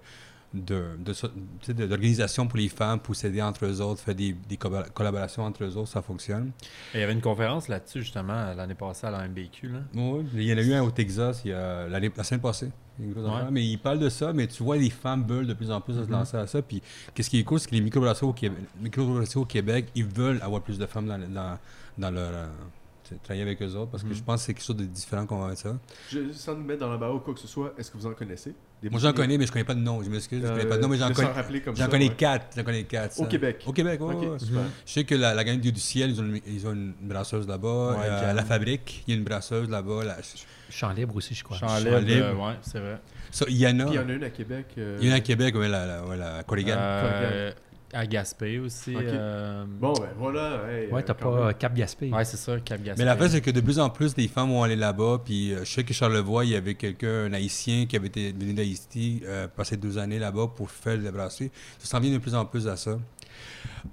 d'organisation 0.53 2.45
de, 2.45 2.49
pour 2.49 2.57
les 2.57 2.69
femmes 2.69 2.99
pour 2.99 3.15
s'aider 3.15 3.41
entre 3.41 3.65
eux 3.65 3.81
autres, 3.81 4.01
faire 4.01 4.15
des, 4.15 4.33
des, 4.33 4.57
collaborations 4.57 5.43
entre 5.43 5.63
eux 5.63 5.77
autres, 5.77 5.89
ça 5.89 6.01
fonctionne. 6.01 6.51
il 6.93 6.99
y 6.99 7.03
avait 7.03 7.13
une 7.13 7.21
conférence 7.21 7.67
là-dessus 7.67 8.01
justement 8.01 8.53
l'année 8.55 8.73
passée 8.73 9.07
à 9.07 9.11
la 9.11 9.27
MBQ. 9.27 9.69
Là. 9.69 9.79
Oui, 9.93 10.25
il 10.33 10.43
y 10.43 10.53
en 10.53 10.57
a 10.57 10.61
eu 10.61 10.73
un 10.73 10.81
au 10.81 10.91
Texas 10.91 11.41
il 11.45 11.51
y 11.51 11.53
a, 11.53 11.87
la 11.87 12.23
semaine 12.23 12.41
passée. 12.41 12.71
Mais 13.51 13.65
il 13.65 13.77
parle 13.77 13.99
de 13.99 14.09
ça, 14.09 14.33
mais 14.33 14.47
tu 14.47 14.61
vois 14.61 14.75
les 14.75 14.89
femmes 14.89 15.25
veulent 15.25 15.47
de 15.47 15.53
plus 15.53 15.71
en 15.71 15.79
plus 15.79 15.93
se 15.93 15.99
mm-hmm. 15.99 16.09
lancer 16.09 16.37
à 16.37 16.47
ça. 16.47 16.61
Puis 16.61 16.81
qu'est-ce 17.13 17.29
qui 17.29 17.39
est 17.39 17.43
cool, 17.43 17.59
c'est 17.59 17.69
que 17.69 17.75
les 17.75 17.81
microbrasseries 17.81 18.27
au, 18.27 18.33
Québec, 18.33 18.59
micro 18.81 19.01
au 19.35 19.45
Québec, 19.45 19.87
ils 19.95 20.05
veulent 20.05 20.41
avoir 20.41 20.61
plus 20.61 20.77
de 20.77 20.85
femmes 20.85 21.07
dans, 21.07 21.17
dans, 21.17 21.57
dans 21.97 22.11
leur 22.11 22.31
euh, 22.33 22.47
travailler 23.23 23.43
avec 23.43 23.61
eux 23.61 23.75
autres 23.75 23.91
parce 23.91 24.03
que 24.03 24.13
je 24.13 24.19
mhm. 24.19 24.25
pense 24.25 24.41
que 24.41 24.45
c'est 24.47 24.53
quelque 24.53 24.65
chose 24.65 24.77
de 24.77 24.85
différent 24.85 25.25
qu'on 25.25 25.39
va 25.39 25.55
ça. 25.55 25.77
Je, 26.09 26.31
sans 26.31 26.55
nous 26.55 26.63
mettre 26.63 26.81
dans 26.81 26.91
la 26.91 26.97
barre 26.97 27.15
ou 27.15 27.19
quoi 27.19 27.33
que 27.33 27.39
ce 27.39 27.47
soit, 27.47 27.73
est-ce 27.77 27.91
que 27.91 27.97
vous 27.97 28.05
en 28.05 28.13
connaissez? 28.13 28.53
Moi 28.83 28.99
j'en 28.99 29.11
connais, 29.11 29.37
mais 29.37 29.45
je 29.45 29.51
connais 29.51 29.65
pas 29.65 29.73
de 29.73 29.81
nom. 29.81 30.01
Je 30.01 30.09
m'excuse, 30.09 30.41
je 30.41 30.47
connais 30.47 30.65
pas 30.65 30.77
de 30.77 30.81
nom, 30.81 30.87
mais 30.87 30.97
j'en 30.97 31.11
connais. 31.11 31.29
J'en 31.75 31.89
connais 31.89 32.09
quatre. 32.09 32.55
J'en 32.55 32.63
connais 32.63 32.83
quatre. 32.83 33.19
Au 33.19 33.25
Québec. 33.25 33.63
Au 33.65 33.73
Québec, 33.73 33.99
oui. 34.01 34.15
Je 34.39 34.91
sais 34.91 35.03
que 35.03 35.15
la, 35.15 35.33
la 35.33 35.43
gang 35.43 35.59
du 35.59 35.73
ciel, 35.79 36.11
ils 36.11 36.21
ont, 36.21 36.25
une, 36.25 36.39
ils 36.47 36.67
ont 36.67 36.73
une 36.73 36.93
brasseuse 37.01 37.47
là-bas. 37.47 37.97
Euh, 37.99 38.33
la 38.33 38.45
fabrique, 38.45 39.03
il 39.07 39.13
y 39.13 39.17
a 39.17 39.19
une 39.19 39.25
brasseuse 39.25 39.69
là-bas. 39.69 40.03
La... 40.05 40.17
Champ 40.69 40.91
libre 40.91 41.15
aussi, 41.15 41.33
je 41.33 41.43
crois. 41.43 41.57
Champ 41.57 41.77
libre, 41.77 41.99
euh, 42.07 42.33
oui, 42.35 42.53
c'est 42.61 42.79
vrai. 42.79 42.99
il 43.49 43.57
y 43.57 43.67
en 43.67 43.79
a. 43.79 43.85
Puis 43.85 43.95
il 43.95 43.97
y 43.97 43.99
en 43.99 44.09
a 44.09 44.13
une 44.13 44.23
à 44.23 44.29
Québec. 44.29 44.67
Euh, 44.77 44.97
il 45.01 45.07
y 45.07 45.11
en 45.11 45.13
a 45.13 45.17
à 45.17 45.21
Québec, 45.21 45.55
oui, 45.57 45.67
la, 45.67 45.85
la, 45.85 46.15
la, 46.15 46.43
Corrigan. 46.43 46.77
À 47.91 48.05
Gaspé 48.05 48.59
aussi. 48.59 48.93
Euh, 48.95 49.65
bon, 49.67 49.93
ben 49.93 50.09
voilà. 50.17 50.61
ouais, 50.91 51.03
t'as 51.03 51.15
pas 51.15 51.53
Cap 51.53 51.73
Gaspé. 51.73 52.11
Ouais, 52.11 52.23
c'est 52.23 52.37
ça, 52.37 52.59
Cap 52.59 52.81
Gaspé. 52.83 53.01
Mais 53.01 53.05
la 53.05 53.17
fait, 53.17 53.29
c'est 53.29 53.41
que 53.41 53.49
de 53.49 53.61
plus 53.61 53.79
en 53.79 53.89
plus, 53.89 54.13
des 54.13 54.27
femmes 54.27 54.49
vont 54.49 54.61
aller 54.63 54.75
là-bas. 54.75 55.21
Puis 55.25 55.53
euh, 55.53 55.63
je 55.63 55.71
sais 55.71 55.83
que 55.83 55.93
Charlevoix, 55.93 56.45
il 56.45 56.51
y 56.51 56.55
avait 56.55 56.75
quelqu'un, 56.75 57.25
un 57.25 57.33
haïtien, 57.33 57.87
qui 57.87 57.95
avait 57.95 58.07
été 58.07 58.31
venu 58.31 58.53
d'Haïti, 58.53 59.23
euh, 59.25 59.47
passé 59.47 59.75
deux 59.75 59.97
années 59.97 60.19
là-bas 60.19 60.51
pour 60.55 60.69
faire 60.69 60.97
la 60.97 61.11
brasserie. 61.11 61.49
Ça 61.79 61.87
s'en 61.87 61.99
vient 61.99 62.13
de 62.13 62.19
plus 62.19 62.35
en 62.35 62.45
plus 62.45 62.67
à 62.67 62.77
ça. 62.77 62.99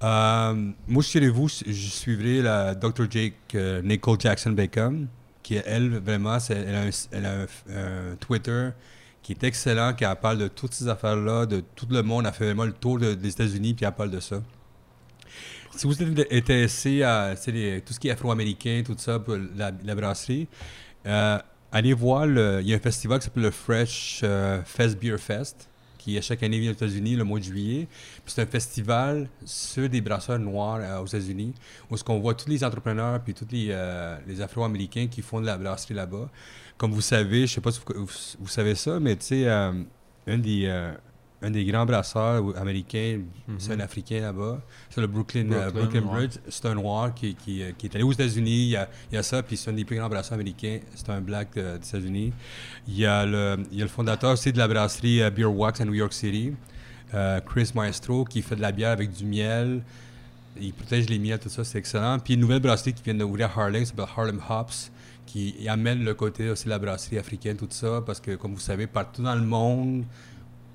moi, 0.01 1.03
chez 1.03 1.27
vous, 1.29 1.47
je 1.47 1.71
suivrai 1.71 2.43
la 2.43 2.75
Dr. 2.75 3.09
Jake 3.09 3.57
Nicole 3.83 4.19
Jackson 4.19 4.51
Bacon, 4.51 5.07
qui, 5.41 5.55
elle, 5.65 5.97
vraiment, 5.97 6.37
elle 6.49 6.75
a, 6.75 6.81
un, 6.81 6.89
elle 7.11 7.25
a 7.25 7.33
un 7.41 8.15
Twitter 8.19 8.69
qui 9.27 9.33
est 9.33 9.43
excellent, 9.43 9.93
qui 9.93 10.05
parle 10.21 10.37
de 10.37 10.47
toutes 10.47 10.73
ces 10.73 10.87
affaires-là, 10.87 11.45
de 11.45 11.61
tout 11.75 11.85
le 11.89 12.01
monde, 12.01 12.25
a 12.25 12.31
fait 12.31 12.45
vraiment 12.45 12.63
le 12.63 12.71
tour 12.71 12.97
des 12.97 13.29
États-Unis, 13.29 13.73
puis 13.73 13.85
elle 13.85 13.91
parle 13.91 14.09
de 14.09 14.21
ça. 14.21 14.41
Si 15.75 15.85
vous 15.85 16.01
êtes 16.01 16.31
intéressé 16.31 17.03
à 17.03 17.35
tout 17.35 17.91
ce 17.91 17.99
qui 17.99 18.07
est 18.07 18.11
afro-américain, 18.11 18.83
tout 18.85 18.95
ça, 18.97 19.19
pour 19.19 19.35
la, 19.57 19.95
brasserie, 19.95 20.47
euh, 21.05 21.37
allez 21.73 21.91
voir, 21.91 22.25
il 22.25 22.69
y 22.69 22.73
a 22.73 22.77
un 22.77 22.79
festival 22.79 23.19
qui 23.19 23.25
s'appelle 23.25 23.43
le 23.43 23.51
Fresh 23.51 24.21
euh, 24.23 24.61
Fest 24.63 24.97
Beer 24.97 25.17
Fest, 25.17 25.67
qui 25.97 26.21
chaque 26.21 26.41
année 26.41 26.59
vient 26.59 26.71
aux 26.71 26.75
États-Unis 26.75 27.17
le 27.17 27.25
mois 27.25 27.39
de 27.39 27.43
juillet. 27.43 27.89
C'est 28.25 28.43
un 28.43 28.45
festival 28.45 29.27
sur 29.43 29.89
des 29.89 29.99
brasseurs 29.99 30.39
noirs 30.39 30.79
euh, 30.79 31.01
aux 31.01 31.05
États-Unis, 31.05 31.53
où 31.91 31.95
on 32.07 32.19
voit 32.19 32.33
tous 32.33 32.47
les 32.47 32.63
entrepreneurs 32.63 33.19
puis 33.19 33.33
tous 33.33 33.47
les, 33.51 33.77
les 34.25 34.39
afro-américains 34.39 35.07
qui 35.07 35.21
font 35.21 35.41
de 35.41 35.45
la 35.45 35.57
brasserie 35.57 35.95
là-bas 35.95 36.29
comme 36.77 36.91
vous 36.91 37.01
savez, 37.01 37.39
je 37.39 37.41
ne 37.43 37.47
sais 37.47 37.61
pas 37.61 37.71
si 37.71 37.81
vous, 38.39 38.47
savez 38.47 38.75
ça, 38.75 38.99
mais 38.99 39.15
tu 39.15 39.25
sais, 39.25 39.47
euh, 39.47 39.71
un, 40.27 40.37
des, 40.37 40.65
euh, 40.67 40.93
un 41.41 41.49
des 41.49 41.65
grands 41.65 41.85
brasseurs 41.85 42.55
américains, 42.55 43.21
mhm. 43.47 43.55
c'est 43.57 43.73
un 43.73 43.79
Africain 43.79 44.21
là-bas, 44.21 44.61
c'est 44.89 45.01
le 45.01 45.07
Brooklyn, 45.07 45.51
euh, 45.51 45.71
Brooklyn, 45.71 46.01
Bridge. 46.01 46.37
C'est 46.47 46.67
un 46.67 46.75
noir 46.75 47.15
qui, 47.15 47.33
qui, 47.33 47.63
qui, 47.77 47.87
est 47.87 47.95
allé 47.95 48.03
aux 48.03 48.11
États-Unis. 48.11 48.63
Il 48.63 48.69
y 48.69 48.75
a, 48.75 48.87
il 49.11 49.15
y 49.15 49.17
a 49.17 49.23
ça, 49.23 49.41
puis 49.41 49.57
c'est 49.57 49.71
un 49.71 49.73
des 49.73 49.85
plus 49.85 49.97
grands 49.97 50.09
brasseurs 50.09 50.35
américains. 50.35 50.79
C'est 50.93 51.09
un 51.09 51.19
black 51.19 51.55
des 51.55 51.75
États-Unis. 51.77 52.31
Il 52.87 52.95
y, 52.95 53.05
a 53.05 53.25
le, 53.25 53.57
il 53.71 53.77
y 53.79 53.81
a 53.81 53.85
le 53.85 53.89
fondateur 53.89 54.33
aussi 54.33 54.53
de 54.53 54.59
la 54.59 54.67
brasserie 54.67 55.29
Beer 55.31 55.45
Wax 55.45 55.81
à 55.81 55.85
New 55.85 55.95
York 55.95 56.13
City, 56.13 56.53
Chris 57.45 57.71
Maestro, 57.73 58.23
qui 58.23 58.43
fait 58.43 58.55
de 58.55 58.61
la 58.61 58.71
bière 58.71 58.91
avec 58.91 59.11
du 59.11 59.25
miel. 59.25 59.81
Il 60.59 60.73
protège 60.73 61.09
les 61.09 61.19
miels, 61.19 61.39
tout 61.39 61.49
ça, 61.49 61.63
c'est 61.63 61.77
excellent. 61.79 62.19
Puis 62.19 62.35
une 62.35 62.39
nouvelle 62.39 62.59
brasserie 62.59 62.93
qui 62.93 63.03
vient 63.03 63.15
d'ouvrir 63.15 63.49
à 63.55 63.61
Harlem, 63.61 63.83
s'appelle 63.83 64.05
Harlem 64.15 64.39
Hops 64.47 64.91
qui 65.27 65.67
amène 65.69 66.03
le 66.03 66.15
côté 66.15 66.49
aussi 66.49 66.65
de 66.65 66.69
la 66.69 66.79
brasserie 66.79 67.19
africaine, 67.19 67.57
tout 67.57 67.67
ça, 67.69 68.01
parce 68.03 68.19
que, 68.19 68.35
comme 68.35 68.53
vous 68.53 68.59
savez, 68.59 68.87
partout 68.87 69.21
dans 69.21 69.35
le 69.35 69.41
monde, 69.41 70.05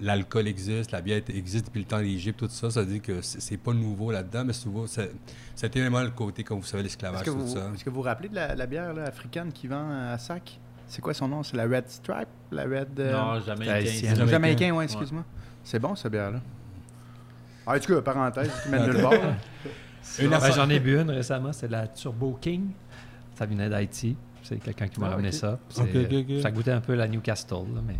l'alcool 0.00 0.46
existe, 0.46 0.92
la 0.92 1.00
bière 1.00 1.22
existe 1.28 1.66
depuis 1.66 1.80
le 1.80 1.86
temps 1.86 2.00
d'Égypte, 2.00 2.38
tout 2.38 2.48
ça. 2.48 2.70
Ça 2.70 2.82
veut 2.82 2.86
dire 2.86 3.02
que 3.02 3.22
c'est 3.22 3.56
pas 3.56 3.72
nouveau 3.72 4.12
là-dedans, 4.12 4.44
mais 4.44 4.52
c'est 4.52 4.66
nouveau. 4.66 4.86
C'était 4.86 5.80
vraiment 5.80 6.02
le 6.02 6.10
côté, 6.10 6.44
comme 6.44 6.60
vous 6.60 6.66
savez, 6.66 6.82
l'esclavage, 6.82 7.24
tout 7.24 7.48
ça. 7.48 7.70
Est-ce 7.74 7.82
que 7.82 7.90
vous 7.90 7.96
vous 7.96 8.02
rappelez 8.02 8.28
de 8.28 8.34
la, 8.34 8.66
bière 8.66 8.94
africaine 8.98 9.52
qui 9.52 9.66
vend 9.66 9.90
à 9.90 10.18
sac? 10.18 10.60
C'est 10.86 11.00
quoi 11.00 11.14
son 11.14 11.28
nom? 11.28 11.42
C'est 11.42 11.56
la 11.56 11.64
Red 11.64 11.88
Stripe? 11.88 12.28
La 12.50 12.64
Red. 12.64 13.00
Euh, 13.00 13.12
non, 13.12 13.40
Jamaïcain. 13.40 13.80
Jamaïcain, 13.80 14.26
Jamaïcain 14.26 14.70
ouais, 14.72 14.84
excuse-moi. 14.84 15.24
C'est 15.64 15.78
bon, 15.78 15.94
cette 15.96 16.12
bière-là. 16.12 16.40
Ah, 17.66 17.76
en 17.76 17.78
tout 17.78 17.94
cas, 17.94 18.02
parenthèse, 18.02 18.50
tu 18.62 18.68
mènes 18.68 18.86
le 18.90 19.00
bord. 19.00 19.14
J'en 20.54 20.68
ai 20.68 20.80
bu 20.80 21.00
une 21.00 21.10
récemment, 21.10 21.52
c'est 21.52 21.70
la 21.70 21.86
Turbo 21.86 22.36
King. 22.40 22.70
Ça 23.34 23.46
venait 23.46 23.70
d'Haïti. 23.70 24.16
C'est 24.42 24.58
quelqu'un 24.58 24.88
qui 24.88 25.00
m'a 25.00 25.06
ah, 25.06 25.10
ramené 25.10 25.32
ça. 25.32 25.58
Ça 25.68 26.50
goûtait 26.50 26.72
un 26.72 26.80
peu 26.80 26.94
la 26.94 27.08
Newcastle, 27.08 27.64
mais... 27.86 27.96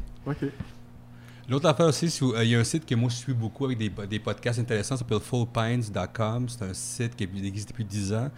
L'autre 1.49 1.69
affaire 1.69 1.87
aussi, 1.87 2.07
euh, 2.23 2.45
il 2.45 2.51
y 2.51 2.55
a 2.55 2.61
un 2.61 2.65
site 2.65 2.87
que 2.87 2.95
moi 2.95 3.11
je 3.11 3.17
suis 3.17 3.35
beaucoup 3.35 3.65
avec 3.65 3.77
des, 3.77 3.91
des 4.07 4.21
podcasts 4.21 4.61
intéressants, 4.61 4.97
ça 4.97 5.01
s'appelle 5.01 5.21
fullpines.com. 5.21 6.49
C'est 6.49 6.63
un 6.63 6.73
site 6.73 7.17
qui 7.17 7.25
existe 7.25 7.71
depuis 7.71 7.85
10 7.85 8.13
ans. 8.13 8.31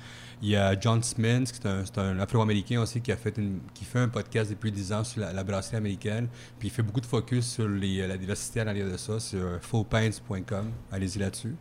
Il 0.42 0.48
y 0.48 0.56
a 0.56 0.78
John 0.78 1.02
Smith, 1.02 1.52
qui 1.52 1.66
est 1.66 1.98
un, 1.98 2.18
Afro-Américain 2.18 2.80
aussi, 2.80 3.00
qui, 3.00 3.12
a 3.12 3.16
fait 3.16 3.38
qui 3.74 3.84
fait 3.84 4.00
un 4.00 4.08
podcast 4.08 4.50
depuis 4.50 4.72
10 4.72 4.92
ans 4.92 5.04
sur 5.04 5.20
la, 5.20 5.44
brasserie 5.44 5.76
américaine. 5.76 6.28
Puis 6.58 6.68
il 6.68 6.70
fait 6.70 6.82
beaucoup 6.82 7.00
de 7.00 7.06
focus 7.06 7.46
sur 7.46 7.68
les, 7.68 8.06
la 8.06 8.16
diversité 8.16 8.60
à 8.60 8.64
l'arrière 8.64 8.90
de 8.90 8.96
ça, 8.96 9.20
sur 9.20 9.58
fullpines.com. 9.60 10.70
Allez-y 10.90 11.18
là-dessus. 11.18 11.54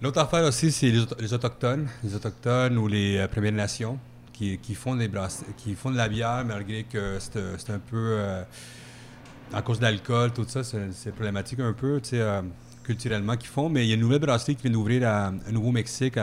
L'autre 0.00 0.20
affaire 0.20 0.44
aussi, 0.44 0.70
c'est 0.70 0.90
les, 0.90 1.32
Autochtones, 1.32 1.88
les 2.04 2.14
Autochtones 2.14 2.78
ou 2.78 2.86
les 2.86 3.18
euh, 3.18 3.26
Premières 3.26 3.52
Nations 3.52 3.98
qui, 4.38 4.74
font 4.74 4.94
des 4.94 5.10
qui 5.56 5.74
font 5.74 5.90
de 5.90 5.96
la 5.96 6.08
bière 6.08 6.44
malgré 6.46 6.84
que 6.84 7.18
c'est 7.18 7.70
un 7.70 7.78
peu 7.78 7.96
euh, 7.96 8.42
à 9.52 9.62
cause 9.62 9.78
de 9.78 9.84
l'alcool, 9.84 10.32
tout 10.32 10.44
ça, 10.46 10.62
c'est 10.62 11.12
problématique 11.12 11.60
un 11.60 11.72
peu, 11.72 12.00
tu 12.00 12.10
sais, 12.10 12.20
euh, 12.20 12.42
culturellement 12.84 13.36
qu'ils 13.36 13.48
font. 13.48 13.68
Mais 13.68 13.84
il 13.84 13.88
y 13.88 13.92
a 13.92 13.94
une 13.94 14.00
nouvelle 14.00 14.20
brasserie 14.20 14.56
qui 14.56 14.62
vient 14.62 14.72
d'ouvrir 14.72 15.08
à, 15.08 15.32
Nouveau-Mexique 15.50 16.18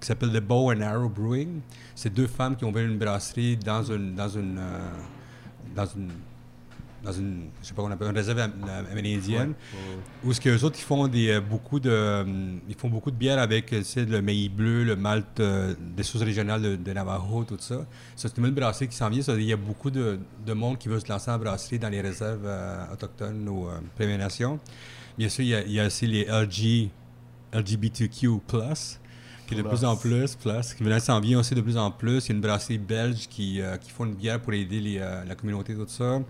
qui 0.00 0.06
s'appelle 0.06 0.30
The 0.30 0.40
Bow 0.40 0.72
and 0.72 0.80
Arrow 0.80 1.08
Brewing. 1.08 1.60
C'est 1.94 2.12
deux 2.12 2.26
femmes 2.26 2.56
qui 2.56 2.64
ont 2.64 2.70
ouvert 2.70 2.84
une 2.84 2.98
brasserie 2.98 3.56
dans 3.56 3.82
une 3.82 4.14
dans 4.14 4.28
une 4.28 4.58
euh, 4.58 4.78
dans 5.74 5.86
une 5.86 6.10
dans 7.02 7.12
une, 7.12 7.48
je 7.62 7.68
sais 7.68 7.74
pas 7.74 7.82
appelle, 7.90 8.08
une 8.08 8.16
réserve 8.16 8.38
amérindienne, 8.90 9.54
où 10.24 10.32
ce 10.32 10.40
que 10.40 10.50
les 10.50 10.64
autres 10.64 10.76
ils 10.78 10.84
font 10.84 11.08
des 11.08 11.30
euh, 11.30 11.40
beaucoup 11.40 11.80
de, 11.80 11.90
euh, 11.90 12.24
ils 12.68 12.74
font 12.74 12.88
beaucoup 12.88 13.10
de 13.10 13.16
bière 13.16 13.38
avec 13.38 13.72
euh, 13.72 13.82
le 13.96 14.20
maïs 14.20 14.50
bleu, 14.50 14.84
le 14.84 14.96
malt 14.96 15.40
des 15.40 16.02
sources 16.02 16.24
régionales 16.24 16.82
de, 16.82 16.92
Navajo, 16.92 17.44
tout 17.44 17.56
ça. 17.58 17.86
C'est 18.16 18.36
une 18.36 18.50
brasserie 18.50 18.88
qui 18.88 18.96
s'en 18.96 19.08
vient. 19.08 19.22
il 19.36 19.44
y 19.44 19.52
a 19.52 19.56
beaucoup 19.56 19.90
de, 19.90 20.18
de, 20.44 20.52
monde 20.52 20.78
qui 20.78 20.88
veut 20.88 21.00
se 21.00 21.08
lancer 21.08 21.30
en 21.30 21.38
brasserie 21.38 21.78
dans 21.78 21.88
les 21.88 22.00
réserves 22.00 22.48
autochtones 22.92 23.48
ou 23.48 23.68
Premières 23.96 24.18
Nations. 24.18 24.58
Bien 25.16 25.28
sûr, 25.28 25.44
il 25.44 25.72
y, 25.72 25.80
a, 25.80 25.86
aussi 25.86 26.06
les 26.06 26.24
LG, 26.24 26.90
LGBTQ+, 27.52 28.08
qui 28.08 29.54
est 29.54 29.56
de 29.56 29.62
plus 29.62 29.84
en 29.84 29.96
plus, 29.96 30.34
plus 30.36 30.74
qui 30.74 31.00
s'en 31.00 31.20
vient 31.20 31.38
aussi 31.38 31.54
de 31.54 31.60
plus 31.60 31.76
en 31.76 31.90
plus. 31.90 32.26
Il 32.26 32.28
y 32.28 32.32
a 32.32 32.34
une 32.34 32.40
brasserie 32.40 32.78
belge 32.78 33.28
qui, 33.28 33.60
qui 33.80 33.90
font 33.90 34.04
une 34.04 34.14
bière 34.14 34.40
pour 34.40 34.52
aider 34.52 34.80
les, 34.80 34.98
la 34.98 35.34
communauté, 35.34 35.74
tout 35.74 35.86
ça 35.88 36.20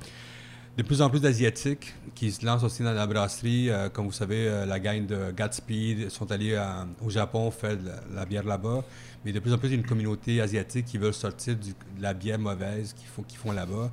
de 0.77 0.83
plus 0.83 1.03
en 1.03 1.11
plus 1.11 1.21
d'Asiatiques 1.21 1.95
qui 2.14 2.31
se 2.31 2.45
lancent 2.45 2.64
aussi 2.64 2.83
dans 2.83 2.93
la 2.93 3.07
brasserie. 3.07 3.71
Euh, 3.71 3.89
comme 3.89 4.07
vous 4.07 4.12
savez, 4.12 4.49
euh, 4.49 4.66
la 4.66 4.79
gang 4.79 5.05
de 5.05 5.33
Gatsby 5.33 6.07
sont 6.09 6.31
allés 6.31 6.55
euh, 6.55 6.85
au 7.05 7.11
Japon 7.11 7.51
faire 7.51 7.77
de 7.77 7.91
la, 8.14 8.25
bière 8.25 8.45
là-bas. 8.45 8.85
Mais 9.25 9.33
de 9.33 9.41
plus 9.41 9.53
en 9.53 9.59
plus, 9.59 9.68
il 9.68 9.73
y 9.73 9.75
a 9.75 9.79
une 9.79 9.87
communauté 9.87 10.41
asiatique 10.41 10.87
qui 10.87 10.99
veut 10.99 11.12
sortir 11.12 11.57
de 11.57 12.03
la 12.03 12.14
bière 12.14 12.39
mauvaise 12.39 12.95
qu'ils 12.95 13.39
font, 13.39 13.53
là-bas. 13.53 13.91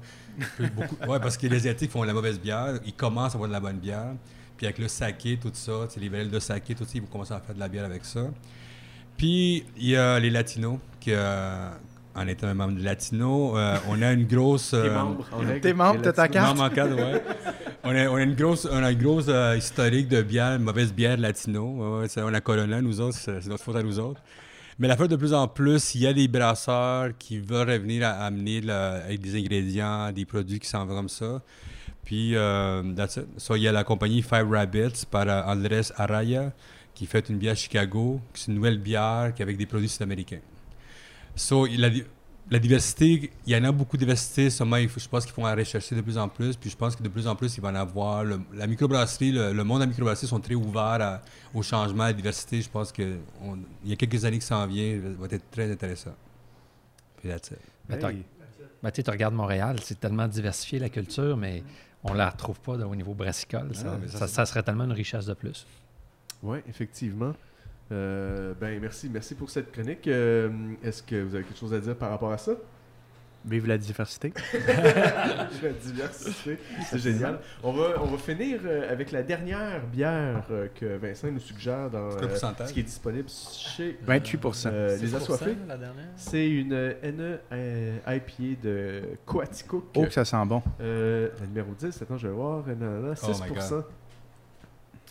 Oui, 0.60 1.18
parce 1.22 1.36
que 1.36 1.48
les 1.48 1.58
Asiatiques 1.58 1.92
font 1.92 2.04
la 2.04 2.14
mauvaise 2.14 2.40
bière. 2.40 2.80
Ils 2.86 2.94
commencent 2.94 3.34
à 3.34 3.36
avoir 3.36 3.50
de 3.50 3.54
la 3.54 3.60
bonne 3.60 3.80
bière. 3.80 4.14
Puis 4.56 4.66
avec 4.66 4.78
le 4.78 4.88
saké, 4.88 5.38
tout 5.38 5.52
ça, 5.54 5.88
les 5.98 6.10
barils 6.10 6.30
de 6.30 6.40
saké, 6.40 6.76
tout 6.76 6.86
ça, 6.86 6.92
ils 6.96 7.02
vont 7.02 7.08
commencer 7.08 7.34
à 7.34 7.40
faire 7.40 7.56
de 7.56 7.60
la 7.60 7.68
bière 7.68 7.86
avec 7.86 8.06
ça. 8.06 8.22
Puis 9.18 9.66
il 9.76 9.90
y 9.90 9.96
a 9.96 10.20
les 10.20 10.30
Latinos 10.30 10.80
qui, 11.00 11.12
en 12.18 12.28
étant 12.28 12.48
un 12.48 12.54
membre 12.54 12.78
de 12.80 12.84
Latino, 12.84 13.58
euh, 13.58 13.78
on 13.88 14.02
a 14.02 14.12
une 14.12 14.26
grosse. 14.26 14.72
T'es 14.72 14.90
membre, 14.90 15.26
T'es 15.62 15.74
membre, 15.74 16.02
t'as 16.02 16.14
ta 16.14 16.28
carte. 16.28 16.50
Membre 16.50 16.64
en 16.64 16.74
cadre, 16.74 16.96
ouais. 16.96 17.22
on, 17.84 17.96
a, 17.96 18.08
on, 18.10 18.16
a, 18.16 18.22
une 18.24 18.36
grosse, 18.36 18.68
on 18.70 18.84
a 18.84 18.92
une 18.92 19.00
grosse 19.00 19.28
euh, 19.30 19.56
historique 19.56 20.08
de 20.08 20.22
bière, 20.22 20.60
mauvaise 20.60 20.92
bière 20.94 21.18
latino. 21.18 22.02
Ouais, 22.02 22.08
on 22.18 22.34
a 22.34 22.42
Corona, 22.42 22.82
nous 22.82 23.00
autres, 23.00 23.18
c'est 23.18 23.46
notre 23.48 23.64
faute 23.64 23.76
à 23.76 23.84
nous 23.84 24.00
autres. 24.00 24.22
Mais 24.80 24.88
la 24.88 24.96
fois 24.96 25.08
de 25.08 25.16
plus 25.16 25.34
en 25.34 25.48
plus, 25.48 25.96
il 25.96 26.02
y 26.02 26.08
a 26.08 26.14
des 26.14 26.28
brasseurs 26.28 27.10
qui 27.18 27.40
veulent 27.40 27.70
revenir 27.70 28.06
à 28.08 28.26
amener 28.26 28.62
avec 28.70 29.22
des 29.22 29.36
ingrédients, 29.36 30.12
des 30.12 30.26
produits 30.26 30.60
qui 30.60 30.68
s'en 30.68 30.86
vont 30.86 30.96
comme 30.96 31.10
ça. 31.10 31.42
Puis, 32.08 32.36
euh, 32.36 32.84
that's 32.96 33.18
it. 33.18 33.26
So, 33.38 33.56
il 33.56 33.64
y 33.64 33.68
a 33.68 33.72
la 33.72 33.84
compagnie 33.84 34.22
Five 34.22 34.50
Rabbits 34.50 35.06
par 35.12 35.28
euh, 35.28 35.42
Andrés 35.46 35.92
Araya 35.98 36.54
qui 36.94 37.06
fait 37.06 37.28
une 37.28 37.38
bière 37.38 37.56
Chicago. 37.56 38.22
C'est 38.34 38.48
une 38.48 38.56
nouvelle 38.56 38.78
bière 38.78 39.34
qui 39.36 39.42
est 39.42 39.44
avec 39.44 39.58
des 39.58 39.66
produits 39.66 39.90
sud-américains. 39.90 40.40
So, 41.38 41.66
la 42.50 42.60
diversité, 42.60 43.30
il 43.46 43.54
y 43.54 43.58
en 43.58 43.64
a 43.66 43.72
beaucoup 43.74 43.98
de 43.98 44.00
diversité. 44.02 44.50
Seulement, 44.50 44.78
il 44.78 44.88
faut- 44.88 45.00
je 45.02 45.08
pense 45.10 45.26
qu'ils 45.26 45.36
vont 45.36 45.44
la 45.46 45.54
rechercher 45.56 45.96
de 45.96 46.02
plus 46.02 46.18
en 46.18 46.30
plus. 46.30 46.56
Puis, 46.56 46.70
je 46.70 46.78
pense 46.78 46.96
que 46.96 47.04
de 47.04 47.10
plus 47.10 47.28
en 47.28 47.36
plus, 47.36 47.56
il 47.58 47.62
va 47.62 47.70
en 47.70 47.76
avoir. 47.76 48.24
Le- 48.24 48.40
la 48.54 48.68
microbrasserie, 48.68 49.32
le, 49.34 49.52
le 49.54 49.64
monde 49.66 49.80
de 49.80 49.84
la 49.84 49.88
microbrasserie 49.90 50.28
sont 50.28 50.40
très 50.40 50.56
ouverts 50.56 51.02
à- 51.02 51.22
au 51.54 51.62
changement, 51.62 52.04
à 52.04 52.08
la 52.08 52.14
diversité. 52.14 52.62
Je 52.62 52.70
pense 52.70 52.92
qu'il 52.94 53.18
y 53.86 53.92
a 53.94 53.96
quelques 53.98 54.24
années 54.24 54.40
qui 54.40 54.46
s'en 54.46 54.66
vient, 54.66 54.98
va 55.20 55.28
être 55.30 55.50
très 55.52 55.70
intéressant. 55.72 56.16
Puis. 57.18 57.30
Ben, 57.90 58.00
Hey. 58.10 58.24
Ben, 58.84 58.92
tu 58.92 59.02
regardes 59.10 59.34
Montréal, 59.34 59.78
c'est 59.84 60.00
tellement 60.00 60.28
diversifié 60.28 60.80
la 60.80 60.90
culture, 60.90 61.36
mais 61.36 61.64
on 62.04 62.14
la 62.14 62.30
retrouve 62.30 62.60
pas 62.62 62.78
là, 62.78 62.88
au 62.88 62.96
niveau 62.96 63.14
brassicole. 63.14 63.76
Ça, 63.76 63.98
Ah, 64.04 64.08
ça, 64.08 64.18
ça- 64.20 64.28
ça 64.28 64.46
serait 64.46 64.64
tellement 64.64 64.84
une 64.86 64.92
richesse 64.94 65.26
de 65.26 65.34
plus. 65.34 65.66
Oui, 66.44 66.60
effectivement. 66.70 67.34
Euh, 67.92 68.54
ben 68.60 68.80
merci, 68.82 69.10
merci 69.12 69.36
pour 69.36 69.50
cette 69.50 69.72
chronique. 69.72 70.08
Euh, 70.08 70.50
Est-ce 70.84 71.02
que 71.04 71.22
vous 71.24 71.36
avez 71.36 71.44
quelque 71.46 71.60
chose 71.60 71.74
à 71.74 71.80
dire 71.80 71.96
par 71.96 72.10
rapport 72.10 72.32
à 72.32 72.38
ça? 72.38 72.52
Vive 73.46 73.68
la 73.68 73.78
diversité. 73.78 74.34
La 74.68 75.70
diversité, 75.82 76.58
c'est 76.90 76.98
génial. 77.00 77.40
On 77.64 77.72
va, 77.72 77.94
on 78.02 78.08
va 78.08 78.18
finir 78.18 78.60
euh, 78.66 78.92
avec 78.92 79.12
la 79.12 79.24
dernière 79.24 79.86
bière 79.88 80.44
que 80.76 80.98
Vincent 80.98 81.32
nous 81.32 81.40
suggère 81.40 81.90
dans 81.90 82.12
C'est 82.12 82.18
quoi 82.18 82.28
le 82.28 82.34
euh, 82.62 82.68
ce 82.68 82.74
qui 82.74 82.80
est 82.82 82.84
disponible 82.84 83.30
chez 83.30 83.98
28%. 84.06 84.68
euh, 84.68 84.98
C'est 84.98 85.06
les 85.06 85.16
assoiffés. 85.16 85.56
la 85.66 85.78
dernière? 85.78 86.06
C'est 86.18 86.50
une 86.50 86.70
NE 86.70 87.40
IPA 88.06 88.62
de 88.62 89.02
Coaticook. 89.26 89.86
Oh, 89.96 90.04
que 90.04 90.10
ça 90.12 90.26
sent 90.26 90.46
bon. 90.46 90.62
Euh, 90.82 91.30
la 91.40 91.46
numéro 91.48 91.72
10, 91.74 92.02
attends, 92.02 92.18
je 92.18 92.28
vais 92.28 92.34
voir. 92.34 92.68
nanana, 92.68 93.14
Oh 93.24 93.28
my 93.28 93.58
6%. 93.58 93.84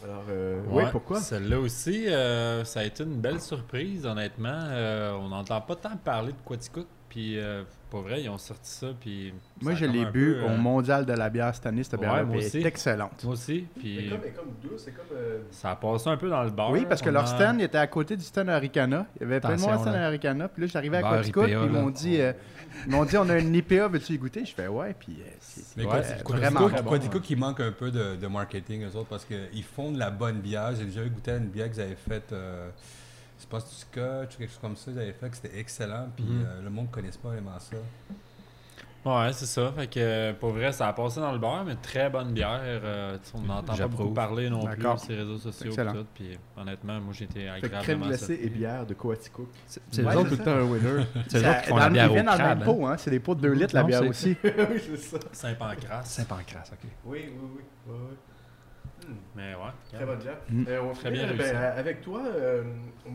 Alors, 0.06 0.24
euh, 0.30 0.60
oui, 0.68 0.84
Ouais, 0.84 0.90
pourquoi? 0.92 1.20
Celle-là 1.20 1.58
aussi, 1.58 2.06
euh, 2.08 2.64
ça 2.64 2.80
a 2.80 2.84
été 2.84 3.02
une 3.02 3.20
belle 3.20 3.40
surprise, 3.40 4.06
honnêtement. 4.06 4.60
Euh, 4.70 5.12
on 5.14 5.28
n'entend 5.28 5.60
pas 5.60 5.74
tant 5.74 5.96
parler 5.96 6.32
de 6.32 6.38
Quaticook. 6.44 6.86
Puis, 7.08 7.38
euh, 7.38 7.62
pas 7.90 8.00
vrai, 8.00 8.22
ils 8.22 8.28
ont 8.28 8.36
sorti 8.36 8.68
ça. 8.68 8.88
Puis 9.00 9.32
Moi, 9.62 9.72
ça 9.72 9.78
je 9.78 9.84
l'ai 9.86 10.02
un 10.04 10.10
bu 10.10 10.34
peu, 10.34 10.42
au 10.44 10.48
euh, 10.48 10.56
mondial 10.56 11.06
de 11.06 11.12
la 11.12 11.30
bière 11.30 11.54
cette 11.54 11.66
année. 11.66 11.82
Cette 11.84 11.94
Ouais, 12.00 12.00
bière 12.00 12.26
moi 12.26 12.36
est 12.36 12.46
aussi. 12.46 12.58
excellente. 12.66 13.22
Moi 13.24 13.32
aussi. 13.34 13.66
Mais 13.76 13.80
Puis, 13.82 14.08
comme, 14.10 14.18
mais 14.24 14.30
comme 14.30 14.48
douce, 14.62 14.82
c'est 14.84 14.90
comme. 14.90 15.16
euh, 15.16 15.38
ça 15.52 15.70
a 15.70 15.76
passé 15.76 16.08
un 16.10 16.16
peu 16.16 16.28
dans 16.28 16.42
le 16.42 16.50
bar. 16.50 16.70
Oui, 16.72 16.84
parce 16.88 17.00
que 17.00 17.10
leur 17.10 17.22
a- 17.22 17.26
stand 17.26 17.60
était 17.60 17.78
à 17.78 17.86
côté 17.86 18.16
du 18.16 18.24
stand 18.24 18.48
Aricana. 18.48 19.06
Il 19.16 19.22
y 19.22 19.24
avait 19.26 19.40
plein 19.40 19.56
de 19.56 19.60
monde 19.60 19.80
stand. 19.80 19.94
Aricana. 19.94 20.48
Puis 20.48 20.62
là, 20.62 20.68
j'arrivais 20.68 20.96
à 20.98 21.02
Quaticook, 21.02 21.44
puis 21.44 21.52
ils 21.52 21.58
m'ont 21.70 21.90
dit, 21.90 22.20
euh, 22.20 22.32
ils 22.86 22.90
m'ont 22.92 23.04
dit, 23.04 23.16
on 23.16 23.28
a 23.28 23.38
une 23.38 23.54
IPA, 23.54 23.88
veux-tu 23.88 24.12
y 24.14 24.18
goûter? 24.18 24.44
Je 24.44 24.52
fais, 24.54 24.66
ouais, 24.66 24.94
puis 24.98 25.18
euh, 25.20 25.30
c'est 25.40 25.76
Mais 25.76 25.84
Ouais, 25.86 26.02
vraiment 26.26 26.68
bon, 26.68 26.90
Quaticook, 26.90 27.22
hein. 27.22 27.26
il 27.30 27.36
manque 27.38 27.60
un 27.60 27.72
peu 27.72 27.90
de, 27.92 28.16
de 28.16 28.26
marketing, 28.26 28.82
eux 28.84 28.96
autres, 28.96 29.08
parce 29.08 29.24
qu'ils 29.24 29.62
font 29.64 29.92
de 29.92 29.98
la 29.98 30.10
bonne 30.10 30.40
bière. 30.40 30.72
J'ai 30.76 30.84
déjà 30.86 31.04
goûté 31.04 31.30
à 31.30 31.36
une 31.36 31.46
bière 31.48 31.70
qu'ils 31.70 31.80
avaient 31.82 31.94
faite, 31.94 32.32
euh, 32.32 32.68
je 33.46 33.50
pense, 33.50 33.68
du 33.68 33.74
scotch 33.76 34.34
ou 34.34 34.38
quelque 34.38 34.50
chose 34.50 34.58
comme 34.60 34.76
ça. 34.76 34.90
Ils 34.90 34.98
avaient 34.98 35.12
fait 35.12 35.30
que 35.30 35.36
c'était 35.36 35.58
excellent, 35.58 36.08
puis 36.14 36.24
Mhm. 36.24 36.44
euh, 36.46 36.62
le 36.64 36.70
monde 36.70 36.86
ne 36.86 36.90
connaisse 36.92 37.16
pas 37.16 37.28
vraiment 37.28 37.58
ça. 37.58 37.76
Ouais, 39.04 39.32
c'est 39.32 39.46
ça. 39.46 39.70
Fait 39.76 39.86
que, 39.86 40.00
euh, 40.00 40.32
pour 40.32 40.50
vrai, 40.50 40.72
ça 40.72 40.88
a 40.88 40.92
passé 40.92 41.20
dans 41.20 41.30
le 41.30 41.38
bar, 41.38 41.64
mais 41.64 41.76
très 41.76 42.10
bonne 42.10 42.32
bière. 42.32 42.58
Euh, 42.64 43.16
on 43.34 43.40
n'entend 43.42 43.76
pas 43.76 43.86
beaucoup 43.86 44.10
parler 44.12 44.50
non 44.50 44.66
plus 44.66 44.82
sur 44.82 45.10
les 45.10 45.18
réseaux 45.18 45.38
sociaux. 45.38 45.70
Pis 45.70 45.92
tout, 45.92 46.06
Puis, 46.12 46.38
honnêtement, 46.56 47.00
moi, 47.00 47.12
j'ai 47.16 47.26
été 47.26 47.46
fait 47.48 47.60
que 47.60 47.66
crème 47.68 47.78
agréablement 48.02 48.06
glacée 48.08 48.40
et 48.42 48.48
bière 48.48 48.84
de 48.84 48.94
Coaticook. 48.94 49.46
C'est 49.68 49.80
C'est 49.92 50.02
Ouais, 50.04 50.12
tout 50.12 50.24
le 50.24 50.36
temps 50.38 50.50
un 50.50 50.62
winner. 50.64 51.04
c'est 51.28 51.38
Ça- 51.38 51.50
autres 51.50 51.62
qui 51.62 51.68
font 51.68 51.76
dans 51.76 51.80
la 51.82 51.90
bière 51.90 52.04
ils 52.06 52.10
au 52.10 52.12
viennent 52.14 52.26
dans 52.26 52.32
le 52.32 52.38
crabe. 52.38 52.58
même 52.58 52.68
hein. 52.68 52.72
pot, 52.74 52.86
hein. 52.88 52.96
C'est 52.96 53.10
des 53.12 53.20
pots 53.20 53.34
de 53.36 53.40
2 53.42 53.52
litres, 53.52 53.74
la 53.76 53.82
bière 53.84 54.02
aussi. 54.08 54.36
oui, 54.42 54.50
c'est 54.84 54.96
ça. 54.96 55.18
Saint-Pancras. 55.30 56.02
Saint-Pancras, 56.02 56.70
OK. 56.72 56.88
Oui, 57.04 57.26
oui, 57.30 57.60
oui. 57.86 57.94
Mais 59.34 59.54
ouais. 59.54 59.60
Très 59.92 60.04
bonne 60.06 60.18
bière. 60.18 60.36
Mm. 60.48 60.64
Euh, 60.68 60.82
on 60.82 60.92
Très 60.94 61.10
bien 61.10 61.26
ben, 61.26 61.36
réussi. 61.38 61.54
euh, 61.54 61.78
avec 61.78 62.00
toi, 62.02 62.22
euh, 62.24 62.62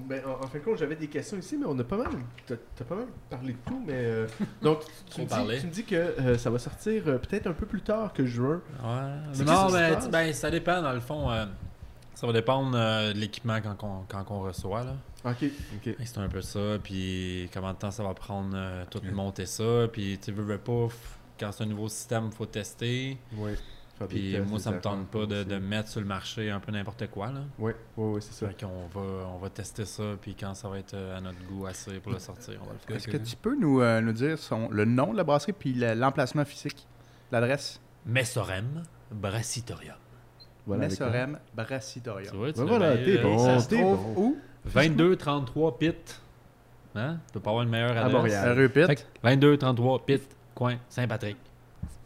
ben, 0.07 0.21
en, 0.25 0.43
en 0.43 0.47
fin 0.47 0.59
de 0.59 0.63
compte, 0.63 0.77
j'avais 0.77 0.95
des 0.95 1.07
questions 1.07 1.37
ici, 1.37 1.57
mais 1.57 1.65
on 1.67 1.77
a 1.79 1.83
pas 1.83 1.97
mal, 1.97 2.07
t'as, 2.45 2.55
pas 2.85 2.95
mal 2.95 3.05
parlé 3.29 3.53
de 3.53 3.57
tout, 3.65 3.83
mais 3.85 3.93
euh, 3.95 4.27
donc 4.61 4.81
tu, 5.09 5.21
me 5.21 5.25
dis, 5.25 5.59
tu 5.61 5.67
me 5.67 5.71
dis 5.71 5.83
que 5.85 5.95
euh, 5.95 6.37
ça 6.37 6.49
va 6.49 6.59
sortir 6.59 7.03
euh, 7.07 7.17
peut-être 7.17 7.47
un 7.47 7.53
peu 7.53 7.65
plus 7.65 7.81
tard 7.81 8.13
que 8.13 8.25
juin. 8.25 8.61
Ouais. 8.83 9.43
Non, 9.45 9.69
se 9.69 9.73
ben, 9.73 10.09
ben, 10.11 10.33
ça 10.33 10.49
dépend, 10.51 10.81
dans 10.81 10.93
le 10.93 10.99
fond. 10.99 11.29
euh, 11.31 11.45
ça 12.13 12.27
va 12.27 12.33
dépendre 12.33 12.73
euh, 12.75 13.13
de 13.13 13.17
l'équipement 13.17 13.59
quand, 13.61 13.83
on, 13.83 14.03
quand 14.07 14.25
on 14.29 14.41
reçoit. 14.41 14.83
Là. 14.83 14.93
Ok, 15.25 15.37
ok. 15.75 15.87
Et 15.87 16.05
C'est 16.05 16.17
un 16.19 16.27
peu 16.29 16.41
ça. 16.41 16.59
Puis 16.83 17.49
comment 17.53 17.73
de 17.73 17.77
temps 17.77 17.89
ça 17.91 18.03
va 18.03 18.13
prendre 18.13 18.51
euh, 18.55 18.83
tout 18.89 18.99
Ok. 18.99 19.11
monter 19.11 19.45
ça. 19.47 19.87
Puis 19.91 20.19
tu 20.23 20.31
veux, 20.31 20.43
veux 20.43 20.57
pas, 20.57 20.87
quand 21.39 21.51
c'est 21.51 21.63
un 21.63 21.67
nouveau 21.67 21.89
système, 21.89 22.25
il 22.27 22.31
faut 22.35 22.45
tester. 22.45 23.17
Ouais. 23.35 23.55
Faire 24.01 24.07
des 24.07 24.15
Puis 24.19 24.31
tests, 24.31 24.49
moi, 24.49 24.59
ça 24.59 24.71
me 24.71 24.81
tente 24.81 25.07
pas 25.07 25.25
de, 25.25 25.57
mettre 25.59 25.89
sur 25.89 25.99
le 26.01 26.07
marché 26.07 26.49
un 26.49 26.59
peu 26.59 26.71
n'importe 26.71 27.07
quoi. 27.11 27.27
Là. 27.27 27.41
Ouais, 27.59 27.75
ouais, 27.97 28.13
ouais, 28.13 28.21
c'est 28.21 28.33
ça. 28.33 28.47
Fait 28.47 28.59
qu'on 28.65 28.87
va, 28.99 29.27
on 29.27 29.37
va 29.37 29.49
tester 29.49 29.85
ça. 29.85 30.03
Puis 30.19 30.33
quand 30.35 30.53
ça 30.55 30.69
va 30.69 30.79
être 30.79 30.93
euh, 30.95 31.17
à 31.17 31.21
notre 31.21 31.39
goût 31.45 31.67
assez 31.67 31.99
pour 31.99 32.11
le 32.11 32.19
sortir, 32.19 32.55
on 32.63 32.65
va 32.65 32.73
le 32.73 32.79
faire. 32.79 32.95
Est-ce 32.95 33.07
que 33.07 33.17
tu 33.17 33.35
peux 33.35 33.55
nous, 33.55 33.81
euh, 33.81 34.01
nous 34.01 34.13
dire 34.13 34.39
son, 34.39 34.69
le 34.69 34.85
nom 34.85 35.11
de 35.11 35.17
la 35.17 35.23
brasserie 35.23 35.53
puis 35.53 35.73
le- 35.73 35.93
l'emplacement 35.93 36.45
physique? 36.45 36.87
L'adresse? 37.31 37.79
Messorem 38.05 38.83
Brassitorium. 39.11 39.95
Voilà, 40.65 40.87
Messorem 40.87 41.37
Brassitorium. 41.55 42.31
Tu 42.31 42.37
vois, 42.37 42.51
tu 42.53 42.59
Ben 42.59 42.65
voilà, 42.65 42.97
t'es 42.97 43.19
euh, 43.19 43.23
bon. 43.23 43.37
Ça 43.37 43.59
se 43.59 43.69
t'es 43.69 43.77
trouve 43.81 44.13
bon. 44.15 44.21
où? 44.21 44.37
2233 44.73 45.77
Pitt. 45.77 46.21
Hein? 46.95 47.17
Tu 47.27 47.33
peux 47.33 47.39
pas 47.39 47.51
avoir 47.51 47.63
une 47.63 47.69
meilleure 47.69 47.91
adresse? 47.97 48.13
Montréal. 48.13 48.57
Rue 48.57 48.69
Pitt. 48.69 48.85
Fait 48.87 48.95
que- 48.95 49.01
2233 49.23 50.05
Pitt, 50.05 50.23
coin 50.55 50.77
Saint-Patrick. 50.89 51.37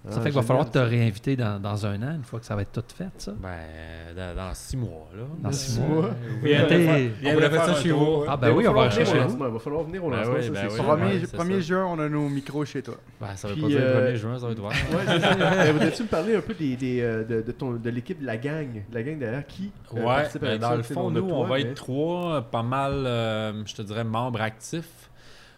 Ah, 0.08 0.12
Ça 0.12 0.20
fait 0.22 0.30
qu'il 0.30 0.36
va 0.36 0.41
falloir 0.43 0.70
te 0.70 0.78
réinviter 0.78 1.36
dans, 1.36 1.60
dans 1.60 1.86
un 1.86 2.01
an, 2.03 2.12
une 2.16 2.24
fois 2.24 2.39
que 2.39 2.45
ça 2.45 2.56
va 2.56 2.62
être 2.62 2.72
tout 2.72 2.84
fait, 2.95 3.10
ça. 3.18 3.32
Ben, 3.41 3.49
dans, 4.16 4.36
dans 4.36 4.53
six 4.53 4.78
mois, 4.78 5.10
là. 5.16 5.24
Dans 5.39 5.51
six 5.51 5.80
Euh, 5.80 5.88
mois. 5.88 6.10
Faire- 6.43 7.10
On 7.26 7.34
pourrait 7.34 7.49
faire 7.49 7.66
ça 7.66 7.72
un 7.72 7.76
chez 7.76 7.91
vous. 7.91 8.24
Ah, 8.28 8.38
ben 8.38 8.51
oui, 8.51 8.64
va 8.66 8.70
on 8.70 8.74
va 8.74 8.80
au 8.82 8.84
là. 8.89 9.14
lancement, 9.24 9.45
Il 9.47 9.53
va 9.53 9.60
falloir 9.60 9.84
venir 9.84 10.06
au 10.06 10.10
Ben 10.10 10.18
lancement, 10.18 10.34
oui, 10.36 10.43
ça, 10.43 10.49
ben 10.51 10.60
c'est 10.62 10.68
oui. 10.68 10.74
sûr. 10.76 10.84
Premier, 10.86 11.03
ouais, 11.06 11.22
c'est 11.26 11.38
1er 11.38 11.53
ça. 11.56 11.60
juin, 11.62 11.86
on 11.86 11.99
a 11.99 12.10
nos 12.10 12.30
micros 12.30 12.66
chez 12.66 12.82
toi. 12.84 12.95
Ben, 13.20 13.36
ça 13.36 13.47
veut 13.47 13.53
Puis, 13.56 13.64
pas 13.64 13.68
dire 13.70 13.80
le 13.80 13.86
euh, 13.86 14.12
1er 14.12 14.16
juin, 14.16 14.39
ça 14.39 14.45
va 14.45 14.51
être 14.51 14.60
voir. 14.60 14.72
Ouais, 14.91 15.03
c'est 15.08 15.20
ça. 15.20 15.34
Euh, 15.34 15.72
Voudrais-tu 15.72 16.03
me 16.03 16.08
parler 16.08 16.36
un 16.36 16.41
peu 16.41 16.53
des, 16.53 16.76
des, 16.76 17.01
euh, 17.01 17.24
de, 17.24 17.41
de, 17.41 17.51
ton, 17.51 17.72
de 17.74 17.89
l'équipe 17.89 18.20
de 18.22 18.26
la 18.26 18.38
gang, 18.38 18.68
de 18.89 18.93
la 18.95 19.01
gang 19.03 19.18
derrière 19.18 19.45
qui 19.47 19.72
euh, 19.93 19.97
Ouais, 19.99 20.06
participe 20.06 20.41
ben, 20.41 20.60
dans 20.60 20.76
le 20.76 20.84
fond, 20.84 21.10
nous, 21.10 21.28
on 21.30 21.43
va 21.45 21.60
être 21.60 21.74
trois, 21.74 22.36
euh, 22.36 22.41
pas 22.41 22.64
mal, 22.64 22.93
euh, 23.08 23.66
je 23.66 23.74
te 23.74 23.82
dirais, 23.82 24.03
membres 24.03 24.41
actifs. 24.41 25.10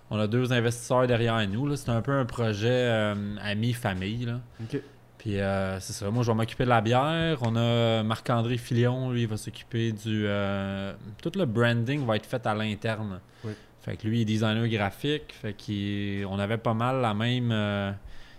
On 0.09 0.17
a 0.19 0.27
deux 0.27 0.53
investisseurs 0.53 1.05
derrière 1.07 1.45
nous. 1.49 1.67
là. 1.67 1.75
C'est 1.75 1.89
un 1.89 2.01
peu 2.01 2.13
un 2.13 2.25
projet 2.25 2.69
euh, 2.69 3.35
ami-famille. 3.41 4.25
là. 4.25 4.39
Ok. 4.63 4.79
Puis 5.17 5.39
euh, 5.39 5.79
c'est 5.79 5.93
ça, 5.93 6.09
moi 6.11 6.23
je 6.23 6.31
vais 6.31 6.37
m'occuper 6.37 6.63
de 6.63 6.69
la 6.69 6.79
bière. 6.79 7.39
On 7.41 7.55
a 7.55 8.03
Marc-André 8.03 8.57
Filion, 8.57 9.09
lui, 9.11 9.23
il 9.23 9.27
va 9.27 9.35
s'occuper 9.35 9.91
du. 9.91 10.25
euh, 10.27 10.93
tout 11.21 11.31
le 11.35 11.45
branding 11.45 12.05
va 12.05 12.15
être 12.17 12.25
fait 12.27 12.45
à 12.45 12.53
l'interne. 12.53 13.19
Oui. 13.43 13.51
Fait 13.81 13.97
que 13.97 14.07
lui, 14.07 14.19
il 14.19 14.21
est 14.21 14.25
designer 14.25 14.67
graphique. 14.67 15.33
Fait 15.33 15.53
qu'on 15.53 16.37
avait 16.39 16.57
pas 16.57 16.73
mal 16.75 17.01
la 17.01 17.13
même. 17.13 17.51
euh, 17.51 17.91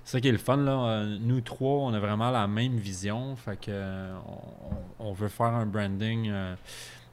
c'est 0.04 0.12
ça 0.12 0.20
qui 0.22 0.28
est 0.28 0.32
le 0.32 0.38
fun, 0.38 0.56
là. 0.56 1.04
Nous 1.20 1.40
trois, 1.42 1.80
on 1.82 1.92
a 1.92 1.98
vraiment 1.98 2.30
la 2.30 2.46
même 2.46 2.76
vision. 2.76 3.34
Fait 3.36 3.58
que 3.60 4.08
on, 5.00 5.08
on 5.08 5.12
veut 5.12 5.28
faire 5.28 5.46
un 5.48 5.66
branding 5.66 6.30
euh, 6.30 6.54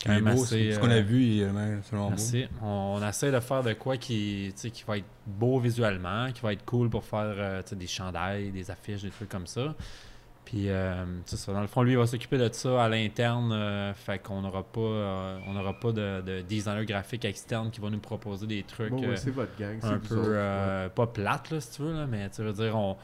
quand 0.06 0.14
même 0.14 0.36
beau, 0.36 0.44
assez. 0.44 0.72
ce 0.74 0.80
qu'on 0.80 0.90
euh, 0.90 0.98
a 1.00 1.02
vu, 1.02 1.24
il 1.24 1.42
est 1.42 1.46
vraiment 1.46 1.82
selon 1.84 2.02
moi. 2.04 2.10
Merci. 2.12 2.46
On, 2.62 3.00
on 3.02 3.08
essaie 3.08 3.32
de 3.32 3.40
faire 3.40 3.64
de 3.64 3.74
quoi 3.74 3.98
qui, 3.98 4.52
tu 4.56 4.62
sais, 4.62 4.70
qui 4.72 4.84
va 4.88 4.98
être 4.98 5.06
beau 5.26 5.60
visuellement, 5.60 6.32
qui 6.32 6.42
va 6.42 6.54
être 6.54 6.66
cool 6.66 6.90
pour 6.90 7.04
faire 7.04 7.34
euh, 7.38 7.62
des 7.72 7.88
chandails, 7.88 8.52
des 8.52 8.70
affiches, 8.72 9.02
des 9.04 9.10
trucs 9.10 9.30
comme 9.30 9.48
ça. 9.48 9.76
Puis, 10.46 10.70
euh, 10.70 11.04
c'est 11.26 11.38
ça. 11.38 11.52
Dans 11.54 11.62
le 11.62 11.66
fond, 11.66 11.82
lui, 11.82 11.94
il 11.94 11.98
va 11.98 12.06
s'occuper 12.06 12.38
de 12.38 12.48
ça 12.54 12.84
à 12.84 12.88
l'interne. 12.88 13.52
euh, 13.52 13.94
fait 13.96 14.20
qu'on 14.20 14.42
n'aura 14.44 14.62
pas, 14.62 14.80
euh, 14.80 15.40
on 15.48 15.54
n'aura 15.54 15.74
pas 15.74 15.92
de, 15.92 16.22
de 16.22 16.42
designer 16.42 16.86
graphique 16.86 17.26
externe 17.26 17.72
qui 17.72 17.82
va 17.82 17.90
nous 17.90 17.98
proposer 17.98 18.46
des 18.46 18.62
trucs 18.62 18.92
Bon, 18.92 19.00
ouais, 19.02 19.08
euh, 19.08 19.16
c'est 19.16 19.32
votre 19.32 19.58
gang, 19.58 19.78
c'est 19.82 19.88
un 19.88 19.98
peu, 19.98 20.16
autres, 20.20 20.30
euh, 20.32 20.90
pas 20.90 21.08
plates, 21.08 21.50
là, 21.50 21.60
si 21.60 21.72
tu 21.72 21.82
veux, 21.82 21.94
là, 21.94 22.06
mais 22.06 22.30
tu 22.30 22.44
veux 22.44 22.54
dire, 22.54 22.76
on, 22.78 22.96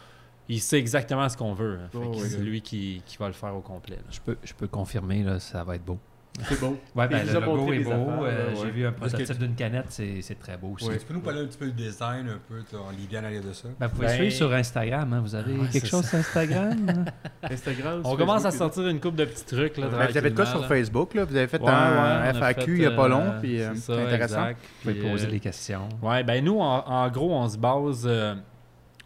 il 0.50 0.62
sait 0.62 0.78
exactement 0.78 1.28
ce 1.30 1.36
qu'on 1.36 1.56
veut. 1.56 1.80
hein. 1.82 1.90
Fait 1.92 1.98
Oh, 1.98 2.14
ouais. 2.16 2.30
c'est 2.30 2.38
lui 2.42 2.62
qui, 2.62 3.02
qui 3.08 3.18
va 3.18 3.26
le 3.26 3.34
faire 3.34 3.56
au 3.56 3.62
complet. 3.62 3.96
là. 3.96 4.04
Je 4.12 4.20
peux, 4.20 4.38
je 4.44 4.54
peux 4.54 4.68
confirmer, 4.68 5.24
là, 5.24 5.40
ça 5.40 5.64
va 5.64 5.76
être 5.78 5.84
beau. 5.86 5.98
C'est 6.48 6.60
bon. 6.60 6.78
Ouais, 6.96 7.08
ben, 7.08 7.26
le 7.26 7.36
a 7.38 7.40
logo 7.42 7.74
est 7.74 7.80
beau. 7.80 7.92
euh, 7.92 8.54
J'ai 8.56 8.62
ouais. 8.64 8.72
vu 8.72 8.86
un 8.88 8.92
Parce 8.94 9.12
que 9.12 9.18
prototype 9.18 9.40
d'une 9.44 9.56
canette, 9.56 9.86
c'est 9.90 10.22
c'est 10.22 10.40
très 10.40 10.56
beau 10.58 10.74
aussi. 10.76 10.88
Ouais. 10.88 10.98
Tu 10.98 11.06
peux 11.06 11.14
nous 11.14 11.20
parler 11.22 11.42
un 11.42 11.46
petit 11.46 11.58
peu 11.58 11.66
du 11.68 11.74
design, 11.84 12.28
un 12.30 12.40
peu, 12.48 12.64
en 12.78 13.24
arrière 13.24 13.42
de 13.44 13.54
ça? 13.54 13.68
Ben, 13.80 13.88
vous 13.88 13.96
pouvez 13.96 14.08
Ben- 14.08 14.16
suivre 14.16 14.34
sur 14.34 14.54
Instagram. 14.54 15.14
hein. 15.14 15.20
Vous 15.22 15.36
avez 15.36 15.54
Ouais, 15.58 15.68
quelque 15.68 15.88
chose 15.88 16.06
sur 16.08 16.18
Instagram? 16.18 16.78
hein? 16.88 17.06
Instagram, 17.50 18.02
On 18.06 18.16
commence 18.16 18.46
à 18.46 18.52
sortir 18.52 18.88
une 18.88 19.00
coupe 19.00 19.16
de 19.16 19.26
petits 19.26 19.46
trucs. 19.46 19.78
Là, 19.78 19.88
Ouais. 19.88 20.08
Vous 20.10 20.18
avez 20.18 20.30
de 20.30 20.36
quoi 20.36 20.46
sur. 20.46 20.66
Facebook, 20.68 21.14
là? 21.16 21.26
Vous 21.26 21.36
avez 21.36 21.48
fait 21.48 21.62
un 21.62 22.34
FAQ 22.34 22.74
il 22.76 22.80
n'y 22.80 22.86
a 22.86 22.92
pas 22.92 23.08
long, 23.08 23.22
euh, 23.22 23.40
puis 23.42 23.62
euh, 23.62 23.72
c'est 23.76 23.80
c'est 23.82 23.94
ça, 23.94 24.02
intéressant. 24.02 24.36
exact. 24.48 24.60
Vous 24.62 24.82
pouvez 24.92 24.94
Puis, 25.02 25.12
poser 25.12 25.28
euh, 25.28 25.32
des 25.32 25.40
questions. 25.40 25.90
Ouais, 26.02 26.24
ben 26.24 26.44
nous, 26.44 26.60
en, 26.60 26.84
en 26.88 27.10
gros, 27.10 27.34
on 27.34 27.50
se 27.50 27.58
base. 27.58 28.08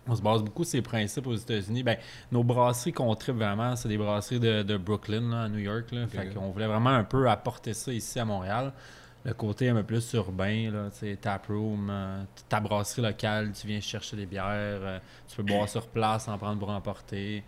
On 0.08 0.16
se 0.16 0.22
base 0.22 0.43
beaucoup 0.43 0.64
sur 0.64 0.72
ces 0.72 0.82
principes 0.82 1.28
aux 1.28 1.36
États-Unis. 1.36 1.84
Ben, 1.84 1.97
nos 2.32 2.43
brasseries 2.43 2.93
qu'on 2.93 3.14
tripe 3.16 3.36
vraiment, 3.36 3.76
c'est 3.76 3.89
des 3.89 3.97
brasseries 3.97 4.39
de, 4.39 4.64
de 4.64 4.78
Brooklyn, 4.78 5.30
là, 5.30 5.43
à 5.43 5.49
New 5.49 5.60
York. 5.60 5.91
Là. 5.91 6.08
Fait 6.08 6.34
qu'on 6.34 6.51
voulait 6.51 6.68
vraiment 6.68 6.91
un 6.91 7.03
peu 7.03 7.30
apporter 7.30 7.74
ça 7.74 7.91
ici 7.91 8.20
à 8.20 8.26
Montréal. 8.26 8.72
le 9.24 9.34
côté 9.34 9.70
un 9.70 9.76
peu 9.76 9.84
plus 9.84 10.14
urbain, 10.14 10.72
là, 10.72 10.89
taproom, 11.20 11.89
euh, 11.89 12.24
ta 12.47 12.60
brasserie 12.60 13.01
locale, 13.01 13.51
tu 13.60 13.66
viens 13.66 13.82
chercher 13.82 14.16
des 14.16 14.28
bières, 14.28 14.45
euh, 14.45 14.99
tu 15.28 15.38
peux 15.38 15.43
boire 15.43 15.68
sur 15.68 15.88
place, 15.88 16.28
en 16.28 16.38
prendre 16.38 16.60
pour 16.60 16.70
emporter. 16.70 17.43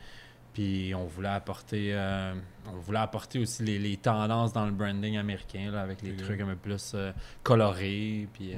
Puis 0.53 0.91
on 0.95 1.05
voulait 1.05 1.29
apporter, 1.29 1.91
euh, 1.93 2.33
on 2.67 2.79
voulait 2.79 2.97
apporter 2.97 3.37
aussi 3.37 3.61
les, 3.61 3.77
les 3.77 3.95
tendances 3.95 4.53
dans 4.53 4.65
le 4.65 4.71
branding 4.71 5.15
américain, 5.15 5.69
là, 5.71 5.81
avec 5.81 6.01
les 6.01 6.15
trucs 6.15 6.41
un 6.41 6.47
peu 6.47 6.55
plus 6.55 6.93
euh, 6.95 7.11
colorés. 7.43 8.27
Puis 8.33 8.55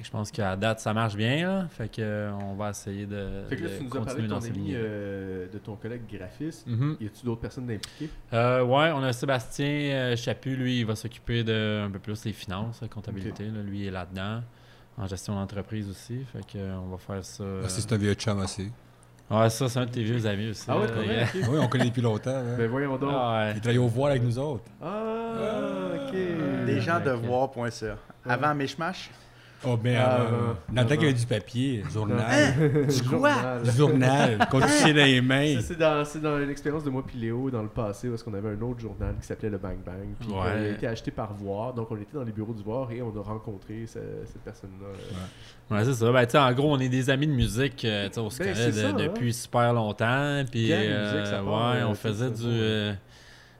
je 0.00 0.10
pense 0.10 0.30
qu'à 0.30 0.54
date, 0.56 0.80
ça 0.80 0.92
marche 0.92 1.16
bien. 1.16 1.46
Là, 1.46 1.66
fait 1.70 1.88
que 1.88 2.00
euh, 2.02 2.30
on 2.32 2.54
va 2.54 2.70
essayer 2.70 3.06
de, 3.06 3.42
Fait 3.48 3.56
que 3.56 3.64
là, 3.64 3.70
de 3.70 3.76
tu 3.78 3.84
nous 3.84 3.88
as 3.96 4.04
parlé 4.04 4.28
continuer 4.28 4.28
de 4.28 4.32
ton 4.34 4.46
ami, 4.46 4.72
euh, 4.74 5.46
de 5.52 5.58
ton 5.58 5.76
collègue 5.76 6.02
graphiste. 6.12 6.66
Mhm. 6.66 6.96
Y 7.00 7.06
a-tu 7.06 7.24
d'autres 7.24 7.40
personnes 7.40 7.70
impliquées? 7.70 8.10
Euh, 8.32 8.62
ouais, 8.64 8.92
on 8.94 9.02
a 9.02 9.12
Sébastien 9.12 9.66
euh, 9.66 10.16
Chaput, 10.16 10.56
lui, 10.56 10.80
il 10.80 10.86
va 10.86 10.94
s'occuper 10.94 11.42
de 11.44 11.82
un 11.86 11.90
peu 11.90 11.98
plus 11.98 12.22
des 12.22 12.32
finances, 12.32 12.80
la 12.82 12.88
comptabilité. 12.88 13.44
là. 13.44 13.62
lui, 13.62 13.80
il 13.80 13.86
est 13.86 13.90
là-dedans. 13.90 14.42
En 15.00 15.06
gestion 15.06 15.34
d'entreprise 15.36 15.88
aussi. 15.88 16.24
Fait 16.32 16.40
que 16.44 16.58
euh, 16.58 16.76
on 16.84 16.88
va 16.90 16.98
faire 16.98 17.24
ça. 17.24 17.44
euh, 17.44 17.62
Ah, 17.64 17.68
C'est 17.68 17.92
un 17.92 17.96
vieux 17.96 18.14
chum 18.14 18.40
aussi. 18.40 18.70
Ouais, 19.30 19.48
ça, 19.50 19.68
c'est 19.68 19.78
un 19.78 19.84
de 19.86 19.90
tes 19.90 20.02
vieux 20.02 20.24
amis 20.26 20.48
aussi. 20.48 20.64
Ah 20.66 20.78
ouais, 20.78 20.86
ok. 20.86 21.48
oui, 21.50 21.58
on 21.60 21.68
connaît 21.68 21.84
depuis 21.84 22.00
longtemps. 22.02 22.30
hein. 22.34 22.56
Ben 22.56 22.68
voyons 22.68 22.96
donc. 22.96 23.10
Ah 23.12 23.44
ouais. 23.46 23.52
Il 23.54 23.60
travaille 23.60 23.78
au 23.78 23.86
voile 23.86 24.12
avec 24.12 24.22
nous 24.24 24.38
autres. 24.38 24.64
Ah, 24.82 25.90
ok. 26.08 26.16
Des 26.66 26.80
gens 26.80 26.98
de 26.98 27.10
ok. 27.12 27.22
voir.ca. 27.24 27.96
Avant 28.26 28.54
Mishmash, 28.54 29.10
Oh, 29.64 29.76
ben, 29.76 29.96
Ah, 29.98 30.20
euh, 30.20 30.28
dans 30.72 30.82
le 30.82 30.88
temps 30.88 30.94
qu'il 30.94 30.94
y 30.94 30.94
Avant. 30.94 31.02
avait 31.02 31.12
du 31.14 31.26
papier, 31.26 31.82
journal. 31.92 32.86
Du 32.88 33.02
quoi? 33.02 33.58
du 33.64 33.70
journal, 33.72 34.38
qu'on 34.52 34.60
touchait 34.60 34.92
dans 34.94 35.04
les 35.04 35.20
mains. 35.20 35.56
Ça, 35.56 35.62
C'est 35.62 35.78
dans, 35.78 36.04
c'est 36.04 36.20
dans 36.22 36.36
l'expérience 36.38 36.84
de 36.84 36.90
moi 36.90 37.02
puis 37.04 37.18
Léo 37.18 37.50
dans 37.50 37.62
le 37.62 37.68
passé, 37.68 38.08
parce 38.08 38.22
qu'on 38.22 38.34
avait 38.34 38.50
un 38.50 38.60
autre 38.62 38.78
journal 38.78 39.16
qui 39.20 39.26
s'appelait 39.26 39.50
le 39.50 39.58
Bang 39.58 39.78
Bang. 39.84 39.96
Puis 40.20 40.28
Ouais. 40.30 40.36
euh, 40.46 40.60
il 40.60 40.66
a 40.66 40.70
été 40.70 40.86
acheté 40.86 41.10
par 41.10 41.34
Voir, 41.34 41.74
donc 41.74 41.88
on 41.90 41.96
était 41.96 42.14
dans 42.14 42.22
les 42.22 42.30
bureaux 42.30 42.54
du 42.54 42.62
Voir 42.62 42.90
et 42.92 43.02
on 43.02 43.08
a 43.18 43.22
rencontré 43.22 43.84
ce- 43.86 43.98
cette 44.26 44.42
personne-là. 44.42 44.86
euh. 44.86 45.74
Ouais, 45.76 45.84
c'est 45.84 45.94
ça. 45.94 46.12
Ben, 46.12 46.24
tu 46.24 46.32
sais, 46.32 46.38
en 46.38 46.52
gros, 46.52 46.72
on 46.72 46.78
est 46.78 46.88
des 46.88 47.10
amis 47.10 47.26
de 47.26 47.32
musique. 47.32 47.84
euh, 47.84 48.06
tu 48.08 48.14
sais, 48.14 48.20
on 48.20 48.30
se 48.30 48.38
Ben, 48.38 48.52
connaît 48.54 48.66
de- 48.68 48.72
ça, 48.72 48.88
hein. 48.88 48.92
depuis 48.92 49.34
super 49.34 49.72
longtemps. 49.72 50.44
Puis, 50.50 50.72
euh, 50.72 51.12
musique, 51.14 51.26
ça 51.26 51.42
part, 51.42 51.72
ouais, 51.74 51.80
euh, 51.82 51.88
on 51.88 51.94
faisait 51.94 52.30
du. 52.30 52.96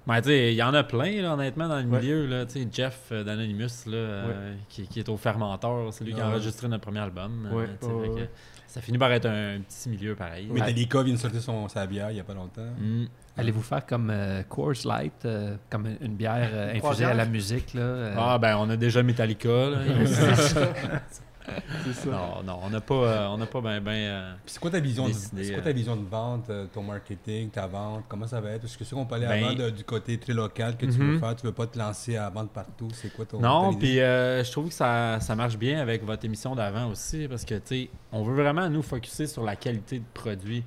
Euh, 0.09 0.15
Ben, 0.15 0.21
tu 0.23 0.29
sais, 0.29 0.53
il 0.53 0.57
y 0.57 0.63
en 0.63 0.75
a 0.75 0.83
plein, 0.85 1.23
là, 1.23 1.35
honnêtement, 1.35 1.69
dans 1.69 1.79
le 1.79 1.87
Ouais. 1.87 2.01
milieu. 2.01 2.27
Là, 2.27 2.45
Jeff 2.73 2.99
euh, 3.13 3.25
d'Anonymous, 3.25 3.87
là, 3.87 3.97
euh, 3.97 4.55
qui, 4.69 4.87
qui 4.89 4.99
est 5.01 5.09
au 5.09 5.17
fermenteur, 5.17 5.93
c'est 5.93 6.05
lui 6.05 6.15
qui 6.15 6.21
a 6.21 6.25
Ah 6.27 6.31
enregistré 6.31 6.69
notre 6.69 6.83
premier 6.85 7.01
album. 7.01 7.49
euh, 7.53 7.55
Ouais, 7.57 7.67
fait 7.67 8.09
que. 8.23 8.29
Ça 8.67 8.83
finit 8.83 8.99
par 8.99 9.11
être 9.13 9.25
un, 9.27 9.61
petit 9.61 9.89
milieu 9.89 10.15
pareil. 10.15 10.47
Metallica 10.51 11.03
vient 11.03 11.15
de 11.15 11.19
sortir 11.19 11.41
son, 11.41 11.69
sa 11.69 11.87
bière 11.87 12.11
il 12.11 12.15
n'y 12.15 12.21
a 12.21 12.25
pas 12.25 12.35
longtemps. 12.35 12.67
Mm. 12.79 13.07
Allez-vous 13.39 13.63
faire 13.63 13.87
comme 13.87 14.11
euh, 14.11 14.43
Coors 14.43 14.75
Light, 14.85 15.25
euh, 15.25 15.57
comme 15.71 15.89
une 16.03 16.15
bière 16.17 16.51
euh, 16.53 16.75
infusée 16.75 17.07
à 17.07 17.15
la 17.15 17.25
musique? 17.25 17.73
Là, 17.73 17.81
euh, 17.81 18.15
Ah, 18.19 18.37
ben, 18.39 18.57
on 18.59 18.69
a 18.69 18.77
déjà 18.77 19.03
Metallica. 19.03 19.49
Là. 19.49 19.79
Ça. 21.93 22.11
non, 22.11 22.43
non, 22.45 22.61
on 22.63 22.71
n'a 22.71 22.81
pas, 22.81 22.95
euh, 22.95 23.27
on 23.29 23.39
n'a 23.39 23.47
pas 23.47 23.61
ben, 23.61 23.81
ben. 23.81 23.91
euh, 23.93 24.33
c'est 24.47 24.59
quoi 24.61 24.71
ta 24.71 24.81
vision 24.81 25.05
de, 25.05 25.09
Décidé, 25.13 25.45
c'est 25.45 25.53
quoi 25.53 25.61
euh. 25.63 25.65
ta 25.65 25.73
vision 25.73 25.97
de 25.97 26.05
vente, 26.07 26.51
ton 26.73 26.83
marketing, 26.83 27.51
ta 27.51 27.67
vente, 27.67 28.05
comment 28.09 28.27
ça 28.27 28.41
va 28.41 28.51
être? 28.51 28.63
Parce 28.63 28.77
que 28.77 28.85
c'est 28.85 28.95
qu'on 28.95 29.07
parlait 29.07 29.27
Ben- 29.27 29.45
avant 29.45 29.55
de- 29.55 29.71
du 29.71 29.85
côté 29.85 30.19
très 30.19 30.33
local 30.35 30.77
que 30.77 30.87
tu 30.87 30.93
veux 30.93 31.15
Mhm. 31.15 31.21
faire, 31.21 31.37
tu 31.37 31.47
veux 31.47 31.53
pas 31.53 31.67
te 31.67 31.79
lancer 31.79 32.17
à 32.17 32.29
vendre 32.31 32.51
partout, 32.51 32.89
c'est 32.93 33.13
quoi 33.13 33.25
ton 33.25 33.41
Non, 33.41 33.75
puis 33.75 34.01
euh, 34.01 34.45
je 34.45 34.51
trouve 34.53 34.69
que 34.69 34.75
ça, 34.75 35.19
ça 35.21 35.35
marche 35.35 35.57
bien 35.57 35.81
avec 35.81 36.05
votre 36.05 36.25
émission 36.25 36.55
d'avant 36.55 36.91
aussi, 36.91 37.27
parce 37.29 37.45
que, 37.45 37.55
tu 37.55 37.61
sais, 37.65 37.91
on 38.13 38.23
veut 38.23 38.35
vraiment 38.43 38.69
nous 38.69 38.83
focuser 38.83 39.27
sur 39.27 39.43
la 39.45 39.57
qualité 39.57 39.99
de 40.01 40.05
produit. 40.15 40.65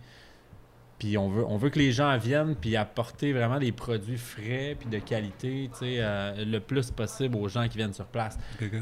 Puis 1.02 1.18
on 1.18 1.30
veut, 1.30 1.44
on 1.48 1.58
veut 1.58 1.72
que 1.72 1.80
les 1.80 1.92
gens 1.92 2.16
viennent 2.20 2.54
puis 2.56 2.76
apporter 2.76 3.34
vraiment 3.34 3.58
des 3.58 3.72
produits 3.72 4.20
frais 4.20 4.76
puis 4.80 4.88
de 4.88 5.00
qualité, 5.00 5.68
tu 5.74 5.80
sais, 5.80 5.96
euh, 5.98 6.46
le 6.46 6.60
plus 6.60 6.92
possible 6.92 7.36
aux 7.38 7.48
gens 7.48 7.68
qui 7.68 7.78
viennent 7.78 7.92
sur 7.94 8.06
place. 8.06 8.38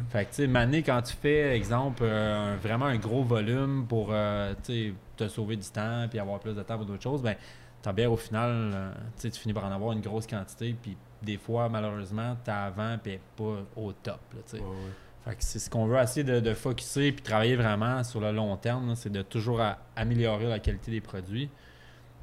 Fait 0.09 0.26
que, 0.26 0.30
tu 0.32 0.36
sais, 0.36 0.47
Mané, 0.47 0.84
quand 0.84 1.01
tu 1.01 1.13
fais, 1.13 1.55
exemple, 1.55 2.03
euh, 2.03 2.55
un- 2.55 2.57
vraiment 2.57 2.88
un 2.88 2.97
gros 2.97 3.24
volume 3.24 3.86
pour, 3.88 4.09
euh, 4.11 4.53
tu 4.65 4.74
sais, 4.89 4.93
te 5.15 5.30
sauver 5.30 5.55
du 5.55 5.70
temps 5.70 6.07
puis 6.09 6.20
avoir 6.20 6.41
plus 6.41 6.53
de 6.55 6.61
temps 6.61 6.76
pour 6.76 6.86
d'autres 6.86 7.01
choses, 7.03 7.22
ben, 7.22 7.36
ta 7.82 7.93
bière, 7.93 8.11
au 8.11 8.17
final, 8.17 8.93
tu 9.15 9.22
sais, 9.22 9.30
tu 9.32 9.39
finis 9.39 9.53
par 9.53 9.63
en 9.65 9.72
avoir 9.72 9.93
une 9.93 10.01
grosse 10.01 10.28
quantité 10.28 10.76
puis 10.82 10.97
des 11.24 11.38
fois, 11.38 11.70
malheureusement, 11.70 12.36
ta 12.43 12.63
avant 12.65 12.97
puis 13.01 13.13
elle 13.13 13.20
est 13.20 13.22
pas 13.38 13.63
au 13.78 13.93
top, 13.93 14.20
là, 14.34 14.41
tu 14.45 14.57
sais. 14.57 14.59
Ouais, 14.61 14.67
ouais. 14.67 14.76
Fait 15.24 15.32
que 15.36 15.43
c'est 15.43 15.59
ce 15.59 15.70
qu'on 15.70 15.86
veut 15.86 15.97
essayer 15.97 16.26
de, 16.26 16.41
de 16.41 16.53
focuser 16.53 17.13
puis 17.13 17.22
travailler 17.22 17.55
vraiment 17.55 18.03
sur 18.03 18.20
le 18.20 18.34
long 18.34 18.57
terme, 18.57 18.93
c'est 18.95 19.09
de 19.11 19.22
toujours 19.22 19.61
à- 19.61 19.78
améliorer 19.95 20.47
la 20.49 20.59
qualité 20.59 20.91
des 20.91 21.01
produits 21.01 21.49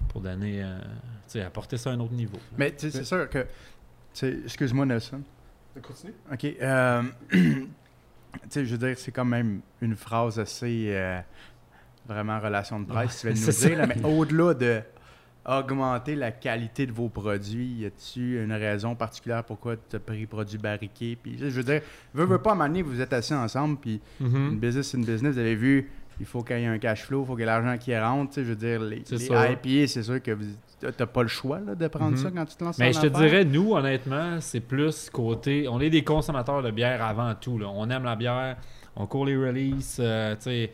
pour 0.08 0.20
donner, 0.20 0.62
euh, 0.62 0.78
tu 0.80 0.86
sais, 1.28 1.42
apporter 1.42 1.76
ça 1.76 1.90
à 1.90 1.92
un 1.94 2.00
autre 2.00 2.12
niveau. 2.14 2.36
là. 2.36 2.42
mais 2.58 2.70
tu 2.72 2.90
sais, 2.90 2.98
c'est 2.98 3.04
sûr 3.04 3.28
que. 3.28 3.46
Excuse-moi, 4.44 4.86
Nelson. 4.86 5.22
Continue. 5.82 6.14
OK. 6.32 6.44
euh, 6.62 7.02
tu 7.30 7.68
sais, 8.48 8.64
je 8.64 8.74
veux 8.76 8.86
dire, 8.88 8.98
c'est 8.98 9.12
quand 9.12 9.24
même 9.26 9.60
une 9.80 9.96
phrase 9.96 10.38
assez. 10.38 10.86
euh, 10.88 11.20
vraiment 12.08 12.38
relation 12.38 12.78
de 12.80 12.86
presse, 12.86 13.16
si 13.16 13.20
tu 13.22 13.26
vas 13.26 13.32
nous 13.34 13.52
c'est 13.52 13.68
dire. 13.68 13.78
là, 13.78 13.86
mais 13.88 14.00
au-delà 14.04 14.54
de 14.54 14.80
augmenter 15.44 16.14
la 16.16 16.32
qualité 16.32 16.86
de 16.86 16.92
vos 16.92 17.08
produits, 17.08 17.66
y 17.80 17.86
a-tu 17.86 18.42
une 18.42 18.52
raison 18.52 18.94
particulière 18.96 19.44
pourquoi 19.44 19.76
tu 19.76 19.96
as 19.96 20.00
pris 20.00 20.26
produits 20.26 20.58
barriqués? 20.58 21.16
Puis, 21.20 21.36
je 21.38 21.44
veux 21.46 21.62
dire, 21.62 21.82
veux, 22.14 22.24
veux 22.24 22.38
pas, 22.38 22.50
à 22.50 22.52
un 22.52 22.56
moment 22.56 22.68
donné, 22.68 22.82
vous 22.82 23.00
êtes 23.00 23.12
assis 23.12 23.34
ensemble, 23.34 23.76
puis 23.78 24.00
Mhm. 24.20 24.48
une 24.52 24.58
business, 24.58 24.88
c'est 24.90 24.96
une 24.98 25.04
business. 25.04 25.34
Vous 25.34 25.38
avez 25.40 25.54
vu, 25.54 25.90
il 26.20 26.26
faut 26.26 26.42
qu'il 26.42 26.58
y 26.58 26.62
ait 26.62 26.66
un 26.66 26.78
cash 26.78 27.02
flow, 27.04 27.22
il 27.22 27.26
faut 27.26 27.32
qu'il 27.34 27.40
y 27.40 27.42
ait 27.42 27.46
l'argent 27.46 27.76
qui 27.78 27.96
rentre. 27.98 28.30
tu 28.32 28.34
sais, 28.36 28.44
Je 28.44 28.48
veux 28.50 28.56
dire, 28.56 28.80
les, 28.80 29.02
C'est 29.04 29.16
les. 29.18 29.52
IPA, 29.52 29.88
c'est 29.88 30.02
sûr 30.02 30.22
que 30.22 30.30
tu 30.32 30.86
n'as 30.86 31.06
pas 31.06 31.22
le 31.22 31.28
choix 31.28 31.60
là, 31.60 31.74
de 31.74 31.88
prendre 31.88 32.12
Mhm. 32.12 32.16
ça 32.16 32.30
quand 32.30 32.44
tu 32.46 32.56
te 32.56 32.64
lances 32.64 32.78
Mais 32.78 32.92
je 32.92 33.00
te 33.00 33.06
dirais, 33.06 33.44
nous, 33.44 33.72
honnêtement, 33.74 34.40
c'est 34.40 34.60
plus 34.60 35.10
côté. 35.10 35.66
On 35.68 35.80
est 35.80 35.90
des 35.90 36.04
consommateurs 36.04 36.62
de 36.62 36.70
bière 36.70 37.04
avant 37.04 37.34
tout. 37.34 37.58
Là. 37.58 37.66
On 37.68 37.88
aime 37.90 38.04
la 38.04 38.16
bière, 38.16 38.56
on 38.94 39.06
court 39.06 39.26
les 39.26 39.36
releases, 39.36 39.98
euh, 40.00 40.34
tu 40.36 40.42
sais, 40.42 40.72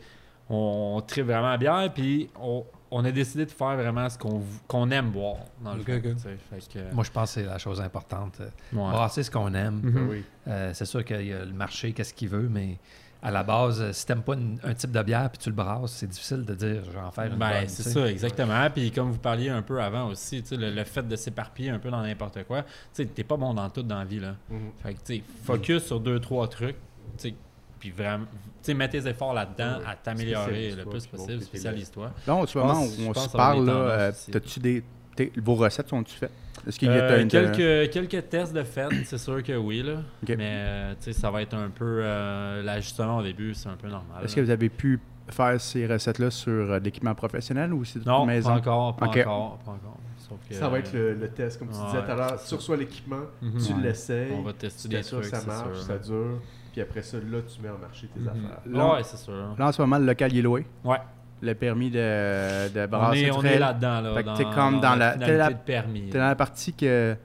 on, 0.49 0.95
on 0.97 1.01
tripe 1.01 1.25
vraiment 1.25 1.49
la 1.49 1.57
bière, 1.57 1.91
puis 1.93 2.29
on, 2.39 2.63
on 2.91 3.03
a 3.05 3.11
décidé 3.11 3.45
de 3.45 3.51
faire 3.51 3.75
vraiment 3.75 4.07
ce 4.09 4.17
qu'on 4.17 4.41
qu'on 4.67 4.91
aime 4.91 5.09
boire. 5.09 5.37
Dans 5.63 5.73
le 5.73 5.81
Ok, 5.81 5.87
fond, 5.87 5.93
ok. 5.95 6.15
tu 6.15 6.19
sais. 6.19 6.37
Fait 6.69 6.79
que, 6.79 6.93
Moi, 6.93 7.03
je 7.03 7.11
pense 7.11 7.33
que 7.33 7.41
c'est 7.41 7.45
la 7.47 7.57
chose 7.57 7.81
importante. 7.81 8.37
Euh, 8.41 8.45
ouais. 8.73 8.91
Brasser 8.91 9.23
ce 9.23 9.31
qu'on 9.31 9.53
aime. 9.53 9.79
Mhm. 9.83 10.23
Euh, 10.47 10.71
c'est 10.73 10.85
sûr 10.85 11.03
qu'il 11.03 11.25
y 11.27 11.33
a 11.33 11.43
le 11.45 11.53
marché, 11.53 11.91
qu'est-ce 11.93 12.13
qu'il 12.13 12.29
veut, 12.29 12.47
mais 12.49 12.77
à 13.25 13.31
la 13.31 13.41
base, 13.41 13.81
euh, 13.81 13.93
si 13.93 14.05
t'aimes 14.05 14.21
pas 14.21 14.33
une- 14.33 14.59
un 14.63 14.73
type 14.73 14.91
de 14.91 15.01
bière 15.01 15.29
puis 15.29 15.37
tu 15.39 15.49
le 15.49 15.55
brasses, 15.55 15.93
c'est 15.93 16.07
difficile 16.07 16.43
de 16.43 16.53
dire 16.55 16.83
je 16.85 16.91
vais 16.91 16.99
en 16.99 17.09
faire 17.09 17.25
une 17.31 17.37
Ben, 17.37 17.61
bonne, 17.61 17.69
c'est 17.69 17.83
ça, 17.89 18.05
exactement. 18.11 18.69
Puis 18.69 18.91
comme 18.91 19.11
vous 19.11 19.17
parliez 19.17 19.49
un 19.49 19.61
peu 19.61 19.81
avant 19.81 20.09
aussi, 20.09 20.41
tu 20.43 20.49
sais, 20.49 20.57
le, 20.57 20.69
le 20.71 20.83
fait 20.83 21.07
de 21.07 21.15
s'éparpiller 21.15 21.69
un 21.69 21.79
peu 21.79 21.89
dans 21.89 22.01
n'importe 22.01 22.43
quoi, 22.43 22.63
tu 22.63 22.69
sais, 22.91 23.05
t'es 23.05 23.23
pas 23.23 23.37
bon 23.37 23.53
dans 23.53 23.69
tout 23.69 23.81
dans 23.83 23.99
la 23.99 24.05
vie. 24.05 24.19
Là. 24.19 24.35
Mhm. 24.49 24.59
Fait 24.83 24.93
que, 24.93 24.99
tu 24.99 25.15
sais, 25.17 25.23
focus 25.45 25.83
sur 25.85 25.99
deux, 26.01 26.19
trois 26.19 26.47
trucs, 26.49 26.75
tu 27.17 27.29
sais, 27.29 27.35
puis 27.79 27.91
vraiment, 27.91 28.25
tu 28.25 28.39
sais, 28.61 28.73
mets 28.73 28.89
tes 28.89 29.07
efforts 29.07 29.33
là-dedans 29.33 29.77
Ouais. 29.79 29.85
à 29.87 29.95
t'améliorer 29.95 30.71
le 30.71 30.83
plus 30.85 31.07
possible, 31.07 31.41
spécialise-toi. 31.41 32.11
Là, 32.27 32.35
en 32.35 32.45
ce 32.45 32.59
pense- 32.59 32.67
moment 32.67 32.81
où 32.83 33.09
on 33.09 33.13
se 33.13 33.29
parle, 33.29 33.65
là, 33.65 33.73
euh, 33.73 34.11
t'as-tu 34.31 34.59
des, 34.59 34.83
t'es- 35.15 35.31
vos 35.41 35.55
recettes 35.55 35.87
sont-tu 35.89 36.13
faites? 36.15 36.31
Est-ce 36.67 36.79
qu'il 36.79 36.87
y 36.87 36.91
a 36.91 36.95
Euh, 37.03 37.21
une- 37.21 37.27
quelques, 37.27 37.91
quelques 37.91 38.29
tests 38.29 38.53
de 38.53 38.63
fait, 38.63 38.87
c'est 39.05 39.17
sûr 39.17 39.43
que 39.43 39.53
oui, 39.57 39.83
là. 39.83 39.95
Mais 40.27 40.37
euh, 40.39 40.93
tu 40.93 41.11
sais, 41.11 41.13
ça 41.13 41.29
va 41.29 41.41
être 41.41 41.53
un 41.55 41.69
peu, 41.69 41.99
euh, 42.01 42.63
l'ajustement 42.63 43.17
au 43.17 43.23
début, 43.23 43.53
c'est 43.53 43.69
un 43.69 43.75
peu 43.75 43.87
normal. 43.89 44.23
Est-ce 44.23 44.35
que 44.35 44.41
vous 44.41 44.49
avez 44.49 44.69
pu 44.69 44.99
faire 45.29 45.59
ces 45.59 45.85
recettes-là 45.87 46.29
sur 46.31 46.51
euh, 46.71 46.79
de 46.79 46.85
l'équipement 46.85 47.15
professionnel 47.15 47.73
ou 47.73 47.83
c'est 47.83 47.99
toute 47.99 48.07
Non, 48.07 48.25
maison? 48.25 48.49
pas 48.51 48.55
encore, 48.57 48.95
pas 48.95 49.05
encore, 49.07 49.57
pas 49.59 49.71
encore. 49.71 49.97
Sauf 50.17 50.37
que, 50.47 50.55
Ça 50.55 50.69
va 50.69 50.79
être 50.79 50.93
le, 50.93 51.15
le 51.15 51.27
test, 51.29 51.59
comme 51.59 51.67
tu 51.69 51.75
ouais, 51.77 51.85
disais 51.87 52.01
tout 52.05 52.11
à 52.11 52.15
l'heure. 52.15 52.39
c'est 52.39 52.47
Tu 52.49 52.55
reçois 52.55 52.77
l'équipement, 52.77 53.19
Mhm. 53.41 53.57
tu 53.59 53.73
Ouais. 53.73 53.81
l'essayes, 53.83 54.31
On 54.37 54.41
va 54.41 54.53
tester 54.53 54.87
tu 54.89 54.95
des 54.95 55.01
trucs, 55.03 55.25
ça 55.25 55.41
marche, 55.45 55.75
sûr. 55.79 55.83
ça 55.83 55.97
dure, 55.97 56.39
puis 56.71 56.81
après 56.81 57.01
ça, 57.01 57.17
là, 57.17 57.39
tu 57.41 57.61
mets 57.61 57.69
en 57.69 57.77
marché 57.77 58.07
tes 58.07 58.19
Mhm. 58.21 58.27
affaires. 58.29 58.61
Là, 58.65 58.93
Ouais, 58.95 59.03
c'est 59.03 59.17
sûr. 59.17 59.33
Là, 59.59 59.67
en 59.67 59.71
ce 59.73 59.81
moment, 59.81 59.97
le 59.99 60.05
local 60.05 60.31
il 60.31 60.39
est 60.39 60.41
loué. 60.43 60.65
Ouais. 60.85 60.97
Le 61.41 61.53
permis 61.55 61.89
de, 61.89 62.69
de 62.73 62.85
brasser 62.85 63.31
on 63.31 63.43
est 63.43 63.59
là-dedans, 63.59 63.99
là. 64.01 64.21
Que 64.21 64.25
dans, 64.25 64.33
t'es 64.35 64.45
comme 64.45 64.79
dans 64.79 64.95
la- 64.95 65.17
t'es 65.17 65.35
la- 65.37 65.49
de 65.49 65.55
permis. 65.55 66.09
T'es 66.09 66.17
dans 66.17 66.27
la 66.27 66.35
partie 66.35 66.71
que 66.73 67.15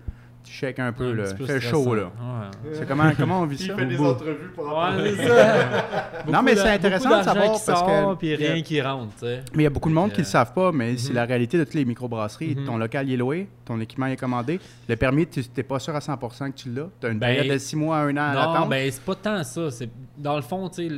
tu 0.43 0.53
shakes 0.53 0.79
un 0.81 0.93
peu, 0.93 1.11
Un 1.11 1.15
là. 1.15 1.25
Fait 1.47 1.61
chaud, 1.61 1.95
là. 1.95 2.05
Ouais. 2.05 2.71
C'est 2.73 2.89
comment, 2.89 3.11
comment 3.17 3.43
on 3.43 3.47
vit 3.47 3.59
ça? 3.59 3.75
il 3.75 3.79
fait 3.79 3.87
des 3.87 4.01
entrevues 4.01 4.51
pour 4.57 4.67
en 4.77 4.97
Ouais, 4.97 5.15
ça. 5.15 5.85
Non, 6.33 6.43
mais 6.43 6.57
c'est 6.57 6.69
intéressant 6.71 7.19
de 7.19 7.23
savoir 7.23 7.45
qui 7.53 7.61
parce 7.67 7.83
que- 7.83 7.87
sort, 7.89 8.19
puis 8.19 8.35
rien 8.35 8.61
qui 8.63 8.81
rentre, 8.83 9.13
tu 9.21 9.27
sais. 9.27 9.43
Mais 9.55 9.63
il 9.63 9.65
y 9.65 9.67
a 9.67 9.71
beaucoup 9.71 9.89
de 9.91 9.95
monde 9.95 10.11
qui 10.11 10.17
ne 10.17 10.23
le 10.23 10.25
que- 10.25 10.29
savent 10.31 10.53
pas, 10.53 10.73
mais 10.73 10.97
c'est 10.97 11.11
Mhm. 11.11 11.15
la 11.15 11.25
réalité 11.25 11.59
de 11.59 11.65
toutes 11.65 11.75
les 11.75 11.85
microbrasseries. 11.85 12.57
Mhm. 12.57 12.65
Ton 12.65 12.77
local 12.79 13.09
est 13.13 13.17
loué, 13.17 13.49
ton 13.65 13.79
équipement 13.81 14.07
est 14.07 14.17
commandé. 14.17 14.59
Le 14.89 14.97
permis, 14.97 15.27
tu 15.29 15.45
n'es 15.57 15.63
pas 15.63 15.79
sûr 15.79 15.95
à 15.95 16.01
100% 16.01 16.51
que 16.51 16.57
tu 16.57 16.71
l'as. 16.71 16.89
Tu 17.01 17.07
as 17.07 17.11
une 17.11 17.19
Ben, 17.21 17.37
période 17.37 17.53
de 17.55 17.59
6 17.59 17.77
mois 17.77 17.99
à 17.99 18.01
1 18.01 18.17
an 18.17 18.21
à 18.21 18.35
Non, 18.35 18.53
l'attente. 18.53 18.69
ben 18.71 18.91
c'est 18.91 19.03
pas 19.05 19.15
tant 19.15 19.45
ça. 19.45 19.71
C'est 19.71 19.91
dans 20.17 20.35
le 20.37 20.43
fond, 20.43 20.69
tu 20.71 20.89
sais, 20.89 20.95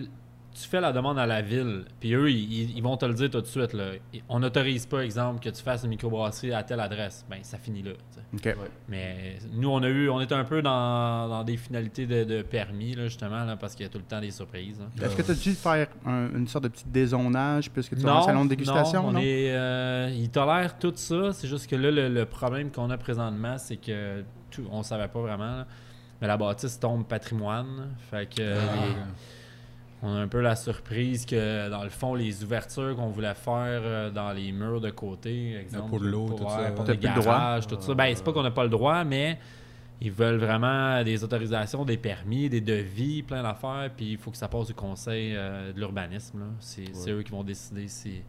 tu 0.52 0.68
fais 0.68 0.80
la 0.80 0.92
demande 0.92 1.18
à 1.18 1.26
la 1.26 1.42
ville, 1.42 1.84
puis 2.00 2.12
eux, 2.14 2.30
ils, 2.30 2.76
ils 2.76 2.82
vont 2.82 2.96
te 2.96 3.04
le 3.06 3.14
dire 3.14 3.30
tout 3.30 3.40
de 3.40 3.46
suite. 3.46 3.72
Là. 3.72 3.92
On 4.28 4.40
n'autorise 4.40 4.84
pas, 4.86 5.00
exemple, 5.04 5.40
que 5.42 5.48
tu 5.50 5.62
fasses 5.62 5.84
une 5.84 5.90
microbrasserie 5.90 6.52
à 6.52 6.62
telle 6.62 6.80
adresse. 6.80 7.24
Ben, 7.30 7.38
ça 7.42 7.56
finit 7.56 7.82
là. 7.82 7.92
tu 8.32 8.38
sais. 8.40 8.52
OK. 8.54 8.56
Mais 8.88 9.38
nous, 9.52 9.68
on 9.70 9.82
a 9.82 9.88
eu, 9.88 10.08
on 10.10 10.20
était 10.20 10.34
un 10.34 10.44
peu 10.44 10.60
dans, 10.62 11.28
dans 11.28 11.44
des 11.44 11.56
finalités 11.56 12.06
de, 12.06 12.24
de 12.24 12.42
permis, 12.42 12.94
là, 12.94 13.04
justement, 13.04 13.44
là, 13.44 13.56
parce 13.56 13.74
qu'il 13.74 13.84
y 13.84 13.88
a 13.88 13.92
tout 13.92 13.98
le 13.98 14.04
temps 14.04 14.20
des 14.20 14.30
surprises. 14.32 14.80
hein. 14.80 14.90
Est-ce 15.04 15.16
que 15.16 15.22
tu 15.22 15.30
as 15.30 15.34
dû 15.34 15.52
faire 15.52 15.86
un- 16.04 16.30
une 16.34 16.48
sorte 16.48 16.64
de 16.64 16.68
petit 16.68 16.84
dézonage 16.88 17.70
puisque 17.70 17.96
tu 17.96 18.06
as 18.06 18.12
un 18.12 18.22
salon 18.22 18.44
de 18.44 18.50
dégustation? 18.50 19.04
non, 19.04 19.12
Non, 19.12 19.18
est, 19.20 19.52
euh, 19.54 20.10
ils 20.14 20.30
tolèrent 20.30 20.78
tout 20.78 20.92
ça. 20.96 21.32
C'est 21.32 21.48
juste 21.48 21.68
que 21.68 21.76
là, 21.76 21.90
le, 21.90 22.08
le 22.08 22.24
problème 22.26 22.70
qu'on 22.70 22.90
a 22.90 22.98
présentement, 22.98 23.56
c'est 23.58 23.76
que 23.76 24.24
tout, 24.50 24.64
on 24.70 24.82
savait 24.82 25.08
pas 25.08 25.20
vraiment. 25.20 25.58
là. 25.58 25.66
Mais 26.20 26.26
la 26.26 26.36
bâtisse 26.36 26.78
tombe 26.78 27.06
patrimoine. 27.06 27.94
Fait 28.10 28.28
que 28.28 28.42
les- 28.42 28.96
on 30.02 30.14
a 30.14 30.18
un 30.20 30.28
peu 30.28 30.40
la 30.40 30.56
surprise 30.56 31.26
que, 31.26 31.68
dans 31.68 31.84
le 31.84 31.90
fond, 31.90 32.14
les 32.14 32.42
ouvertures 32.42 32.96
qu'on 32.96 33.08
voulait 33.08 33.34
faire 33.34 33.82
euh, 33.84 34.10
dans 34.10 34.32
les 34.32 34.50
murs 34.52 34.80
de 34.80 34.90
côté, 34.90 35.56
exemple, 35.56 35.88
pour 35.90 36.00
l'eau, 36.00 36.28
tout 36.30 36.38
ça. 36.48 36.70
pour 36.74 36.84
les 36.86 36.96
plus 36.96 37.08
le 37.08 37.14
droit? 37.14 37.24
garages, 37.34 37.66
tout 37.66 37.76
ça. 37.80 37.94
Ben, 37.94 38.12
c'est 38.14 38.24
pas 38.24 38.32
qu'on 38.32 38.42
n'a 38.42 38.50
pas 38.50 38.64
le 38.64 38.70
droit, 38.70 39.04
mais 39.04 39.38
ils 40.00 40.10
veulent 40.10 40.38
vraiment 40.38 41.04
des 41.04 41.22
autorisations, 41.22 41.84
des 41.84 41.98
permis, 41.98 42.48
des 42.48 42.62
devis, 42.62 43.22
plein 43.22 43.42
d'affaires, 43.42 43.90
puis 43.94 44.12
il 44.12 44.16
faut 44.18 44.30
que 44.30 44.38
ça 44.38 44.48
passe 44.48 44.68
du 44.68 44.74
conseil 44.74 45.34
euh, 45.36 45.72
de 45.72 45.78
l'urbanisme. 45.78 46.38
là. 46.40 46.46
C'est 46.60 46.94
c'est 46.94 47.10
eux 47.10 47.22
qui 47.22 47.32
vont 47.32 47.44
décider 47.44 47.86
si... 47.88 48.22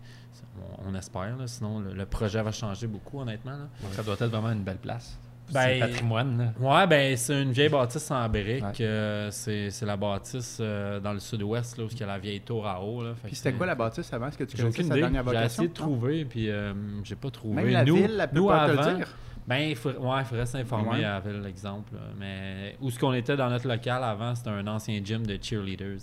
On, 0.83 0.89
on 0.89 0.95
espère, 0.95 1.37
là, 1.37 1.47
sinon 1.47 1.79
le, 1.79 1.93
le 1.93 2.05
projet 2.05 2.41
va 2.41 2.51
changer 2.51 2.87
beaucoup, 2.87 3.21
honnêtement. 3.21 3.51
là. 3.51 3.67
Ça 3.91 4.03
doit 4.03 4.15
être 4.15 4.25
vraiment 4.25 4.51
une 4.51 4.63
belle 4.63 4.79
place. 4.79 5.17
Ben, 5.53 5.79
patrimoine. 5.79 6.37
là. 6.37 6.69
Ouais, 6.81 6.87
ben 6.87 7.17
c'est 7.17 7.41
une 7.41 7.51
vieille 7.51 7.69
bâtisse 7.69 8.09
en 8.11 8.27
briques. 8.29 8.63
Ouais. 8.63 8.71
euh, 8.81 9.29
c'est 9.31 9.69
c'est 9.69 9.85
la 9.85 9.97
bâtisse 9.97 10.57
euh, 10.59 10.99
dans 10.99 11.13
le 11.13 11.19
sud-ouest, 11.19 11.77
là, 11.77 11.83
où 11.83 11.87
il 11.91 11.99
y 11.99 12.03
a 12.03 12.07
la 12.07 12.19
vieille 12.19 12.41
tour 12.41 12.67
à 12.67 12.81
eau. 12.83 13.03
Là, 13.03 13.11
Puis 13.23 13.35
c'était 13.35 13.53
quoi 13.53 13.65
la 13.65 13.75
bâtisse 13.75 14.11
avant? 14.13 14.27
Est-ce 14.27 14.37
que 14.37 14.43
tu 14.45 14.57
J'ai 14.57 14.63
connaissais 14.63 14.83
sa 14.83 14.87
idée. 14.89 14.99
dernière 15.01 15.21
J'ai 15.23 15.25
vocation? 15.25 15.45
essayé 15.63 15.67
de 15.67 15.73
trouver, 15.73 16.25
puis 16.25 16.49
euh, 16.49 16.73
j'ai 17.03 17.15
pas 17.15 17.29
trouvé. 17.31 17.55
Même 17.55 17.69
la 17.71 17.83
nous, 17.85 17.95
ville, 17.95 18.27
peut 18.31 18.37
nous, 18.39 18.47
pas 18.47 18.67
te 18.67 18.71
avant, 18.71 18.89
le 18.91 18.95
dire? 18.97 19.07
Ben, 19.47 19.57
il 19.57 19.75
faudrait, 19.75 19.99
ouais, 19.99 20.19
il 20.21 20.25
faudrait 20.25 20.45
s'informer 20.45 20.99
Ouais. 20.99 21.03
à 21.03 21.13
la 21.13 21.19
ville, 21.19 21.43
exemple. 21.47 21.93
là. 21.95 22.01
Mais 22.19 22.75
où 22.79 22.89
ce 22.91 22.99
qu'on 22.99 23.11
était 23.13 23.35
dans 23.35 23.49
notre 23.49 23.67
local 23.67 24.03
avant, 24.03 24.35
c'était 24.35 24.51
un 24.51 24.65
ancien 24.67 25.01
gym 25.03 25.25
de 25.25 25.37
cheerleaders. 25.41 25.97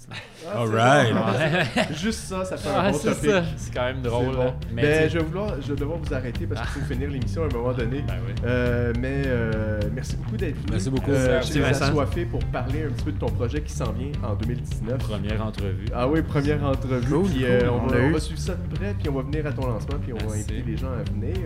Ah, 0.46 0.58
Alright. 0.60 1.14
Ouais, 1.14 1.94
Juste 1.94 2.20
ça, 2.20 2.44
ça 2.44 2.56
fait 2.56 2.68
un 2.68 2.90
bon 2.90 2.98
c'est 2.98 3.08
topic. 3.14 3.30
ça. 3.30 3.42
C'est 3.56 3.74
quand 3.74 3.84
même 3.84 4.02
drôle. 4.02 4.34
bon. 4.36 4.44
là. 4.44 4.54
Mais 4.72 4.82
Ben, 4.82 5.10
je, 5.10 5.18
vais 5.18 5.24
vouloir, 5.24 5.54
je 5.62 5.68
vais 5.72 5.78
devoir 5.80 5.98
vous 5.98 6.12
arrêter 6.14 6.46
parce 6.46 6.60
qu'il 6.72 6.82
faut 6.82 6.92
finir 6.92 7.10
l'émission 7.10 7.42
à 7.42 7.46
un 7.46 7.48
moment 7.56 7.72
donné. 7.72 8.02
Ben 8.02 8.14
oui. 8.26 8.32
Euh, 8.44 8.92
mais 8.98 9.22
euh, 9.26 9.80
merci 9.94 10.16
beaucoup 10.16 10.36
d'être 10.36 10.56
venu. 10.56 10.66
Merci 10.72 10.90
beaucoup. 10.90 11.10
Euh, 11.12 11.40
Vincent. 11.40 11.84
Assoiffés 11.86 12.24
pour 12.26 12.44
parler 12.46 12.84
un 12.84 12.90
petit 12.90 13.04
peu 13.04 13.12
de 13.12 13.18
ton 13.18 13.28
projet 13.30 13.62
qui 13.62 13.72
s'en 13.72 13.92
vient 13.92 14.10
en 14.24 14.34
2019. 14.34 14.98
Première 14.98 15.46
entrevue. 15.46 15.86
Ah 15.94 16.08
oui, 16.08 16.22
première 16.22 16.62
entrevue. 16.64 17.06
Cool, 17.08 17.24
puis, 17.30 17.34
cool, 17.40 17.44
euh, 17.44 17.70
on 17.70 17.84
on, 17.84 17.86
va, 17.86 17.96
on 18.16 18.18
suivre 18.18 18.40
ça 18.40 18.54
de 18.54 18.74
près, 18.76 18.94
puis 18.98 19.08
on 19.08 19.12
va 19.14 19.22
venir 19.22 19.46
à 19.46 19.52
ton 19.52 19.66
lancement, 19.66 19.98
puis 20.02 20.12
on 20.12 20.26
va 20.26 20.34
inviter 20.34 20.62
les 20.66 20.76
gens 20.76 20.88
à 20.92 21.02
venir. 21.10 21.36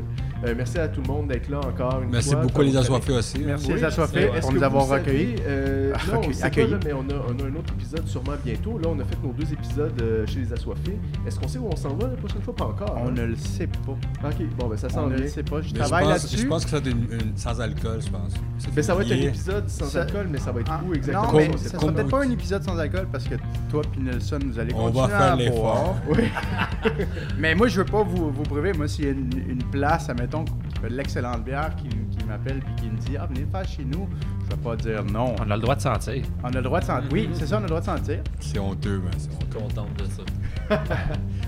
Euh, 0.45 0.55
merci 0.57 0.79
à 0.79 0.89
tout 0.89 1.01
le 1.01 1.07
monde 1.07 1.29
d'être 1.29 1.49
là 1.49 1.61
encore 1.61 2.03
une 2.03 2.11
Merci 2.11 2.31
fois. 2.31 2.41
beaucoup 2.43 2.55
Comme 2.57 2.67
les 2.67 2.77
assoiffés 2.77 3.13
aussi. 3.13 3.39
Merci 3.47 3.67
Oui, 3.69 3.75
les 3.75 3.85
assoiffés 3.85 4.23
Est-ce 4.25 4.41
pour 4.41 4.51
que 4.51 4.55
nous 4.55 4.61
savez, 4.61 4.79
recueillis. 4.79 5.35
euh, 5.47 5.93
non, 6.13 6.19
on 6.19 6.21
pas, 6.21 6.61
là, 6.67 6.79
mais 6.85 6.93
on 6.93 7.01
a, 7.01 7.15
on 7.29 7.45
a 7.45 7.49
un 7.49 7.55
autre 7.57 7.73
épisode 7.75 8.07
sûrement 8.09 8.33
bientôt. 8.45 8.79
Là, 8.79 8.89
on 8.89 8.99
a 8.99 9.05
fait 9.05 9.17
nos 9.23 9.33
deux 9.33 9.53
épisodes 9.53 9.93
euh, 10.03 10.27
chez 10.27 10.41
les 10.41 10.53
assoiffés. 10.53 10.99
Est-ce 11.27 11.39
qu'on 11.39 11.47
sait 11.49 11.59
où 11.59 11.69
on 11.71 11.77
s'en 11.77 11.95
va 11.95 12.09
la 12.09 12.17
prochaine 12.17 12.43
fois? 12.43 12.57
Pas 12.57 12.65
encore. 12.65 12.99
On 13.05 13.09
hein? 13.09 13.13
ne 13.13 13.25
le 13.27 13.37
sait 13.37 13.69
pas. 13.69 13.93
Ok, 14.29 14.35
bon, 14.59 14.67
ben 14.69 14.77
ça 14.77 14.89
On 14.91 14.95
s'en 14.95 15.07
ne 15.07 15.15
vient. 15.15 15.25
le 15.25 15.31
sait 15.31 15.43
pas. 15.45 15.61
Je 15.61 15.69
Mais 15.69 15.69
je 15.71 15.75
travaille 15.75 16.09
là-dessus. 16.09 16.39
je 16.39 16.47
pense 16.47 16.65
que 16.65 16.71
ça 16.71 16.81
va 16.81 16.89
être 16.89 16.97
une, 16.97 17.13
une- 17.13 17.37
sans 17.37 17.61
alcool, 17.61 18.01
je 18.05 18.11
pense. 18.11 18.33
C'est 18.59 18.75
Ben, 18.75 18.83
ça 18.83 18.95
va 18.97 19.03
être 19.03 19.13
un 19.13 19.17
épisode 19.29 19.69
sans 19.69 19.85
Ça- 19.87 20.03
alcool, 20.03 20.27
mais 20.31 20.39
ça 20.39 20.51
va 20.51 20.61
être 20.61 20.73
Ah, 20.73 20.81
où 20.85 20.93
exactement? 20.95 21.33
Non, 21.33 21.39
mais 21.39 21.51
On 21.55 21.57
ça 21.57 21.69
sait 21.69 21.77
sera 21.79 21.93
peut-être 21.93 22.09
pas 22.11 22.25
un 22.25 22.31
épisode 22.31 22.63
sans 22.65 22.79
alcool 22.79 23.07
parce 23.13 23.25
que 23.25 23.35
toi 23.71 23.83
puis 23.93 24.01
Nelson, 24.03 24.39
vous 24.45 24.59
allez 24.59 24.75
On 24.75 24.87
continuer 24.91 25.03
va 25.03 25.09
faire 25.09 25.33
à 25.33 25.37
l'effort. 25.37 25.97
Mais 27.39 27.55
moi, 27.55 27.69
je 27.69 27.79
veux 27.79 27.85
pas 27.85 28.03
vous, 28.03 28.31
priver. 28.45 28.73
Moi, 28.73 28.89
s'il 28.89 29.05
y 29.05 29.09
a 29.09 29.11
une, 29.13 29.63
place, 29.71 30.09
admettons, 30.09 30.31
qui 30.31 30.32
fait 30.81 30.89
de 30.89 30.95
l'excellente 30.97 31.45
bière, 31.45 31.75
qui, 31.77 31.89
qui 31.89 32.25
m'appelle 32.27 32.61
puis 32.61 32.75
qui 32.77 32.91
me 32.91 32.97
dit 32.99 33.17
Ah, 33.19 33.27
venez 33.27 33.41
le 33.41 33.47
faire 33.47 33.67
chez 33.69 33.85
nous, 33.85 34.09
je 34.45 34.57
vais 34.57 34.63
pas 34.63 34.77
dire 34.77 35.05
non. 35.05 35.35
On 35.41 35.51
a 35.51 35.57
le 35.57 35.63
droit 35.63 35.75
de 35.77 35.81
sentir. 35.81 36.25
On 36.43 36.49
a 36.49 36.51
le 36.53 36.63
droit 36.63 36.81
de 36.81 36.85
sentir. 36.85 37.09
Oui, 37.13 37.29
c'est 37.35 37.47
ça, 37.47 37.57
on 37.57 37.59
a 37.59 37.63
le 37.63 37.67
droit 37.69 37.81
de 37.81 37.85
sentir. 37.87 38.19
C'est 38.41 38.59
honteux, 38.59 39.01
mais 39.05 39.11
c'est 39.19 39.31
honteux. 39.31 39.59
contente 39.59 39.99
de 39.99 40.05
ça. 40.07 40.23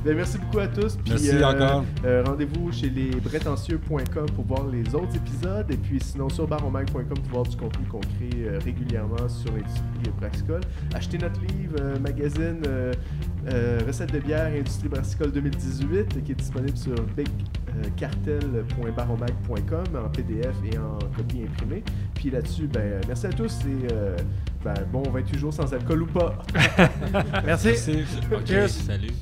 Ben, 0.05 0.15
merci 0.17 0.37
beaucoup 0.37 0.59
à 0.59 0.67
tous. 0.69 0.97
Puis, 0.97 1.13
Merci 1.13 1.31
euh, 1.31 1.49
encore. 1.49 1.85
euh, 2.05 2.23
Rendez-vous 2.27 2.71
chez 2.71 2.91
les 2.91 3.11
bretencieux.com 3.13 4.27
pour 4.35 4.45
voir 4.45 4.67
les 4.67 4.95
autres 4.95 5.17
épisodes. 5.17 5.65
Et 5.71 5.79
puis 5.79 5.99
sinon 5.99 6.29
sur 6.29 6.47
baromag.com 6.47 7.07
pour 7.09 7.31
voir 7.33 7.43
du 7.45 7.57
contenu 7.57 7.87
qu'on 7.87 8.01
crée 8.01 8.31
euh, 8.45 8.59
régulièrement 8.63 9.27
sur 9.29 9.51
l'industrie 9.53 10.13
brassicole. 10.21 10.61
Achetez 10.95 11.17
notre 11.17 11.41
livre, 11.41 11.77
euh, 11.81 11.99
magazine 12.01 12.61
euh, 13.47 13.55
euh, 13.55 13.79
Recettes 13.87 14.13
de 14.13 14.19
bière 14.19 14.47
Industrie 14.47 14.89
brassicole 14.89 15.31
2018 15.33 16.23
qui 16.25 16.33
est 16.33 16.35
disponible 16.35 16.77
sur 16.77 16.97
bigcartel.baromag.com 17.17 19.85
en 19.97 20.09
PDF 20.09 20.57
et 20.71 20.77
en 20.79 20.99
copie 21.17 21.43
imprimée. 21.43 21.83
Puis 22.15 22.31
là-dessus, 22.31 22.67
ben, 22.67 23.01
merci 23.07 23.27
à 23.27 23.33
tous 23.33 23.61
et 23.63 23.93
euh, 23.93 24.17
ben, 24.63 24.75
bon 24.93 25.03
28 25.03 25.39
jours 25.39 25.53
sans 25.53 25.73
alcool 25.73 26.03
ou 26.03 26.07
pas. 26.07 26.39
Merci. 27.45 27.69
Merci. 28.49 28.85
Salut. 28.85 29.13